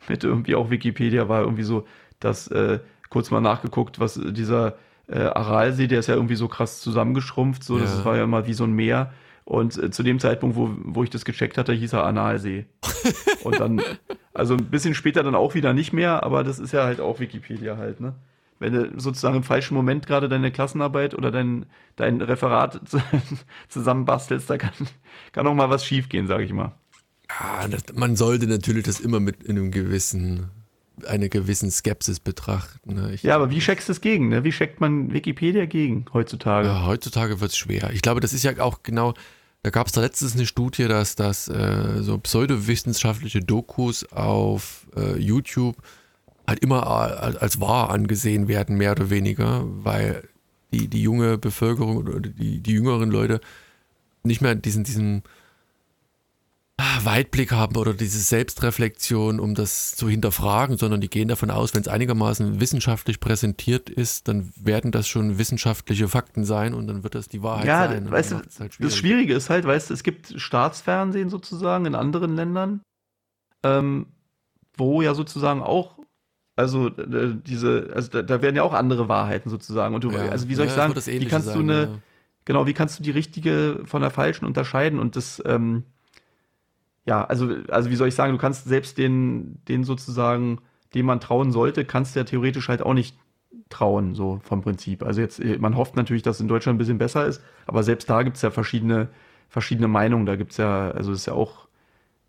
mit 0.08 0.24
irgendwie 0.24 0.56
auch 0.56 0.70
Wikipedia 0.70 1.30
war 1.30 1.42
irgendwie 1.42 1.64
so, 1.64 1.86
dass 2.20 2.48
äh, 2.48 2.80
kurz 3.10 3.32
mal 3.32 3.42
nachgeguckt, 3.42 4.00
was 4.00 4.20
dieser 4.24 4.78
äh, 5.08 5.20
Aralsee, 5.20 5.88
der 5.88 6.00
ist 6.00 6.08
ja 6.08 6.16
irgendwie 6.16 6.36
so 6.36 6.48
krass 6.48 6.82
zusammengeschrumpft, 6.82 7.64
so, 7.64 7.78
ja. 7.78 7.84
das 7.84 8.04
war 8.06 8.18
ja 8.18 8.24
immer 8.24 8.48
wie 8.48 8.54
so 8.54 8.64
ein 8.64 8.74
Meer. 8.74 9.14
Und 9.46 9.82
äh, 9.82 9.92
zu 9.92 10.04
dem 10.04 10.20
Zeitpunkt, 10.20 10.58
wo, 10.58 10.70
wo 10.84 11.04
ich 11.04 11.10
das 11.10 11.24
gecheckt 11.24 11.58
hatte, 11.58 11.72
hieß 11.72 11.94
er 11.94 12.04
Analsee. 12.04 12.66
Und 13.44 13.60
dann, 13.60 13.82
also 14.34 14.56
ein 14.56 14.66
bisschen 14.66 14.94
später 14.94 15.24
dann 15.24 15.36
auch 15.36 15.56
wieder 15.56 15.74
nicht 15.74 15.94
mehr, 15.94 16.24
aber 16.24 16.44
das 16.44 16.60
ist 16.60 16.74
ja 16.74 16.84
halt 16.84 17.00
auch 17.00 17.22
Wikipedia 17.22 17.78
halt, 17.78 18.02
ne? 18.02 18.16
Wenn 18.60 18.74
du 18.74 19.00
sozusagen 19.00 19.38
im 19.38 19.44
falschen 19.44 19.76
Moment 19.76 20.08
gerade 20.08 20.28
deine 20.28 20.52
Klassenarbeit 20.52 21.14
oder 21.14 21.30
dein, 21.30 21.68
dein 21.96 22.22
Referat 22.22 22.82
zusammenbastelst, 23.70 24.50
da 24.50 24.58
kann, 24.58 24.74
kann 25.32 25.46
auch 25.48 25.54
mal 25.54 25.70
was 25.70 25.86
schiefgehen, 25.86 26.28
sag 26.28 26.42
ich 26.42 26.52
mal. 26.52 26.74
Ja, 27.30 27.68
das, 27.68 27.84
man 27.96 28.16
sollte 28.16 28.48
natürlich 28.48 28.84
das 28.84 29.00
immer 29.00 29.20
mit 29.20 29.48
einem 29.48 29.72
gewissen, 29.72 30.50
einer 31.06 31.30
gewissen 31.30 31.70
Skepsis 31.70 32.20
betrachten. 32.20 32.96
Ne? 32.96 33.16
Ja, 33.22 33.36
aber 33.36 33.52
wie 33.52 33.60
checkst 33.60 33.88
du 33.88 33.92
es 33.92 34.02
gegen? 34.02 34.30
Ne? 34.30 34.44
Wie 34.44 34.52
checkt 34.52 34.82
man 34.82 35.14
Wikipedia 35.14 35.66
gegen 35.66 36.06
heutzutage? 36.14 36.68
Ja, 36.68 36.86
heutzutage 36.86 37.40
wird 37.40 37.52
es 37.52 37.58
schwer. 37.58 37.92
Ich 37.94 38.02
glaube, 38.02 38.20
das 38.20 38.34
ist 38.34 38.44
ja 38.44 38.60
auch 38.60 38.84
genau 38.84 39.14
da 39.64 39.72
gab 39.72 39.88
es 39.88 39.94
da 39.94 40.02
letztens 40.02 40.36
eine 40.36 40.46
Studie, 40.46 40.88
dass 40.88 41.16
das 41.16 41.50
äh, 41.50 42.02
so 42.02 42.18
pseudowissenschaftliche 42.18 43.42
Dokus 43.42 44.10
auf 44.14 44.88
äh, 44.96 45.18
YouTube 45.18 45.76
halt 46.48 46.60
immer 46.60 46.88
als 46.88 47.60
wahr 47.60 47.90
angesehen 47.90 48.48
werden, 48.48 48.78
mehr 48.78 48.92
oder 48.92 49.10
weniger, 49.10 49.64
weil 49.66 50.24
die, 50.72 50.88
die 50.88 51.02
junge 51.02 51.38
Bevölkerung 51.38 51.98
oder 51.98 52.22
die, 52.22 52.60
die 52.62 52.72
jüngeren 52.72 53.12
Leute 53.12 53.42
nicht 54.24 54.40
mehr 54.40 54.56
diesen, 54.56 54.86
diesen 54.86 55.24
Weitblick 57.08 57.52
haben 57.52 57.76
oder 57.76 57.94
diese 57.94 58.20
Selbstreflexion, 58.20 59.40
um 59.40 59.56
das 59.56 59.96
zu 59.96 60.10
hinterfragen, 60.10 60.78
sondern 60.78 61.02
die 61.02 61.10
gehen 61.10 61.28
davon 61.28 61.50
aus, 61.50 61.74
wenn 61.74 61.82
es 61.82 61.88
einigermaßen 61.88 62.60
wissenschaftlich 62.60 63.20
präsentiert 63.20 63.90
ist, 63.90 64.28
dann 64.28 64.52
werden 64.56 64.92
das 64.92 65.08
schon 65.08 65.38
wissenschaftliche 65.38 66.08
Fakten 66.08 66.44
sein 66.44 66.74
und 66.74 66.88
dann 66.88 67.04
wird 67.04 67.16
das 67.16 67.28
die 67.28 67.42
Wahrheit 67.42 67.66
ja, 67.66 67.88
sein. 67.88 68.06
Ja, 68.06 68.12
weißt 68.12 68.32
du, 68.32 68.36
halt 68.60 68.78
das 68.80 68.96
Schwierige 68.96 69.34
ist 69.34 69.50
halt, 69.50 69.66
weißt 69.66 69.90
du, 69.90 69.94
es 69.94 70.04
gibt 70.04 70.40
Staatsfernsehen 70.40 71.30
sozusagen 71.30 71.86
in 71.86 71.96
anderen 71.96 72.36
Ländern, 72.36 72.82
ähm, 73.64 74.08
wo 74.76 75.02
ja 75.02 75.14
sozusagen 75.14 75.62
auch 75.62 75.98
also 76.56 76.88
äh, 76.88 77.36
diese, 77.36 77.92
also 77.94 78.10
da, 78.10 78.22
da, 78.24 78.42
werden 78.42 78.56
ja 78.56 78.64
auch 78.64 78.74
andere 78.74 79.08
Wahrheiten 79.08 79.50
sozusagen. 79.50 79.94
Und 79.94 80.04
du, 80.04 80.10
ja, 80.10 80.30
also 80.30 80.50
wie 80.50 80.56
soll 80.56 80.66
ich 80.66 80.72
sagen, 80.72 80.96
wie 80.96 81.26
kannst 81.28 81.50
sein, 81.50 81.56
du 81.56 81.62
eine, 81.62 81.82
ja. 81.84 82.00
genau, 82.46 82.66
wie 82.66 82.74
kannst 82.74 82.98
du 82.98 83.04
die 83.04 83.12
richtige 83.12 83.82
von 83.86 84.02
der 84.02 84.10
falschen 84.10 84.46
unterscheiden? 84.46 84.98
Und 84.98 85.16
das, 85.16 85.42
ähm, 85.46 85.84
ja, 87.08 87.24
also, 87.24 87.50
also 87.70 87.90
wie 87.90 87.96
soll 87.96 88.10
ich 88.10 88.16
sagen, 88.16 88.34
du 88.34 88.38
kannst 88.38 88.66
selbst 88.68 88.98
den, 88.98 89.64
den 89.68 89.86
sozusagen, 89.86 90.60
dem 90.94 91.06
man 91.06 91.22
trauen 91.22 91.52
sollte, 91.52 91.86
kannst 91.86 92.16
du 92.16 92.20
ja 92.20 92.26
theoretisch 92.26 92.68
halt 92.68 92.82
auch 92.82 92.94
nicht 92.94 93.18
trauen, 93.70 94.14
so 94.14 94.42
vom 94.44 94.62
Prinzip. 94.62 95.04
Also 95.04 95.22
jetzt, 95.22 95.42
man 95.60 95.78
hofft 95.78 95.96
natürlich, 95.96 96.24
dass 96.24 96.38
es 96.38 96.42
in 96.42 96.50
Deutschland 96.50 96.76
ein 96.76 96.80
bisschen 96.80 96.98
besser 96.98 97.26
ist, 97.26 97.42
aber 97.66 97.84
selbst 97.84 98.10
da 98.10 98.24
gibt 98.24 98.36
es 98.36 98.42
ja 98.42 98.52
verschiedene, 98.52 99.08
verschiedene 99.50 99.88
Meinungen. 99.88 100.26
Da 100.26 100.36
gibt 100.36 100.52
es 100.52 100.58
ja, 100.58 100.92
also 100.92 101.14
ist 101.14 101.26
ja 101.28 101.34
auch, 101.34 101.68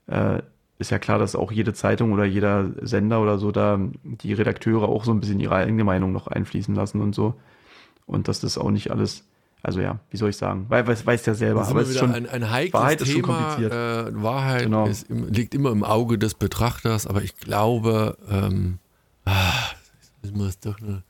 äh, 0.06 0.42
ist 0.78 0.90
ja 0.90 1.00
klar, 1.00 1.18
dass 1.18 1.34
auch 1.36 1.50
jede 1.52 1.74
Zeitung 1.74 2.12
oder 2.12 2.24
jeder 2.24 2.70
Sender 2.82 3.20
oder 3.20 3.38
so 3.38 3.50
da 3.52 3.80
die 4.02 4.32
Redakteure 4.32 4.88
auch 4.88 5.04
so 5.04 5.12
ein 5.12 5.20
bisschen 5.20 5.40
ihre 5.40 5.56
eigene 5.56 5.84
Meinung 5.84 6.12
noch 6.12 6.28
einfließen 6.28 6.74
lassen 6.74 7.00
und 7.00 7.14
so. 7.16 7.34
Und 8.06 8.28
dass 8.28 8.40
das 8.40 8.58
auch 8.58 8.70
nicht 8.70 8.90
alles 8.92 9.28
also 9.62 9.80
ja, 9.80 9.98
wie 10.10 10.16
soll 10.16 10.30
ich 10.30 10.36
sagen? 10.36 10.66
Weil 10.68 10.86
weiß, 10.86 11.04
weiß 11.04 11.26
ja 11.26 11.34
selber. 11.34 11.66
Aber 11.66 11.80
es 11.80 11.90
ist 11.90 11.98
schon 11.98 12.12
ein, 12.12 12.28
ein 12.28 12.50
heikles 12.50 12.74
Wahrheit 12.74 12.98
Thema. 12.98 13.08
Ist 13.08 13.12
schon 13.12 13.22
kompliziert. 13.22 13.72
Äh, 13.72 14.22
Wahrheit 14.22 14.62
genau. 14.64 14.86
ist, 14.86 15.06
liegt 15.08 15.54
immer 15.54 15.70
im 15.70 15.84
Auge 15.84 16.18
des 16.18 16.34
Betrachters, 16.34 17.06
aber 17.06 17.22
ich 17.22 17.36
glaube, 17.36 18.16
ähm, 18.30 18.78
ah, 19.24 19.52
das 20.22 20.32
muss 20.32 20.60
doch 20.60 20.80
eine, 20.80 21.02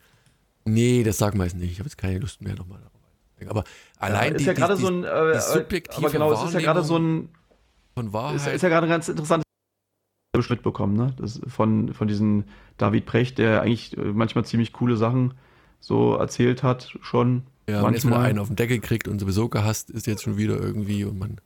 nee, 0.64 1.02
das 1.02 1.18
sagen 1.18 1.38
wir 1.38 1.44
jetzt 1.44 1.56
nicht. 1.56 1.72
Ich 1.72 1.78
habe 1.78 1.88
jetzt 1.88 1.98
keine 1.98 2.18
Lust 2.18 2.40
mehr 2.40 2.54
nochmal 2.54 2.78
darüber 2.78 2.98
zu 3.38 3.50
Aber 3.50 3.64
allein 3.98 4.32
ja, 4.32 4.36
ist 4.36 4.42
die, 4.42 4.46
ja 4.46 4.52
gerade 4.54 4.76
so 4.76 4.88
ein 4.88 5.04
äh, 5.04 5.40
subjektive 5.40 5.98
aber 5.98 6.10
genau, 6.10 6.32
es 6.32 6.42
ist 6.42 6.54
ja 6.54 6.60
gerade 6.60 6.82
so 6.82 6.98
ein 6.98 7.28
von 7.94 8.12
Wahrheit. 8.12 8.36
Ist, 8.36 8.46
ist 8.46 8.62
ja 8.62 8.68
gerade 8.68 8.88
ganz 8.88 9.08
interessant 9.08 9.42
Schnitt 10.40 10.62
bekommen, 10.62 10.96
ne? 10.96 11.14
Das 11.18 11.40
von 11.48 11.92
von 11.94 12.06
diesem 12.06 12.44
David 12.76 13.06
Precht, 13.06 13.38
der 13.38 13.62
eigentlich 13.62 13.96
äh, 13.96 14.00
manchmal 14.00 14.44
ziemlich 14.44 14.72
coole 14.72 14.96
Sachen 14.96 15.34
so 15.80 16.14
erzählt 16.14 16.62
hat 16.62 16.96
schon 17.02 17.42
ja, 17.68 17.82
man 17.82 17.94
erstmal 17.94 18.24
einen 18.26 18.38
auf 18.38 18.48
den 18.48 18.56
Deckel 18.56 18.80
kriegt 18.80 19.08
und 19.08 19.18
sowieso 19.18 19.48
gehasst 19.48 19.90
ist 19.90 20.06
jetzt 20.06 20.22
schon 20.22 20.36
wieder 20.36 20.58
irgendwie 20.58 21.04
und 21.04 21.18
man. 21.18 21.40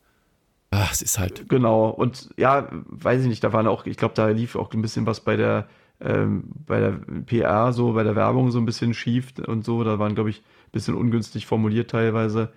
Ach, 0.70 0.90
es 0.92 1.02
ist 1.02 1.18
halt. 1.18 1.48
Genau, 1.48 1.90
und 1.90 2.30
ja, 2.38 2.68
weiß 2.70 3.22
ich 3.22 3.28
nicht, 3.28 3.44
da 3.44 3.52
waren 3.52 3.66
auch, 3.66 3.84
ich 3.84 3.98
glaube, 3.98 4.14
da 4.14 4.28
lief 4.28 4.56
auch 4.56 4.72
ein 4.72 4.80
bisschen 4.80 5.04
was 5.04 5.20
bei 5.20 5.36
der, 5.36 5.66
ähm, 6.00 6.44
bei 6.66 6.80
der 6.80 6.92
PR, 7.26 7.74
so 7.74 7.92
bei 7.92 8.04
der 8.04 8.16
Werbung 8.16 8.50
so 8.50 8.58
ein 8.58 8.64
bisschen 8.64 8.94
schief 8.94 9.34
und 9.46 9.66
so. 9.66 9.84
Da 9.84 9.98
waren, 9.98 10.14
glaube 10.14 10.30
ich, 10.30 10.38
ein 10.38 10.72
bisschen 10.72 10.94
ungünstig 10.94 11.44
formuliert 11.46 11.90
teilweise. 11.90 12.52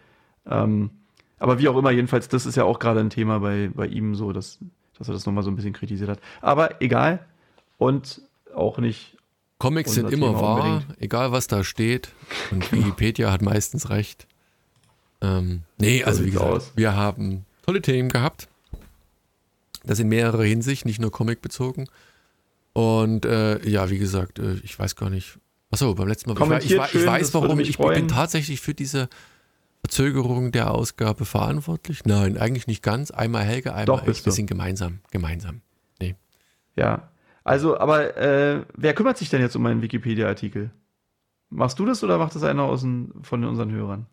Ähm, 0.45 0.91
aber 1.39 1.59
wie 1.59 1.67
auch 1.67 1.75
immer, 1.75 1.91
jedenfalls, 1.91 2.29
das 2.29 2.45
ist 2.45 2.55
ja 2.55 2.63
auch 2.63 2.79
gerade 2.79 3.01
ein 3.01 3.09
Thema 3.09 3.39
bei, 3.39 3.69
bei 3.73 3.87
ihm 3.87 4.15
so, 4.15 4.31
dass, 4.31 4.59
dass 4.97 5.09
er 5.09 5.13
das 5.13 5.25
nochmal 5.25 5.43
so 5.43 5.51
ein 5.51 5.57
bisschen 5.57 5.73
kritisiert 5.73 6.09
hat. 6.09 6.19
Aber 6.41 6.81
egal. 6.81 7.25
Und 7.77 8.21
auch 8.55 8.77
nicht 8.77 9.14
Comics 9.57 9.93
sind 9.93 10.11
immer 10.11 10.27
Thema 10.27 10.41
wahr, 10.41 10.73
unbedingt. 10.75 11.01
egal 11.01 11.31
was 11.31 11.47
da 11.47 11.63
steht. 11.63 12.09
Und 12.51 12.71
Wikipedia 12.71 13.31
hat 13.31 13.41
meistens 13.41 13.89
recht. 13.89 14.27
Ähm, 15.21 15.61
nee, 15.77 16.03
also 16.03 16.25
wie 16.25 16.31
gesagt, 16.31 16.51
aus. 16.51 16.71
wir 16.75 16.95
haben 16.95 17.45
tolle 17.65 17.81
Themen 17.81 18.09
gehabt. 18.09 18.47
Das 19.83 19.99
in 19.99 20.09
mehrerer 20.09 20.43
Hinsicht, 20.43 20.85
nicht 20.85 20.99
nur 20.99 21.11
Comic-bezogen. 21.11 21.87
Und 22.73 23.25
äh, 23.25 23.65
ja, 23.67 23.89
wie 23.89 23.97
gesagt, 23.97 24.39
äh, 24.39 24.55
ich 24.63 24.77
weiß 24.77 24.95
gar 24.95 25.09
nicht. 25.09 25.37
Achso, 25.71 25.93
beim 25.95 26.07
letzten 26.07 26.33
Mal. 26.33 26.59
Ich, 26.59 26.71
ich, 26.71 26.77
ich, 26.77 26.95
ich 26.95 27.05
weiß, 27.05 27.33
warum. 27.33 27.59
Ich, 27.59 27.69
ich 27.69 27.77
bin 27.77 28.07
tatsächlich 28.07 28.59
für 28.59 28.73
diese 28.73 29.07
Verzögerung 29.81 30.51
der 30.51 30.71
Ausgabe 30.71 31.25
verantwortlich. 31.25 32.03
Nein, 32.05 32.37
eigentlich 32.37 32.67
nicht 32.67 32.83
ganz. 32.83 33.11
Einmal 33.11 33.43
Helge, 33.43 33.73
einmal 33.73 33.85
Doch, 33.85 34.07
ich. 34.07 34.25
Wir 34.25 34.33
sind 34.33 34.47
gemeinsam. 34.47 34.99
Gemeinsam. 35.11 35.61
Nee. 36.01 36.15
Ja, 36.75 37.09
also, 37.45 37.77
aber 37.77 38.17
äh, 38.17 38.65
wer 38.75 38.93
kümmert 38.93 39.17
sich 39.17 39.29
denn 39.29 39.39
jetzt 39.39 39.55
um 39.55 39.61
meinen 39.61 39.81
Wikipedia-Artikel? 39.81 40.71
Machst 41.49 41.79
du 41.79 41.85
das 41.85 42.03
oder 42.03 42.17
macht 42.17 42.35
das 42.35 42.43
einer 42.43 42.63
aus 42.63 42.81
den, 42.81 43.13
von 43.21 43.43
unseren 43.45 43.71
Hörern? 43.71 44.07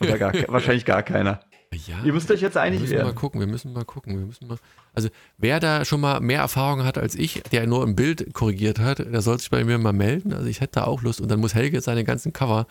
Oder 0.00 0.18
gar, 0.18 0.32
wahrscheinlich 0.48 0.84
gar 0.84 1.02
keiner. 1.02 1.40
Ja, 1.86 2.02
Ihr 2.04 2.12
müsst 2.12 2.30
euch 2.30 2.42
jetzt 2.42 2.56
einig 2.56 2.80
wir 2.80 2.82
müssen 2.82 2.96
werden. 2.96 3.06
mal 3.06 3.14
gucken, 3.14 3.40
wir 3.40 3.46
müssen 3.46 3.72
mal 3.72 3.84
gucken, 3.84 4.18
wir 4.18 4.26
müssen 4.26 4.46
mal. 4.46 4.58
Also 4.92 5.08
wer 5.38 5.58
da 5.60 5.84
schon 5.84 6.00
mal 6.00 6.20
mehr 6.20 6.40
Erfahrung 6.40 6.84
hat 6.84 6.98
als 6.98 7.14
ich, 7.14 7.42
der 7.44 7.66
nur 7.66 7.86
ein 7.86 7.96
Bild 7.96 8.34
korrigiert 8.34 8.78
hat, 8.78 8.98
der 8.98 9.22
soll 9.22 9.38
sich 9.38 9.48
bei 9.48 9.64
mir 9.64 9.78
mal 9.78 9.92
melden. 9.92 10.34
Also 10.34 10.48
ich 10.48 10.60
hätte 10.60 10.80
da 10.80 10.84
auch 10.84 11.02
Lust 11.02 11.20
und 11.20 11.30
dann 11.30 11.40
muss 11.40 11.54
Helge 11.54 11.80
seine 11.80 12.04
ganzen 12.04 12.32
Cover 12.32 12.66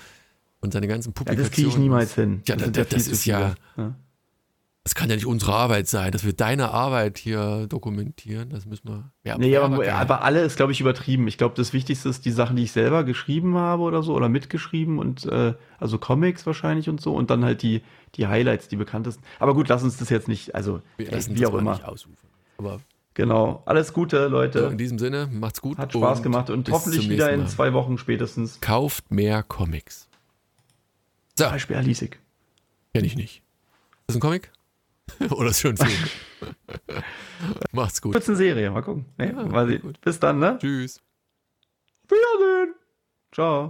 und 0.59 0.73
seine 0.73 0.87
ganzen 0.87 1.13
Publikationen. 1.13 1.43
Ja, 1.43 1.49
das 1.49 1.55
kriege 1.55 1.69
ich 1.69 1.77
niemals 1.77 2.13
hin. 2.13 2.41
Ja, 2.45 2.55
das, 2.55 2.71
das, 2.71 2.89
das 2.89 3.07
ist 3.07 3.25
ja, 3.25 3.55
ja, 3.77 3.95
das 4.83 4.95
kann 4.95 5.09
ja 5.09 5.15
nicht 5.15 5.27
unsere 5.27 5.53
Arbeit 5.53 5.87
sein, 5.87 6.11
dass 6.11 6.25
wir 6.25 6.33
deine 6.33 6.71
Arbeit 6.71 7.19
hier 7.19 7.67
dokumentieren. 7.67 8.49
Das 8.49 8.65
müssen 8.65 8.87
wir. 8.87 9.11
Ja, 9.23 9.37
nee, 9.37 9.55
aber, 9.55 9.87
aber, 9.93 10.23
alle 10.23 10.41
ist, 10.41 10.55
glaube 10.55 10.71
ich, 10.71 10.81
übertrieben. 10.81 11.27
Ich 11.27 11.37
glaube, 11.37 11.53
das 11.55 11.71
Wichtigste 11.71 12.09
ist 12.09 12.25
die 12.25 12.31
Sachen, 12.31 12.55
die 12.55 12.63
ich 12.63 12.71
selber 12.71 13.03
geschrieben 13.03 13.55
habe 13.55 13.83
oder 13.83 14.01
so 14.01 14.15
oder 14.15 14.27
mitgeschrieben 14.27 14.97
und 14.97 15.25
äh, 15.25 15.53
also 15.79 15.99
Comics 15.99 16.47
wahrscheinlich 16.47 16.89
und 16.89 16.99
so 16.99 17.13
und 17.13 17.29
dann 17.29 17.45
halt 17.45 17.61
die, 17.61 17.83
die 18.15 18.25
Highlights, 18.25 18.69
die 18.69 18.75
bekanntesten. 18.75 19.23
Aber 19.37 19.53
gut, 19.53 19.67
lass 19.67 19.83
uns 19.83 19.97
das 19.97 20.09
jetzt 20.09 20.27
nicht, 20.27 20.55
also 20.55 20.81
wir 20.97 21.11
lassen 21.11 21.37
wie 21.37 21.45
auch 21.45 21.53
immer. 21.53 21.79
Aber 22.57 22.79
genau, 23.13 23.61
alles 23.67 23.93
Gute, 23.93 24.29
Leute. 24.29 24.61
In 24.71 24.79
diesem 24.79 24.97
Sinne, 24.97 25.29
macht's 25.31 25.61
gut. 25.61 25.77
Hat 25.77 25.93
Spaß 25.93 26.23
gemacht 26.23 26.49
und 26.49 26.67
hoffentlich 26.71 27.07
wieder 27.07 27.31
in 27.31 27.45
zwei 27.45 27.73
Wochen 27.73 27.99
spätestens. 27.99 28.59
Kauft 28.61 29.11
mehr 29.11 29.43
Comics. 29.43 30.07
So. 31.37 31.45
Beispiel 31.45 31.75
Alisik. 31.75 32.19
Kenn 32.95 33.05
ich 33.05 33.15
nicht. 33.15 33.43
Ist 34.07 34.07
das 34.07 34.15
ein 34.15 34.21
Comic? 34.21 34.51
Oder 35.31 35.53
ein 35.69 35.77
Film? 35.77 35.99
Macht's 37.71 38.01
gut. 38.01 38.13
Kurz 38.13 38.27
eine 38.27 38.37
Serie, 38.37 38.71
mal 38.71 38.81
gucken. 38.81 39.05
Nee, 39.17 39.27
ja, 39.27 39.43
mal. 39.43 39.79
Bis 40.01 40.19
dann, 40.19 40.39
ne? 40.39 40.57
Tschüss. 40.59 41.01
Wiedersehen. 42.07 42.75
Ciao. 43.31 43.69